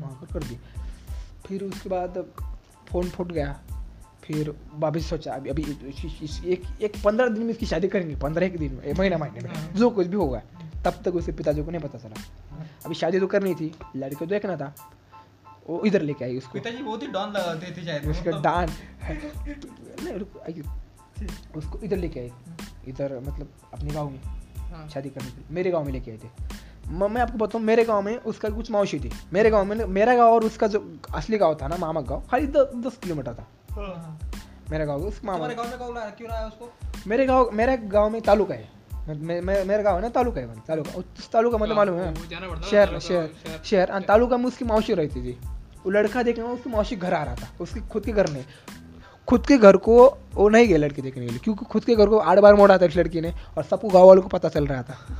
वहाँ 0.00 0.18
पर 0.20 0.32
कर 0.32 0.46
दी। 0.46 0.58
फिर 1.46 1.64
उसके 1.64 1.88
बाद 1.88 2.24
फ़ोन 2.88 3.08
फूट 3.08 3.32
गया। 3.32 3.60
फिर 4.32 4.54
वापस 4.74 5.08
सोचा 5.10 5.34
अभी 5.34 5.50
अभी 5.50 5.62
एक 6.52 6.62
एक 6.82 6.92
पंद्रह 7.04 7.28
दिन 7.28 7.42
में 7.42 7.50
इसकी 7.50 7.66
शादी 7.66 7.88
करेंगे 7.88 8.16
पंद्रह 8.16 8.46
एक 8.46 8.58
दिन 8.58 8.72
में 8.74 8.82
एक 8.82 8.98
महीना 8.98 9.18
महीने 9.18 9.40
में 9.40 9.74
जो 9.74 9.90
कुछ 9.90 10.06
भी 10.06 10.16
होगा 10.16 10.42
तब 10.84 11.02
तक 11.04 11.14
उसके 11.14 11.32
पिताजी 11.32 11.62
को 11.64 11.70
नहीं 11.70 11.80
पता 11.80 11.98
चला 11.98 12.22
अभी 12.84 12.94
शादी 12.94 13.20
तो 13.20 13.26
करनी 13.26 13.54
थी 13.54 13.72
लड़के 13.96 14.16
को 14.16 14.26
देखना 14.26 14.56
था 14.56 14.74
वो 15.68 15.82
इधर 15.86 16.02
लेके 16.02 16.24
आई 16.24 16.36
उसको 16.38 16.52
पिताजी 16.52 16.82
बहुत 16.82 17.02
ही 17.02 17.06
डॉन 17.06 17.32
लगाते 17.32 17.74
थे 17.76 17.84
शायद 17.84 18.06
उसका 18.06 18.30
मतलब- 18.30 18.44
डांट 18.44 18.70
नहीं 20.02 20.14
रुक 20.14 20.40
आइए। 20.42 20.62
उसको 21.56 21.78
इधर 21.78 21.96
लेके 21.96 22.20
आए 22.20 22.30
इधर 22.88 23.20
मतलब 23.26 23.48
अपने 23.74 23.90
गाँव 23.90 24.10
में 24.10 24.20
हाँ। 24.72 24.88
शादी 24.88 25.10
करने 25.10 25.30
के 25.30 25.54
मेरे 25.54 25.70
गाँव 25.70 25.84
में 25.84 25.92
लेके 25.92 26.10
आए 26.10 26.18
थे 26.18 26.98
मैं 27.08 27.20
आपको 27.22 27.38
बताऊँ 27.38 27.64
मेरे 27.64 27.84
गाँव 27.84 28.02
में 28.02 28.16
उसका 28.16 28.48
कुछ 28.48 28.70
मौसी 28.70 29.00
थी 29.00 29.10
मेरे 29.32 29.50
गाँव 29.50 29.64
में 29.64 29.84
मेरा 29.84 30.14
गाँव 30.16 30.32
और 30.32 30.44
उसका 30.44 30.66
जो 30.66 30.98
असली 31.14 31.38
गाँव 31.38 31.58
था 31.62 31.68
ना 31.68 31.76
मामा 31.76 32.00
गाँव 32.00 32.26
खाली 32.30 32.46
दस 32.46 32.98
किलोमीटर 33.02 33.34
था 33.34 33.42
हाँ। 33.42 33.48
मेरा 34.70 34.84
गाँव 34.84 35.00
उस 35.00 35.20
मामा 35.24 35.38
तुम्हारे 35.38 35.54
गाँव 35.54 35.68
में 35.68 35.78
कौन 35.78 35.96
रहा- 35.96 36.16
क्यों 36.16 36.30
रहा 36.30 36.38
है 36.38 36.46
उसको? 36.46 36.72
मेरे 37.06 37.26
गाँव 37.26 37.50
मेरे 37.52 37.76
गाँव 37.76 38.10
में 38.10 38.22
तालुका 38.22 38.54
है। 38.54 38.68
मेरा 39.66 39.82
गाँव 39.82 39.96
है 39.96 40.02
ना 40.02 40.08
तालुका 40.08 40.40
है 40.40 40.60
तालुका। 40.60 40.90
उस 40.90 41.30
तालुका 41.32 41.58
मतलब 41.58 41.76
मालूम 41.76 41.96
है? 41.96 42.14
पड़ता 42.14 42.64
है 42.64 42.70
शहर 42.70 42.98
शहर 42.98 43.28
शहर। 43.64 43.92
और 43.92 44.02
तालुका 44.02 44.36
में 44.36 44.44
उसकी 44.44 44.64
मौसी 44.64 44.94
रहती 44.94 45.22
थी। 45.22 45.38
वो 45.84 45.90
लड़का 45.90 46.22
देखने 46.22 46.44
में 46.44 46.50
उसकी 46.50 46.70
मौसी 46.70 46.96
घर 46.96 47.14
आ 47.14 47.22
रहा 47.22 47.34
था। 47.34 47.48
उसके 47.60 47.80
खुद 47.80 48.04
के 48.04 48.12
घर 48.12 48.26
में 48.30 48.44
खुद 49.28 49.46
के 49.46 49.58
घर 49.58 49.76
को 49.76 50.18
वो 50.34 50.48
नहीं 50.48 50.68
गया 50.68 50.78
लड़के 50.78 51.02
देखने 51.02 51.24
के 51.24 51.30
लिए 51.30 51.38
क्योंकि 51.38 51.64
खुद 51.64 51.84
के 51.84 51.96
घर 51.96 52.06
को 52.06 52.18
आठ 52.18 52.38
बार 52.38 52.54
मोड़ा 52.54 52.78
था 52.78 52.84
इस 52.84 52.96
लड़की 52.96 53.20
ने 53.20 53.34
और 53.56 53.62
सबको 53.62 53.88
गाँव 53.88 54.06
वालों 54.06 54.22
को 54.22 54.28
पता 54.28 54.48
चल 54.48 54.66
रहा 54.66 54.82
था। 54.82 55.18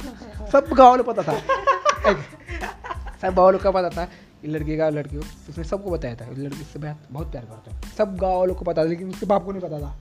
सब 0.53 0.64
गाँव 0.72 0.90
वालों 0.90 1.05
को 1.05 1.12
पता 1.12 1.22
था। 1.22 1.38
सब 3.22 3.34
गाँव 3.34 3.44
वालों 3.44 3.59
का 3.59 3.70
पता 3.70 3.88
था। 3.88 4.09
लड़की 4.45 4.76
का 4.76 4.88
लड़की 4.88 5.16
को 5.16 5.22
उसने 5.49 5.64
सबको 5.64 5.91
बताया 5.91 6.16
था। 6.16 6.30
लड़की 6.30 6.64
से 6.64 6.78
बहुत 6.78 7.07
बहुत 7.11 7.30
प्यार 7.30 7.45
करता 7.45 7.74
है। 7.74 7.93
सब 7.97 8.16
गाँव 8.16 8.38
वालों 8.38 8.55
को 8.55 8.64
पता 8.64 8.82
था 8.84 8.88
लेकिन 8.88 9.09
उसके 9.11 9.26
बाप 9.26 9.45
को 9.45 9.53
नहीं 9.53 9.62
पता 9.62 9.80
था। 9.80 9.95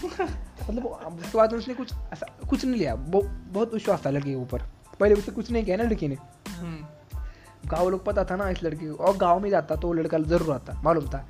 मतलब 0.70 0.86
उसके 0.86 1.38
बाद 1.38 1.54
उसने 1.54 1.74
कुछ 1.74 1.92
ऐसा 2.12 2.26
कुछ 2.50 2.64
नहीं 2.64 2.76
लिया। 2.76 2.94
वो 2.94 3.22
बहुत 3.22 3.74
विश्वास 3.74 4.06
था 4.06 4.10
लड़की 4.10 4.30
के 4.30 4.36
ऊपर। 4.36 4.62
पहले 5.00 5.14
उससे 5.14 5.32
कुछ 5.32 5.50
नहीं 5.50 5.64
किया 5.64 5.76
ना 5.76 5.84
लड़की 5.84 6.08
ने। 6.08 6.16
हम्म। 6.50 7.68
गाँव 7.68 7.88
लोग 7.88 8.04
पता 8.04 8.24
था 8.24 8.36
ना 8.36 8.48
इस 8.50 8.62
लड़की 8.62 8.86
को। 8.86 8.94
और 8.94 9.16
गाँव 9.16 9.40
में 9.40 9.50
जाता 9.50 9.76
तो 9.76 9.88
वो 9.88 9.94
लड़का 9.94 10.18
ज़रूर 10.18 10.54
आता 10.54 10.80
मालूम 10.84 11.06
था। 11.06 11.26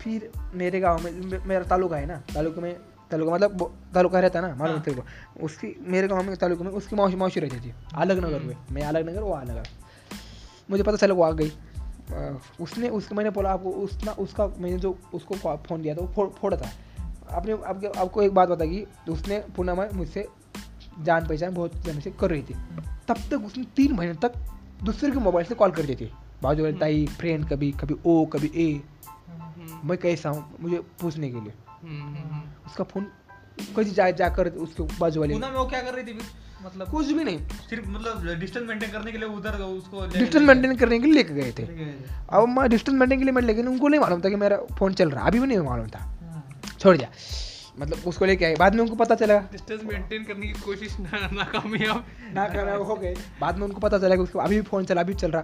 फिर 0.00 0.30
मेरे 0.54 0.80
गाँव 0.80 1.02
में 1.04 1.44
मेरा 1.46 1.64
तालुका 1.64 1.96
है 1.96 2.06
ना। 2.06 2.16
तालुका 2.34 2.60
में 2.60 2.74
तालुका 3.10 3.32
मतलब 3.34 3.76
तालुका 3.94 4.20
रहता 4.20 4.40
ना 4.40 4.54
मालूम 4.54 4.80
तेरे 4.80 5.00
को। 5.00 5.44
उसकी 5.44 5.74
मेरे 5.86 6.08
गाँव 6.08 6.22
में 6.22 6.36
तालुका 6.36 6.64
में 6.64 6.70
उसकी 6.70 6.96
मौसी 6.96 7.16
मौसी 7.16 7.40
रहती 7.40 7.60
थी। 7.60 7.72
अलग 7.94 8.24
नगर 8.24 8.40
में। 8.40 8.56
मैं 8.70 8.82
अलग 8.82 9.08
नगर 9.08 9.20
वो 9.20 9.32
अलग 9.32 9.62
मुझे 10.70 10.82
पता 10.82 10.96
चला 10.96 11.14
वो 11.14 11.22
आ 11.22 11.30
गई। 11.32 11.52
उसने 12.60 12.88
उसके 12.88 13.14
मैंने 13.14 13.30
बोला 13.30 13.52
आपको 13.52 13.70
उसना 13.70 14.12
उसका 14.12 14.46
मैंने 14.46 14.78
जो 14.78 14.98
उसको 15.14 15.56
फ़ोन 15.56 15.82
दिया 15.82 15.94
था 15.94 16.00
वो 16.00 16.12
फोड़ 16.12 16.28
फोड़ा 16.28 16.56
था। 16.56 16.70
आपने 17.36 17.52
आपके 17.52 17.86
आपको 18.00 18.22
एक 18.22 18.34
बात 18.34 18.48
बता 18.48 18.64
कि 18.64 18.86
उसने 19.08 19.38
पुनः 19.56 19.74
में 19.74 19.90
मुझसे 19.94 20.28
जान 21.00 21.26
पहचान 21.26 21.54
बहुत 21.54 21.76
जन 21.76 22.00
से 22.00 22.10
कर 22.10 22.30
रही 22.30 22.42
थी। 22.42 22.54
तब 23.08 23.16
तक 23.30 23.42
उसने 23.46 23.64
तीन 23.64 23.92
महीने 23.92 24.14
तक 24.14 24.32
दूसरे 24.82 25.10
के 25.10 25.18
मोबाइल 25.18 25.46
से 25.46 25.54
कॉल 25.54 25.70
कर 25.70 25.82
दी 25.82 25.94
थी। 25.94 26.12
बाजू 26.42 26.62
वाली 26.62 26.78
ताई 26.78 27.06
फ्रेंड 27.06 27.48
कभी 27.48 27.72
कभी 27.72 27.96
ओ 28.06 28.26
कभी 28.26 28.50
ए। 28.54 28.82
हम्म, 29.38 29.88
मैं 29.88 29.98
कैसा 29.98 30.30
हूँ? 30.30 30.56
मुझे 30.60 30.78
पूछने 30.78 31.30
के 31.30 31.40
लिए। 31.40 31.52
हम्म, 31.82 32.02
हम्म। 32.02 32.42
उसका 32.66 32.84
फ़ोन 32.84 33.06
कहीं 33.76 33.92
जा 33.94 34.10
जाकर 34.10 34.48
उसके 34.48 34.82
बाजू 34.82 35.20
वाले 35.20 35.38
में 35.38 35.50
वो 35.50 35.64
क्या 35.66 35.82
कर 35.82 35.94
रही 35.94 36.04
थी? 36.04 36.18
मतलब 36.64 36.90
कुछ 36.90 37.06
भी 37.08 37.24
नहीं। 37.24 37.38
सिर्फ़ 37.68 37.88
मतलब 37.88 38.26
डिस्टेंस 38.40 38.68
मेंटेन 38.68 38.90
करने 38.90 39.12
के 39.12 39.18
लिए 39.18 39.28
उधर 39.28 39.60
उसको 39.60 40.06
डिस्टेंस 40.08 40.42
मेंटेन 40.44 40.76
करने 40.76 40.98
के 40.98 41.06
लिए 41.06 41.14
लेके 41.14 41.34
गए 41.34 41.52
थे। 41.58 41.62
अब 42.30 42.48
मैं 42.48 42.68
डिस्टेंस 42.70 42.98
मेंटेन 42.98 43.18
के 43.18 43.24
लिए 43.24 43.32
मैं 43.32 43.42
लेकिन 43.42 43.68
उनको 43.68 43.88
नहीं 43.88 44.00
मालूम 44.00 44.20
था 44.20 44.28
कि 44.28 44.36
मेरा 44.36 44.56
फ़ोन 44.78 44.94
चल 44.94 45.10
रहा 45.10 45.26
अभी 45.26 45.40
भी 45.40 45.46
नहीं 45.46 45.58
मालूम 45.60 45.86
था। 45.86 46.02
छोड़ 46.78 46.96
दिया 46.96 47.08
मतलब 47.80 48.02
उसको 48.06 48.24
लेके 48.24 48.44
आए 48.44 48.54
बाद 48.56 48.74
में 48.74 48.82
उनको 48.82 48.96
पता 48.96 49.14
चला। 49.14 49.38
डिस्टेंस 49.52 49.80
मेंटेन 49.84 50.24
करने 50.24 50.46
की 50.46 50.60
कोशिश 50.60 50.98
ना 51.00 51.28
नाकामयाब 51.32 52.04
ना 52.34 52.46
करना 52.48 52.74
हो 52.74 52.94
गए। 52.94 53.14
बाद 53.40 53.58
में 53.58 53.64
उनको 53.66 53.80
पता 53.80 53.98
चला 53.98 54.16
कि 54.16 54.22
उसको 54.22 54.38
अभी 54.38 54.56
भी 54.56 54.62
फ़ोन 54.62 54.84
चला 54.84 55.00
अभी 55.00 55.14
चल 55.14 55.30
रहा। 55.30 55.42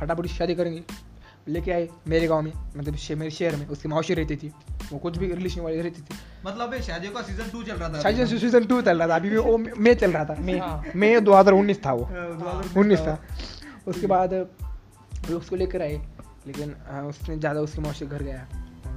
फटाफट 0.00 0.26
शादी 0.28 0.54
करेंगे। 0.54 0.82
लेके 1.48 1.72
आए 1.72 1.88
मेरे 2.08 2.26
गाँव 2.26 2.42
में 2.42 2.52
मतलब 2.76 2.96
शे- 2.96 3.18
मेरे 3.18 3.30
शहर 3.30 3.56
में 3.56 3.66
उसकी 3.66 3.88
मौसी 3.88 4.14
रहती 4.14 4.36
थी। 4.36 4.52
वो 4.92 4.98
कुछ 4.98 5.18
भी 5.18 5.26
रिलेशन 5.32 5.60
वाली 5.60 5.80
रहती 5.80 6.00
थी। 6.00 6.14
मतलब 6.46 6.80
शादियों 6.80 7.12
का 7.12 7.22
सीज़न 7.22 7.50
टू 7.50 7.62
चल 7.62 7.72
रहा 7.72 7.88
था 7.88 8.26
सीज़न 8.26 8.64
टू 8.64 8.82
चल 8.82 8.98
रहा 8.98 9.08
था 9.08 9.16
अभी 9.16 9.30
भी 9.30 9.36
वो 9.36 9.58
मई 9.58 9.94
चल 9.94 10.12
रहा 10.12 10.24
था। 10.24 10.36
मई 10.38 10.58
हाँ। 10.58 10.84
मई 10.96 11.20
दो 11.20 11.32
हज़ार 11.32 11.54
उन्नीस 11.54 11.86
था 11.86 11.92
वो। 11.92 12.04
हाँ, 12.04 12.72
उन्नीस 12.76 13.00
था 13.00 13.22
उसके 13.86 14.06
बाद 14.06 14.46
फिर 15.26 15.36
उसको 15.36 15.56
लेकर 15.56 15.82
आए 15.82 16.06
लेकिन 16.46 16.76
हाँ, 16.90 17.02
उसने 17.02 17.38
ज़्यादा 17.38 17.60
उसकी 17.60 17.80
मौसी 17.80 18.06
घर 18.06 18.22
गया। 18.22 18.48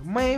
मैं 0.06 0.38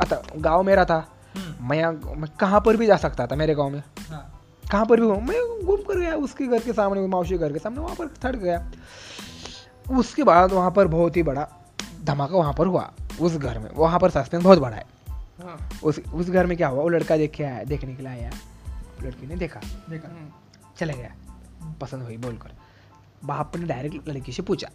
आता 0.00 0.22
गाँव 0.36 0.62
मेरा 0.62 0.84
था। 0.84 1.16
हम्म, 1.36 1.68
मैं 1.68 1.78
यहाँ- 1.78 2.16
मैं 2.16 2.30
कहाँ 2.40 2.60
पर 2.60 2.76
भी 2.76 2.86
जा 2.86 2.96
सकता 2.96 3.26
था 3.26 3.36
मेरे 3.36 3.54
गाँव 3.54 3.70
में? 3.70 3.82
हाँ। 4.10 4.38
कहाँ 4.72 4.86
पर 4.86 5.00
भी 5.00 5.06
हूँ? 5.06 5.22
मैं 5.22 5.66
घूम 5.66 5.76
कर 5.76 5.98
गया 5.98 6.14
उसके 6.14 6.46
घर 6.46 6.58
के 6.58 6.72
सामने 6.72 7.06
मौसी 7.06 7.30
के 7.30 7.38
घर 7.38 7.52
के 7.52 7.58
सामने 7.58 7.80
वहाँ 7.80 7.96
पर 7.96 8.06
ठड़ 8.06 8.36
गया। 8.36 8.72
उसके 9.90 10.22
बाद 10.22 10.52
वहाँ 10.52 10.70
पर 10.70 10.86
बहुत 10.86 11.16
ही 11.16 11.22
बड़ा 11.22 11.48
धमाका 12.04 12.36
वहाँ 12.36 12.52
पर 12.52 12.66
हुआ 12.66 12.92
उस 13.20 13.36
घर 13.36 13.58
में। 13.58 13.70
वहाँ 13.74 14.00
पर 14.00 14.10
सस्पेंस 14.10 14.44
बहुत 14.44 14.58
बड़ा 14.58 14.76
है। 14.76 14.84
हाँ। 15.10 15.68
उस 15.84 16.00
उस 16.14 16.30
घर 16.30 16.46
में 16.46 16.56
क्या 16.56 16.68
हुआ? 16.68 16.82
वो 16.82 16.88
लड़का 16.88 17.16
देख 17.16 17.30
के 17.30 17.44
आया 17.44 17.64
देखने 17.64 17.94
के 17.94 18.02
लिए 18.02 18.12
आया। 18.12 18.30
लड़की 19.02 19.26
ने 19.26 19.36
देखा। 19.36 19.60
देखा। 19.90 20.08
हम्म, 20.08 20.28
चला 20.78 20.92
गया। 20.92 21.14
पसंद 21.80 22.02
हुई 22.02 22.16
बोलकर। 22.16 22.52
बाप 23.24 23.56
ने 23.56 23.66
डायरेक्ट 23.66 24.08
लड़की 24.08 24.32
से 24.32 24.42
पूछा 24.42 24.68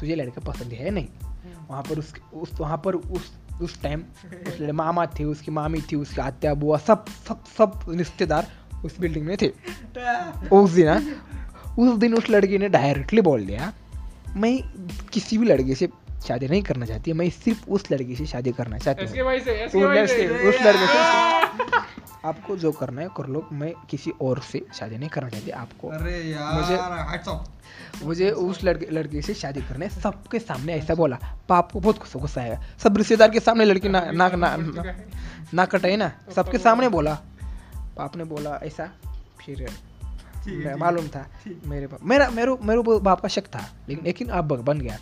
तुझे 0.00 0.14
लड़का 0.14 0.52
पसंद 0.52 0.72
है 0.72 0.90
नहीं? 0.90 1.08
हम्म। 1.24 1.66
वहाँ 1.70 1.82
पर 1.82 1.98
उस 1.98 2.14
उस 2.34 2.60
वहाँ 2.60 2.82
पर 2.84 2.94
उस 2.94 3.32
उस 3.62 3.82
टाइम 3.82 4.00
उस 4.48 4.58
मामा 4.60 5.06
थे 5.06 5.24
उसकी 5.24 5.50
मामी 5.50 5.80
थी 5.80 5.96
उसकी 5.96 6.20
आत्या 6.20 6.54
बुआ 6.54 6.78
सब 6.78 7.04
सब 7.28 7.44
सब 7.44 7.80
रिश्तेदार 7.88 8.46
उस 8.84 9.00
बिल्डिंग 9.00 9.26
में 9.26 9.36
थे। 9.42 9.48
उस 10.52 10.70
दिन 10.70 10.88
हाँ, 10.88 11.76
उस 11.78 11.98
दिन 11.98 12.14
उस 12.14 12.30
लड़की 12.30 12.58
ने 12.58 12.68
डायरेक्टली 12.68 13.20
बोल 13.20 13.46
दिया 13.46 13.72
मैं 14.36 14.62
किसी 15.12 15.38
भी 15.38 15.46
लड़के 15.46 15.74
से 15.74 15.88
शादी 16.26 16.48
नहीं 16.48 16.62
करना 16.62 16.86
चाहती 16.86 17.12
मैं 17.12 17.30
सिर्फ़ 17.30 17.70
उस 17.70 17.90
लड़की 17.92 18.16
से 18.16 18.26
शादी 18.26 18.52
करना 18.52 18.78
चाहती 18.78 19.04
हूँ। 19.04 19.24
भाई 19.24 19.40
से 19.40 19.50
एसके 19.50 19.78
उस 19.78 19.84
लड़के 19.84 20.06
से 20.06 20.48
उस 20.48 20.54
लड़के 20.62 20.86
से 20.86 21.80
आपको 22.24 22.56
जो 22.56 22.72
करना 22.72 23.02
है 23.02 23.08
कर 23.16 23.26
लो 23.26 23.48
मैं 23.52 23.72
किसी 23.90 24.10
और 24.20 24.38
से 24.40 24.66
शादी 24.78 24.98
नहीं 24.98 25.08
करना 25.08 25.28
चाहती 25.28 25.50
आपको। 25.50 25.88
अरे 25.88 26.20
यार 26.22 26.54
मुझे- 26.54 26.78
मुझे 28.04 28.30
उस 28.30 28.64
लड़के 28.64 28.86
लड़के 28.90 29.22
से 29.22 29.34
शादी 29.34 29.60
करने 29.60 29.88
सबके 29.88 30.38
सामने 30.38 30.74
ऐसा 30.74 30.94
बोला 30.94 31.18
पाप 31.48 31.72
को 31.72 31.80
बहुत 31.80 31.98
गुस्सा 31.98 32.18
गुस्सा 32.18 32.40
आएगा 32.40 32.62
सब 32.82 32.96
रिश्तेदार 32.96 33.30
के 33.30 33.40
सामने 33.40 33.64
लड़की 33.64 33.88
ना 33.88 34.00
ना 34.00 34.28
ना, 34.28 34.56
ना, 34.56 34.94
ना 35.54 35.64
कटाई 35.64 35.96
ना 35.96 36.12
सबके 36.36 36.58
सामने 36.58 36.88
बोला। 36.88 37.14
पाप 37.96 38.16
ने 38.16 38.24
बोला 38.24 38.60
ऐसा 38.62 38.90
फिर 39.40 39.70
मैं 40.48 40.74
मालूम 40.74 41.06
था 41.08 41.26
मेरे 41.66 41.86
बाप 41.86 42.00
मेरा 42.04 42.30
मेरे 42.30 42.56
मेरे 42.62 42.98
बाप 42.98 43.20
का 43.20 43.28
शक 43.28 43.44
था 43.46 43.72
लेकिन 43.88 44.04
लेकिन 44.04 44.28
अब 44.28 44.44
बन 44.44 44.78
गया। 44.78 44.98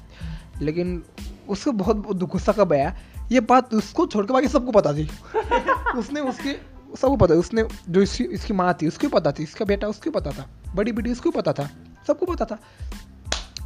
लेकिन 0.63 1.03
उसको 1.49 1.73
बहुत 1.73 1.97
गुस्सा 2.17 2.53
कब 2.53 2.73
आया? 2.73 2.99
ये 3.33 3.41
बात 3.41 3.75
उसको 3.75 4.07
छोड़ 4.07 4.27
के 4.27 4.33
बाकी 4.33 4.49
सबको 4.49 4.73
पता 4.73 4.93
थी। 4.93 5.11
उसने 5.99 6.21
उसके 6.21 6.53
सबको 6.97 7.17
पता 7.17 7.35
उसने 7.35 7.65
जो 7.89 8.03
इसकी 8.03 8.25
इसकी 8.25 8.53
माँ 8.53 8.79
थी 8.83 8.89
उसको 8.89 9.09
पता 9.09 9.33
थी 9.33 9.43
इसका 9.43 9.65
बेटा 9.65 9.87
उसको 9.87 10.11
पता 10.11 10.31
था 10.31 10.49
बड़ी 10.75 10.93
बेटी 10.93 11.13
उसको 11.13 11.31
पता 11.31 11.53
था 11.53 11.71
सबको 12.07 12.27
पता 12.27 12.45
था। 12.45 12.59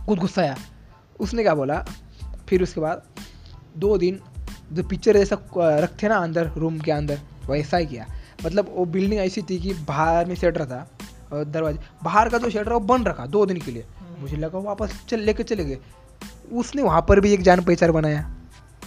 खुद 0.07 0.19
गुस्सा 0.19 0.43
आया। 0.43 0.57
उसने 1.21 1.43
क्या 1.43 1.55
बोला? 1.55 1.87
फिर 2.49 2.63
उसके 2.63 2.81
बाद 2.81 3.03
दो 3.77 3.99
दिन 3.99 4.21
जो 4.73 4.83
पिक्चर 4.83 5.17
जैसा 5.17 5.39
रखते 5.59 6.09
ना 6.09 6.17
अंदर 6.17 6.47
रूम 6.47 6.79
के 6.79 6.93
अंदर 6.93 7.21
वैसा 7.51 7.77
ही 7.77 7.87
किया। 7.87 8.07
मतलब 8.47 8.75
वो 8.77 8.85
बिल्डिंग 8.85 9.21
ऐसी 9.21 9.43
थी 9.43 9.61
कि 9.61 9.75
बाहर 9.75 10.27
में 10.27 10.35
शटर 10.35 10.65
था। 10.65 10.91
और 10.91 10.94
दरवाजे। 11.45 11.79
बाहर 12.05 12.29
का 12.29 12.39
जो 12.39 12.51
शटर 12.51 12.73
वो 12.73 12.81
बंद 12.81 13.09
रखा 13.09 13.27
दो 13.27 13.45
दिन 13.47 13.59
के 13.61 13.71
लिए। 13.71 13.85
मुझे 14.19 14.37
लगा 14.37 14.59
वापस 14.59 15.05
चल 15.09 15.21
लेके 15.21 15.43
चले 15.43 15.65
गए। 15.65 15.79
उसने 16.53 16.83
वहाँ 16.83 17.05
पर 17.09 17.21
भी 17.21 17.33
एक 17.33 17.43
जान 17.43 17.65
पहचान 17.65 17.91
बनाया 17.91 18.35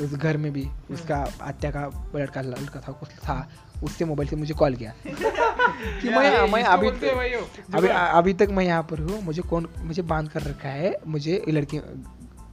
उस 0.01 0.13
घर 0.13 0.37
में 0.37 0.51
भी। 0.53 0.67
उसका 0.91 1.17
आत्या 1.41 1.71
का 1.71 1.85
लड़का 2.15 2.41
लड़का 2.41 2.79
था 2.79 2.91
कुछ 2.91 3.09
था 3.09 3.49
उससे 3.83 4.05
मोबाइल 4.05 4.29
से 4.29 4.35
मुझे 4.35 4.53
कॉल 4.53 4.75
किया। 4.75 4.93
कि 5.07 6.09
मैं 6.09 6.51
मैं 6.51 6.63
अभी 6.63 6.87
अभी 6.87 7.87
अभी 7.87 8.33
तक 8.33 8.47
मैं 8.51 8.65
यहाँ 8.65 8.83
पर 8.83 8.99
हूँ 8.99 9.21
मुझे 9.23 9.41
कौन 9.41 9.67
मुझे 9.79 10.01
बाँध 10.01 10.29
कर 10.29 10.41
रखा 10.41 10.69
है 10.69 10.93
मुझे 11.07 11.43
लड़की 11.49 11.77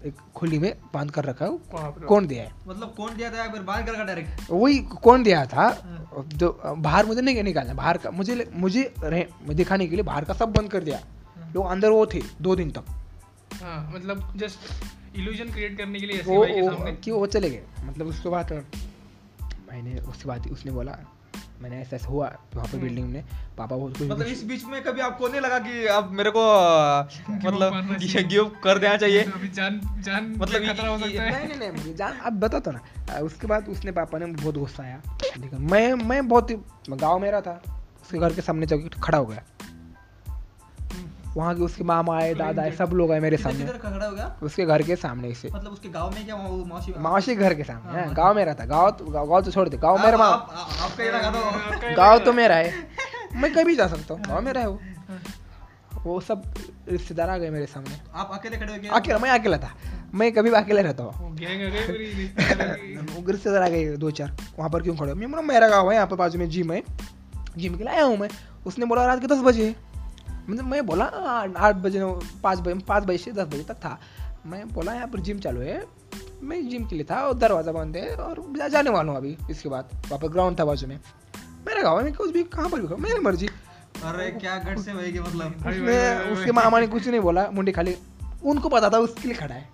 एक 0.04 0.14
खुली 0.34 0.58
में 0.58 0.76
बाँध 0.94 1.10
कर 1.10 1.24
रखा 1.24 1.44
है 1.44 1.58
कौन 2.06 2.26
दिया 2.26 2.42
है? 2.42 2.52
मतलब 2.66 2.94
कौन 2.96 3.16
दिया 3.16 3.30
था 3.30 3.52
फिर 3.52 3.62
बाहर 3.62 3.82
कर 3.82 4.04
डायरेक्ट 4.04 4.30
वही 4.50 4.78
कौन 4.78 5.22
दिया 5.22 5.46
था? 5.46 5.70
जो 6.26 6.62
बाहर 6.78 7.06
मुझे 7.06 7.20
नहीं 7.20 7.42
निकालना 7.42 7.74
बाहर 7.74 7.98
का 7.98 8.10
मुझे 8.10 8.50
मुझे 8.54 8.94
रह- 9.04 9.50
दिखाने 9.50 9.86
के 9.86 9.96
लिए 9.96 10.04
बाहर 10.04 10.24
का 10.24 10.34
सब 10.34 10.48
बंद 10.52 10.70
कर 10.70 10.84
दिया। 10.84 11.00
लोग 11.54 11.66
अंदर 11.66 11.90
वो 11.90 12.06
थे 12.06 12.22
दो 12.42 12.56
दिन 12.56 12.70
तक। 12.70 12.84
हाँ 13.62 13.92
मतलब 13.94 14.36
जस्ट 14.36 14.58
इल्यूजन 15.16 15.44
क्रिएट 15.44 15.78
करने 15.78 16.00
के 16.00 16.06
लिए 16.06 16.20
ऐसे 16.20 16.36
वो 16.36 16.44
भाई 16.44 16.54
के 16.54 16.62
सामने। 16.62 16.92
कि 16.92 17.10
वो 17.10 17.26
चले 17.26 17.50
गए। 17.50 17.64
मतलब 17.84 18.06
उसके 18.06 18.28
बाद 18.28 18.52
मैंने 19.72 20.00
उसके 20.00 20.28
बाद 20.28 20.48
उसने 20.50 20.72
बोला 20.72 20.98
मैंने 21.64 21.80
ऐसा 21.80 21.96
ऐसा 21.96 22.08
हुआ 22.08 22.26
वहाँ 22.54 22.66
पर 22.72 22.78
बिल्डिंग 22.78 23.08
में। 23.08 23.24
पापा 23.58 23.76
बहुत 23.76 23.98
कुछ 23.98 24.08
मतलब 24.10 24.26
इस 24.26 24.44
बीच 24.44 24.64
में 24.64 24.82
कभी 24.82 25.00
आपको 25.00 25.28
नहीं 25.28 25.40
लगा 25.40 25.58
कि 25.58 25.86
अब 25.86 26.10
मेरे 26.10 26.30
को 26.36 26.44
मतलब। 27.30 27.96
गिव 28.28 28.52
कर 28.64 28.78
देना 28.78 28.96
चाहिए? 28.96 29.22
जान 29.54 29.80
जान 30.00 30.24
मतलब 30.24 30.42
मतलब 30.42 30.74
खतरा 30.74 30.88
हो 30.88 30.98
सकता 30.98 31.22
है। 31.22 31.30
नहीं 31.30 31.48
नहीं 31.48 31.58
नहीं 31.58 31.70
मुझे 31.70 31.94
जान 31.94 32.12
आप 32.12 32.32
बता 32.32 32.58
तो 32.58 32.70
ना। 32.70 32.80
उसके 33.18 33.46
बाद 33.46 33.68
उसने 33.68 33.92
पापा 33.92 34.18
ने 34.18 34.26
बहुत 34.26 34.58
गुस्सा 34.58 34.82
आया। 34.82 35.02
मैं 35.58 35.94
मैं 35.94 36.28
बहुत 36.28 36.50
ही 36.50 36.56
गाँव 36.90 37.18
मेरा 37.18 37.38
रहा 37.38 37.54
था 37.54 37.82
उसके 38.02 38.18
घर 38.18 38.34
के 38.34 38.42
सामने 38.42 38.66
चौकी 38.66 38.88
खड़ा 38.88 39.18
हो 39.18 39.26
गया। 39.26 39.42
वहाँ 41.36 41.54
के 41.54 41.62
उसके 41.62 41.84
मामा 41.84 42.18
आए 42.18 42.34
दादा 42.34 42.62
आए 42.62 42.72
सब 42.72 42.90
लोग 42.92 43.12
आए 43.12 43.20
मेरे 43.20 43.36
सामने। 43.36 43.64
खड़ा 43.64 44.06
हो 44.06 44.12
गया? 44.12 44.36
उसके 44.42 44.64
घर 44.64 44.82
के 44.82 44.96
सामने 44.96 45.34
से। 45.34 45.48
मतलब 45.54 45.72
उसके 45.72 45.88
गाँव 45.88 46.10
में 46.10 46.24
क्या 46.24 46.36
मौसी 46.36 46.94
मावशी 46.98 47.34
घर 47.34 47.54
के 47.54 47.64
सामने 47.64 48.00
हाँ, 48.00 48.08
है 48.08 48.14
गाँव 48.14 48.34
में 48.34 48.44
रहता 48.44 48.64
गाँव 48.64 48.90
तो 48.90 49.04
गाँव 49.04 49.42
तो 49.42 49.50
छोड़ 49.50 49.68
दे 49.68 49.76
गाँव 49.76 50.04
मेरा 50.04 50.18
माँ 50.18 50.32
आप- 50.32 50.52
आप- 50.54 50.80
आपका 50.80 51.02
ही 51.02 51.10
लगा 51.10 51.30
दो। 51.30 51.96
गाँव 51.96 52.18
तो 52.18 52.32
मेरा 52.32 52.56
है। 52.56 52.72
मैं 53.36 53.54
कभी 53.54 53.76
जा 53.76 53.86
सकता 53.86 54.14
हूँ 54.14 54.22
गाँव 54.22 54.42
मेरा 54.42 54.60
है 54.60 54.68
वो। 54.68 54.80
वो 56.02 56.20
सब 56.20 56.54
रिश्तेदार 56.88 57.30
आ 57.30 57.36
गए 57.36 57.50
मेरे 57.50 57.66
सामने। 57.66 58.00
आप 58.14 58.30
अकेले 58.34 58.56
खड़े 58.56 58.72
हो 58.74 58.80
गए? 58.80 58.88
अकेला 58.88 59.18
मैं 59.18 59.30
अकेला 59.30 59.56
था। 59.58 59.74
मैं 60.14 60.32
कभी 60.32 60.50
भी 60.50 60.56
अकेला 60.56 60.80
रहता 60.80 61.02
हूँ। 61.02 61.12
वो 61.12 61.34
गैंग 61.34 61.62
आ 61.62 61.68
गई 61.68 61.80
पूरी 61.80 62.32
रिश्तेदारों। 63.32 63.64
आ 63.64 63.68
गए 63.68 63.96
दो 63.96 64.10
चार 64.10 64.36
वहाँ 64.58 64.70
पर 64.70 64.82
क्यों 64.82 64.96
खड़े 64.96 65.10
हो? 65.10 65.16
मैं 65.16 65.30
बोला 65.30 65.42
मेरा 65.42 65.68
गाँव 65.68 65.90
है 65.90 65.94
यहाँ 65.94 66.06
पर 66.06 66.16
बाजू 66.16 66.38
में 66.38 66.48
जिम 66.48 66.72
है। 66.72 66.82
जिम 67.56 67.76
के 67.76 67.84
लिए 67.84 67.92
आया 67.92 68.04
हूँ 68.04 68.16
मैं। 68.16 68.28
उसने 68.66 68.86
बोला 68.86 69.06
रात 69.06 69.20
के 69.20 69.26
दस 69.26 69.38
बजे। 69.38 69.76
मतलब 70.50 70.64
मैं 70.64 70.86
बोला 70.86 71.04
आठ 71.56 71.74
बजे 71.74 72.00
पाँच 72.42 72.58
बजे 72.58 72.74
पाँच 72.74 73.04
बजे 73.04 73.18
से 73.18 73.32
दस 73.32 73.46
बजे 73.46 73.62
तक 73.62 73.74
था। 73.74 74.00
मैं 74.46 74.68
बोला 74.68 74.94
यहाँ 74.94 75.06
पर 75.06 75.20
जिम 75.20 75.38
चालू 75.38 75.60
है। 75.60 75.86
मैं 76.42 76.68
जिम 76.68 76.86
के 76.86 76.96
लिए 76.96 77.06
था 77.10 77.16
और 77.16 77.34
दरवाज़ा 77.34 77.72
बंद 77.72 77.96
है 77.96 78.16
और 78.16 78.52
जा- 78.56 78.68
जाने 78.68 78.90
वाला 78.90 79.10
हूँ 79.10 79.18
अभी 79.18 79.36
इसके 79.50 79.68
बाद। 79.68 79.88
वहाँ 79.94 80.18
पर 80.18 80.28
ग्राउंड 80.28 80.60
था 80.60 80.64
बाजू 80.64 80.86
में। 80.86 81.00
मेरा 81.66 81.82
गाँव 81.82 82.02
मैं 82.02 82.14
कुछ 82.14 82.30
भी 82.30 82.42
कहाँ 82.42 82.68
पर 82.68 82.80
भी 82.80 82.88
खाऊं, 82.88 82.98
मेरी 82.98 83.18
मर्ज़ी। 83.18 83.46
अरे 83.46 84.30
क्या 84.30 84.56
गट 84.58 84.78
से 84.78 84.94
भाई 84.94 85.12
मतलब? 85.12 85.54
भाई, 85.60 85.72
उसने 85.80 86.18
भाई, 86.18 86.32
उसके 86.32 86.52
मामा 86.52 86.80
ने 86.80 86.86
कुछ 86.86 87.08
नहीं 87.08 87.20
बोला 87.20 87.50
मुंडी 87.50 87.72
खाली 87.72 87.96
उनको 88.44 88.68
पता 88.68 88.90
था 88.90 88.98
उसके 88.98 89.28
लिए 89.28 89.34
खड़ा 89.34 89.54
है। 89.54 89.68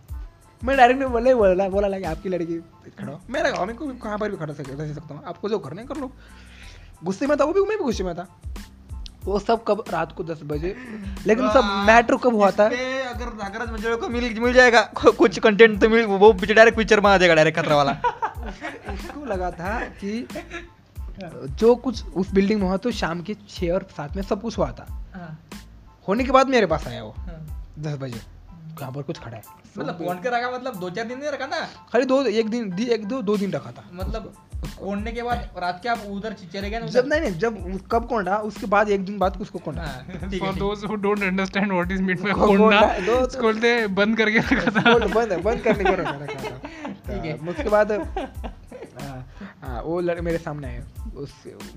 मैं 0.64 0.76
डायरेक्ट 0.76 1.02
बोला 1.02 1.34
बोला 1.34 1.68
बोला 1.68 1.88
लगे 1.88 2.04
आपकी 2.04 2.28
लड़की 2.28 2.56
खड़ा 2.98 3.12
हो। 3.12 3.20
मेरा 3.30 3.50
गाँव 3.50 3.66
में 3.66 3.76
कोई 3.76 3.88
कहाँ 3.88 4.18
पर 4.18 4.30
भी 4.30 4.36
खड़ा 4.36 4.54
सक- 4.54 4.94
सकता 4.94 5.14
हूँ 5.14 5.24
आपको 5.24 5.48
जो 5.48 5.58
करना 5.58 5.80
है 5.80 5.86
कर 5.86 5.96
लो। 5.96 6.12
गुस्से 7.04 7.26
में 7.26 7.36
था 7.40 7.44
वो 7.44 7.52
भी 7.52 7.60
मैं 7.60 7.78
भी 7.78 7.84
गुस्से 7.84 8.04
में 8.04 8.14
था। 8.14 8.40
वो 9.24 9.38
सब 9.38 9.64
कब 9.68 9.84
रात 9.90 10.12
को 10.12 10.24
दस 10.24 10.40
बजे। 10.44 10.74
लेकिन 11.26 11.48
सब 11.50 11.64
मैटर 11.86 12.16
कब 12.16 12.34
हुआ 12.34 12.50
था? 12.50 12.64
अगर 12.64 13.32
नागराज 13.34 13.70
मंजुळे 13.72 13.96
को 13.96 14.08
मिल 14.08 14.38
मिल 14.40 14.52
जाएगा 14.52 14.80
कुछ 14.96 15.38
कंटेंट 15.38 15.80
तो 15.80 15.88
मिल 15.88 16.04
वो 16.06 16.32
डायरेक्ट 16.32 16.78
पिक्चर 16.78 17.00
में 17.00 17.10
आ 17.10 17.16
जाएगा 17.18 17.34
डायरेक्ट 17.34 17.58
खतरा 17.58 17.76
वाला। 17.76 17.92
उसको 18.92 19.24
लगा 19.24 19.50
था 19.50 19.78
कि 20.00 20.26
जो 21.54 21.74
कुछ 21.76 22.04
उस 22.16 22.30
बिल्डिंग 22.32 22.60
में 22.60 22.66
हुआ 22.66 22.76
तो 22.76 22.90
शाम 22.90 23.22
के 23.22 23.34
छः 23.48 23.72
और 23.72 23.86
सात 23.96 24.16
में 24.16 24.22
सब 24.22 24.42
कुछ 24.42 24.58
हुआ 24.58 24.70
था। 24.72 24.86
होने 26.08 26.24
के 26.24 26.32
बाद 26.32 26.48
मेरे 26.48 26.66
पास 26.66 26.86
आया 26.88 27.02
वो 27.02 27.14
दस 27.78 27.96
बजे। 28.00 28.20
यहाँ 28.80 28.92
पर 28.92 29.02
कुछ 29.02 29.18
खड़ा 29.18 29.36
है। 29.36 29.42
मतलब 29.78 29.98
फ़ोन 29.98 30.16
के 30.16 30.28
रखा 30.28 30.50
मतलब 30.50 30.78
दो 30.80 30.90
चार 30.90 31.04
दिन 31.04 31.18
नहीं 31.18 31.30
रखा 31.30 31.46
ना? 31.46 31.60
खाली 31.92 32.04
दो 32.04 32.22
एक 32.24 32.48
दिन 32.50 32.70
दी 32.70 32.84
एक 32.88 33.04
दो 33.06 33.20
दो 33.22 33.36
दिन 33.36 33.52
रखा 33.52 33.70
था। 33.70 33.84
मतलब 33.94 34.32
फोड़ने 34.66 35.12
के 35.12 35.22
बाद 35.22 35.48
रात 35.58 35.80
के 35.82 35.88
आप 35.88 35.98
उधर 36.11 36.32
चले 36.52 36.70
गए 36.70 36.80
जब 36.80 37.06
नहीं 37.06 37.20
नहीं 37.20 37.32
जब 37.38 37.80
कब 37.92 38.06
कोंडा 38.06 38.36
उसके 38.36 38.66
बाद 38.66 38.88
एक 38.88 39.04
दिन 39.04 39.18
बाद 39.18 39.36
उसको 39.40 39.58
कोंडा। 39.58 39.82
हाँ, 39.82 40.28
ठीक 40.30 40.42
For 40.42 40.52
है। 40.52 40.61
those 40.61 40.84
who 40.84 40.96
don't 41.02 41.26
understand 41.28 41.72
what 41.72 41.92
is 41.96 42.00
meant 42.00 42.22
by 42.24 42.32
कोंडा 42.32 42.80
बोलते 43.40 43.86
बंद 43.86 44.16
करके 44.16 44.38
रखा 44.38 44.80
था। 44.80 44.92
बोल, 44.92 45.12
बंद 45.12 45.32
बंद 45.32 45.61
करने 45.61 45.84
को 45.84 45.92
रखा 45.92 46.12
था। 46.12 46.58
ठीक 46.88 47.24
है। 47.24 47.38
तो 47.38 47.50
उसके 47.50 47.68
बाद 47.68 47.92
हाँ, 49.00 49.26
हाँ, 49.62 49.82
वो 49.82 50.00
लड़के 50.00 50.20
मेरे 50.20 50.38
सामने 50.38 50.66
आए 50.66 50.84
उस 51.16 51.32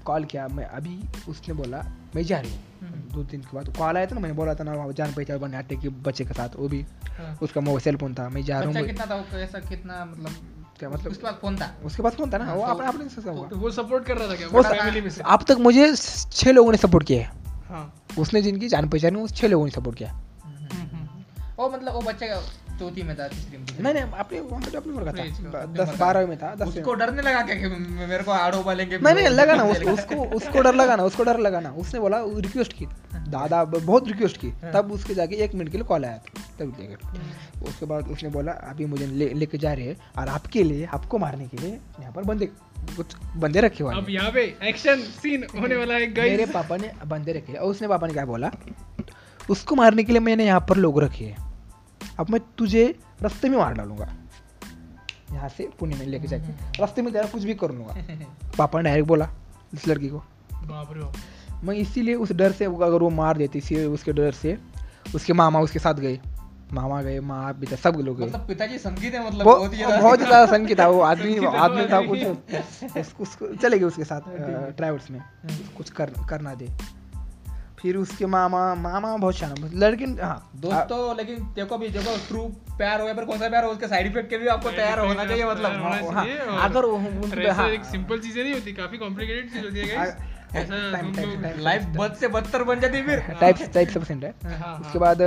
कॉल 0.05 0.23
किया 0.23 0.47
मैं 0.47 0.65
अभी 0.65 0.99
उसने 1.29 1.53
बोला 1.53 1.84
मैं 2.15 2.23
जा 2.23 2.39
रही 2.39 2.51
हूँ। 2.51 2.59
हम्म। 2.81 3.15
दो 3.15 3.23
दिन 3.23 3.41
के 3.41 3.55
बाद 3.57 3.77
कॉल 3.77 3.97
आया 3.97 4.05
था 4.05 4.15
ना 4.15 4.21
मैंने 4.21 4.36
बोला 4.36 4.55
था 4.55 4.63
ना 4.63 4.91
जान 4.91 5.13
पहचान 5.13 5.38
बने 5.38 5.57
आटे 5.57 5.75
के 5.75 5.89
बच्चे 5.89 6.25
के 6.25 6.34
साथ 6.34 6.49
वो 6.55 6.67
भी। 6.67 6.86
हाँ। 7.17 7.38
उसका 7.41 7.61
मोबाइल 7.61 7.79
सेल 7.79 7.97
फ़ोन 7.97 8.13
था 8.13 8.29
मैं 8.29 8.43
जा 8.43 8.59
रहा 8.59 8.69
बच्चा 8.69 8.79
हूँ 8.79 8.88
कितना 8.88 9.05
था 9.05 9.15
वो 9.15 9.23
कैसा 9.31 9.59
कितना 9.59 10.05
मतलब 10.05 10.31
क्या 10.80 10.89
मतलब? 10.89 11.11
उसके 11.11 11.24
बाद 11.24 11.38
फ़ोन 11.41 11.57
था। 11.57 11.76
उसके 11.86 12.03
पास 12.03 12.13
फ़ोन 12.13 12.32
था 12.32 12.38
ना? 12.38 12.53
वो 12.53 12.63
हाँ, 12.63 12.76
अपने 12.76 12.88
अपने 12.88 13.09
से 13.09 13.30
हुआ। 13.30 13.47
तो 13.47 13.55
वो 13.55 13.71
सपोर्ट 13.71 14.05
कर 14.05 14.17
रहा 14.17 14.28
था 14.28 14.36
क्या? 14.36 14.47
वो 14.47 14.61
फैमिली 14.61 15.01
में 15.01 15.09
से। 15.09 15.24
अब 15.26 15.43
तक 15.47 15.57
मुझे 15.59 15.95
छह 15.95 16.51
लोगों 16.51 16.71
ने 16.71 16.78
सपोर्ट 16.78 17.07
किया 17.07 17.21
है। 17.21 17.32
हाँ। 17.69 18.03
उसने 18.19 18.41
जिनकी 18.41 18.67
जान 18.67 18.89
पहचान 18.89 19.15
उस 19.17 19.34
छह 19.34 19.47
लोगों 19.47 19.65
ने 19.65 19.71
सपोर्ट 19.71 19.97
किया 19.97 20.09
हम्म, 20.09 20.82
हम्म। 20.82 21.07
वो 21.59 21.69
मतलब 21.69 21.93
वो 21.93 22.01
बच्चा 22.01 22.26
चौथी 22.80 23.03
में 23.03 23.15
था 23.19 23.28
तीसरी 23.28 23.57
में 23.57 23.65
नहीं 23.80 23.93
नहीं 23.93 24.13
अपने 24.13 24.39
वहाँ 24.39 24.61
पे 24.61 24.78
अपने 24.78 25.05
था। 25.05 25.09
अपने 25.09 25.74
दस 25.74 25.88
वर्ग 25.89 25.99
बारह 25.99 26.28
में 26.28 26.38
था 26.38 26.51
उसको 26.65 26.93
डरने 26.93 27.21
लगा 27.21 27.41
क्या 27.41 27.55
कि 27.55 27.67
मेरे 28.07 28.24
को 28.24 28.32
आड़ो 28.32 28.63
बालेंगे 28.63 28.97
नहीं 28.97 29.15
नहीं 29.15 29.28
लगा 29.28 29.55
ना 29.55 29.63
उसको 29.74 29.91
उसको 29.91 30.15
उसको 30.15 30.61
डर 30.61 30.76
लगा 30.76 30.95
ना 30.95 31.03
उसको 31.03 31.24
डर 31.24 31.39
लगा 31.39 31.59
ना। 31.59 31.69
उसने 31.69 31.99
बोला 31.99 32.17
रिक्वेस्ट 32.26 32.74
की। 32.74 32.86
दादा 33.30 33.63
बहुत 33.63 34.07
रिक्वेस्ट 34.07 34.38
की। 34.38 34.49
हाँ। 34.49 34.71
तब 34.74 34.91
उसके 34.91 35.13
जाके 35.13 35.36
एक 35.36 35.53
मिनट 35.53 35.71
के 35.71 35.78
लिए 35.78 35.88
कॉल 35.88 36.05
आया 36.05 36.17
था। 36.17 36.41
तब 36.59 36.76
लेकर 36.80 37.63
उसके 37.67 37.86
बाद 37.86 38.07
उसने 38.07 38.30
बोला 38.30 38.51
अभी 38.51 38.86
मुझे 38.86 39.07
ले 39.07 39.30
लेके 39.30 39.57
जा 39.57 39.74
रहे 39.74 39.86
हैं 39.86 39.97
और 40.17 40.28
आपके 40.28 40.63
लिए 40.63 40.86
आपको 40.86 41.17
मारने 41.17 41.47
के 41.47 41.57
लिए 41.57 41.80
यहाँ 41.99 42.11
पर 42.13 42.24
बंदे 42.24 42.45
कुछ 42.97 43.15
बंदे 43.36 43.61
रखे 43.61 43.84
हुए 43.84 43.95
अब 43.95 44.09
यहाँ 44.09 44.32
पे 44.32 44.57
एक्शन 44.63 44.95
सीन 44.95 45.47
होने 45.61 45.76
वाला 45.76 45.93
है 45.93 46.07
मेरे 46.07 46.45
पापा 46.45 46.78
ने 46.78 46.91
बंदे 47.05 47.34
रखे 47.34 47.53
और 47.53 47.69
उसने 47.69 47.88
पापा 47.88 48.07
ने 48.07 48.13
क्या 48.13 48.26
बोला 48.26 48.51
उसको 49.49 49.76
मारने 49.76 50.03
के 50.03 50.11
लिए 50.11 50.21
मैंने 50.21 50.45
यहाँ 50.45 50.65
पर 50.69 50.78
लोग 50.78 51.03
रखे 51.03 51.26
हैं। 51.26 51.53
अब 52.20 52.30
मैं 52.30 52.39
तुझे 52.58 52.86
रास्ते 53.22 53.49
में 53.49 53.58
मार 53.58 53.74
डालूँगा। 53.74 54.08
यहाँ 55.34 55.49
से 55.49 55.70
पुणे 55.80 55.95
में 55.95 56.06
लेके 56.06 56.28
जाके। 56.28 56.51
रास्ते 56.80 57.01
में 57.01 57.12
तेरा 57.14 57.28
कुछ 57.28 57.43
भी 57.43 57.54
कर 57.54 57.72
लूँगा। 57.72 57.95
पापा 58.58 58.80
ने 58.80 58.84
डायरेक्ट 58.84 59.08
बोला 59.08 59.30
इस 59.74 59.88
लड़की 59.88 60.10
को। 60.10 60.24
मैं 61.64 61.76
इसीलिए 61.76 62.16
उस 62.16 62.32
डर 62.32 62.51
से 62.51 62.66
अगर 62.66 62.99
वो 62.99 63.10
मार 63.10 63.38
देती 63.38 63.62
थी 63.62 63.84
उसके 63.86 64.14
डर 64.14 64.32
से 64.32 64.58
उसके 65.16 65.34
मामा 65.34 65.60
उसके 65.60 65.80
साथ 65.80 65.93
गए। 65.93 66.20
मामा 66.74 67.01
गए 67.01 67.20
माँ 67.20 67.54
पिता 67.54 67.76
सब 67.76 67.97
लोग 68.01 68.18
गए। 68.18 68.26
मतलब 68.26 68.47
पिताजी 68.47 68.78
संगीत 68.78 69.14
है 69.14 69.28
मतलब 69.28 69.45
बहुत 69.45 69.74
ज़्यादा। 69.74 69.97
बहुत 70.01 70.20
ही 70.20 70.26
ज़्यादा 70.26 70.45
संगीत 70.51 70.80
था 70.80 70.88
वो। 70.88 70.99
आदमी 71.12 71.36
आदमी 71.45 71.86
था 71.86 72.01
कुछ 72.08 73.20
उसको 73.22 73.54
चले 73.56 73.80
गए 73.80 73.86
उसके 73.86 74.04
साथ 74.04 74.22
ट्रैवल्स 74.78 75.10
में। 75.12 75.22
कुछ 75.78 75.89
कर 75.89 76.14
करना 76.30 76.54
दे। 76.56 76.70
फिर 77.84 77.97
उसके 77.97 78.25
मामा 78.25 78.59
मामा 78.75 79.15
बहुत 79.15 79.36
शाना 79.36 79.69
लड़की 79.75 80.05
हाँ 80.17 80.51
दोस्तों 80.57 81.15
लेकिन 81.17 81.39
देखो 81.55 81.77
भी 81.77 81.88
देखो 81.89 82.15
ट्रू 82.27 82.43
प्यार 82.77 83.01
हो 83.01 83.13
फिर 83.13 83.25
कौन 83.25 83.39
सा 83.39 83.49
प्यार 83.49 83.65
हो 83.65 83.71
उसके 83.71 83.88
साइड 83.88 84.07
इफ़ेक्ट 84.07 84.29
के 84.29 84.38
लिए 84.38 84.49
आपको 84.49 84.71
तैयार 84.71 84.99
होना 84.99 85.25
चाहिए 85.25 85.45
मतलब 85.45 85.81
होना 85.81 86.11
हाँ, 86.11 86.23
और- 86.23 86.61
अगर 86.61 87.49
हाँ। 87.51 87.67
एक 87.69 87.84
सिंपल 87.86 88.19
चीज़ें 88.19 88.43
नहीं 88.43 88.53
होती 88.53 88.73
काफ़ी 88.73 88.97
कॉम्प्लिकेटेड 88.97 89.51
चीज़ 89.51 89.65
होती 89.65 89.79
है 89.79 91.61
लाइफ 91.63 91.86
बद 91.97 92.15
से 92.19 92.27
बदतर 92.29 92.63
बन 92.63 92.79
जाती 92.79 93.01
फिर 93.01 93.19
टाइप 93.39 93.57
टाइप 93.73 93.89
से 93.89 93.99
पसंद 93.99 94.25
है 94.25 94.34
हाँ, 94.45 94.57
हाँ। 94.57 94.79
उसके 94.79 94.99
बाद 94.99 95.21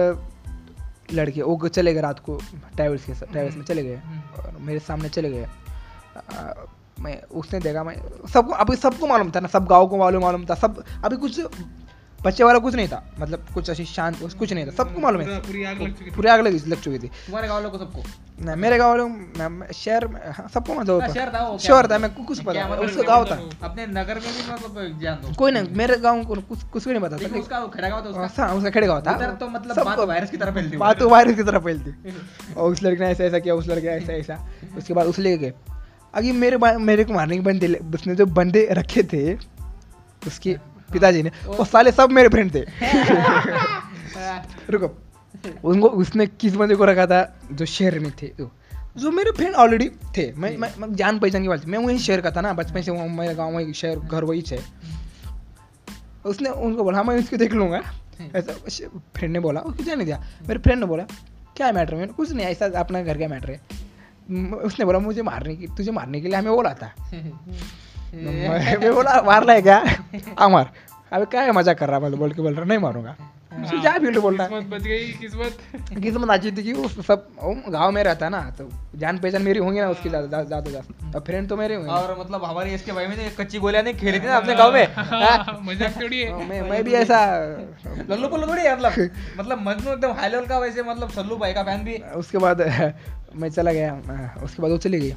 लड़के 1.13 1.43
वो 1.43 1.69
चले 1.69 1.95
गए 1.95 2.01
रात 2.01 2.19
को 2.21 2.41
ट्रैवल्स 2.77 3.05
के 3.05 3.15
साथ 3.15 3.33
ट्रैवल्स 3.33 3.57
में 3.57 3.65
चले 3.65 3.83
गए 3.83 3.97
हम्म। 3.97 4.21
और 4.37 4.57
मेरे 4.61 4.79
सामने 4.81 5.09
चले 5.09 5.31
गए 5.31 5.47
मैं 7.01 7.21
उसने 7.39 7.59
देखा 7.61 7.83
मैं 7.85 7.97
सबको 8.33 8.53
अभी 8.55 8.77
सबको 8.77 9.07
मालूम 9.07 9.31
था 9.31 9.41
ना 9.41 9.49
सब 9.49 9.67
गाँव 9.67 9.87
को 9.87 9.97
मालूम 9.97 10.23
मालूम 10.23 10.45
था 10.47 10.55
सब 10.55 10.83
अभी 11.05 11.17
कुछ 11.17 11.41
बच्चे 12.23 12.45
वाला 12.45 12.59
कुछ 12.59 12.75
नहीं 12.75 12.89
था। 12.89 13.05
मतलब 13.19 13.47
कुछ 13.55 13.71
ऐसी 13.71 13.85
शांत 13.85 14.35
कुछ 14.39 14.53
नहीं 14.53 14.67
था। 14.67 14.71
सबको 14.71 15.01
मालूम 15.01 15.23
है। 15.23 15.41
पूरी 15.41 15.65
आग 15.65 15.83
लग 15.83 15.95
चुकी 15.95 16.11
थी। 16.11 16.15
पूरी 16.15 16.29
आग 16.29 16.41
लग 16.41 16.67
लग 16.67 16.81
चुकी 16.81 16.99
थी। 16.99 17.09
तुम्हारे 17.09 17.49
गाँव 17.49 17.63
लोगों 17.63 17.79
को 17.79 17.85
सबको? 17.85 18.03
ना 18.45 18.57
मेरे 18.57 18.79
गाँव 18.79 18.91
वालों 18.91 19.09
मैं- 19.09 19.73
शहर 19.73 20.07
में 20.07 20.21
हाँ, 20.31 20.51
सबको 20.55 20.75
मतलब 20.75 21.01
हाँ, 21.01 21.09
शहर 21.09 21.29
था 21.29 21.57
श्योर 21.57 21.83
था 21.83 21.99
मतलब? 21.99 22.01
मैं 22.01 22.25
कुछ 22.25 22.41
पता 22.41 22.69
मतलब 22.69 22.85
उसका 22.85 23.03
गाँव 23.03 23.23
मतलब 23.23 23.51
था। 23.63 23.67
अपने 23.67 23.87
नगर 23.87 24.15
में 24.15 24.23
भी 24.23 24.53
मतलब 24.53 25.01
जान 25.03 25.15
दो। 25.15 25.35
कोई 25.35 25.53
नहीं 25.53 25.69
मेरे 25.71 25.97
गाँव 25.97 26.25
को 26.25 26.35
कुछ 26.35 26.63
कुछ 26.63 26.89
भी 26.89 26.95
नहीं 26.95 27.03
पता 27.03 27.17
था। 27.17 27.39
उसका 27.39 27.59
वो 27.59 27.69
गाँव 27.69 28.05
था 28.05 28.23
उसका। 28.23 28.47
हाँ, 28.47 28.55
उसका 28.55 28.71
खेड़े 28.71 28.87
गाँव 28.87 29.01
था। 29.01 29.35
तो 29.35 29.49
मतलब 29.49 29.85
बात 29.85 29.99
वायरस 29.99 30.31
की 30.31 30.37
तरह 30.37 30.53
फैलती 30.53 30.77
बात 30.77 30.99
तो 30.99 31.09
वायरस 31.09 31.37
की 31.37 31.43
तरह 31.43 31.59
फैलती। 31.59 32.15
और 32.55 32.73
उस 32.73 32.83
लड़के 32.83 33.05
ने 33.05 33.11
ऐसा 33.11 33.25
ऐसा 33.25 33.39
किया 33.39 33.55
उस 33.55 33.67
लड़के 33.67 33.87
ऐसा 33.87 34.13
ऐसा। 34.13 34.49
उसके 34.77 34.95
बाद 34.95 35.07
उस 35.07 35.19
लेके 35.19 35.39
गए 35.39 35.53
अभी 36.15 36.33
मेरे 36.33 36.59
मेरे 36.79 37.05
को 37.05 37.13
मारने 37.13 37.37
के 37.37 37.43
बंदे 37.43 37.75
उसने 37.95 38.15
जो 38.15 38.27
बंदे 38.27 38.69
रखे 38.71 39.03
थे 39.03 39.35
उसके 40.27 40.57
पिताजी 40.93 41.23
ने 41.23 41.31
वो 41.45 41.65
साले 41.65 41.93
सब 41.93 42.11
मेरे 42.11 42.29
फ्रेंड 42.29 42.55
थे. 42.55 42.59
रुको 44.71 44.99
उनको 45.65 45.89
उसने 45.89 46.27
किस 46.27 46.55
बंदे 46.55 46.75
को 46.75 46.85
रखा 46.85 47.07
था 47.07 47.41
जो 47.53 47.65
शहर 47.65 47.99
में 47.99 48.13
थे? 48.23 48.27
जो- 48.27 49.13
मेरे 49.13 49.31
फ्रेंड 49.31 49.55
ऑलरेडी 49.55 49.89
थे। 49.89 50.33
मैं, 50.33 50.57
मैं, 50.57 50.75
मैं 50.79 50.95
जान 50.95 51.19
पहचान 51.19 51.43
की 51.43 51.49
बात 51.49 51.67
मैं 51.67 51.79
वहीं 51.79 51.99
शहर 51.99 52.21
का 52.21 52.31
था 52.31 52.41
ना 52.41 52.53
बचपन 52.53 52.83
से 52.83 52.91
वहाँ 52.91 53.09
मेरा 53.09 53.33
गाँव 53.33 53.55
वही 53.55 53.73
शहर 53.73 53.99
घर 53.99 54.25
वही 54.25 54.45
है 54.49 54.59
उसने 56.27 56.49
उनको 56.49 56.85
बोला 56.85 56.97
हाँ 56.97 57.05
मैं 57.05 57.19
उसको 57.19 57.37
देख 57.37 57.53
लूँगा। 57.53 57.83
ऐसा 58.37 58.53
फ्रेंड 59.17 59.33
ने 59.33 59.41
बोला 59.41 59.61
उसको 59.61 59.85
जाने 59.85 60.05
दिया। 60.05 60.27
मेरे 60.49 60.61
फ्रेंड 60.61 60.81
ने 60.81 60.87
बोला 60.87 61.05
क्या 61.57 61.73
मैटर 61.73 61.93
है? 61.93 62.01
मैंने 62.01 62.13
कुछ 62.13 62.33
नहीं 62.33 62.47
ऐसा 62.47 62.81
अपना 62.81 63.03
घर 63.03 63.19
का 63.19 63.29
मैटर 63.29 63.51
है। 63.51 63.61
उसने 64.53 64.85
बोला 64.85 64.99
मुझे 64.99 65.23
मारने 65.23 65.57
की 65.57 65.67
तुझे 65.67 65.93
मारने 65.93 66.21
के 66.21 66.29
लिए 66.29 66.37
हमें 66.37 66.53
बोला 66.53 66.75
था 66.75 66.95
मैं 68.17 68.77
मैं 68.79 68.93
बोला 68.95 69.21
मारना 69.23 69.53
है 69.53 69.63
क्या 69.63 69.83
हाँ 70.39 70.49
मार 70.51 70.71
अबे 71.13 71.25
क्या 71.27 71.41
है 71.43 71.53
मज़ाक 71.53 71.79
कर 71.79 71.89
रहा 71.89 71.99
मैं 72.01 72.19
बोल 72.19 72.33
के 72.33 72.43
बोल 72.43 72.55
रहा 72.55 72.65
नहीं 72.65 72.79
मारूँगा 72.79 73.17
उसको 73.57 73.81
क्या 73.81 73.93
फ़ील्ड 73.95 74.19
बोलना 74.19 74.45
है 74.45 74.49
किस्मत 74.51 74.71
बच 74.71 74.83
गई 74.83 75.13
किस्मत 75.15 75.59
किस्मत 75.99 76.31
अच्छी 76.31 76.51
थी 76.53 76.63
कि 76.63 76.73
उस 76.81 76.95
सब 77.07 77.27
गाँव 77.69 77.91
में 77.93 78.03
रहता 78.03 78.27
है 78.27 78.31
ना 78.33 78.41
तो 78.59 78.69
जान 78.97 79.19
पहचान 79.19 79.43
मेरी 79.43 79.59
होंगी 79.59 79.81
ना 79.81 79.89
उसकी 79.91 80.09
ज़्यादा 80.09 80.43
ज़्यादा 80.43 80.71
ज़्यादा 80.71 81.11
और 81.11 81.21
फ्रेंड 81.21 81.49
तो 81.49 81.57
मेरे 81.57 81.75
होंगे 81.75 81.91
और 81.91 82.17
मतलब 82.21 82.45
हमारे 82.45 82.75
इसके 82.75 82.93
भाई 82.93 83.07
में 83.07 83.35
कच्ची 83.37 83.59
गोलियाँ 83.59 83.85
नहीं 83.85 83.95
खेली 83.95 84.21
थी 84.21 84.27
ना 84.27 84.37
अपने 84.37 84.55
गाँव 84.55 84.73
में 84.73 84.87
हाँ? 84.95 85.61
मज़ाक 85.63 86.01
थोड़ी 86.03 86.21
है 86.21 86.49
मैं 86.49 86.63
मैं 86.71 86.83
भी 86.85 86.95
ऐसा 86.97 87.25
लल्लू 88.11 88.29
पल्लू 88.29 88.47
थोड़ी 88.47 88.63
है 88.63 88.77
मतलब 88.77 88.93
मतलब 89.39 89.67
मजनू 89.69 89.93
एकदम 89.93 90.13
हाई 90.13 90.31
लेवल 90.31 90.47
का 90.47 90.59
वैसे 90.59 90.83
मतलब 90.85 91.11
सल्लू 91.13 91.37
भाई 91.37 91.53
का 91.53 91.63
फ़ैन 91.63 91.85
भी 91.85 91.99
उसके 92.17 92.39
बाद 92.39 92.63
मैं 93.35 93.51
चला 93.51 93.73
गया 93.73 93.93
उसके 94.43 94.63
बाद 94.63 94.71
वो 94.71 94.79
चली 94.81 95.01
गई 95.01 95.15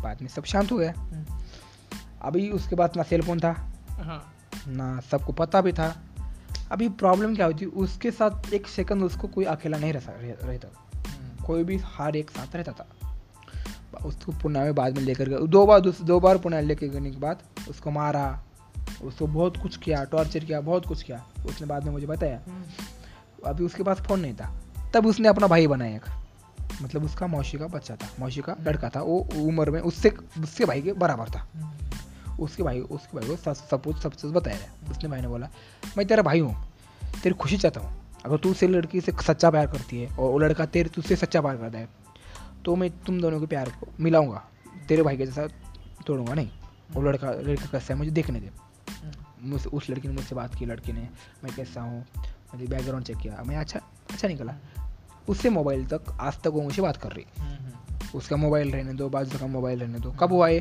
बाद 0.00 0.22
में 0.22 0.28
सब 0.28 0.44
शांत 0.46 0.72
हो 0.72 0.76
गया 0.76 0.92
अभी 2.22 2.50
उसके 2.50 2.76
बाद 2.76 2.92
ना 2.96 3.02
सेल 3.02 3.22
फ़ोन 3.22 3.40
था 3.40 3.72
हाँ। 3.90 4.34
ना 4.68 5.00
सबको 5.00 5.32
पता 5.32 5.60
भी 5.60 5.72
था। 5.72 5.96
अभी 6.72 6.88
प्रॉब्लम 6.88 7.36
क्या 7.36 7.46
होती 7.46 7.64
उसके 7.64 8.10
साथ 8.10 8.54
एक 8.54 8.66
सेकंड 8.66 9.02
उसको 9.02 9.28
कोई 9.28 9.44
अकेला 9.44 9.78
नहीं 9.78 9.92
रह 9.92 10.00
रह- 10.08 10.44
रहता। 10.44 11.00
कोई 11.46 11.64
भी 11.64 11.76
हर 11.76 12.16
एक 12.16 12.30
साथ 12.30 12.56
रहता 12.56 12.72
था। 12.72 12.86
उसको 14.06 14.32
पुणे 14.32 14.60
में 14.60 14.74
बाद 14.74 14.96
में 14.96 15.04
लेकर 15.04 15.28
गए। 15.28 15.46
दो 15.46 15.66
बार 15.66 15.80
दो 15.80 16.20
बार 16.20 16.38
पुणे 16.38 16.60
लेकर 16.60 16.86
गए 16.86 17.10
के 17.10 17.16
बाद 17.16 17.38
उसको 17.68 17.90
मारा 17.90 18.44
उसको 19.02 19.26
बहुत 19.26 19.56
कुछ 19.56 19.76
किया 19.76 20.04
टॉर्चर 20.04 20.44
किया 20.44 20.60
बहुत 20.60 20.86
कुछ 20.86 21.02
किया। 21.02 21.26
उसने 21.46 21.66
बाद 21.66 21.84
में 21.84 21.92
मुझे 21.92 22.06
बताया। 22.06 22.40
अभी 23.46 23.64
उसके 23.64 23.82
पास 23.82 23.98
फ़ोन 23.98 24.20
नहीं 24.20 24.34
था। 24.34 24.60
तब 24.94 25.06
उसने 25.06 25.28
अपना 25.28 25.46
भाई 25.46 25.66
बनाया 25.66 25.96
एक। 25.96 26.04
मतलब 26.82 27.04
उसका 27.04 27.26
मौसी 27.26 27.58
का 27.58 27.66
बच्चा 27.66 27.96
था। 27.96 28.08
मौसी 28.20 28.40
का 28.40 28.56
लड़का 28.60 28.88
था। 28.88 29.00
वो 29.00 29.28
उम्र 29.36 29.70
में 29.70 29.80
उससे 29.80 30.10
उसके 30.40 30.64
भाई 30.64 30.82
के 30.82 30.92
बराबर 30.92 31.24
था। 31.24 31.48
उसके 32.40 32.62
भाई 32.62 32.80
उसके 32.80 33.18
भाई 33.18 33.28
को 33.28 33.54
सब 33.54 33.82
कुछ 33.84 33.98
सब 33.98 34.14
चीज़ 34.14 34.32
बताया 34.32 34.56
है। 34.56 34.90
उसने 34.90 35.08
भाई 35.08 35.20
ने 35.20 35.28
बोला 35.28 35.48
मैं 35.96 36.06
तेरा 36.06 36.22
भाई 36.22 36.40
हूँ 36.40 36.54
तेरी 37.22 37.34
खुशी 37.34 37.56
चाहता 37.56 37.80
हूँ। 37.80 37.94
अगर 38.24 38.36
तू 38.36 38.50
उसे 38.50 38.68
लड़की 38.68 39.00
से 39.00 39.12
सच्चा 39.22 39.50
प्यार 39.50 39.66
करती 39.66 40.00
है 40.00 40.08
और 40.08 40.30
वो 40.32 40.38
लड़का 40.38 40.66
तेरे 40.66 40.88
तुझसे 40.88 41.16
सच्चा 41.16 41.40
प्यार 41.40 41.56
करता 41.56 41.78
है 41.78 41.88
तो 42.64 42.76
मैं 42.76 42.90
तुम 43.06 43.20
दोनों 43.20 43.40
के 43.40 43.46
प्यार 43.46 43.68
को 43.70 43.86
मिलाऊँगा। 44.00 44.42
तेरे 44.88 45.02
भाई 45.02 45.16
के 45.16 45.26
जैसा 45.26 45.46
तोड़ूँगा 46.06 46.34
नहीं। 46.34 46.50
वो 46.92 47.02
लड़का 47.02 47.30
लड़का 47.30 47.66
कैसा 47.66 47.92
है 47.94 47.98
मुझे 47.98 48.10
देखने 48.10 48.40
दे। 48.40 48.50
मुझसे 49.42 49.68
उस 49.68 49.88
लड़की 49.90 50.08
ने 50.08 50.14
मुझसे 50.14 50.34
बात 50.34 50.54
की 50.54 50.66
लड़की 50.66 50.92
ने 50.92 51.08
मैं 51.44 51.54
कैसा 51.54 51.80
हूँ? 51.80 52.04
मेरी 52.54 52.66
बैकग्राउंड 52.66 53.04
चेक 53.04 53.16
किया। 53.16 53.42
मैं 53.46 53.56
अच्छा 53.56 53.80
अच्छा 54.10 54.28
निकला। 54.28 54.54
उससे 55.28 55.50
मोबाइल 55.50 55.84
तक 55.86 56.16
आज 56.20 56.38
तक 56.38 56.46
वो 56.46 56.62
मुझे 56.62 56.82
बात 56.82 56.96
कर 56.96 57.12
रही। 57.12 57.24
उसका 58.14 58.36
मोबाइल 58.36 58.70
रहने 58.72 58.92
दो 58.94 59.08
बाजू 59.08 59.38
का 59.38 59.46
मोबाइल 59.46 59.80
रहने 59.80 59.98
दो। 59.98 60.10
कब 60.10 60.30
वो 60.30 60.42
आए 60.42 60.60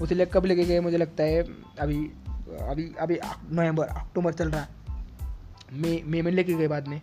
उसे 0.00 0.14
ले 0.14 0.26
कब 0.26 0.44
लेके 0.44 0.64
गए 0.64 0.80
मुझे 0.80 0.96
लगता 0.96 1.24
है 1.24 1.42
अभी 1.78 1.98
अभी 2.60 2.84
अभी 3.00 3.18
नवंबर 3.52 3.86
अक्टूबर 3.86 4.32
चल 4.32 4.50
रहा 4.50 4.60
है। 4.60 4.68
मई 5.72 6.02
मई 6.06 6.22
में 6.22 6.30
लेके 6.32 6.54
गए 6.54 6.68
बाद 6.68 6.88
में। 6.88 7.00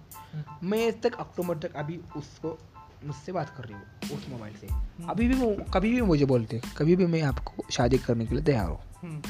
मई 0.63 0.91
तक 0.91 1.15
अक्टूबर 1.15 1.57
तक 1.57 1.75
अभी 1.75 1.99
उसको 2.17 2.57
मुझसे 3.05 3.31
बात 3.31 3.49
कर 3.57 3.63
रही 3.63 3.73
हूँ 3.73 4.17
उस 4.17 4.27
मोबाइल 4.29 4.53
से। 4.53 4.67
अभी 5.09 5.27
भी 5.27 5.35
वो 5.35 5.55
कभी 5.73 5.91
भी 5.91 6.01
मुझे 6.01 6.25
बोलते 6.25 6.61
कभी 6.77 6.95
भी 6.95 7.05
मैं 7.05 7.21
आपको 7.21 7.63
शादी 7.71 7.97
करने 7.97 8.25
के 8.25 8.35
लिए 8.35 8.43
तैयार 8.43 8.69
हूँ। 8.69 8.79
हम्म, 9.03 9.21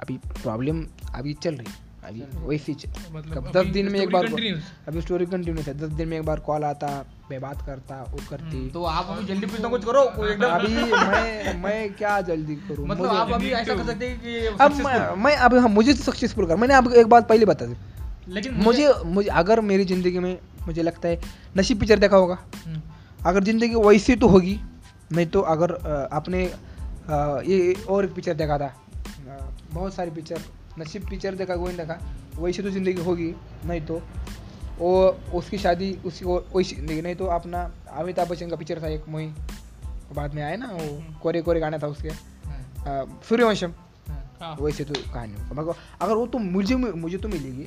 अभी 0.00 0.16
प्रॉब्लम 0.42 0.84
अभी 1.14 1.34
चल 1.34 1.54
रही 1.54 1.72
अभी 2.06 2.22
वैसी 2.46 2.74
च- 2.74 2.86
मतलब 3.12 3.50
दस 3.56 3.66
दिन 3.66 3.88
में 3.92 4.00
एक 4.00 4.10
बार 4.12 4.26
अभी 4.88 5.00
स्टोरी 5.00 5.26
कंटिन्यू 5.26 5.62
है। 5.62 5.74
दस 5.78 5.92
दिन 5.92 6.08
में 6.08 6.18
एक 6.18 6.24
बार 6.24 6.40
कॉल 6.40 6.64
आता 6.64 6.88
मैं 7.30 7.40
बात 7.40 7.64
करता 7.66 8.02
वो 8.10 8.18
करती। 8.30 8.68
तो 8.70 8.84
आप 8.84 9.06
अभी 9.10 9.24
जल्दी 9.26 9.46
कुछ 9.46 9.60
ना 9.60 9.68
कुछ 9.68 9.84
करो 9.84 10.00
अभी 10.00 10.74
मैं 10.92 11.62
मैं 11.62 11.94
क्या 11.94 12.20
जल्दी 12.20 12.56
करूँ? 12.68 12.86
मतलब 12.86 13.10
आप 13.10 13.32
अभी 13.32 13.50
ऐसा 13.52 13.74
कर 13.74 13.84
सकते 13.86 14.08
हैं 14.08 14.20
कि 14.20 14.46
अब 14.46 14.72
मैं 15.18 15.36
अब 15.36 15.54
हाँ, 15.54 15.68
मुझे 15.68 15.94
सक्सेसफुल 15.94 16.46
कर 16.46 16.56
मैंने 16.56 16.74
आपको 16.74 16.90
एक 16.90 17.06
बात 17.06 17.28
पहले 17.28 17.46
बता 17.46 17.66
दी। 17.66 17.76
लेकिन 18.32 18.54
मुझे 18.54 18.92
मुझे 19.06 19.28
अगर 19.28 19.60
मेरी 19.60 19.84
ज़िंदगी 19.84 20.18
में 20.18 20.38
मुझे 20.66 20.82
लगता 20.82 21.08
है 21.08 21.20
नसीब 21.56 21.80
पिक्चर 21.80 21.98
देखा 21.98 22.16
होगा। 22.16 22.38
हम्म, 22.66 22.80
अगर 23.26 23.44
ज़िंदगी 23.44 23.74
वैसी 23.74 24.16
तो 24.16 24.28
होगी 24.28 24.58
नहीं 25.12 25.26
तो 25.26 25.40
अगर 25.40 25.72
आपने 26.12 26.44
ये 27.50 27.72
और 27.88 28.04
एक 28.04 28.14
पिक्चर 28.14 28.34
देखा 28.34 28.58
था। 28.58 28.72
बहुत 29.72 29.94
सारी 29.94 30.10
पिक्चर 30.10 30.38
नसीब 30.78 31.08
पिक्चर 31.10 31.34
देखा 31.34 31.56
कोई 31.56 31.72
नहीं 31.72 31.86
देखा 31.86 31.98
वैसे 32.38 32.62
तो 32.62 32.70
ज़िंदगी 32.70 33.02
होगी 33.02 33.34
नहीं 33.66 33.80
तो। 33.80 34.00
वो 34.78 34.92
उसकी 35.34 35.58
शादी 35.58 35.92
उसकी 36.04 36.24
वो 36.24 36.38
वैसी 36.56 36.76
ज़िंदगी 36.76 37.02
नहीं 37.02 37.14
तो 37.14 37.26
अपना 37.32 37.60
अमिताभ 37.92 38.28
बच्चन 38.28 38.50
का 38.50 38.56
पिक्चर 38.56 38.82
था 38.82 38.88
एक 38.88 39.08
मोही। 39.08 39.26
बाद 40.14 40.34
में 40.34 40.42
आया 40.42 40.56
ना 40.56 40.66
वो 40.66 41.20
कोरे 41.22 41.42
कोरे 41.42 41.60
गाना 41.60 41.78
था 41.78 41.86
उसके। 41.86 42.08
हम्म, 42.08 43.20
सूर्यवंशम। 43.28 43.72
हम्म। 44.08 44.20
हाँ। 44.40 44.56
वैसे 44.60 44.84
तो 44.84 44.94
कहानी। 45.12 45.34
होगा 45.34 45.62
मगर 45.62 45.74
अगर 46.02 46.14
वो 46.14 46.26
तो 46.26 46.38
मुझे 46.38 46.76
मुझे 46.76 47.18
तो 47.18 47.28
मिलेगी। 47.28 47.66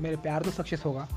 मेरे 0.00 0.16
प्यार 0.16 0.42
तो 0.42 0.50
सक्सेस 0.50 0.82
होगा। 0.84 1.08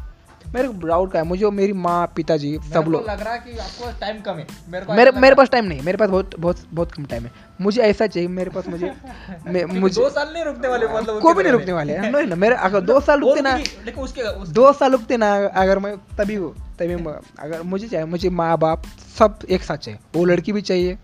मेरे 0.56 0.68
को 0.68 0.88
डाउट 0.88 1.12
का 1.12 1.20
है 1.20 1.26
मुझे 1.26 1.50
मेरी 1.50 1.74
माँ 1.74 2.14
पिताजी 2.16 2.60
सब 2.74 2.86
लोग। 2.88 3.10
लग 3.10 3.22
रहा 3.22 3.34
है 3.34 3.40
कि 3.40 3.58
आपको 3.58 4.00
टाइम 4.00 4.22
कम 4.22 4.34
है। 4.34 4.48
मेरे 4.70 4.86
को 4.86 4.94
मेरे 4.94 5.12
मेरे 5.12 5.36
पास 5.36 5.50
टाइम 5.50 5.66
नहीं 5.66 5.82
मेरे 5.82 5.98
पास 5.98 6.10
बहुत 6.10 6.40
बहुत 6.40 6.58
बहुत 6.74 6.92
कम 6.92 7.06
टाइम 7.06 7.24
है। 7.24 7.32
मुझे 7.62 7.82
ऐसा 7.82 8.08
चाहिए 8.08 8.30
मेरे 8.30 8.50
पास 8.50 8.68
मुझे 8.68 8.94
मैं 9.48 9.66
मुझे 9.66 10.02
दो 10.02 10.10
साल 10.10 10.34
नहीं 10.34 10.44
रुकने 10.44 10.68
वाले 10.68 10.88
मतलब 10.88 11.22
को 11.22 11.34
भी 11.34 11.44
नहीं 11.44 11.54
रुकने 11.54 11.74
वाले 11.74 11.94
हैं 11.94 12.12
नहीं 12.12 12.28
ना 12.28 12.36
मेरे 12.36 12.56
अगर 12.60 12.82
दो 12.82 13.00
साल 13.00 13.20
रुकते 13.20 13.42
ना 13.42 13.56
लेकिन 13.58 14.04
उसके 14.04 14.52
दो 14.52 14.74
साल 14.74 14.92
रुकते 14.92 15.18
ना 15.18 15.46
अगर 15.48 15.80
मैं 15.80 15.98
तभी 15.98 16.38
तभी 16.80 16.94
अगर 17.40 17.62
मुझे 17.62 17.88
चाहिए 17.88 18.06
मुझे 18.06 18.30
माँ 18.30 18.58
बाप 18.58 18.84
सब 19.20 19.40
एक 19.50 19.64
साथ 19.64 19.78
चाहिए। 19.78 20.00
वो 20.16 20.26
लड़की 20.26 20.52
भी 20.52 20.62
चाहिए 20.62 20.98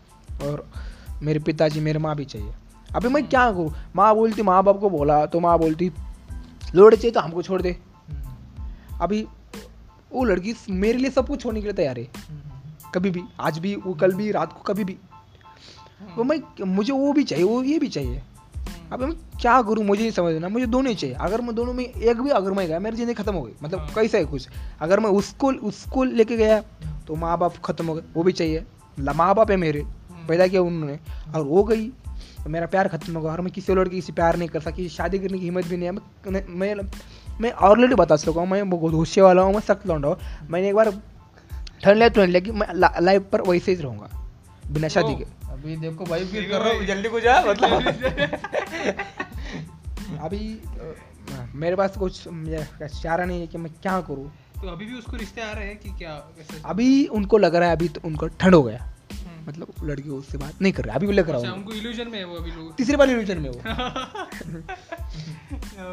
और 0.43 0.69
मेरे 1.23 1.39
पिताजी 1.39 1.79
मेरे 1.79 1.99
माँ 1.99 2.15
भी 2.15 2.25
चाहिए। 2.25 2.51
अभी 2.95 3.09
मैं 3.09 3.27
क्या 3.27 3.51
करूँ? 3.51 3.73
माँ 3.95 4.15
बोलती 4.15 4.41
माँ 4.41 4.63
बाप 4.63 4.79
को 4.79 4.89
बोला 4.89 5.25
तो 5.25 5.39
माँ 5.39 5.59
बोलती 5.59 5.91
लोड़ 6.75 6.95
चाहिए 6.95 7.11
तो 7.11 7.19
हमको 7.19 7.41
छोड़ 7.41 7.61
दे। 7.61 7.69
हम्म, 7.69 7.84
अभी 9.01 9.25
वो 10.11 10.23
लड़की 10.23 10.53
मेरे 10.71 10.97
लिए 10.97 11.11
सब 11.11 11.27
कुछ 11.27 11.41
छोड़ने 11.41 11.61
के 11.61 11.67
लिए 11.67 11.73
तैयार 11.73 11.99
है। 11.99 12.07
कभी 12.93 13.09
भी 13.11 13.23
आज 13.39 13.57
भी 13.59 13.75
वो 13.75 13.93
कल 13.93 14.13
भी 14.13 14.31
रात 14.31 14.53
को 14.53 14.61
कभी 14.63 14.83
भी। 14.83 14.97
वो 16.17 16.23
मैं 16.23 16.39
मुझे 16.65 16.93
वो 16.93 17.11
भी 17.13 17.23
चाहिए 17.23 17.45
वो 17.45 17.61
ये 17.63 17.79
भी 17.79 17.87
चाहिए। 17.87 18.21
अब 18.91 19.01
मैं 19.01 19.11
क्या 19.41 19.61
करूँ 19.61 19.83
मुझे 19.85 20.01
नहीं 20.01 20.11
समझना 20.11 20.49
मुझे 20.49 20.65
दोनों 20.67 20.89
ही 20.89 20.95
चाहिए। 20.95 21.15
अगर 21.17 21.41
मैं 21.41 21.55
दोनों 21.55 21.73
में 21.73 21.83
एक 21.83 22.21
भी 22.21 22.29
अगर 22.31 22.51
मैं 22.51 22.67
गया 22.67 22.79
मेरी 22.79 22.95
ज़िंदगी 22.97 23.13
खत्म 23.13 23.33
हो 23.33 23.41
गई। 23.41 23.53
मतलब 23.63 23.79
हाँ। 23.79 23.93
कैसा 23.95 24.17
है 24.17 24.25
कुछ? 24.25 24.47
अगर 24.81 24.99
मैं 24.99 25.09
उसको 25.11 25.51
उसको 25.63 26.03
लेके 26.03 26.37
गया 26.37 26.59
तो 27.07 27.15
माँ 27.15 27.37
बाप 27.37 27.57
खत्म 27.65 27.85
हो 27.85 27.93
गए 27.95 28.03
वो 28.15 28.23
भी 28.23 28.31
चाहिए। 28.31 28.65
माँ 28.97 29.33
बाप 29.35 29.51
है 29.51 29.57
मेरे 29.57 29.83
पैदा 30.27 30.47
किया 30.47 30.61
उन्होंने। 30.61 30.99
और 31.35 31.41
वो 31.43 31.63
गई 31.63 31.87
तो 32.43 32.49
मेरा 32.49 32.65
प्यार 32.67 32.87
खत्म 32.87 33.13
हो 33.15 33.21
गया। 33.21 33.31
और 33.31 33.41
मैं 33.41 33.51
किसी 33.53 33.73
लड़की 33.73 34.01
से 34.01 34.13
प्यार 34.13 34.37
नहीं 34.37 34.49
कर 34.49 34.59
सकी 34.61 34.87
शादी 34.89 35.19
करने 35.19 35.39
की 35.39 35.45
हिम्मत 35.45 35.65
भी 35.65 35.77
नहीं 35.77 35.89
है। 35.89 36.31
मैं 36.31 36.45
मैं 36.49 36.75
मैं 37.41 37.51
ऑलरेडी 37.67 37.95
बता 37.95 38.15
चुका 38.17 38.41
हूँ 38.41 38.49
मैं 38.49 38.69
बहुत 38.69 38.93
गुस्से 38.93 39.21
वाला 39.21 39.41
हूँ 39.41 39.53
मैं 39.53 39.59
सख्त 39.61 39.88
लौंडा 39.88 40.07
हूँ। 40.07 40.17
मैंने 40.49 40.69
एक 40.69 40.75
बार 40.75 40.91
ठंड 41.83 41.95
लिया 41.97 42.07
ठंड 42.09 42.29
लिया 42.29 42.39
कि 42.41 42.51
मैं 42.51 42.67
लाइफ 43.01 43.25
पर 43.31 43.41
वैसे 43.49 43.71
ही 43.71 43.77
रहूँगा 43.81 44.09
बिना 44.71 44.88
शादी 44.88 45.15
के। 45.15 45.23
अभी 45.51 45.75
देखो 45.77 46.05
भाई 46.05 46.25
फील 46.25 46.49
कर 46.49 46.61
रहा 46.61 46.73
हूँ। 46.73 46.86
जल्दी 46.86 47.09
कुछ 47.09 47.25
आ 47.25 47.41
मतलब। 47.45 47.81
अभी 50.23 50.59
मेरे 51.55 51.75
पास 51.75 51.97
कुछ 51.97 52.23
चारा 53.01 53.25
नहीं 53.25 53.39
है 53.41 53.47
कि 53.47 53.57
मैं 53.57 53.71
क्या 53.81 53.99
करूँ। 54.01 54.31
तो 54.61 54.67
अभी 54.69 54.86
भी 54.86 54.97
उसको 54.97 55.17
रिश्ते 55.17 55.41
आ 55.41 55.51
रहे 55.51 55.67
हैं 55.67 55.77
कि 55.77 55.89
क्या 55.97 56.11
अभी 56.65 57.05
उनको 57.19 57.38
लग 57.38 57.55
रहा 57.55 57.69
है 57.69 57.75
अभी 57.75 57.88
तो 57.89 58.01
उनको 58.05 58.27
ठंड 58.27 58.55
हो 58.55 58.63
गया। 58.63 58.79
हम्म। 59.13 59.47
मतलब 59.47 59.67
लड़की 59.83 60.09
उससे 60.09 60.38
बात 60.38 60.61
नहीं 60.61 60.73
कर 60.73 60.83
रहा 60.86 60.95
अभी 60.95 61.07
भी 61.07 61.13
लग 61.13 61.29
रहा 61.29 61.38
अच्छा 61.38 61.49
हूँ। 61.49 61.57
उनको 61.57 61.73
इल्यूजन 61.73 62.07
में 62.07 62.17
है 62.19 62.25
वो 62.25 62.36
अभी 62.36 62.51
लोग। 62.51 62.75
तीसरी 62.75 62.95
बार 62.95 63.07
रिलीजन 63.07 63.38
में 63.38 63.49
वो। 63.49 63.55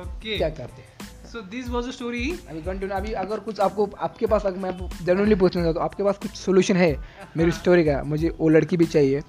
ओके 0.02 0.36
क्या 0.38 0.48
करते 0.50 0.82
so 1.32 1.40
this 1.40 1.68
was 1.70 1.86
a 1.88 1.90
story 1.90 2.22
अभी 2.50 2.60
कंटिन्यू 2.62 2.96
अभी 2.96 3.12
अगर 3.12 3.40
कुछ 3.40 3.60
आपको 3.60 3.88
आपके 3.98 4.26
पास 4.26 4.46
अगर 4.46 4.58
मैं 4.58 4.88
जनरली 5.04 5.34
पूछना 5.34 5.62
चाहता 5.62 5.80
हूँ 5.80 5.84
आपके 5.84 6.02
पास 6.02 6.18
कुछ 6.18 6.30
सोल्यूशन 6.30 6.76
है 6.76 6.96
मेरी 7.36 7.52
स्टोरी 7.52 7.84
का 7.84 8.02
मुझे 8.04 8.28
वो 8.40 8.48
लड़की 8.48 8.76
भी 8.76 8.86
चाहिए 8.86 9.22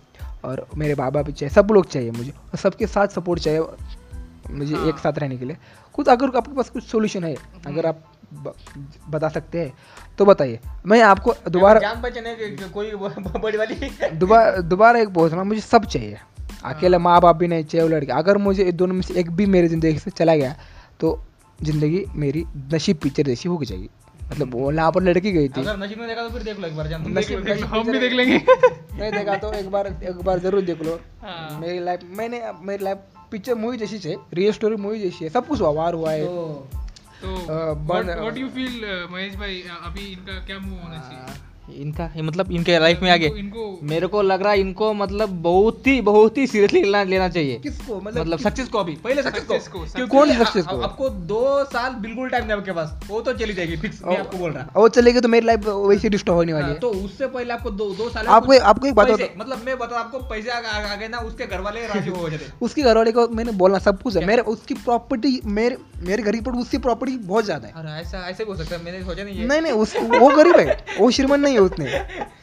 और 0.45 0.65
मेरे 0.77 0.95
बाबा 0.95 1.21
भी 1.21 1.31
चाहिए 1.31 1.53
सब 1.55 1.71
लोग 1.71 1.87
चाहिए 1.87 2.11
मुझे 2.11 2.31
और 2.31 2.57
सबके 2.57 2.87
साथ 2.87 3.15
सपोर्ट 3.15 3.41
चाहिए 3.41 4.51
मुझे 4.51 4.75
हाँ। 4.75 4.87
एक 4.87 4.97
साथ 4.97 5.19
रहने 5.19 5.37
के 5.37 5.45
लिए। 5.45 5.57
कुछ 5.95 6.07
अगर 6.09 6.37
आपके 6.37 6.55
पास 6.55 6.69
कुछ 6.69 6.83
सोल्यूशन 6.83 7.23
है 7.23 7.35
अगर 7.67 7.85
आप 7.85 8.03
बता 9.09 9.29
सकते 9.29 9.59
हैं 9.59 9.73
तो 10.17 10.25
बताइए। 10.25 10.59
मैं 10.85 11.01
आपको 11.03 11.35
दोबारा 11.49 11.89
है 11.89 12.69
कोई 12.69 12.91
बड़ी 12.93 13.57
वाली। 13.57 13.75
दोबारा 14.17 14.61
दोबारा 14.67 14.99
एक 14.99 15.09
बोल 15.09 15.29
रहा 15.29 15.43
मुझे 15.43 15.61
सब 15.61 15.85
चाहिए। 15.85 16.17
अकेला 16.65 16.99
माँ 16.99 17.19
बाप 17.21 17.35
भी 17.35 17.47
नहीं 17.47 17.63
चाहिए 17.63 17.87
वो 17.87 17.95
लड़के। 17.95 18.11
अगर 18.13 18.37
मुझे 18.37 18.71
दोनों 18.73 18.95
में 18.95 19.01
से 19.01 19.19
एक 19.19 19.31
भी 19.31 19.45
मेरी 19.45 19.67
ज़िंदगी 19.67 19.99
से 19.99 20.11
चला 20.11 20.35
गया 20.35 20.55
तो 20.99 21.19
ज़िंदगी 21.61 22.05
मेरी 22.15 22.45
नसीब 22.73 22.97
पिक्चर 22.97 23.23
जैसी 23.23 23.49
हो 23.49 23.63
जाएगी। 23.63 23.89
मतलब 24.31 24.53
वो 24.53 24.71
यहाँ 24.71 24.91
पर 24.91 25.03
लड़की 25.03 25.31
गई 25.31 25.47
थी। 25.49 25.61
अगर 25.61 25.77
नसीब 25.77 25.99
में 25.99 26.07
देखा 26.07 26.21
तो 26.23 26.29
फिर 26.29 26.43
देख 26.43 26.59
लो 26.59 26.67
एक 26.67 26.75
बार 26.77 26.87
नसीब- 27.07 27.45
देख 27.45 27.61
लो। 27.61 27.67
हम 27.67 27.91
भी 27.91 27.99
देख 27.99 28.13
लेंगे। 28.13 28.37
नहीं 28.99 29.11
देखा 29.11 29.35
तो 29.37 29.53
एक 29.53 29.69
बार 29.71 29.87
एक 29.87 30.21
बार 30.21 30.39
ज़रूर 30.39 30.61
देख 30.61 30.81
लो। 30.81 30.99
हाँ। 31.21 31.59
मेरी 31.59 31.79
लाइफ 31.79 31.99
मैंने 32.03 32.41
मेरी 32.61 32.83
लाइफ 32.83 32.97
पिक्चर 33.31 33.55
मूवी 33.55 33.77
जैसी 33.77 34.09
है 34.09 34.15
रियल 34.33 34.51
स्टोरी 34.53 34.75
मूवी 34.75 34.99
जैसी 34.99 35.23
है 35.25 35.29
सब 35.29 35.47
कुछ 35.47 35.61
वार 35.61 35.93
हुआ 35.93 36.11
है। 36.11 36.25
तो 36.25 36.67
तो 37.21 37.35
व्हाट 37.75 38.37
यू 38.37 38.47
फील 38.47 39.07
महेश 39.11 39.35
भाई? 39.35 39.63
अभी 39.83 40.11
इनका 40.11 40.45
क्या 40.45 40.59
मूव 40.59 40.79
होना 40.79 40.99
चाहिए? 40.99 41.52
इनका 41.75 42.05
ये 42.15 42.21
मतलब 42.21 42.51
इनके 42.51 42.79
लाइफ 42.79 42.99
में 43.01 43.11
आगे। 43.11 43.25
इनको- 43.25 43.39
इनको। 43.39 43.79
मेरे 43.83 44.07
को 44.07 44.21
लग 44.21 44.41
रहा 44.41 44.51
है 44.51 44.59
इनको 44.59 44.93
मतलब 44.93 45.29
बहुत 45.29 45.87
ही 45.87 46.01
बहुत 46.01 46.37
ही 46.37 46.47
सीरियसली 46.47 46.83
लेना 46.83 47.03
लेना 47.03 47.29
चाहिए। 47.29 47.59
किसको? 47.59 48.01
मतलब 48.01 48.21
मतलब 48.21 48.37
किस... 48.37 48.47
सक्सेस 48.47 48.67
को 48.67 48.77
अभी 48.77 48.95
पहले 48.95 49.23
सक्सेस 49.23 49.67
को। 49.67 49.79
को, 49.79 49.85
क्योंकि 49.85 50.17
कौन 50.17 50.31
आ- 50.31 50.39
success 50.39 50.65
को? 50.65 50.81
आपको 50.81 51.09
दो 51.09 51.63
साल 51.63 51.93
बिल्कुल 51.93 52.29
टाइम 52.29 52.45
नहीं 52.45 52.57
आपके 52.57 52.71
पास। 52.71 52.99
वो 53.07 53.21
तो 53.21 53.33
चली 53.33 53.53
जाएगी 53.53 53.77
फिक्स 53.77 54.03
मैं 54.05 54.17
आपको 54.17 54.37
बोल 54.37 54.51
रहा। 54.51 54.69
वो 54.75 54.87
चलेगी 54.87 55.19
तो 55.19 55.27
मेरी 55.27 55.45
लाइफ 55.45 55.67
वैसे 55.67 56.09
डिस्टर्ब 56.09 56.35
होने 56.35 56.53
वाली 56.53 56.65
हाँ, 56.65 56.73
है। 56.73 56.79
तो 56.79 56.89
उससे 56.89 57.27
पहले 57.27 57.53
आपको 57.53 57.71
दो 57.71 57.89
दो 57.89 58.09
साल 58.09 58.27
आपको 58.27 58.59
आपको 58.59 58.87
एक 58.87 58.93
बात 58.93 59.07
मतलब 59.37 59.61
मैं 59.65 59.79
बता 59.79 59.99
आपको 59.99 60.17
पैसे 60.17 60.49
आ, 60.49 60.95
गए 60.95 61.07
ना 61.07 61.17
उसके 61.17 61.45
घर 61.45 61.59
वाले 61.59 61.87
राज़ी 61.87 62.09
हो 62.09 62.29
जाते। 62.29 62.45
उसके 62.61 62.81
घर 62.81 62.97
वाले 62.97 63.11
को 63.11 63.27
मैंने 63.27 63.51
बोलना 63.51 63.79
सब 63.79 64.01
कुछ 64.01 64.17
है। 64.17 64.25
मेरे 64.25 64.41
उसकी 64.41 64.73
प्रॉपर्टी 64.73 65.41
मेरे 65.45 65.77
मेरे 65.97 66.23
घर 66.23 66.41
पर 66.41 66.51
उसकी 66.51 66.77
प्रॉपर्टी 66.77 67.17
बहुत 67.17 67.45
ज़्यादा 67.45 67.67
है। 67.67 68.01
ऐसा 68.01 68.29
ऐसे 68.29 68.45
भी 68.45 68.51
हो 68.51 68.57
सकता 68.57 68.75
है 68.75 68.83
मैंने 68.83 69.03
सोचा 69.03 69.23
नहीं 69.23 69.45
नहीं 69.45 69.61
नहीं 69.61 69.73
वो 70.19 70.35
गरीब 70.35 70.55
है 70.55 70.85
वो 70.99 71.11
श्रीमंत 71.11 71.41
नहीं 71.41 71.52
है 71.53 71.59
उसने 71.59 71.97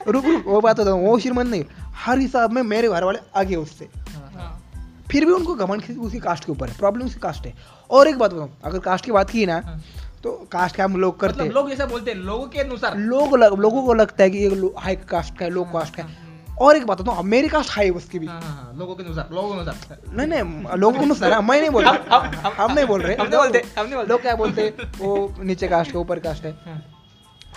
रुक 0.08 0.24
रुक 0.24 0.44
वो 0.46 0.60
बात 0.60 0.78
होता 0.78 0.90
वो 0.90 1.18
श्रीमंत 1.18 1.48
नहीं। 1.48 1.64
हर 1.80 2.18
हिसाब 2.18 2.50
में 2.50 2.62
मेरे 2.62 2.88
घर 2.88 3.04
वाले 3.04 3.18
आगे 3.36 3.56
उससे। 3.56 3.88
हाँ, 3.96 4.32
हाँ, 4.34 4.62
फिर 5.10 5.24
भी 5.24 5.32
उनको 5.32 5.54
घमंड 5.54 5.80
किसी- 5.82 6.02
उसकी 6.02 6.18
कास्ट 6.18 6.44
के 6.44 6.52
ऊपर 6.52 6.68
है। 6.68 6.78
प्रॉब्लम 6.78 7.06
उसकी 7.06 7.20
कास्ट 7.20 7.46
है। 7.46 7.54
और 7.90 8.08
एक 8.08 8.18
बात 8.18 8.32
बताऊँ 8.32 8.58
अगर 8.64 8.78
कास्ट 8.78 9.04
की 9.04 9.12
बात 9.12 9.30
की 9.30 9.46
ना 9.46 9.62
हाँ। 9.64 9.82
तो 10.22 10.48
कास्ट 10.52 10.76
का 10.76 10.84
हम 10.84 10.96
लोग 10.96 11.20
करते 11.20 11.32
मतलब 11.32 11.46
हैं। 11.46 11.52
लोग 11.52 11.72
ऐसा 11.72 11.86
बोलते 11.86 12.10
हैं 12.10 12.18
लोगों 12.18 12.46
के 12.46 12.60
अनुसार। 12.60 12.96
लोग 12.96 13.36
लग, 13.36 13.54
लोगों 13.54 13.82
को 13.82 13.94
लगता 13.94 14.22
है 14.22 14.30
कि 14.30 14.38
ये 14.38 14.70
हाई 14.78 14.96
कास्ट 14.96 15.38
का 15.38 15.44
है 15.44 15.50
लो 15.50 15.64
कास्ट 15.64 15.96
का 15.96 16.02
है 16.02 16.30
और 16.60 16.76
एक 16.76 16.86
बात 16.86 17.02
बताऊँ 17.02 17.22
मेरी 17.22 17.48
कास्ट 17.48 17.70
हाई 17.70 17.84
है 17.84 17.90
उसकी 17.90 18.18
भी। 18.18 18.26
हाँ, 18.26 18.40
हाँ, 18.40 18.50
हाँ, 18.50 18.72
लोगों 18.78 18.94
के 18.94 19.04
अनुसार 19.04 19.28
लोगों 19.32 19.54
के 19.54 19.60
अनुसार। 19.60 19.98
नहीं 20.16 20.26
नहीं 20.26 20.64
लोगों 20.76 20.98
को 20.98 21.04
अनुसार 21.04 21.32
है, 21.32 21.42
मैं 21.42 21.60
नहीं 21.60 21.70
बोल 21.70 21.84
रहा। 21.84 22.52
हम 22.58 22.72
नहीं 22.72 22.86
बोल 22.86 23.02
रहे। 23.02 23.16
हम 23.16 23.26
नहीं 23.26 23.38
बोलते, 23.38 23.64
हम 23.78 23.86
नहीं। 23.86 24.04
लोग 24.04 24.20
क्या 24.20 24.34
बोलते 24.34 24.74
वो 24.98 25.34
नीचे 25.40 25.68
कास्ट 25.68 25.92
का 25.92 25.98
ऊपर 25.98 26.18
कास्ट 26.18 26.44
है। 26.44 26.52
हाँ, 26.52 26.99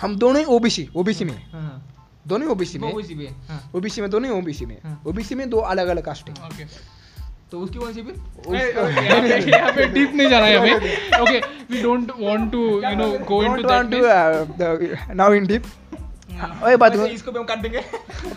हम 0.00 0.16
दोनों 0.16 0.38
ही 0.38 0.44
ओबीसी 0.44 0.88
ओबीसी 0.96 1.24
में। 1.24 1.52
हाँ, 1.52 1.60
हाँ। 1.60 1.90
दोनों 2.28 2.46
ही 2.46 2.52
ओबीसी 2.52 2.78
में। 2.78 2.92
उसी 2.92 3.28
हाँ। 3.48 3.70
ओबीसी 3.74 4.00
में 4.00 4.10
दोनों 4.10 4.32
ही 4.32 4.38
ओबीसी 4.38 4.66
में। 4.66 4.78
ओबीसी 5.06 5.34
में 5.34 5.50
दो 5.50 5.56
अलग 5.56 5.88
अलग 5.88 6.04
कास्ट 6.04 6.28
है 6.28 6.34
तो 7.50 7.60
उसकी 7.60 7.78
कौन 7.78 7.92
सी 7.92 8.02
फिर? 8.02 9.48
यहाँ 9.48 9.72
पे 9.72 9.86
डीप 9.86 10.12
नहीं 10.14 10.28
जाना 10.28 10.46
है 10.46 10.58
हमें। 10.58 10.74
Okay 11.20 11.38
we 11.40 11.82
don't 11.82 12.10
want 12.10 12.52
to 12.52 12.58
you 12.58 12.96
know 12.96 13.10
go 13.10 13.42
into 13.42 13.62
that 13.62 13.86
the- 13.86 15.16
now 15.16 15.40
in 15.40 15.68
ओए 16.64 16.76
बात 16.76 16.94
इसको 16.94 17.32
भी 17.32 17.38
हम 17.38 17.44
काट 17.44 17.58
देंगे। 17.58 17.78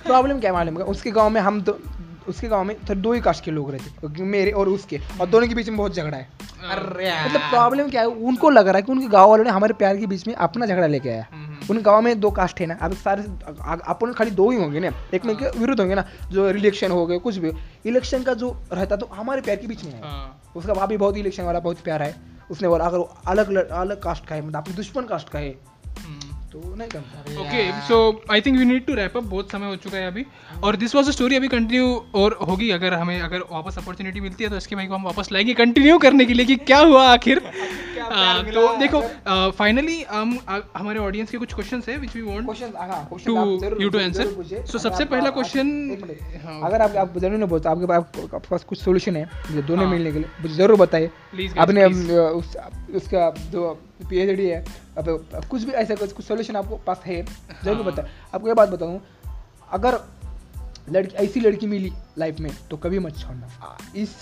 प्रॉब्लम 0.06 0.40
क्या 0.40 0.54
मालूम? 0.54 0.78
है 0.78 0.84
उसके 0.84 1.12
गाँव 1.12 1.30
में 1.30 1.42
हम 1.42 1.62
तो 1.62 1.80
उसके 2.28 2.48
गाँव 2.48 2.64
में 2.64 2.76
तो 2.86 2.96
दो 2.96 3.14
ही 3.14 3.22
कास्ट 3.22 3.44
के 3.44 3.52
लोग 3.52 3.72
रहते 3.72 4.24
मेरे 4.24 4.52
और 4.52 4.70
उसके। 4.70 5.00
और 5.22 5.28
दोनों 5.28 5.48
के 5.48 5.56
बीच 5.56 5.70
में 5.70 5.78
बहुत 5.78 5.96
झगड़ा 5.96 6.18
है। 6.18 6.30
अरे 6.70 7.30
मतलब 7.30 7.42
प्रॉब्लम 7.42 7.90
क्या 7.90 8.02
है? 8.02 8.08
उनको 8.08 8.50
लग 8.50 8.68
रहा 8.68 8.76
है 8.76 8.82
कि 8.82 8.92
उनके 8.92 9.08
गाँव 9.08 9.30
वालों 9.30 9.44
ने 9.44 9.50
हमारे 9.50 9.74
प्यार 9.74 9.98
के 9.98 10.08
बीच 10.08 10.28
में 10.28 10.36
अपना 10.36 10.66
झगड़ा 10.66 10.88
लेके 10.88 11.10
आया। 11.10 11.28
उन 11.70 11.82
गाँव 11.82 12.02
में 12.02 12.20
दो 12.20 12.30
कास्ट 12.32 12.60
है 12.62 12.66
ना 12.66 12.78
अब 12.82 12.94
सारे 12.96 13.24
अपन 13.94 14.14
खाली 14.18 14.32
दो 14.32 14.50
ही 14.52 14.58
होंगे 14.58 14.80
ना 14.80 14.92
एक 15.14 15.26
में 15.26 15.36
के 15.38 15.50
विरुद्ध 15.60 15.80
होंगे 15.80 15.96
ना 15.96 16.06
जो 16.32 16.50
इलेक्शन 16.50 16.92
हो 16.92 17.06
गए 17.06 17.18
कुछ 17.20 17.38
भी 17.38 17.52
इलेक्शन 17.86 18.24
का 18.24 18.34
जो 18.34 18.56
रहता 18.74 18.96
तो 18.96 19.06
हमारे 19.14 19.42
प्यार 19.42 19.58
के 19.58 19.68
बीच 19.68 19.84
में 19.84 19.92
है। 19.94 20.02
हाँ। 20.02 20.52
उसका 20.56 20.74
भाभी 20.74 20.98
बहुत 20.98 21.18
इलेक्शन 21.18 21.44
वाला 21.44 21.60
बहुत 21.60 21.82
प्यार 21.84 22.04
है 22.04 22.16
उसने 22.52 22.68
बोला 22.68 22.86
अगर 22.86 23.04
अलग 23.28 23.56
अलग 23.56 24.02
कास्ट 24.02 24.26
का 24.26 24.36
है 24.36 24.42
मतलब 24.42 24.62
अपनी 24.62 24.74
दुश्मन 24.74 25.06
कास्ट 25.06 25.30
का 25.30 25.40
है 25.40 25.56
तो 26.62 26.76
नहीं 26.76 26.90
करता 26.90 27.42
okay 27.42 27.88
so 27.88 28.22
I 28.32 28.42
think 28.42 28.58
we 28.58 28.66
need 28.66 28.86
to 28.86 28.94
wrap 28.94 29.18
up 29.18 29.24
बहुत 29.24 29.52
समय 29.52 29.68
हो 29.68 29.76
चुका 29.76 29.98
है 29.98 30.08
अभी 30.08 30.26
और 30.64 30.76
दिस 30.76 30.96
वाज 30.96 31.08
अ 31.08 31.12
स्टोरी 31.12 31.36
अभी 31.36 31.48
कंटिन्यू 31.48 32.06
और 32.16 32.40
होगी 32.48 32.70
अगर 32.70 32.94
हमें 32.94 33.22
अगर 33.22 33.40
वापस 33.40 33.78
अपॉर्चुनिटी 33.78 34.20
मिलती 34.20 34.44
है 34.44 34.50
तो 34.50 34.58
इसके 34.58 34.76
भाई 34.76 34.88
को 34.88 34.96
हम 34.96 35.04
वापस 35.04 35.32
लाएँगे 35.32 35.54
कंटिन्यू 35.54 35.98
करने 35.98 36.26
के 36.26 36.34
लिए 36.34 36.46
कि 36.46 36.56
क्या 36.56 36.80
हुआ 36.80 37.08
आखिर 37.08 37.40
तो 38.08 38.78
देखो 38.78 39.02
फाइनली 39.52 40.04
हम 40.04 40.40
हमारे 40.78 41.00
ऑडियंस 41.00 41.32
के 41.32 41.38
कुछ 41.38 41.54
क्वेश्चंस 41.54 41.90
है 41.90 41.98
विच 41.98 42.16
वी 42.16 42.22
वांट 42.22 42.46
क्वेश्चन 42.46 42.72
हाँ 42.78 43.08
क्वेश्चन 43.14 43.34
पूछिए, 43.34 43.90
answer. 43.90 44.14
ज़रूर 44.14 44.34
पूछिए। 44.34 44.60
So, 44.60 44.70
अगर 44.70 44.80
सबसे 44.80 45.06
पहला 45.06 45.32
मिनट। 45.56 46.20
हाँ। 46.46 46.62
अगर 46.62 46.82
आप 46.82 46.96
आप 46.96 47.18
ज़रूर 47.18 47.38
नहीं 47.38 47.50
बोलते 47.50 47.70
आपके 47.70 48.38
पास 48.50 48.64
कुछ 48.64 48.82
सोल्यूशन 48.82 49.16
है 49.16 49.30
दोनों 49.52 49.84
हाँ। 49.84 49.94
मिलने 49.94 50.12
के 50.12 50.20
लिए 50.20 50.28
मुझे 50.42 50.56
ज़रूर 50.56 50.78
बताइए 50.78 51.10
आपने 51.58 51.86
उस 51.86 52.58
उसका 52.96 53.30
जो 53.52 53.74
पी 54.10 54.18
एच 54.18 54.36
डी 54.38 54.48
है 54.48 54.64
अब 54.98 55.10
अब 55.36 55.46
कुछ 55.46 55.64
भी 55.64 55.72
ऐसा 55.74 55.96
कुछ 55.96 56.12
कुछ 56.14 56.26
सोल्यूशन 56.26 56.56
आपको 56.56 56.76
पास 56.78 57.02
है 57.06 57.22
ज़रूर 57.24 57.76
हाँ। 57.76 57.86
बताए। 57.86 58.10
आपको 58.34 58.48
ये 58.48 58.54
बात 58.54 58.70
बताऊँ 58.70 59.02
अगर 59.72 60.00
लड़की 60.90 61.16
ऐसी 61.16 61.40
लड़की 61.40 61.68
मिली 61.68 61.92
लाइफ 62.18 62.40
में 62.40 62.52
तो 62.70 62.78
कभी 62.78 63.00
मत 63.00 63.18
छोड़ना। 63.18 63.78
इस 63.96 64.16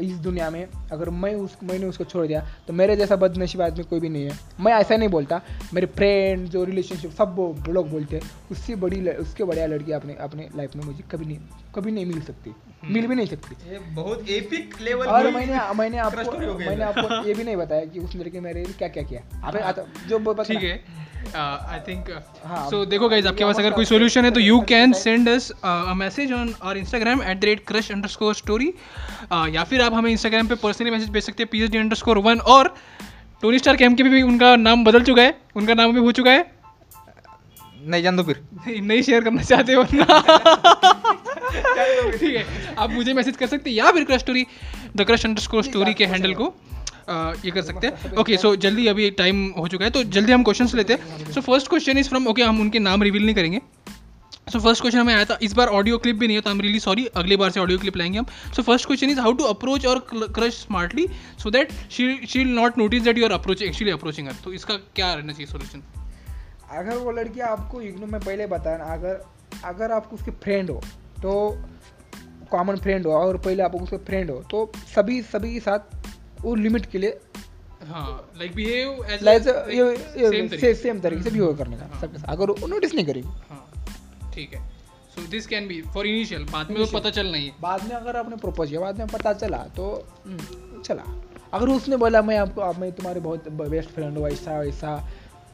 इस 0.00 0.16
दुनिया 0.18 0.48
में 0.50 0.66
अगर 0.92 1.10
मैं 1.12 1.34
उस 1.34 1.56
मैंने 1.62 1.86
उसको 1.86 2.04
छोड़ 2.04 2.26
दिया 2.26 2.40
तो 2.66 2.72
मेरे 2.72 2.96
जैसा 2.96 3.16
बदनसीब 3.16 3.62
आदमी 3.62 3.84
कोई 3.84 4.00
भी 4.00 4.08
नहीं 4.08 4.24
है। 4.24 4.38
मैं 4.60 4.72
ऐसा 4.72 4.96
नहीं 4.96 5.08
बोलता 5.08 5.40
मेरे 5.74 5.86
फ्रेंड 5.86 6.48
जो 6.48 6.64
रिलेशनशिप 6.64 7.10
सब 7.10 7.34
वो 7.36 7.54
लोग 7.68 7.90
बोलते 7.90 8.16
हैं 8.16 8.30
उससे 8.50 8.76
बड़ी 8.76 9.08
उसके 9.10 9.44
बढ़िया 9.44 9.66
लड़की 9.66 9.92
अपने 9.92 10.14
अपने 10.20 10.48
लाइफ 10.56 10.76
में 10.76 10.84
मुझे 10.84 11.04
कभी 11.10 11.24
नहीं 11.24 11.38
कभी 11.74 11.92
नहीं 11.92 12.06
मिल 12.06 12.20
सकती। 12.22 12.54
मिल 12.84 13.06
भी 13.06 13.14
नहीं 13.14 13.26
सकती। 13.26 13.78
बहुत 13.94 14.28
एपिक 14.28 14.74
लेवल 14.80 15.06
और 15.06 15.30
मैंने 15.30 15.60
मैंने 15.74 15.98
हो 15.98 16.04
आपको 16.06 16.58
मैंने 16.58 16.84
आपको 16.84 17.26
ये 17.28 17.34
भी 17.34 17.44
नहीं 17.44 17.56
बताया 17.56 17.84
कि 17.84 18.00
उस 18.00 18.16
लड़के 18.16 18.40
मेरे 18.40 18.64
क्या 18.78 18.88
क्या 18.88 19.02
किया। 19.02 19.20
अबे 19.44 20.08
जो 20.08 20.18
बता 20.18 20.42
ठीक 20.42 20.62
है। 20.62 21.06
आई 21.36 21.78
थिंक 21.78 22.10
हाँ, 22.44 22.70
सो 22.70 22.84
देखो 22.86 23.08
गाइज़ 23.08 23.28
आपके 23.28 23.44
पास 23.44 23.58
अगर 23.58 23.70
कोई 23.70 23.84
सोल्यूशन 23.84 24.24
है 24.24 24.30
तो 24.30 24.40
you 24.40 24.60
can 24.60 24.92
send 24.92 25.28
us 25.28 25.50
a 25.64 25.92
message 25.96 26.32
on 26.32 26.54
our 26.62 26.78
Instagram 26.78 27.22
at 27.22 27.40
the 27.40 27.44
rate 27.44 27.66
crush 27.66 27.90
underscore 27.92 28.08
story 28.08 28.34
story 28.34 28.72
या 29.32 29.64
फिर 29.64 29.82
आप 29.82 29.94
हमें 29.94 30.10
इंस्टाग्राम 30.10 30.48
पे 30.48 30.54
पर्सनली 30.54 30.90
मैसेज 30.90 31.08
भेज 31.08 31.22
सकते 31.22 31.42
हैं 31.42 31.48
P 31.52 31.62
H 31.62 31.70
D 31.70 31.78
underscore 31.96 32.18
one 32.18 32.38
और 32.38 32.74
टोनी 33.42 33.58
स्टार 33.58 33.76
कैम 33.76 33.94
के 33.94 34.02
भी 34.02 34.22
उनका 34.22 34.56
नाम 34.56 34.84
बदल 34.84 35.02
चुका 35.02 35.22
है। 35.22 35.38
उनका 35.56 35.74
नाम 35.74 35.92
भी 35.92 36.00
हो 36.00 36.12
चुका 36.12 36.30
है। 36.30 36.44
नहीं 37.86 38.02
जान 38.02 38.16
दो 38.16 38.22
फिर। 38.22 38.42
नहीं 38.54 38.80
नहीं 38.82 39.02
शेयर 39.02 39.24
करना 39.24 39.42
चाहते 39.42 39.72
हो। 39.72 39.82
ना 39.94 40.04
ठीक 42.18 42.36
है 42.36 42.74
आप 42.78 42.90
मुझे 42.90 43.12
मैसेज 43.14 43.36
कर 43.36 43.46
सकते 43.46 43.70
हैं 43.70 43.76
या 43.76 43.90
फिर 43.92 44.04
crush 44.04 44.20
story 44.20 44.46
the 44.96 45.04
crush 45.06 45.24
underscore 45.26 45.42
story 45.42 45.64
story 45.64 45.94
के 45.94 46.06
हैंडल 46.06 46.34
को 46.34 46.54
ये 47.44 47.50
कर 47.50 47.62
सकते 47.62 47.86
हैं 47.86 48.14
ओके 48.18 48.36
सो 48.36 48.54
जल्दी 48.58 48.86
अभी 48.86 49.10
टाइम 49.18 49.46
हो 49.58 49.66
चुका 49.68 49.84
है 49.84 49.90
तो 49.90 50.02
जल्दी 50.14 50.32
हम 50.32 50.42
क्वेश्चंस 50.44 50.74
लेते 50.74 50.92
हैं। 50.92 51.32
So 51.32 51.40
first 51.40 51.68
question 51.68 51.98
is 51.98 52.08
from 52.08 52.26
okay 52.28 52.42
हम 52.42 52.60
उनके 52.60 52.78
नाम 52.78 53.02
रिवील 53.02 53.24
नहीं 53.24 53.34
करेंगे। 53.34 53.60
सो 54.52 54.58
फ़र्स्ट 54.58 54.82
क्वेश्चन 54.82 55.00
हमें 55.00 55.14
आया 55.14 55.24
था 55.24 55.38
इस 55.42 55.52
बार 55.52 55.68
ऑडियो 55.76 55.98
क्लिप 55.98 56.16
भी 56.16 56.26
नहीं 56.26 56.36
है 56.36 56.40
तो 56.40 56.50
आई 56.50 56.56
एम 56.56 56.60
रियली 56.60 56.80
सॉरी 56.80 57.06
अगली 57.16 57.36
बार 57.36 57.50
से 57.50 57.60
ऑडियो 57.60 57.78
क्लिप 57.78 57.96
लाएँगे 57.96 58.18
हम। 58.18 58.26
So 58.56 58.62
first 58.62 58.86
question 58.86 59.10
is 59.10 59.20
how 59.20 59.32
to 59.32 59.44
approach 59.44 59.86
a 59.86 60.06
crush 60.12 60.52
smartly 60.54 61.06
so 61.42 61.50
that 61.50 61.72
she 61.90 62.26
she 62.26 62.38
will 62.38 62.54
not 62.54 62.78
notice 62.78 63.02
that 63.02 63.18
you 63.18 63.24
are 63.24 63.32
approach 63.32 63.62
actually 63.62 63.92
approaching 63.92 64.28
her 64.28 64.34
तो 64.44 64.52
इसका 64.52 64.74
क्या 64.96 65.12
रहना 65.14 65.32
चाहिए 65.32 65.52
सोल्यूशन 65.52 65.82
अगर 66.70 66.96
वो 66.96 67.12
लड़की 67.12 67.40
आपको 67.48 67.80
इग्नोर 67.80 68.10
मैं 68.10 68.20
पहले 68.20 68.46
बताया 68.46 68.78
ना 68.78 68.84
अगर 68.94 69.24
अगर 69.64 69.92
आपको 69.92 70.16
उसके 70.16 70.30
फ्रेंड 70.44 70.70
हो 70.70 70.80
तो 71.22 71.32
कॉमन 72.50 72.76
फ्रेंड 72.76 73.06
हो 73.06 73.12
और 73.12 73.36
पहले 73.38 73.62
आप 73.62 73.74
उसके 73.74 73.96
फ्रेंड 73.96 74.30
हो 74.30 74.36
तो 74.50 74.70
सभी 74.94 75.20
सभी 75.22 75.52
के 75.54 75.60
साथ 75.60 76.42
वो 76.42 76.54
लिमिट 76.54 76.86
के 76.86 76.98
लिए 76.98 77.18
हाँ 77.86 78.30
लाइक 78.38 78.54
बिहेव 78.54 79.02
सेम 80.74 81.00
तरीके 81.00 81.22
से। 81.22 81.30
भी 81.30 81.40
वो 81.40 81.52
करने 81.54 81.76
का 81.76 81.98
सबके 82.00 82.18
साथ। 82.18 82.28
अगर 82.28 82.50
वो 82.50 82.66
नोटिस 82.66 82.94
नहीं 82.94 83.06
करेगी 83.06 83.28
हाँ 83.50 84.30
ठीक 84.34 84.54
है। 84.54 84.60
So 85.14 85.26
this 85.30 85.46
can 85.46 85.68
be 85.68 85.80
for 85.94 86.06
initial 86.06 86.44
बाद 86.44 86.70
में 86.70 86.84
तो 86.86 86.98
पता 86.98 87.10
चल 87.10 87.26
नहीं 87.32 87.46
है। 87.46 87.54
बाद 87.60 87.84
में 87.84 87.94
अगर 87.96 88.16
आपने 88.16 88.36
प्रपोज 88.36 88.68
किया 88.68 88.80
बाद 88.80 88.98
में 88.98 89.06
पता 89.08 89.32
चला 89.32 89.58
तो 89.76 89.86
हम्म, 90.26 90.82
चला। 90.82 91.02
अगर 91.54 91.68
उसने 91.68 91.96
बोला 91.96 92.22
मैं 92.22 92.38
आपको 92.38 92.60
आप 92.60 92.78
मैं 92.78 92.92
तुम्हारे 92.92 93.20
बहुत 93.20 93.48
बेस्ट 93.48 93.90
फ्रेंड 93.90 94.18
हूँ 94.18 94.28
ऐसा 94.28 94.58
वैसा 94.60 94.96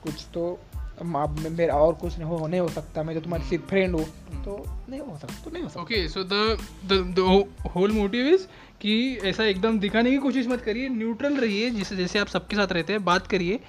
कुछ 0.03 0.27
तो 0.35 0.59
मेरा 1.01 1.75
और 1.75 1.95
कुछ 1.95 2.19
नहीं 2.19 2.29
हो 2.29 2.47
नहीं 2.47 2.61
हो 2.61 2.69
सकता, 2.69 3.03
मैं 3.03 3.15
जो 3.15 3.21
तुम्हारी 3.21 3.45
सिर्फ़ 3.45 3.65
फ्रेंड 3.65 3.95
हूँ 3.95 4.05
तो 4.45 4.57
नहीं 4.91 5.01
हो 5.01 5.17
सकता 5.19 5.45
तो 5.45 5.51
नहीं 5.51 5.63
हो 5.63 5.69
सकता। 5.69 5.83
Okay 5.83 6.09
so 6.09 6.25
the 6.25 6.59
the 6.87 7.45
whole 7.77 7.93
motive 7.93 8.27
is 8.27 8.47
कि 8.81 9.17
ऐसा 9.25 9.45
एकदम 9.45 9.79
दिखाने 9.79 10.11
की 10.11 10.17
कोशिश 10.19 10.47
मत 10.49 10.61
करिए 10.61 10.89
न्यूट्रल 10.89 11.37
रहिए 11.37 11.71
जिससे 11.71 11.97
जैसे 11.97 12.19
आप 12.19 12.27
सबके 12.27 12.57
साथ 12.57 12.73
रहते 12.73 12.93
हैं, 12.93 13.05
बात 13.05 13.27
करिए। 13.27 13.61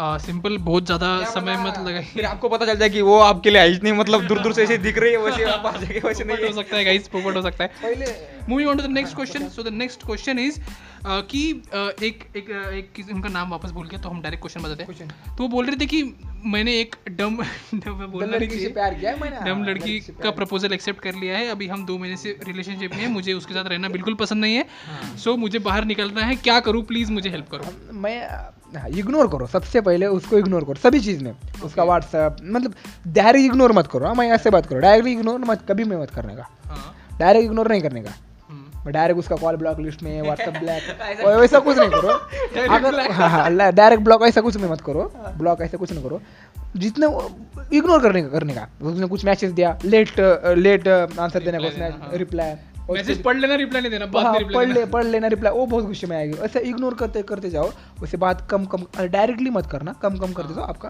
सिंपल 0.00 0.56
बहुत 0.58 0.86
ज़्यादा 0.86 1.08
समय 1.24 1.56
मत 1.56 1.78
लगाइए। 1.78 2.04
फिर 2.04 2.24
आपको 2.24 2.48
पता 2.48 2.66
चल 2.66 2.76
जाए 2.76 2.90
कि 2.90 3.02
वो 3.02 3.18
आपके 3.18 3.50
लिए 3.50 3.60
आई 3.62 3.78
नहीं 3.82 3.92
मतलब 3.92 4.26
दूर 4.26 4.38
दूर 4.38 4.52
से 4.52 4.62
ऐसे 4.62 4.78
दिख 4.78 4.98
रही 4.98 5.12
है 5.12 5.18
वैसे 5.18 5.44
आप 5.44 5.66
आ 5.66 5.72
जाएँगे 5.72 6.00
वैसे 6.04 6.24
नहीं 6.24 6.46
हो 6.46 6.52
सकता 6.52 6.76
है 6.76 6.84
गाइस 6.84 7.08
पोपट 7.08 7.36
हो 7.36 7.42
सकता 7.42 7.64
है। 7.64 7.70
पहले 7.82 8.06
moving 8.48 8.70
on 8.70 8.76
to 8.76 8.82
the 8.82 8.90
next 8.90 9.14
question 9.14 9.48
so 9.48 9.62
the 9.62 9.68
next 9.68 10.04
question 10.06 10.38
is 10.38 10.58
कि 11.06 11.62
एक 12.06 12.24
एक 12.36 12.50
एक 12.74 12.90
किसी- 12.96 13.14
उनका 13.14 13.28
नाम 13.28 13.50
वापस 13.50 13.70
भूल 13.70 13.88
गया 13.88 14.00
तो 14.00 14.08
हम 14.08 14.20
डायरेक्ट 14.22 14.42
क्वेश्चन 14.42 14.62
बताते 14.62 14.92
हैं। 14.92 15.36
तो 15.36 15.42
वो 15.42 15.48
बोल 15.48 15.66
रहे 15.66 15.76
थे 15.76 15.86
कि 15.86 16.02
मैंने 16.46 16.80
एक 16.80 16.96
डम 17.10 17.36
डम 17.74 18.02
नहीं 18.14 18.30
लड़की 18.30 18.58
से 18.60 18.68
प्यार 18.68 18.94
किया 18.94 19.10
है 19.10 19.20
मैंने? 19.20 19.36
डम 19.36 19.58
हाँ, 19.58 19.66
लड़की 19.66 19.98
का 20.22 20.30
प्रपोजल 20.30 20.72
एक्सेप्ट 20.72 21.00
कर 21.00 21.14
लिया 21.14 21.38
है। 21.38 21.48
अभी 21.48 21.66
हम 21.66 21.86
दो 21.86 21.98
महीने 21.98 22.16
से 22.16 22.36
रिलेशनशिप 22.46 22.94
में 22.94 23.00
हैं 23.00 23.08
मुझे 23.08 23.32
उसके 23.32 23.54
साथ 23.54 23.64
रहना 23.64 23.88
बिल्कुल 23.88 24.14
पसंद 24.14 24.40
नहीं 24.40 24.54
है। 24.54 24.64
हाँ। 24.86 25.16
सो 25.16 25.36
मुझे 25.36 25.58
बाहर 25.58 25.84
निकलना 25.84 26.24
है 26.24 26.36
क्या 26.36 26.60
करूँ? 26.60 26.82
प्लीज़ 26.82 27.12
मुझे 27.12 27.30
हेल्प 27.30 27.48
करो। 27.50 27.92
मैं 27.92 28.18
हाँ 28.30 28.53
इग्नोर 28.96 29.28
करो 29.28 29.46
सबसे 29.46 29.80
पहले 29.80 30.06
उसको 30.06 30.38
इग्नोर 30.38 30.64
करो 30.64 30.74
सभी 30.74 31.00
चीज़ 31.00 31.22
में। 31.24 31.32
okay. 31.32 31.62
उसका 31.62 31.84
व्हाट्सएप 31.84 32.36
मतलब 32.44 32.74
डायरेक्ट 33.06 33.44
इग्नोर 33.44 33.72
मत 33.72 33.86
करो 33.86 34.06
हाँ 34.06 34.14
मैं 34.14 34.30
ऐसे 34.30 34.50
बात 34.50 34.66
करो 34.66 34.78
डायरेक्ट 34.80 35.08
इग्नोर 35.08 35.40
मत 35.40 35.64
कभी 35.68 35.84
मैं 35.84 35.96
मत 35.96 36.10
करने 36.10 36.34
का। 36.36 36.46
हाँ। 36.66 36.94
डायरेक्ट 37.18 37.44
इग्नोर 37.44 37.68
नहीं 37.68 37.80
करने 37.80 38.02
का। 38.02 38.10
हम्म, 38.50 38.90
डायरेक्ट 38.90 39.18
उसका 39.18 39.36
कॉल 39.36 39.56
ब्लॉक 39.56 39.80
लिस्ट 39.80 40.02
में 40.02 40.20
व्हाट्सएप 40.26 40.54
ब्लैक 40.58 41.24
वैसा 41.26 41.58
कुछ 41.58 41.78
नहीं 41.78 41.88
करो। 41.90 42.08
अगर 42.74 43.00
हाँ 43.12 43.28
हाँ 43.30 43.72
डायरेक्ट 43.72 44.02
ब्लॉक 44.02 44.22
ऐसा 44.22 44.40
कुछ 44.40 44.56
नहीं 44.56 44.70
मत 44.70 44.80
करो 44.80 45.12
ब्लॉक 45.38 45.60
ऐसा 45.62 45.76
कुछ 45.78 45.92
नहीं 45.92 46.04
करो। 46.04 46.20
जितने 46.76 47.06
इग्नोर 47.76 48.00
करने 48.02 48.22
का 48.22 48.28
करने 48.28 48.54
का। 48.54 48.68
उसने 48.82 49.06
कुछ 49.06 49.24
मैसेज 49.24 49.50
दिया 49.52 49.78
लेट 49.84 50.20
लेट 50.58 50.88
आंसर 50.88 51.44
देने 51.44 51.58
का 51.58 51.68
उसने 51.68 51.84
हाँ। 51.84 52.10
रिप्लाई 52.14 52.54
मैसेज 52.90 53.22
पढ़ 53.22 53.36
लेना 53.36 53.54
रिप्लाई 53.54 53.82
नहीं 53.82 53.90
देना 53.90 54.06
बाद 54.06 54.24
हाँ, 54.26 54.32
में 54.32 54.52
पढ़ 54.52 54.68
ले 54.68 54.84
पढ़ 54.86 55.04
लेना 55.04 55.26
रिप्लाई 55.26 55.52
वो 55.52 55.66
बहुत 55.66 55.84
गुस्से 55.84 56.06
में 56.06 56.16
आएगी। 56.16 56.38
ऐसे 56.44 56.60
इग्नोर 56.60 56.94
करते 56.94 57.22
करते 57.22 57.50
जाओ। 57.50 57.68
वैसे 58.00 58.16
बात 58.16 58.46
कम 58.50 58.64
कम 58.74 58.86
डायरेक्टली 59.00 59.50
मत 59.50 59.66
करना 59.66 59.92
कम 60.02 60.18
कम 60.18 60.32
करते 60.32 60.54
जाओ 60.54 60.64
आपका 60.64 60.88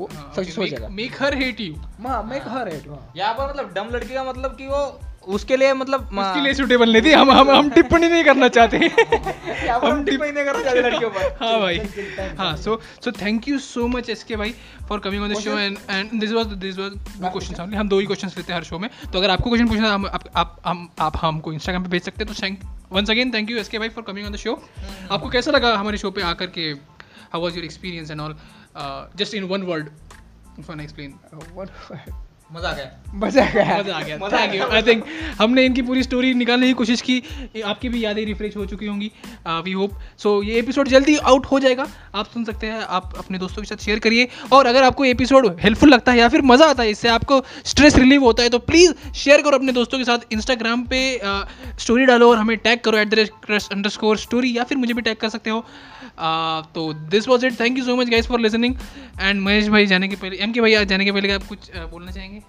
वो 0.00 0.08
हाँ, 0.14 0.32
सक्सेस 0.36 0.58
हो 0.58 0.66
जाएगा। 0.66 0.88
मेक 0.88 1.22
हर 1.22 1.34
हेट 1.38 1.60
यू 1.60 1.74
माँ 2.00 2.22
मेक 2.24 2.42
हर 2.48 2.68
हेट 2.68 2.88
हाँ। 2.88 3.12
यहाँ 3.16 3.34
पर 3.34 3.48
मतलब 3.48 3.72
डम 3.74 3.94
लड़की 3.94 4.14
का 4.14 4.24
मतलब 4.24 4.56
कि 4.56 4.66
वो 4.66 4.82
उसके 5.28 5.56
लिए 5.56 5.72
मतलब 5.74 6.00
उसके 6.18 6.40
लिए 6.40 6.54
सूटेबल 6.54 6.92
नहीं 6.92 7.02
थी। 7.02 7.12
हम 7.12 7.30
हम 7.30 7.50
हम 7.50 7.68
टिप्पणी 7.70 8.08
नहीं 8.08 8.24
करना 8.24 8.48
चाहते। 8.48 8.76
हम 8.78 10.04
टिप्पणी 10.04 10.30
नहीं 10.30 10.44
करना 10.44 10.62
चाहते 10.62 10.80
लड़कियों 10.80 11.10
पर? 11.10 11.36
हाँ 11.40 11.58
भाई। 11.60 11.78
हाँ 12.38 12.56
so 12.56 12.80
so 13.04 13.12
thank 13.12 13.48
you 13.48 13.58
so 13.58 13.86
much 13.88 14.10
S 14.10 14.24
K 14.24 14.36
भाई 14.36 14.54
for 14.88 15.00
coming 15.00 15.22
on 15.22 15.34
the 15.34 15.38
show 15.40 15.58
and 15.58 15.78
and 15.90 16.20
this 16.20 16.32
was 16.32 16.46
this 16.46 16.78
was 16.78 16.92
two 16.92 17.30
question 17.30 17.62
only 17.62 17.76
हम 17.76 17.88
दो 17.88 17.98
ही 18.00 18.06
क्वेश्चंस 18.06 18.36
लेते 18.36 18.52
हैं 18.52 18.58
हर 18.58 18.64
शो 18.64 18.78
में। 18.78 18.88
तो 19.12 19.18
अगर 19.18 19.30
आपको 19.30 19.50
क्वेश्चन 19.50 19.68
पूछना 19.68 19.92
हम 19.94 20.06
आप 20.06 20.24
आप 20.36 20.56
हम 20.66 20.88
आप 21.00 21.16
हमको 21.22 21.52
इंस्टाग्राम 21.52 21.84
पे 21.84 21.90
भेज 21.90 22.02
सकते 22.02 22.24
हैं। 22.24 22.34
तो 22.34 22.42
thank 22.42 22.60
once 22.92 23.10
again 23.10 23.34
thank 23.34 23.50
you 23.50 23.58
S 23.58 23.68
K 23.68 23.78
भाई 23.78 23.88
for 23.88 24.04
coming 24.04 24.26
on 24.26 24.32
the 24.32 24.36
show 24.36 24.54
आपको 25.10 25.28
कैसा 25.28 25.50
लगा 25.50 25.76
हमारे 25.76 25.98
शो 25.98 26.10
पे 26.10 26.22
आकर 26.22 26.46
के? 26.46 26.70
How 27.32 27.42
was 27.42 27.56
your 27.56 27.64
experience 27.64 28.10
and 28.10 28.20
all 28.20 28.36
just 29.16 29.34
in 29.34 29.44
one 29.44 29.62
word 29.62 29.88
if 30.58 30.72
I 30.72 30.84
explain 30.84 31.14
मज़ा 32.50 32.68
आ 32.68 32.72
गया। 32.72 32.90
मज़ा 33.14 33.42
आ 33.42 33.46
गया। 33.46 33.82
मज़ा 33.82 33.96
आ 33.96 34.00
गया। 34.02 34.16
थैंक 34.28 34.54
यू 34.54 34.64
आई 34.66 34.82
थिंक 34.82 35.04
हमने 35.40 35.64
इनकी 35.64 35.82
पूरी 35.82 36.02
स्टोरी 36.02 36.32
निकालने 36.34 36.66
की 36.66 36.72
कोशिश 36.72 37.00
की। 37.00 37.62
आपकी 37.64 37.88
भी 37.88 38.04
यादें 38.04 38.24
रिफ्रेश 38.26 38.56
हो 38.56 38.64
चुकी 38.66 38.86
होंगी 38.86 39.10
वी 39.64 39.72
होप 39.72 39.98
सो 40.18 40.42
ये 40.42 40.58
एपिसोड 40.58 40.88
जल्दी 40.88 41.16
आउट 41.16 41.46
हो 41.46 41.58
जाएगा। 41.60 41.86
आप 42.14 42.26
सुन 42.26 42.44
सकते 42.44 42.66
हैं 42.66 42.80
आप 42.90 43.14
अपने 43.18 43.38
दोस्तों 43.38 43.62
के 43.62 43.68
साथ 43.68 43.84
शेयर 43.84 43.98
करिए। 43.98 44.28
और 44.52 44.66
अगर 44.66 44.82
आपको 44.84 45.04
एपिसोड 45.04 45.46
हेल्पफुल 45.60 45.90
लगता 45.90 46.12
है 46.12 46.18
या 46.18 46.28
फिर 46.28 46.42
मज़ा 46.44 46.66
आता 46.70 46.82
है 46.82 46.90
इससे 46.90 47.08
आपको 47.08 47.42
स्ट्रेस 47.64 47.96
रिलीव 47.96 48.24
होता 48.24 48.42
है 48.42 48.48
तो 48.48 48.58
प्लीज़ 48.70 48.92
शेयर 49.18 49.42
करो 49.42 49.58
अपने 49.58 49.72
दोस्तों 49.72 49.98
के 49.98 50.04
साथ। 50.04 50.32
इंस्टाग्राम 50.32 50.82
पे 50.84 51.00
स्टोरी 51.78 52.06
डालो 52.06 52.30
और 52.30 52.38
हमें 52.38 52.56
टैग 52.58 52.80
करो 52.80 52.98
at 52.98 53.08
the 53.08 53.14
rate 53.14 53.70
underscore 53.72 53.90
story 53.90 54.16
story 54.18 54.56
या 54.56 54.64
फिर 54.64 54.78
मुझे 54.78 54.94
भी 54.94 55.02
टैग 55.02 55.16
कर 55.16 55.28
सकते 55.28 55.50
हो। 55.50 55.64
Uh, 56.10 56.64
तो 56.74 56.92
this 57.10 57.28
was 57.28 57.44
it 57.46 57.58
thank 57.60 57.78
you 57.78 57.84
so 57.84 57.94
much 57.96 58.08
guys 58.08 58.26
for 58.28 58.40
listening 58.40 58.74
and 59.20 59.40
Mahesh 59.40 59.68
भाई 59.68 59.86
जाने 59.86 60.08
के 60.08 60.16
पहले 60.16 60.36
एम 60.36 60.52
के 60.52 60.60
भाई 60.60 60.84
जाने 60.84 61.04
के 61.04 61.12
पहले 61.12 61.32
आप 61.32 61.42
कुछ 61.44 61.58
uh, 61.60 61.90
बोलना 61.90 62.12
चाहेंगे? 62.12 62.39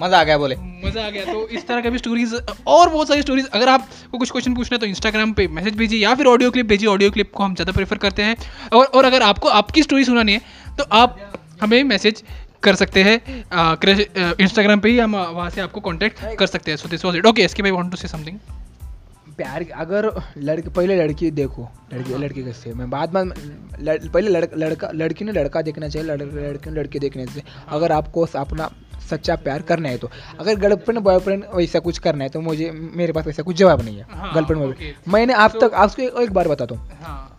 मज़ा 0.00 0.20
आ 0.20 0.24
गया 0.24 0.38
बोले। 0.38 0.56
मज़ा 0.56 1.06
आ 1.06 1.10
गया। 1.10 1.24
तो 1.24 1.46
इस 1.48 1.66
तरह 1.66 1.80
का 1.80 1.90
भी 1.90 1.98
स्टोरीज 1.98 2.34
और 2.66 2.88
बहुत 2.88 3.08
सारी 3.08 3.22
स्टोरीज 3.22 3.46
अगर 3.48 3.68
आपको 3.68 4.18
कुछ 4.18 4.30
क्वेश्चन 4.30 4.54
पूछना 4.54 4.74
है 4.74 4.80
तो 4.80 4.86
इंस्टाग्राम 4.86 5.32
पे 5.32 5.46
मैसेज 5.50 5.76
भेजिए 5.76 5.98
या 5.98 6.14
फिर 6.14 6.26
ऑडियो 6.26 6.50
क्लिप 6.50 6.66
भेजिए। 6.66 6.88
ऑडियो 6.88 7.10
क्लिप 7.10 7.30
को 7.34 7.44
हम 7.44 7.54
ज़्यादा 7.54 7.72
प्रेफर 7.72 7.98
करते 7.98 8.22
हैं। 8.22 8.36
और 8.72 8.84
और 8.86 9.04
अगर 9.04 9.22
आपको 9.24 9.48
आपकी 9.50 9.82
स्टोरी 9.82 10.04
सुनानी 10.04 10.32
है 10.32 10.40
तो 10.78 10.84
आप 10.94 11.18
हमें 11.62 11.82
मैसेज 11.84 12.22
कर 12.62 12.74
सकते 12.74 13.02
हैं। 13.02 13.16
इंस्टाग्राम 14.40 14.80
पे 14.80 14.88
ही 14.88 14.98
हम 14.98 15.12
uh, 15.14 15.28
वहाँ 15.28 15.50
से 15.50 15.60
आपको 15.60 15.80
कांटेक्ट 15.80 16.36
कर 16.38 16.46
सकते 16.46 16.70
हैं। 16.70 16.78
So 16.78 16.88
this 16.88 17.04
was 17.04 17.16
it 17.16 17.26
okay 17.26 17.42
S K 17.42 17.62
भाई 17.62 17.70
वांट 17.72 17.90
टू 17.90 17.96
से 17.96 18.08
समथिंग 18.08 18.38
प्यार 19.36 19.64
अगर 19.76 20.10
लड़के 20.38 20.70
पहले 20.70 20.96
लड़की 20.96 21.30
देखो 21.32 21.68
लड़की 21.92 22.14
लड़की 22.14 22.42
कैसे 22.44 22.72
मैं 22.74 22.88
बाद 22.90 23.14
में 23.14 23.22
लड़, 23.22 23.98
पहले 24.06 24.30
लड़, 24.30 24.44
लड़का 24.56 24.90
लड़की 24.94 25.24
ने 25.24 25.32
लड़का 25.32 25.62
देखना 25.62 25.88
चाहिए 25.88 26.08
लड़, 26.08 26.22
लड़के 26.22 26.70
ने 26.70 26.76
लड़के 26.76 26.98
देखने 26.98 27.26
से 27.26 27.42
अगर 27.68 27.92
आपको 27.92 28.26
अपना 28.36 28.70
सच्चा 29.10 29.36
प्यार 29.36 29.62
करना 29.62 29.88
है 29.88 29.98
तो। 29.98 30.10
अगर 30.40 30.56
गर्लफ्रेंड 30.56 31.00
बॉयफ्रेंड 31.00 31.44
वैसा 31.54 31.78
कुछ 31.78 31.98
करना 31.98 32.24
है 32.24 32.30
तो 32.30 32.40
मुझे 32.40 32.70
मेरे 32.94 33.12
पास 33.12 33.26
वैसा 33.26 33.42
कुछ 33.42 33.56
जवाब 33.56 33.82
नहीं 33.82 33.96
है। 33.98 34.06
हाँ, 34.10 34.34
गर्लफ्रेंड. 34.34 34.62
बॉयफ्रेंड 34.62 35.12
मैंने 35.14 35.32
आप 35.32 35.52
So- 35.52 35.60
तक 35.60 35.74
आपको 35.74 36.02
एक, 36.02 36.14
एक 36.14 36.32
बार 36.32 36.48
बताता 36.48 36.74
हूँ। 36.74 36.90
हाँ। 37.02 37.32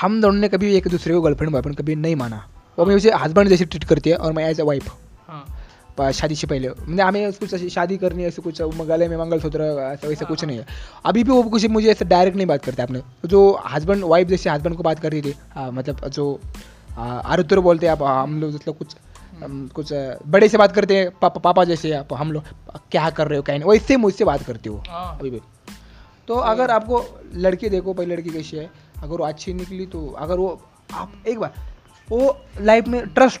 हम 0.00 0.20
दोनों 0.20 0.40
ने 0.40 0.48
कभी 0.48 0.74
एक 0.76 0.88
दूसरे 0.88 1.14
को 1.14 1.20
गर्लफ्रेंड 1.20 1.52
बॉयफ्रेंड 1.52 1.76
कभी 1.76 1.94
नहीं 1.94 2.16
माना। 2.16 2.44
वो 2.78 2.84
मुझे 2.84 3.10
हस्बैंड 3.12 3.48
जैसे 3.48 3.64
ट्रीट 3.64 3.84
करती 3.84 4.10
है 4.10 4.16
और 4.16 4.32
मैं 4.32 4.48
एज 4.50 4.60
अ 4.60 4.64
वाइफ 4.64 4.88
हाँ। 5.28 6.12
शादी 6.12 6.34
से 6.34 6.46
पहले। 6.46 6.68
म्हणजे 6.68 7.02
हमें 7.02 7.32
कुछ 7.32 7.52
ऐसी 7.54 7.68
शादी 7.70 7.96
करनी 7.96 8.22
है 8.22 8.28
ऐसे 8.28 8.42
कुछ 8.42 8.62
गले 8.62 9.08
में 9.08 9.16
मंगलसूत्र 9.16 9.62
ऐसा 9.92 10.08
वैसा 10.08 10.24
कुछ 10.26 10.44
नहीं 10.44 10.58
है। 10.58 10.66
अभी 11.06 11.24
भी 11.24 11.30
वो 11.30 11.42
कुछ 11.42 11.66
मुझे 11.66 11.90
ऐसे 11.90 12.04
डायरेक्ट 12.04 12.36
नहीं 12.36 12.46
बात 12.46 12.64
करते 12.64 12.82
आपने 12.82 13.02
जो 13.26 13.60
हस्बैंड 13.70 14.04
वाइफ 14.04 14.28
जैसे 14.28 14.50
हस्बैंड 14.50 14.76
को 14.76 14.82
बात 14.82 14.98
कर 15.00 15.12
रही 15.12 15.22
थी 15.22 15.34
हाँ, 15.54 15.70
मतलब 15.72 16.08
जो 16.08 16.40
आरुद्र 16.98 17.60
बोलते 17.60 17.86
हैं 17.86 17.92
आप 17.92 18.02
हम 18.02 18.40
लोग 18.40 18.54
मतलब 18.54 18.74
कुछ 18.74 18.96
कुछ 19.42 19.92
बड़े 20.26 20.48
से 20.48 20.58
बात 20.58 20.72
करते 20.72 20.96
हैं 20.96 21.10
पापा 21.22 21.40
पापा 21.40 21.64
जैसे 21.64 21.92
आप 21.92 22.12
हम 22.12 22.32
लोग 22.32 22.44
क्या 22.90 23.10
कर 23.10 23.28
रहे 23.28 23.36
हो 23.36 23.42
क्या 23.42 23.56
नहीं 23.58 23.68
वैसे 23.70 23.96
मुझसे 23.96 24.24
बात 24.24 24.42
करती 24.42 24.68
हो 24.68 24.82
हाँ। 24.88 25.18
अभी 25.18 25.30
भी। 25.30 25.40
तो 26.28 26.34
अगर 26.34 26.70
आपको 26.70 27.04
लड़की 27.34 27.68
देखो 27.68 27.92
पहले 27.94 28.14
लड़की 28.16 28.30
कैसी 28.30 28.56
है 28.56 28.70
अगर 29.02 29.16
वो 29.16 29.24
अच्छी 29.24 29.54
निकली 29.54 29.86
तो 29.86 30.06
अगर 30.18 30.38
वो 30.38 30.60
आप 30.94 31.12
एक 31.28 31.38
बार 31.38 31.54
वो 32.10 32.36
लाइफ 32.60 32.88
में 32.88 33.06
ट्रस्ट 33.06 33.40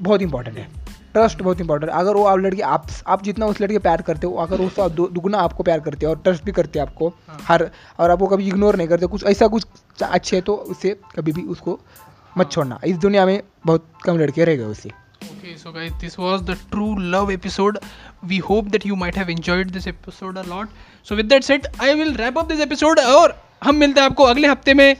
बहुत 0.00 0.22
इंपॉर्टेंट 0.22 0.56
है। 0.58 0.68
ट्रस्ट 1.12 1.42
बहुत 1.42 1.60
इंपॉर्टेंट 1.60 1.92
है 1.92 1.98
अगर 1.98 2.14
वो 2.14 2.24
आप 2.24 2.38
लड़की 2.38 2.60
आप 2.60 2.86
आप 3.06 3.22
जितना 3.22 3.46
उस 3.46 3.60
लड़के 3.60 3.78
प्यार 3.78 4.02
करते 4.02 4.26
हो 4.26 4.34
अगर 4.34 4.60
उसका 4.60 4.88
दु- 4.88 5.10
दुगना 5.12 5.38
आपको 5.38 5.62
प्यार 5.62 5.80
करते 5.80 6.06
हो 6.06 6.12
और 6.12 6.18
ट्रस्ट 6.18 6.44
भी 6.44 6.52
करते 6.52 6.78
हैं 6.78 6.86
आपको 6.86 7.08
हाँ। 7.08 7.38
हर 7.42 7.70
और 8.00 8.10
आपको 8.10 8.26
कभी 8.26 8.46
इग्नोर 8.48 8.76
नहीं 8.76 8.88
करते 8.88 9.06
कुछ 9.06 9.24
ऐसा 9.24 9.46
कुछ 9.46 9.66
अच्छे 10.02 10.36
है 10.36 10.42
तो 10.42 10.54
उससे 10.54 10.96
कभी 11.16 11.32
भी 11.32 11.42
उसको 11.42 11.78
मत 12.38 12.50
छोड़ना। 12.52 12.80
इस 12.84 12.96
दुनिया 12.96 13.26
में 13.26 13.42
बहुत 13.66 13.86
कम 14.04 14.18
लड़के 14.18 14.44
रह 14.44 14.56
गए 14.56 14.64
उससे 14.64 14.90
Okay, 15.22 15.56
so 15.56 15.70
guys, 15.72 15.92
this 16.00 16.16
was 16.18 16.42
the 16.42 16.56
true 16.70 16.98
love 16.98 17.30
episode. 17.30 17.78
We 18.26 18.38
hope 18.38 18.70
that 18.70 18.84
you 18.84 18.96
might 18.96 19.14
have 19.14 19.28
enjoyed 19.28 19.70
this 19.70 19.86
episode 19.86 20.36
a 20.36 20.42
lot. 20.42 20.68
So 21.02 21.16
with 21.16 21.28
that 21.28 21.44
said, 21.44 21.66
I 21.78 21.94
will 21.94 22.14
wrap 22.14 22.36
up 22.36 22.48
this 22.48 22.60
episode 22.60 22.98
और 22.98 23.34
हम 23.64 23.74
मिलते 23.74 24.00
हैं 24.00 24.08
आपको 24.08 24.24
अगले 24.24 24.48
हफ़्ते 24.48 24.74
में 24.74 24.96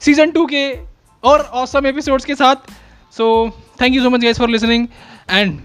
सीज़न 0.00 0.30
टू 0.30 0.46
के 0.46 0.78
और 1.24 1.50
awesome 1.54 1.86
episodes 1.92 2.24
के 2.24 2.34
साथ. 2.34 2.56
So 3.18 3.28
thank 3.82 3.94
you 3.94 4.02
so 4.02 4.10
much 4.10 4.26
guys 4.26 4.40
for 4.42 4.48
listening 4.48 4.88
and 5.28 5.60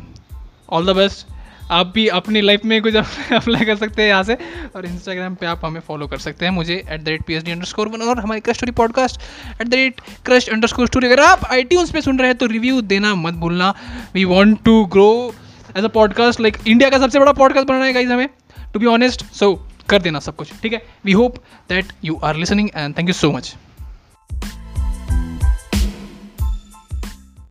all 0.69 0.83
the 0.83 0.97
best. 0.99 1.36
आप 1.71 1.91
भी 1.95 2.07
अपनी 2.07 2.41
लाइफ 2.41 2.65
में 2.65 2.81
कुछ 2.81 2.95
अप्लाई 3.33 3.65
कर 3.65 3.75
सकते 3.75 4.01
हैं 4.01 4.09
यहाँ 4.09 4.23
से। 4.23 4.37
और 4.75 4.85
इंस्टाग्राम 4.85 5.35
पे 5.35 5.45
आप 5.45 5.65
हमें 5.65 5.79
फॉलो 5.87 6.07
कर 6.07 6.17
सकते 6.17 6.45
हैं। 6.45 6.51
मुझे 6.51 6.75
at 6.89 7.01
the 7.01 7.07
rate 7.07 7.23
P 7.23 7.33
H 7.33 7.43
D 7.43 7.51
underscore 7.51 7.65
score 7.65 7.87
one 7.87 8.01
और 8.01 8.19
हमारी 8.19 8.41
crush 8.41 8.55
story 8.55 8.71
podcast 8.71 9.21
at 9.61 9.67
the 9.67 9.73
rate 9.73 10.01
crush 10.25 10.49
underscore 10.49 10.67
story 10.67 10.87
story 10.87 11.07
अगर 11.07 11.19
आप 11.19 11.45
आई 11.45 11.63
पे 11.63 12.01
सुन 12.01 12.19
रहे 12.19 12.27
हैं 12.27 12.37
तो 12.37 12.45
रिव्यू 12.45 12.81
देना 12.81 13.13
मत 13.15 13.33
भूलना। 13.33 13.73
We 14.13 14.23
want 14.25 14.63
to 14.63 14.83
grow 14.85 15.33
as 15.77 15.83
a 15.83 15.87
podcast 15.87 16.41
like 16.41 16.57
India 16.67 16.89
का 16.89 16.99
सबसे 16.99 17.19
बड़ा 17.19 17.31
पॉडकास्ट 17.33 17.67
बनाना 17.67 17.85
है 17.85 17.93
गाइज़ 17.93 18.11
हमें 18.11 18.29
टू 18.73 18.79
बी 18.79 18.85
ऑनेस्ट 18.85 19.25
सो 19.33 19.53
कर 19.89 20.01
देना 20.01 20.19
सब 20.19 20.35
कुछ, 20.35 20.51
ठीक 20.61 20.73
है? 20.73 20.81
We 21.05 21.11
hope 21.11 21.35
that 21.69 21.93
you 22.05 22.19
are 22.23 22.35
listening 22.35 22.69
and 22.75 22.97
thank 22.97 23.09
you 23.09 23.13
so 23.13 23.31
much 23.31 23.55